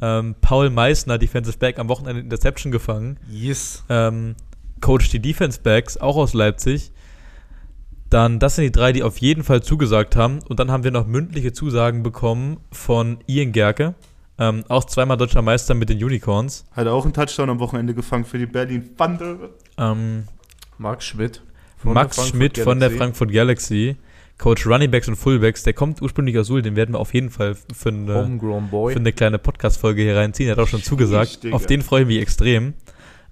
Ähm, 0.00 0.36
Paul 0.40 0.70
Meissner, 0.70 1.18
Defensive 1.18 1.58
Back, 1.58 1.78
am 1.78 1.88
Wochenende 1.88 2.20
Interception 2.22 2.70
gefangen. 2.70 3.18
Yes. 3.30 3.84
Ähm, 3.88 4.36
Coach 4.80 5.08
die 5.10 5.20
Defense 5.20 5.60
Backs, 5.62 5.96
auch 5.96 6.16
aus 6.16 6.34
Leipzig. 6.34 6.92
Dann, 8.10 8.38
das 8.38 8.56
sind 8.56 8.64
die 8.64 8.72
drei, 8.72 8.92
die 8.92 9.02
auf 9.02 9.18
jeden 9.18 9.44
Fall 9.44 9.62
zugesagt 9.62 10.16
haben. 10.16 10.38
Und 10.48 10.60
dann 10.60 10.70
haben 10.70 10.84
wir 10.84 10.90
noch 10.90 11.06
mündliche 11.06 11.52
Zusagen 11.52 12.02
bekommen 12.02 12.58
von 12.72 13.18
Ian 13.26 13.52
Gerke. 13.52 13.94
Ähm, 14.38 14.64
auch 14.68 14.84
zweimal 14.84 15.16
deutscher 15.16 15.42
Meister 15.42 15.74
mit 15.74 15.88
den 15.88 16.02
Unicorns. 16.02 16.64
Hat 16.72 16.86
auch 16.86 17.04
einen 17.04 17.12
Touchdown 17.12 17.50
am 17.50 17.58
Wochenende 17.58 17.94
gefangen 17.94 18.24
für 18.24 18.38
die 18.38 18.46
Berlin 18.46 18.96
Thunder. 18.96 19.50
Ähm, 19.76 20.24
Max 20.78 21.06
Schmidt. 21.06 21.42
von 21.76 21.92
Max 21.92 22.28
Schmidt 22.28 22.58
von 22.58 22.78
der 22.78 22.88
Galaxy. 22.88 22.98
Frankfurt 22.98 23.32
Galaxy. 23.32 23.96
Coach 24.38 24.66
Runningbacks 24.66 25.08
und 25.08 25.16
Fullbacks. 25.16 25.64
Der 25.64 25.72
kommt 25.72 26.00
ursprünglich 26.00 26.38
aus 26.38 26.46
Suhl. 26.46 26.62
Den 26.62 26.76
werden 26.76 26.94
wir 26.94 27.00
auf 27.00 27.12
jeden 27.12 27.30
Fall 27.30 27.56
für 27.74 27.88
eine, 27.88 28.38
für 28.40 28.96
eine 28.96 29.12
kleine 29.12 29.38
Podcast-Folge 29.38 30.02
hier 30.02 30.16
reinziehen. 30.16 30.48
Er 30.48 30.52
hat 30.52 30.60
auch 30.60 30.68
schon 30.68 30.82
zugesagt. 30.82 31.42
Digga. 31.42 31.56
Auf 31.56 31.66
den 31.66 31.82
freue 31.82 32.02
ich 32.02 32.06
mich 32.06 32.20
extrem. 32.20 32.74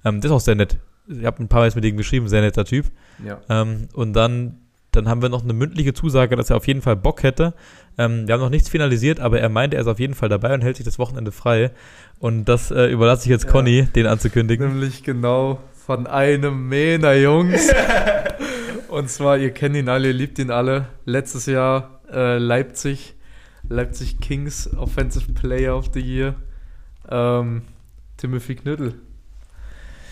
Ähm, 0.05 0.21
der 0.21 0.31
ist 0.31 0.35
auch 0.35 0.41
sehr 0.41 0.57
nett. 0.57 0.79
Ich 1.09 1.25
habe 1.25 1.41
ein 1.43 1.47
paar 1.49 1.61
Mal 1.61 1.71
mit 1.77 1.85
ihm 1.85 1.97
geschrieben, 1.97 2.29
sehr 2.29 2.41
netter 2.41 2.65
Typ. 2.65 2.87
ja. 3.25 3.41
Ähm, 3.49 3.89
und 3.95 4.13
dann, 4.15 4.59
dann 4.97 5.09
haben 5.09 5.23
wir 5.23 5.29
noch 5.29 5.45
eine 5.45 5.53
mündliche 5.53 5.95
Zusage, 5.95 6.37
dass 6.37 6.51
er 6.51 6.57
auf 6.57 6.67
jeden 6.67 6.83
Fall 6.83 6.97
Bock 6.97 7.23
hätte. 7.23 7.55
Ähm, 7.99 8.27
wir 8.27 8.35
haben 8.35 8.41
noch 8.41 8.51
nichts 8.51 8.69
finalisiert, 8.69 9.21
aber 9.21 9.41
er 9.41 9.49
meinte, 9.49 9.77
er 9.77 9.83
ist 9.83 9.89
auf 9.89 10.01
jeden 10.01 10.15
Fall 10.15 10.29
dabei 10.29 10.55
und 10.55 10.63
hält 10.63 10.77
sich 10.77 10.85
das 10.85 10.99
Wochenende 10.99 11.33
frei. 11.33 11.71
Und 12.19 12.47
das 12.47 12.71
äh, 12.71 12.87
überlasse 12.87 13.25
ich 13.25 13.31
jetzt 13.31 13.45
Ja. 13.45 13.51
Conny, 13.51 13.87
den 13.95 14.07
anzukündigen. 14.07 14.69
Nämlich 14.69 15.03
genau 15.03 15.61
von 15.87 16.07
einem 16.07 16.69
meiner 16.69 17.15
Jungs. 17.15 17.71
Und 18.89 19.11
zwar, 19.11 19.37
ihr 19.37 19.51
kennt 19.51 19.77
ihn 19.77 19.89
alle, 19.89 20.09
ihr 20.09 20.15
liebt 20.15 20.39
ihn 20.39 20.51
alle. 20.51 20.87
Letztes 21.05 21.47
Jahr 21.47 22.01
äh, 22.11 22.39
Leipzig, 22.39 23.15
Leipzig 23.69 24.21
Kings 24.21 24.75
Offensive 24.77 25.33
Player 25.33 25.77
of 25.77 25.91
the 25.93 26.01
Year. 26.01 26.35
Ähm, 27.11 27.63
Timothy 28.17 28.55
Knüttel. 28.55 28.95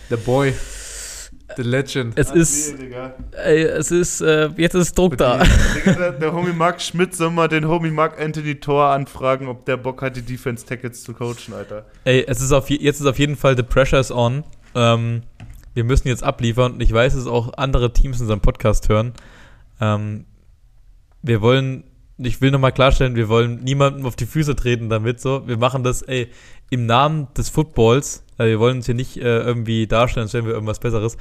Der 0.09 0.17
Boy. 0.17 0.53
The 1.57 1.63
Legend. 1.63 2.17
Es 2.17 2.31
ist, 2.31 2.75
ey, 3.31 3.63
es 3.63 3.91
ist, 3.91 4.21
äh, 4.21 4.49
jetzt 4.57 4.73
ist 4.75 4.97
Druck 4.97 5.17
da. 5.17 5.43
Digga, 5.43 5.91
der, 5.97 6.11
der 6.13 6.33
Homie 6.33 6.53
Mark 6.53 6.81
Schmidt 6.81 7.15
soll 7.15 7.31
mal 7.31 7.47
den 7.47 7.67
Homie 7.67 7.91
Mark 7.91 8.19
Anthony 8.21 8.55
Thor 8.55 8.87
anfragen, 8.89 9.47
ob 9.47 9.65
der 9.65 9.77
Bock 9.77 10.01
hat, 10.01 10.15
die 10.15 10.21
Defense 10.21 10.65
Tackles 10.65 11.03
zu 11.03 11.13
coachen, 11.13 11.53
Alter. 11.53 11.85
Ey, 12.03 12.23
es 12.27 12.41
ist 12.41 12.51
auf, 12.51 12.69
je- 12.69 12.79
jetzt 12.81 12.99
ist 12.99 13.05
auf 13.07 13.19
jeden 13.19 13.35
Fall 13.35 13.55
the 13.55 13.63
pressure 13.63 13.99
is 13.99 14.11
on. 14.11 14.43
Ähm, 14.75 15.21
wir 15.73 15.83
müssen 15.83 16.07
jetzt 16.07 16.23
abliefern 16.23 16.73
und 16.73 16.81
ich 16.81 16.91
weiß, 16.93 17.15
dass 17.15 17.27
auch 17.27 17.53
andere 17.57 17.91
Teams 17.93 18.19
unseren 18.21 18.39
Podcast 18.41 18.87
hören. 18.89 19.13
Ähm, 19.81 20.25
wir 21.21 21.41
wollen 21.41 21.83
ich 22.17 22.41
will 22.41 22.51
nochmal 22.51 22.71
klarstellen, 22.71 23.15
wir 23.15 23.29
wollen 23.29 23.63
niemandem 23.63 24.05
auf 24.05 24.15
die 24.15 24.25
Füße 24.25 24.55
treten 24.55 24.89
damit. 24.89 25.19
So, 25.19 25.47
wir 25.47 25.57
machen 25.57 25.83
das, 25.83 26.01
ey, 26.01 26.29
im 26.69 26.85
Namen 26.85 27.27
des 27.37 27.49
Footballs. 27.49 28.23
Äh, 28.37 28.45
wir 28.45 28.59
wollen 28.59 28.77
uns 28.77 28.85
hier 28.85 28.95
nicht 28.95 29.17
äh, 29.17 29.39
irgendwie 29.39 29.87
darstellen, 29.87 30.25
als 30.25 30.33
wären 30.33 30.45
wir 30.45 30.53
irgendwas 30.53 30.79
Besseres. 30.79 31.17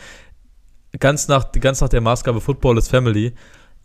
Ganz 1.00 1.26
nach, 1.26 1.50
ganz 1.52 1.80
nach 1.80 1.88
der 1.88 2.00
Maßgabe 2.00 2.40
Football 2.40 2.78
is 2.78 2.88
Family. 2.88 3.32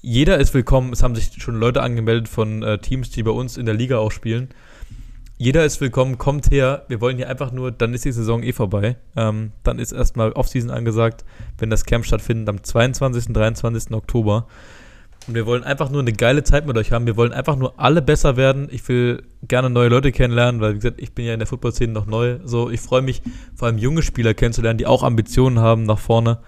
Jeder 0.02 0.38
ist 0.38 0.54
willkommen. 0.54 0.94
Es 0.94 1.04
haben 1.04 1.16
sich 1.16 1.32
schon 1.42 1.56
Leute 1.56 1.82
angemeldet 1.82 2.30
von 2.30 2.64
äh, 2.64 2.78
Teams, 2.78 3.10
die 3.10 3.24
bei 3.24 3.32
uns 3.32 3.58
in 3.58 3.66
der 3.66 3.76
Liga 3.76 3.98
auch 3.98 4.12
spielen. 4.12 4.50
Jeder 5.38 5.66
ist 5.66 5.82
willkommen, 5.82 6.18
kommt 6.18 6.52
her. 6.52 6.84
Wir 6.90 7.02
wollen 7.02 7.18
hier 7.18 7.30
einfach 7.30 7.52
nur, 7.52 7.72
dann 7.72 7.94
ist 7.94 8.06
die 8.06 8.12
Saison 8.12 8.44
eh 8.44 8.54
vorbei. 8.54 8.98
Ähm, 9.16 9.54
dann 9.64 9.80
ist 9.80 9.94
erstmal 9.94 10.34
Offseason 10.34 10.70
angesagt, 10.70 11.26
wenn 11.58 11.70
das 11.70 11.86
Camp 11.86 12.06
stattfindet 12.06 12.50
am 12.50 12.62
22. 12.62 13.30
und 13.30 13.34
23. 13.34 13.94
Oktober. 13.94 14.48
Und 15.30 15.36
wir 15.36 15.46
wollen 15.46 15.64
einfach 15.64 15.92
nur 15.92 16.02
eine 16.02 16.12
geile 16.12 16.44
Zeit 16.44 16.66
mit 16.66 16.76
euch 16.76 16.92
haben. 16.92 17.06
Wir 17.06 17.16
wollen 17.16 17.34
einfach 17.34 17.56
nur 17.56 17.76
alle 17.78 18.02
besser 18.02 18.36
werden. 18.36 18.68
Ich 18.72 18.88
will 18.90 19.22
gerne 19.48 19.70
neue 19.70 19.88
Leute 19.88 20.12
kennenlernen, 20.12 20.60
weil, 20.60 20.72
wie 20.72 20.80
gesagt, 20.80 21.00
ich 21.00 21.14
bin 21.14 21.24
ja 21.24 21.34
in 21.34 21.40
der 21.40 21.46
Football-Szene 21.46 21.94
noch 21.94 22.08
neu. 22.08 22.40
So, 22.46 22.72
ich 22.72 22.82
freue 22.82 23.04
mich, 23.04 23.22
vor 23.54 23.68
allem 23.68 23.78
junge 23.78 24.02
Spieler 24.02 24.34
kennenzulernen, 24.34 24.80
die 24.80 24.88
auch 24.88 25.04
Ambitionen 25.04 25.60
haben 25.60 25.84
nach 25.84 26.00
vorne. 26.00 26.40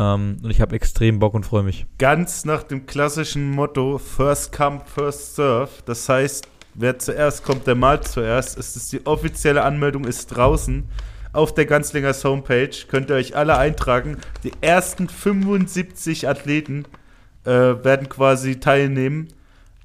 Ähm, 0.00 0.38
und 0.42 0.50
ich 0.50 0.62
habe 0.62 0.74
extrem 0.74 1.18
Bock 1.18 1.34
und 1.34 1.44
freue 1.44 1.64
mich. 1.64 1.84
Ganz 1.98 2.46
nach 2.46 2.62
dem 2.62 2.86
klassischen 2.86 3.50
Motto 3.50 3.98
First 3.98 4.52
Come, 4.52 4.80
First 4.86 5.36
Serve. 5.36 5.68
Das 5.84 6.08
heißt, 6.08 6.48
wer 6.72 6.98
zuerst 6.98 7.44
kommt, 7.44 7.66
der 7.66 7.74
malt 7.74 8.08
zuerst. 8.08 8.56
Es 8.56 8.74
ist 8.74 8.90
die 8.90 9.04
offizielle 9.04 9.64
Anmeldung 9.64 10.04
ist 10.06 10.28
draußen. 10.28 10.88
Auf 11.34 11.52
der 11.52 11.66
Ganzlingers 11.66 12.24
Homepage 12.24 12.70
könnt 12.88 13.10
ihr 13.10 13.16
euch 13.16 13.36
alle 13.36 13.58
eintragen. 13.58 14.16
Die 14.44 14.52
ersten 14.62 15.10
75 15.10 16.26
Athleten 16.26 16.86
äh, 17.44 17.50
werden 17.50 18.08
quasi 18.08 18.60
teilnehmen. 18.60 19.28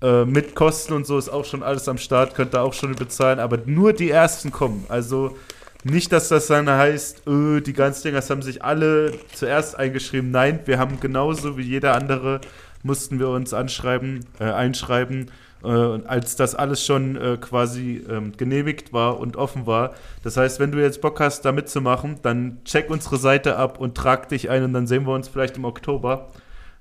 Äh, 0.02 0.26
mit 0.26 0.56
Kosten 0.56 0.94
und 0.94 1.06
so 1.06 1.18
ist 1.18 1.30
auch 1.30 1.46
schon 1.46 1.62
alles 1.62 1.90
am 1.90 1.98
Start, 1.98 2.34
könnt 2.36 2.56
ihr 2.56 2.62
auch 2.62 2.74
schon 2.74 2.96
bezahlen, 2.96 3.40
aber 3.40 3.60
nur 3.66 3.94
die 3.94 4.10
ersten 4.10 4.52
kommen. 4.52 4.86
Also 4.88 5.36
nicht, 5.84 6.12
dass 6.12 6.30
das 6.30 6.48
dann 6.48 6.70
heißt, 6.70 7.28
öh, 7.28 7.62
die 7.62 7.74
Ganzlingers 7.74 8.30
haben 8.30 8.42
sich 8.42 8.64
alle 8.64 9.14
zuerst 9.34 9.78
eingeschrieben. 9.78 10.32
Nein, 10.32 10.60
wir 10.66 10.78
haben 10.78 11.00
genauso 11.00 11.58
wie 11.58 11.64
jeder 11.64 11.96
andere, 11.96 12.42
mussten 12.84 13.20
wir 13.20 13.30
uns 13.30 13.54
anschreiben, 13.54 14.26
äh, 14.40 14.46
einschreiben, 14.46 15.32
äh, 15.64 15.68
als 15.68 16.36
das 16.38 16.56
alles 16.56 16.86
schon 16.86 17.18
äh, 17.18 17.38
quasi 17.38 18.04
ähm, 18.10 18.34
genehmigt 18.38 18.94
war 18.94 19.20
und 19.20 19.36
offen 19.36 19.68
war. 19.68 19.94
Das 20.24 20.38
heißt, 20.38 20.60
wenn 20.60 20.72
du 20.72 20.82
jetzt 20.82 21.02
Bock 21.02 21.20
hast, 21.20 21.44
da 21.44 21.52
mitzumachen, 21.52 22.20
dann 22.24 22.60
check 22.64 22.90
unsere 22.90 23.18
Seite 23.18 23.58
ab 23.58 23.80
und 23.80 23.96
trag 23.96 24.30
dich 24.30 24.50
ein 24.50 24.64
und 24.64 24.74
dann 24.74 24.88
sehen 24.88 25.06
wir 25.06 25.14
uns 25.14 25.28
vielleicht 25.28 25.58
im 25.58 25.66
Oktober 25.66 26.30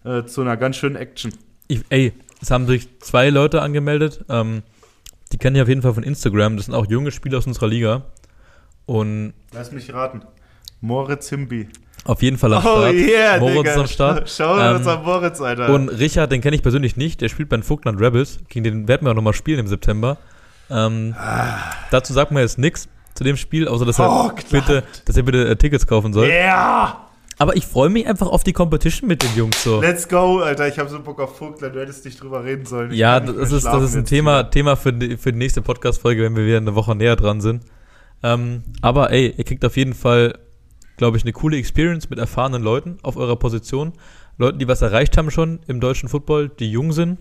äh, 0.09 0.24
zu 0.26 0.40
einer 0.40 0.56
ganz 0.56 0.76
schönen 0.76 0.96
Action. 0.96 1.32
Ich, 1.68 1.82
ey, 1.90 2.12
es 2.40 2.50
haben 2.50 2.66
sich 2.66 2.88
zwei 3.00 3.30
Leute 3.30 3.61
angemeldet. 3.62 4.24
Ähm, 4.28 4.62
die 5.32 5.38
kenne 5.38 5.59
ich 5.59 5.62
auf 5.62 5.68
jeden 5.68 5.82
Fall 5.82 5.92
von 5.94 6.02
Instagram. 6.02 6.56
Das 6.56 6.66
sind 6.66 6.74
auch 6.74 6.86
junge 6.86 7.11
Spieler 7.11 7.38
aus 7.38 7.46
unserer 7.46 7.66
Liga. 7.68 8.02
Und 8.86 9.34
Lass 9.52 9.70
mich 9.72 9.92
raten. 9.92 10.22
Moritz 10.80 11.28
Himbi. 11.28 11.68
auf 12.04 12.22
jeden 12.22 12.38
Fall 12.38 12.54
am 12.54 12.64
Oh 12.64 12.78
Start. 12.78 12.94
yeah, 12.94 13.38
Moritz 13.38 13.56
Digga. 13.59 13.70
ist 13.72 13.78
am 13.78 13.86
Start. 13.88 14.30
Schau 14.30 14.59
Ähm, 14.59 14.76
uns 14.76 14.86
an 14.86 15.02
Moritz, 15.02 15.40
Alter. 15.40 15.68
Und 15.74 15.88
Richard, 15.90 16.32
den 16.32 16.40
kenne 16.40 16.56
ich 16.56 16.62
persönlich 16.62 16.96
nicht. 16.96 17.20
Der 17.20 17.28
spielt 17.28 17.48
bei 17.50 17.56
den 17.56 17.62
Vogtland 17.64 18.00
Rebels. 18.00 18.38
Gegen 18.48 18.64
den 18.64 18.88
werden 18.88 19.04
wir 19.06 19.11
auch 19.11 19.14
nochmal 19.16 19.34
spielen 19.34 19.59
im 19.59 19.66
September. 19.66 20.16
Ähm, 20.70 21.14
Dazu 21.90 22.12
sagt 22.12 22.30
man 22.30 22.42
jetzt 22.42 22.59
nichts 22.59 22.88
zu 23.14 23.24
dem 23.24 23.36
Spiel, 23.36 23.66
außer 23.68 23.84
dass 23.84 23.98
er 23.98 24.09
Vogtland. 24.09 24.50
bitte, 24.50 24.84
dass 25.04 25.16
er 25.16 25.22
bitte 25.24 25.48
äh, 25.48 25.56
Tickets 25.56 25.86
kaufen 25.86 26.12
soll. 26.12 26.28
yeah! 26.28 27.07
Aber 27.39 27.57
ich 27.57 27.66
freue 27.66 27.89
mich 27.89 28.07
einfach 28.07 28.26
auf 28.26 28.43
die 28.43 28.53
Competition 28.53 29.09
mit 29.09 29.22
den 29.22 29.34
Jungs 29.36 29.62
so. 29.62 29.80
Let's 29.80 30.09
go, 30.09 30.41
Alter. 30.41 30.66
Ich 30.66 30.78
habe 30.78 30.91
so 30.91 31.01
Bock 31.01 31.20
auf 31.20 31.36
Vogtland. 31.36 31.74
Du 31.74 31.80
hättest 31.80 32.05
nicht 32.05 32.20
drüber 32.20 32.45
reden 32.45 32.66
sollen. 32.66 32.91
Ich 32.91 32.99
Ja, 32.99 33.20
das 33.20 33.53
ist, 33.53 33.64
das 33.64 33.82
ist 33.82 33.95
ein 33.95 34.05
Thema, 34.05 34.41
wieder. 34.41 34.51
Thema 34.51 34.76
für 34.76 34.93
die, 34.93 35.16
für 35.16 35.32
die 35.32 35.39
nächste 35.39 35.62
Podcast-Folge, 35.62 36.24
wenn 36.24 36.34
wir 36.34 36.45
wieder 36.45 36.57
eine 36.57 36.74
Woche 36.74 36.97
näher 36.97 37.14
dran 37.14 37.41
sind. 37.41 37.62
Ähm, 38.24 38.64
aber 38.82 39.12
ey, 39.12 39.34
ihr 39.36 39.45
kriegt 39.45 39.64
auf 39.64 39.76
jeden 39.76 39.95
Fall, 39.95 40.36
glaube 40.97 41.16
ich, 41.16 41.22
eine 41.22 41.32
coole 41.32 41.57
Experience 41.57 42.11
mit 42.11 42.18
erfahrenen 42.18 42.62
Leuten 42.62 42.99
auf 43.03 43.16
eurer 43.16 43.36
Position. 43.36 43.93
Leuten, 44.36 44.59
die 44.59 44.66
was 44.66 44.82
erreicht 44.82 45.16
haben 45.16 45.30
schon 45.30 45.61
im 45.68 45.80
deutschen 45.80 46.09
Football, 46.09 46.49
die 46.49 46.70
jung 46.70 46.93
sind, 46.93 47.20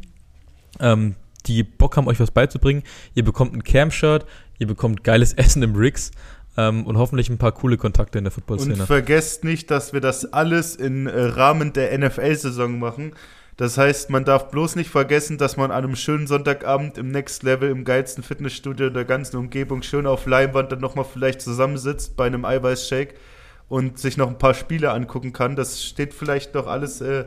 ähm, 0.80 1.16
die 1.46 1.64
Bock 1.64 1.96
haben, 1.96 2.08
euch 2.08 2.20
was 2.20 2.32
beizubringen. 2.32 2.84
Ihr 3.14 3.24
bekommt 3.24 3.54
ein 3.54 3.64
Camp-Shirt, 3.64 4.26
ihr 4.58 4.68
bekommt 4.68 5.04
geiles 5.04 5.34
Essen 5.34 5.62
im 5.62 5.76
Rigs 5.76 6.12
ähm, 6.58 6.86
und 6.86 6.98
hoffentlich 6.98 7.30
ein 7.30 7.38
paar 7.38 7.52
coole 7.52 7.78
Kontakte 7.78 8.18
in 8.18 8.24
der 8.24 8.32
Und 8.32 8.36
Football-Szene. 8.36 8.86
vergesst 8.86 9.44
nicht, 9.44 9.72
dass 9.72 9.94
wir 9.94 10.02
das 10.02 10.34
alles 10.34 10.76
im 10.76 11.08
äh, 11.08 11.12
Rahmen 11.20 11.74
der 11.74 11.98
NFL-Saison 11.98 12.80
machen. 12.80 13.14
Das 13.58 13.78
heißt, 13.78 14.12
man 14.12 14.24
darf 14.24 14.52
bloß 14.52 14.76
nicht 14.76 14.92
vergessen, 14.92 15.40
dass 15.40 15.58
man 15.58 15.72
an 15.72 15.84
einem 15.84 15.96
schönen 15.96 16.28
Sonntagabend 16.28 16.98
im 17.00 17.10
Next 17.10 17.42
Level 17.42 17.72
im 17.72 17.86
geilsten 17.86 18.24
Fitnessstudio 18.24 18.92
der 18.92 19.06
ganzen 19.06 19.38
Umgebung 19.38 19.82
schön 19.82 20.06
auf 20.06 20.28
Leinwand 20.28 20.72
dann 20.72 20.80
nochmal 20.80 21.06
vielleicht 21.12 21.42
zusammensitzt 21.42 22.16
bei 22.16 22.28
einem 22.28 22.46
Eiweißshake 22.46 23.16
und 23.68 23.98
sich 23.98 24.16
noch 24.16 24.28
ein 24.28 24.38
paar 24.38 24.54
Spiele 24.54 24.92
angucken 24.92 25.34
kann. 25.34 25.56
Das 25.56 25.84
steht 25.84 26.14
vielleicht 26.14 26.54
noch 26.54 26.68
alles 26.68 27.02
äh, 27.02 27.26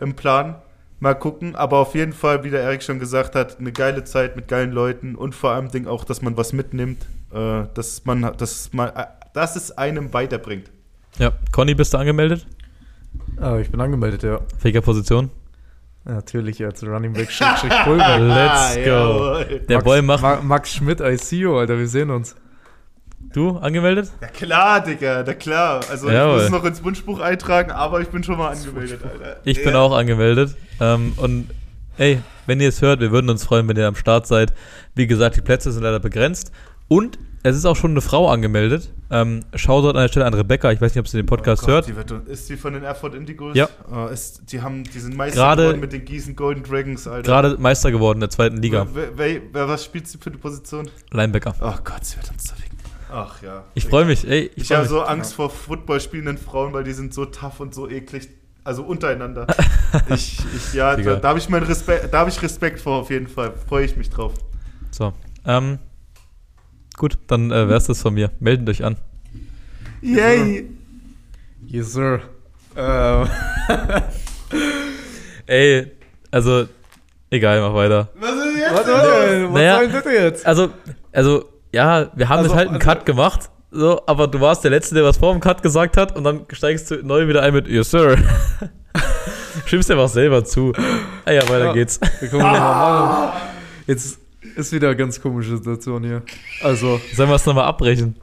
im 0.00 0.14
Plan. 0.14 0.56
Mal 0.98 1.14
gucken, 1.14 1.54
aber 1.54 1.78
auf 1.78 1.94
jeden 1.94 2.14
Fall, 2.14 2.42
wie 2.42 2.50
der 2.50 2.62
Erik 2.62 2.82
schon 2.82 2.98
gesagt 2.98 3.34
hat, 3.34 3.58
eine 3.58 3.70
geile 3.70 4.04
Zeit 4.04 4.34
mit 4.34 4.48
geilen 4.48 4.72
Leuten 4.72 5.14
und 5.14 5.34
vor 5.34 5.50
allem 5.50 5.70
Ding 5.70 5.86
auch, 5.86 6.04
dass 6.04 6.22
man 6.22 6.36
was 6.36 6.54
mitnimmt, 6.54 7.06
äh, 7.32 7.64
dass 7.74 8.04
man, 8.06 8.32
dass 8.38 8.72
man, 8.72 8.88
äh, 8.88 9.06
dass 9.34 9.56
es 9.56 9.76
einem 9.76 10.14
weiterbringt. 10.14 10.70
Ja, 11.18 11.32
Conny, 11.52 11.74
bist 11.74 11.92
du 11.92 11.98
angemeldet? 11.98 12.46
Ah, 13.38 13.58
ich 13.58 13.70
bin 13.70 13.80
angemeldet, 13.80 14.22
ja. 14.22 14.40
Welcher 14.62 14.80
Position? 14.80 15.30
Natürlich 16.04 16.64
als 16.64 16.86
Running 16.86 17.12
Back. 17.12 17.28
Let's 17.40 17.62
go. 17.62 18.80
jawohl. 18.80 19.60
Der 19.68 19.76
Max, 19.78 19.84
Boy 19.84 20.02
macht. 20.02 20.22
Ma 20.22 20.40
Max 20.40 20.72
Schmidt, 20.72 21.00
I 21.00 21.16
see 21.18 21.38
you, 21.40 21.58
Alter, 21.58 21.78
wir 21.78 21.88
sehen 21.88 22.10
uns. 22.10 22.36
Du 23.36 23.50
angemeldet? 23.58 24.10
Ja 24.22 24.28
klar, 24.28 24.80
Digga, 24.82 25.22
na 25.26 25.34
klar. 25.34 25.82
Also 25.90 26.08
Jawohl. 26.10 26.30
ich 26.30 26.34
muss 26.36 26.42
es 26.44 26.50
noch 26.50 26.64
ins 26.64 26.82
Wunschbuch 26.82 27.20
eintragen, 27.20 27.70
aber 27.70 28.00
ich 28.00 28.08
bin 28.08 28.24
schon 28.24 28.38
mal 28.38 28.48
angemeldet, 28.48 29.00
Alter. 29.04 29.40
Ich 29.44 29.62
bin 29.62 29.74
Ja. 29.74 29.80
auch 29.80 29.94
angemeldet. 29.94 30.56
Ähm, 30.80 31.12
und 31.18 31.50
ey, 31.98 32.22
wenn 32.46 32.60
ihr 32.62 32.70
es 32.70 32.80
hört, 32.80 33.00
wir 33.00 33.10
würden 33.10 33.28
uns 33.28 33.44
freuen, 33.44 33.68
wenn 33.68 33.76
ihr 33.76 33.86
am 33.88 33.94
Start 33.94 34.26
seid. 34.26 34.54
Wie 34.94 35.06
gesagt, 35.06 35.36
die 35.36 35.42
Plätze 35.42 35.70
sind 35.70 35.82
leider 35.82 36.00
begrenzt. 36.00 36.50
Und 36.88 37.18
es 37.42 37.54
ist 37.56 37.66
auch 37.66 37.76
schon 37.76 37.90
eine 37.90 38.00
Frau 38.00 38.30
angemeldet. 38.30 38.90
Ähm, 39.10 39.44
Shoutout 39.54 39.90
an 39.90 39.96
der 39.96 40.08
Stelle 40.08 40.24
an 40.24 40.32
Rebecca. 40.32 40.72
Ich 40.72 40.80
weiß 40.80 40.94
nicht, 40.94 41.00
ob 41.00 41.06
sie 41.08 41.18
den 41.18 41.26
Podcast 41.26 41.62
Oh 41.64 41.66
Gott, 41.66 41.74
hört. 41.74 41.88
Die 41.88 41.96
wird, 41.96 42.10
ist 42.28 42.48
die 42.48 42.56
von 42.56 42.72
den 42.72 42.84
Erfurt 42.84 43.14
Indigos? 43.14 43.54
Ja. 43.54 43.68
Oh, 43.94 44.06
ist, 44.06 44.50
die, 44.50 44.62
haben, 44.62 44.82
die 44.84 44.98
sind 44.98 45.14
Meister 45.14 45.40
Gerade- 45.40 45.62
geworden 45.64 45.80
mit 45.80 45.92
den 45.92 46.06
Gießen 46.06 46.34
Golden 46.36 46.62
Dragons, 46.64 47.06
Alter. 47.06 47.22
Gerade 47.22 47.56
Meister 47.58 47.90
geworden 47.92 48.16
in 48.16 48.20
der 48.20 48.30
zweiten 48.30 48.56
Liga. 48.62 48.86
Wer, 48.94 49.10
wer, 49.14 49.40
wer, 49.52 49.68
was 49.68 49.84
spielt 49.84 50.08
sie 50.08 50.16
für 50.16 50.30
die 50.30 50.38
Position? 50.38 50.88
Linebacker. 51.12 51.54
Oh 51.60 51.74
Gott, 51.84 52.02
sie 52.06 52.16
wird 52.16 52.30
uns 52.30 52.44
zerlegen. 52.44 52.75
Ach 53.10 53.40
ja. 53.42 53.64
Ich 53.74 53.86
freue 53.86 54.04
mich, 54.04 54.26
ey. 54.28 54.50
Ich, 54.56 54.64
Ich, 54.64 54.72
habe 54.72 54.86
so 54.86 55.02
Angst 55.02 55.34
vor 55.34 55.50
Football 55.50 56.00
spielenden 56.00 56.38
Frauen, 56.38 56.72
weil 56.72 56.84
die 56.84 56.92
sind 56.92 57.14
so 57.14 57.24
tough 57.26 57.60
und 57.60 57.74
so 57.74 57.88
eklig. 57.88 58.28
Also 58.64 58.82
untereinander. 58.82 59.46
ich, 60.08 60.40
ich, 60.56 60.74
ja, 60.74 60.96
da, 60.96 61.16
da 61.16 61.28
habe 61.28 61.38
ich, 61.38 61.48
meinen 61.48 61.66
Respekt- 61.66 62.12
da 62.12 62.26
ich 62.26 62.42
Respekt 62.42 62.80
vor, 62.80 62.96
auf 63.00 63.10
jeden 63.10 63.28
Fall. 63.28 63.52
Freue 63.68 63.84
ich 63.84 63.96
mich 63.96 64.10
drauf. 64.10 64.34
So. 64.90 65.12
Ähm, 65.44 65.78
gut, 66.96 67.16
dann 67.28 67.52
äh, 67.52 67.68
wär's 67.68 67.86
das 67.86 68.02
von 68.02 68.14
mir. 68.14 68.32
Meldet 68.40 68.68
euch 68.68 68.82
an. 68.84 68.96
Yay! 70.02 70.68
Yes, 71.64 71.92
sir. 71.92 72.20
Ähm, 72.76 73.28
Ey, 75.46 75.92
also, 76.32 76.66
egal, 77.30 77.60
mach 77.60 77.74
weiter. 77.74 78.08
Was 78.16 78.30
ist 78.34 78.56
jetzt? 78.58 78.72
was, 78.72 78.86
was, 78.86 78.88
was 78.88 79.50
Naja. 79.52 79.76
soll 79.76 79.88
denn 79.88 80.02
das 80.02 80.12
jetzt? 80.12 80.46
Also, 80.46 80.70
also, 81.12 81.44
ja, 81.76 82.10
wir 82.14 82.28
haben 82.28 82.38
Also, 82.38 82.50
jetzt 82.50 82.56
halt 82.56 82.68
einen 82.68 82.76
also- 82.76 82.88
Cut 82.88 83.06
gemacht. 83.06 83.50
So, 83.70 84.00
aber 84.06 84.26
du 84.28 84.40
warst 84.40 84.64
der 84.64 84.70
Letzte, 84.70 84.94
der 84.94 85.04
was 85.04 85.18
vor 85.18 85.32
dem 85.32 85.40
Cut 85.40 85.62
gesagt 85.62 85.96
hat 85.96 86.16
und 86.16 86.24
dann 86.24 86.46
steigst 86.52 86.90
du 86.90 86.96
neu 87.04 87.28
wieder 87.28 87.42
ein 87.42 87.52
mit 87.52 87.68
Yes, 87.68 87.90
Sir. 87.90 88.16
Schimpfst 89.66 89.90
einfach 89.90 90.08
selber 90.08 90.44
zu. 90.44 90.72
Ah 91.24 91.32
ja, 91.32 91.42
weiter 91.42 91.66
Ja. 91.66 91.72
geht's. 91.72 92.00
Machen. 92.32 93.32
Jetzt 93.86 94.18
ist 94.54 94.72
wieder 94.72 94.88
eine 94.88 94.96
ganz 94.96 95.20
komische 95.20 95.56
Situation 95.56 96.04
hier. 96.04 96.22
Also, 96.62 97.00
Sollen 97.14 97.28
wir 97.28 97.34
es 97.36 97.44
nochmal 97.44 97.64
abbrechen? 97.64 98.16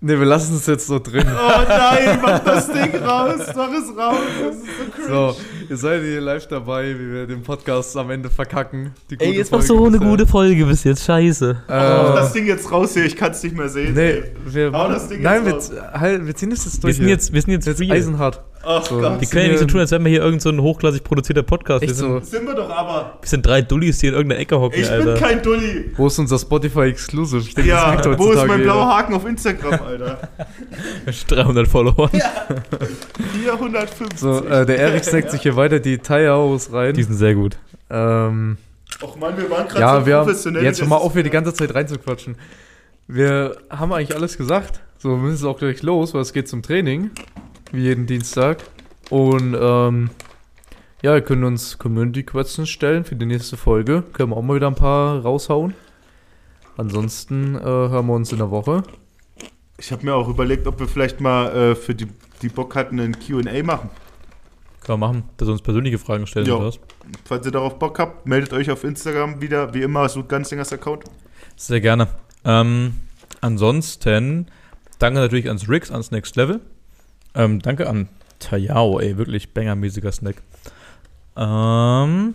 Ne, 0.00 0.18
wir 0.18 0.26
lassen 0.26 0.56
es 0.56 0.66
jetzt 0.66 0.86
so 0.86 0.98
drin. 0.98 1.24
Oh 1.26 1.62
nein, 1.68 2.18
mach 2.22 2.38
das 2.40 2.66
Ding 2.70 2.94
raus, 3.02 3.40
mach 3.56 3.70
es 3.72 3.96
raus. 3.96 4.16
Das 4.40 4.56
ist 4.56 4.64
so 4.64 4.90
cringe. 4.92 5.08
So, 5.08 5.36
ihr 5.70 5.76
seid 5.76 6.02
hier 6.02 6.20
live 6.20 6.46
dabei, 6.48 6.94
wie 6.98 7.12
wir 7.12 7.26
den 7.26 7.42
Podcast 7.42 7.96
am 7.96 8.10
Ende 8.10 8.30
verkacken. 8.30 8.92
Die 9.10 9.18
Ey, 9.20 9.32
jetzt 9.36 9.50
machst 9.52 9.68
du 9.70 9.76
eine 9.84 9.98
bisher. 9.98 10.08
gute 10.10 10.26
Folge 10.26 10.64
bis 10.66 10.84
jetzt. 10.84 11.04
Scheiße. 11.04 11.62
Mach 11.68 11.74
Äh, 11.74 12.14
das 12.16 12.32
Ding 12.32 12.46
jetzt 12.46 12.70
raus 12.70 12.94
hier, 12.94 13.04
ich 13.04 13.16
kann 13.16 13.32
es 13.32 13.42
nicht 13.42 13.56
mehr 13.56 13.68
sehen. 13.68 13.94
nee, 13.94 14.10
ey. 14.10 14.32
wir, 14.46 14.72
Hau 14.72 14.88
das 14.88 15.08
Ding 15.08 15.22
nein, 15.22 15.44
jetzt 15.46 15.72
wir, 15.72 15.92
halt, 15.92 16.26
wir 16.26 16.34
ziehen 16.36 16.50
das 16.50 16.64
jetzt 16.64 16.76
Wir 16.76 16.80
durch. 16.82 16.96
sind 16.96 17.04
hier. 17.06 17.14
jetzt, 17.14 17.32
wir 17.32 17.42
sind 17.42 17.50
jetzt, 17.52 17.66
jetzt 17.66 17.90
eisenhart. 17.90 18.42
Ach 18.70 18.84
So. 18.84 19.00
Gott. 19.00 19.20
Die 19.20 19.26
können 19.26 19.44
ja 19.46 19.50
nicht 19.52 19.60
so 19.60 19.64
tun, 19.66 19.80
als 19.80 19.90
wären 19.92 20.04
wir 20.04 20.10
hier 20.10 20.22
irgend 20.22 20.42
so 20.42 20.50
ein 20.50 20.60
hochklassig 20.60 21.02
produzierter 21.02 21.42
Podcast. 21.42 21.80
Wir 21.80 21.88
Echt 21.88 21.96
sind, 21.96 22.08
so. 22.08 22.20
Sind 22.20 22.46
wir 22.46 22.54
doch 22.54 22.68
aber. 22.68 23.16
wir 23.20 23.28
sind 23.28 23.46
drei 23.46 23.62
Dullis, 23.62 23.98
die 23.98 24.08
in 24.08 24.12
irgendeiner 24.14 24.40
Ecke 24.42 24.60
hocken, 24.60 24.78
Ich 24.78 24.90
Alter. 24.90 25.12
bin 25.14 25.22
kein 25.22 25.42
Dulli. 25.42 25.90
Wo 25.96 26.06
ist 26.08 26.18
unser 26.18 26.38
Spotify 26.38 26.82
Exclusive? 26.90 27.40
Ich 27.40 27.54
denke, 27.54 27.70
das 27.70 27.80
Ja, 27.82 27.88
merkt 27.88 28.18
wo 28.18 28.30
ist 28.32 28.46
mein 28.46 28.62
blauer 28.62 28.86
Haken 28.86 29.14
auf 29.14 29.24
Instagram, 29.26 29.80
Alter? 29.86 30.28
300 31.28 31.66
Follower. 31.66 32.10
450. 33.32 34.18
So, 34.18 34.44
äh, 34.44 34.66
der 34.66 34.78
Erik 34.78 35.04
snackt 35.04 35.30
sich 35.30 35.42
hier 35.42 35.56
weiter 35.56 35.80
die 35.80 35.98
Thai 35.98 36.28
House 36.28 36.72
rein. 36.72 36.94
Die 36.94 37.02
sind 37.02 37.14
sehr 37.14 37.34
gut. 37.34 37.56
Ähm, 37.90 38.58
Och 39.02 39.16
Mann, 39.16 39.36
wir 39.36 39.48
waren 39.50 39.66
gerade 39.68 39.80
Ja, 39.80 40.00
so 40.00 40.06
wir 40.06 40.16
haben, 40.16 40.26
professionell. 40.26 40.62
jetzt 40.64 40.80
das 40.80 40.88
mal 40.88 40.96
auf, 40.96 41.12
hier 41.12 41.22
die 41.22 41.30
ganze 41.30 41.54
Zeit 41.54 41.74
reinzuquatschen. 41.74 42.36
Wir 43.06 43.56
haben 43.70 43.92
eigentlich 43.92 44.14
alles 44.14 44.36
gesagt. 44.36 44.80
So, 44.98 45.10
wir 45.10 45.16
müssen 45.16 45.36
jetzt 45.36 45.44
auch 45.44 45.58
gleich 45.58 45.82
los, 45.82 46.12
weil 46.14 46.22
es 46.22 46.32
geht 46.32 46.48
zum 46.48 46.62
Training. 46.62 47.10
Wie 47.72 47.82
jeden 47.82 48.06
Dienstag. 48.06 48.64
Und, 49.10 49.56
ähm, 49.58 50.10
ja, 51.02 51.14
wir 51.14 51.20
können 51.20 51.44
uns 51.44 51.78
Community-Questions 51.78 52.68
stellen 52.68 53.04
für 53.04 53.14
die 53.14 53.26
nächste 53.26 53.56
Folge. 53.56 54.02
Können 54.12 54.30
wir 54.30 54.36
auch 54.36 54.42
mal 54.42 54.56
wieder 54.56 54.66
ein 54.66 54.74
paar 54.74 55.22
raushauen. 55.22 55.74
Ansonsten 56.76 57.54
äh, 57.54 57.60
hören 57.60 58.06
wir 58.06 58.14
uns 58.14 58.32
in 58.32 58.38
der 58.38 58.50
Woche. 58.50 58.82
Ich 59.78 59.92
habe 59.92 60.04
mir 60.04 60.14
auch 60.14 60.28
überlegt, 60.28 60.66
ob 60.66 60.80
wir 60.80 60.88
vielleicht 60.88 61.20
mal 61.20 61.54
äh, 61.54 61.74
für 61.76 61.94
die, 61.94 62.08
die 62.42 62.48
Bock 62.48 62.74
hatten, 62.74 62.98
ein 62.98 63.16
QA 63.18 63.62
machen. 63.62 63.90
Können 64.80 65.00
wir 65.00 65.06
machen, 65.06 65.22
dass 65.36 65.46
wir 65.46 65.52
uns 65.52 65.62
persönliche 65.62 65.98
Fragen 65.98 66.26
stellen 66.26 66.46
Jo. 66.46 66.56
oder 66.56 66.66
was? 66.66 66.80
Falls 67.24 67.46
ihr 67.46 67.52
darauf 67.52 67.78
Bock 67.78 67.98
habt, 67.98 68.26
meldet 68.26 68.52
euch 68.52 68.70
auf 68.70 68.82
Instagram 68.82 69.40
wieder. 69.40 69.72
Wie 69.74 69.82
immer, 69.82 70.08
sucht 70.08 70.28
Ganzlingers 70.28 70.72
Account. 70.72 71.04
Sehr 71.56 71.80
gerne. 71.80 72.08
Ähm, 72.44 72.94
ansonsten, 73.40 74.46
danke 74.98 75.20
natürlich 75.20 75.46
ans 75.46 75.68
Rix, 75.68 75.92
ans 75.92 76.10
Next 76.10 76.34
Level. 76.36 76.60
Ähm, 77.34 77.60
danke 77.60 77.88
an 77.88 78.08
Tayao, 78.38 79.00
ey, 79.00 79.16
wirklich 79.18 79.52
bangermäßiger 79.52 80.12
Snack. 80.12 80.36
Ähm, 81.36 82.34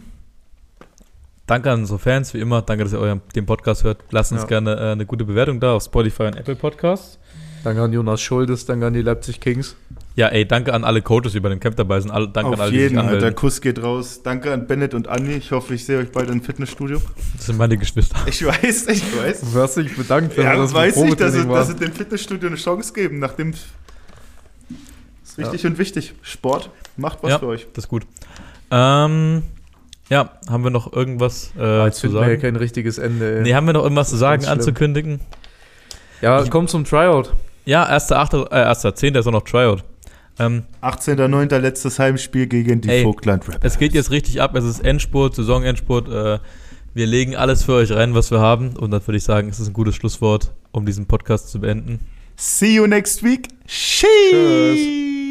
danke 1.48 1.72
an 1.72 1.82
unsere 1.82 2.00
Fans, 2.00 2.34
wie 2.34 2.39
immer. 2.39 2.62
Danke, 2.62 2.84
dass 2.84 2.94
ihr 2.94 3.00
euren, 3.00 3.22
den 3.36 3.46
Podcast 3.46 3.84
hört. 3.84 4.00
Lasst 4.12 4.32
uns 4.32 4.41
Ja. 4.41 4.48
gerne 4.48 4.76
äh, 4.76 4.91
eine 4.91 5.06
gute 5.06 5.26
Bewertung 5.26 5.60
da 5.60 5.74
auf 5.76 5.84
Spotify 5.84 6.24
und 6.24 6.36
Apple 6.38 6.56
Podcasts. 6.56 7.20
Danke 7.64 7.82
an 7.82 7.94
Jonas 7.94 8.22
Schuldes, 8.22 8.66
danke 8.66 8.88
an 8.88 8.94
die 8.94 9.02
Leipzig 9.02 9.39
Kings. 9.39 9.78
Ja, 10.16 10.28
ey, 10.28 10.46
danke 10.46 10.74
an 10.74 10.84
alle 10.84 11.02
Coaches, 11.02 11.32
die 11.32 11.39
bei 11.39 11.48
dem 11.50 11.60
Camp 11.62 11.76
dabei 11.78 12.00
sind. 12.02 12.12
Alle, 12.12 12.28
danke 12.28 12.50
auf 12.50 12.56
an 12.56 12.62
alle, 12.62 12.72
die 12.72 12.78
jeden, 12.78 12.89
sich 12.89 12.98
Alter. 13.00 13.10
anmelden. 13.14 13.36
Kuss 13.36 13.62
geht 13.62 13.82
raus. 13.82 14.22
Danke 14.22 14.52
an 14.54 14.68
Bennett 14.68 14.94
und 14.94 15.08
Anni. 15.08 15.32
Ich 15.36 15.52
hoffe, 15.52 15.74
ich 15.74 15.86
sehe 15.86 15.98
euch 15.98 16.12
beide 16.12 16.34
im 16.34 16.41
Fitnessstudio. 16.41 17.02
Das 17.38 17.46
sind 17.46 17.58
meine 17.58 17.78
Geschwister. 17.78 18.18
Ich 18.28 18.46
weiß, 18.46 18.88
ich 18.89 19.18
weiß. 19.18 19.54
Du 19.54 19.60
hast 19.60 19.78
dich 19.78 19.96
bedankt, 19.96 20.36
Ja, 20.38 20.56
das 20.58 20.74
weiß 20.74 20.98
ich, 20.98 21.16
dass 21.16 21.34
sie, 21.34 21.39
Probetraining 21.39 21.50
dass 21.56 21.68
sie 21.70 21.76
dem 21.76 21.94
Fitnessstudio 21.94 22.48
eine 22.48 22.58
Chance 22.58 22.94
geben, 22.94 23.20
nachdem. 23.20 23.54
Ist 25.38 25.38
wichtig 25.52 25.66
und 25.66 25.78
wichtig. 25.78 26.14
Sport 26.22 26.70
macht 26.98 27.20
was 27.22 27.32
Ja. 27.32 27.40
für 27.40 27.48
euch. 27.48 27.68
Das 27.74 27.86
ist 27.86 27.90
gut. 27.90 28.06
Ähm, 28.72 29.44
ja, 30.10 30.32
haben 30.50 30.64
wir 30.64 30.70
noch 30.72 30.92
irgendwas 30.94 31.52
äh, 31.58 31.86
Jetzt 31.86 31.96
zu 31.98 32.02
finden 32.08 32.16
wir 32.16 32.22
ja 32.24 32.28
sagen? 32.30 32.42
kein 32.42 32.56
richtiges 32.56 32.98
Ende. 32.98 33.38
Ey. 33.38 33.42
Nee, 33.44 33.54
haben 33.56 33.66
wir 33.68 33.74
noch 33.74 33.84
irgendwas 33.84 34.10
zu 34.10 34.16
sagen, 34.18 34.46
anzukündigen? 34.46 35.22
ja, 36.22 36.44
komm 36.50 36.68
zum 36.68 36.84
Tryout. 36.86 37.34
Ja, 37.66 37.86
1.8., 37.88 38.52
äh, 38.52 38.66
1.10. 38.66 39.18
ist 39.18 39.28
auch 39.28 39.32
noch 39.32 39.44
Tryout. 39.44 39.84
Ähm, 40.40 40.64
18.09. 40.82 41.60
letztes 41.60 42.00
Heimspiel 42.00 42.48
gegen 42.48 42.82
die 42.82 42.90
Ey, 42.90 43.04
Vogtland 43.04 43.48
Rap. 43.48 43.64
es 43.64 43.78
geht 43.78 43.94
jetzt 43.94 44.10
richtig 44.12 44.42
ab, 44.42 44.56
es 44.56 44.66
ist 44.66 44.80
Endspurt, 44.84 45.36
Saisonendspurt. 45.36 46.10
Äh, 46.10 46.40
wir 46.96 47.06
legen 47.08 47.36
alles 47.36 47.64
für 47.64 47.74
euch 47.74 47.92
rein, 47.92 48.14
was 48.16 48.32
wir 48.32 48.40
haben. 48.40 48.76
Und 48.76 48.92
dann 48.92 49.06
würde 49.06 49.18
ich 49.18 49.24
sagen, 49.24 49.50
es 49.50 49.60
ist 49.60 49.68
ein 49.68 49.74
gutes 49.74 49.96
Schlusswort, 49.96 50.52
um 50.72 50.86
diesen 50.86 51.06
Podcast 51.08 51.50
zu 51.50 51.60
beenden. 51.60 52.00
See 52.36 52.76
you 52.76 52.88
next 52.88 53.24
week. 53.24 53.48
Tschüss. 53.68 54.08
Tschüss. 54.32 55.23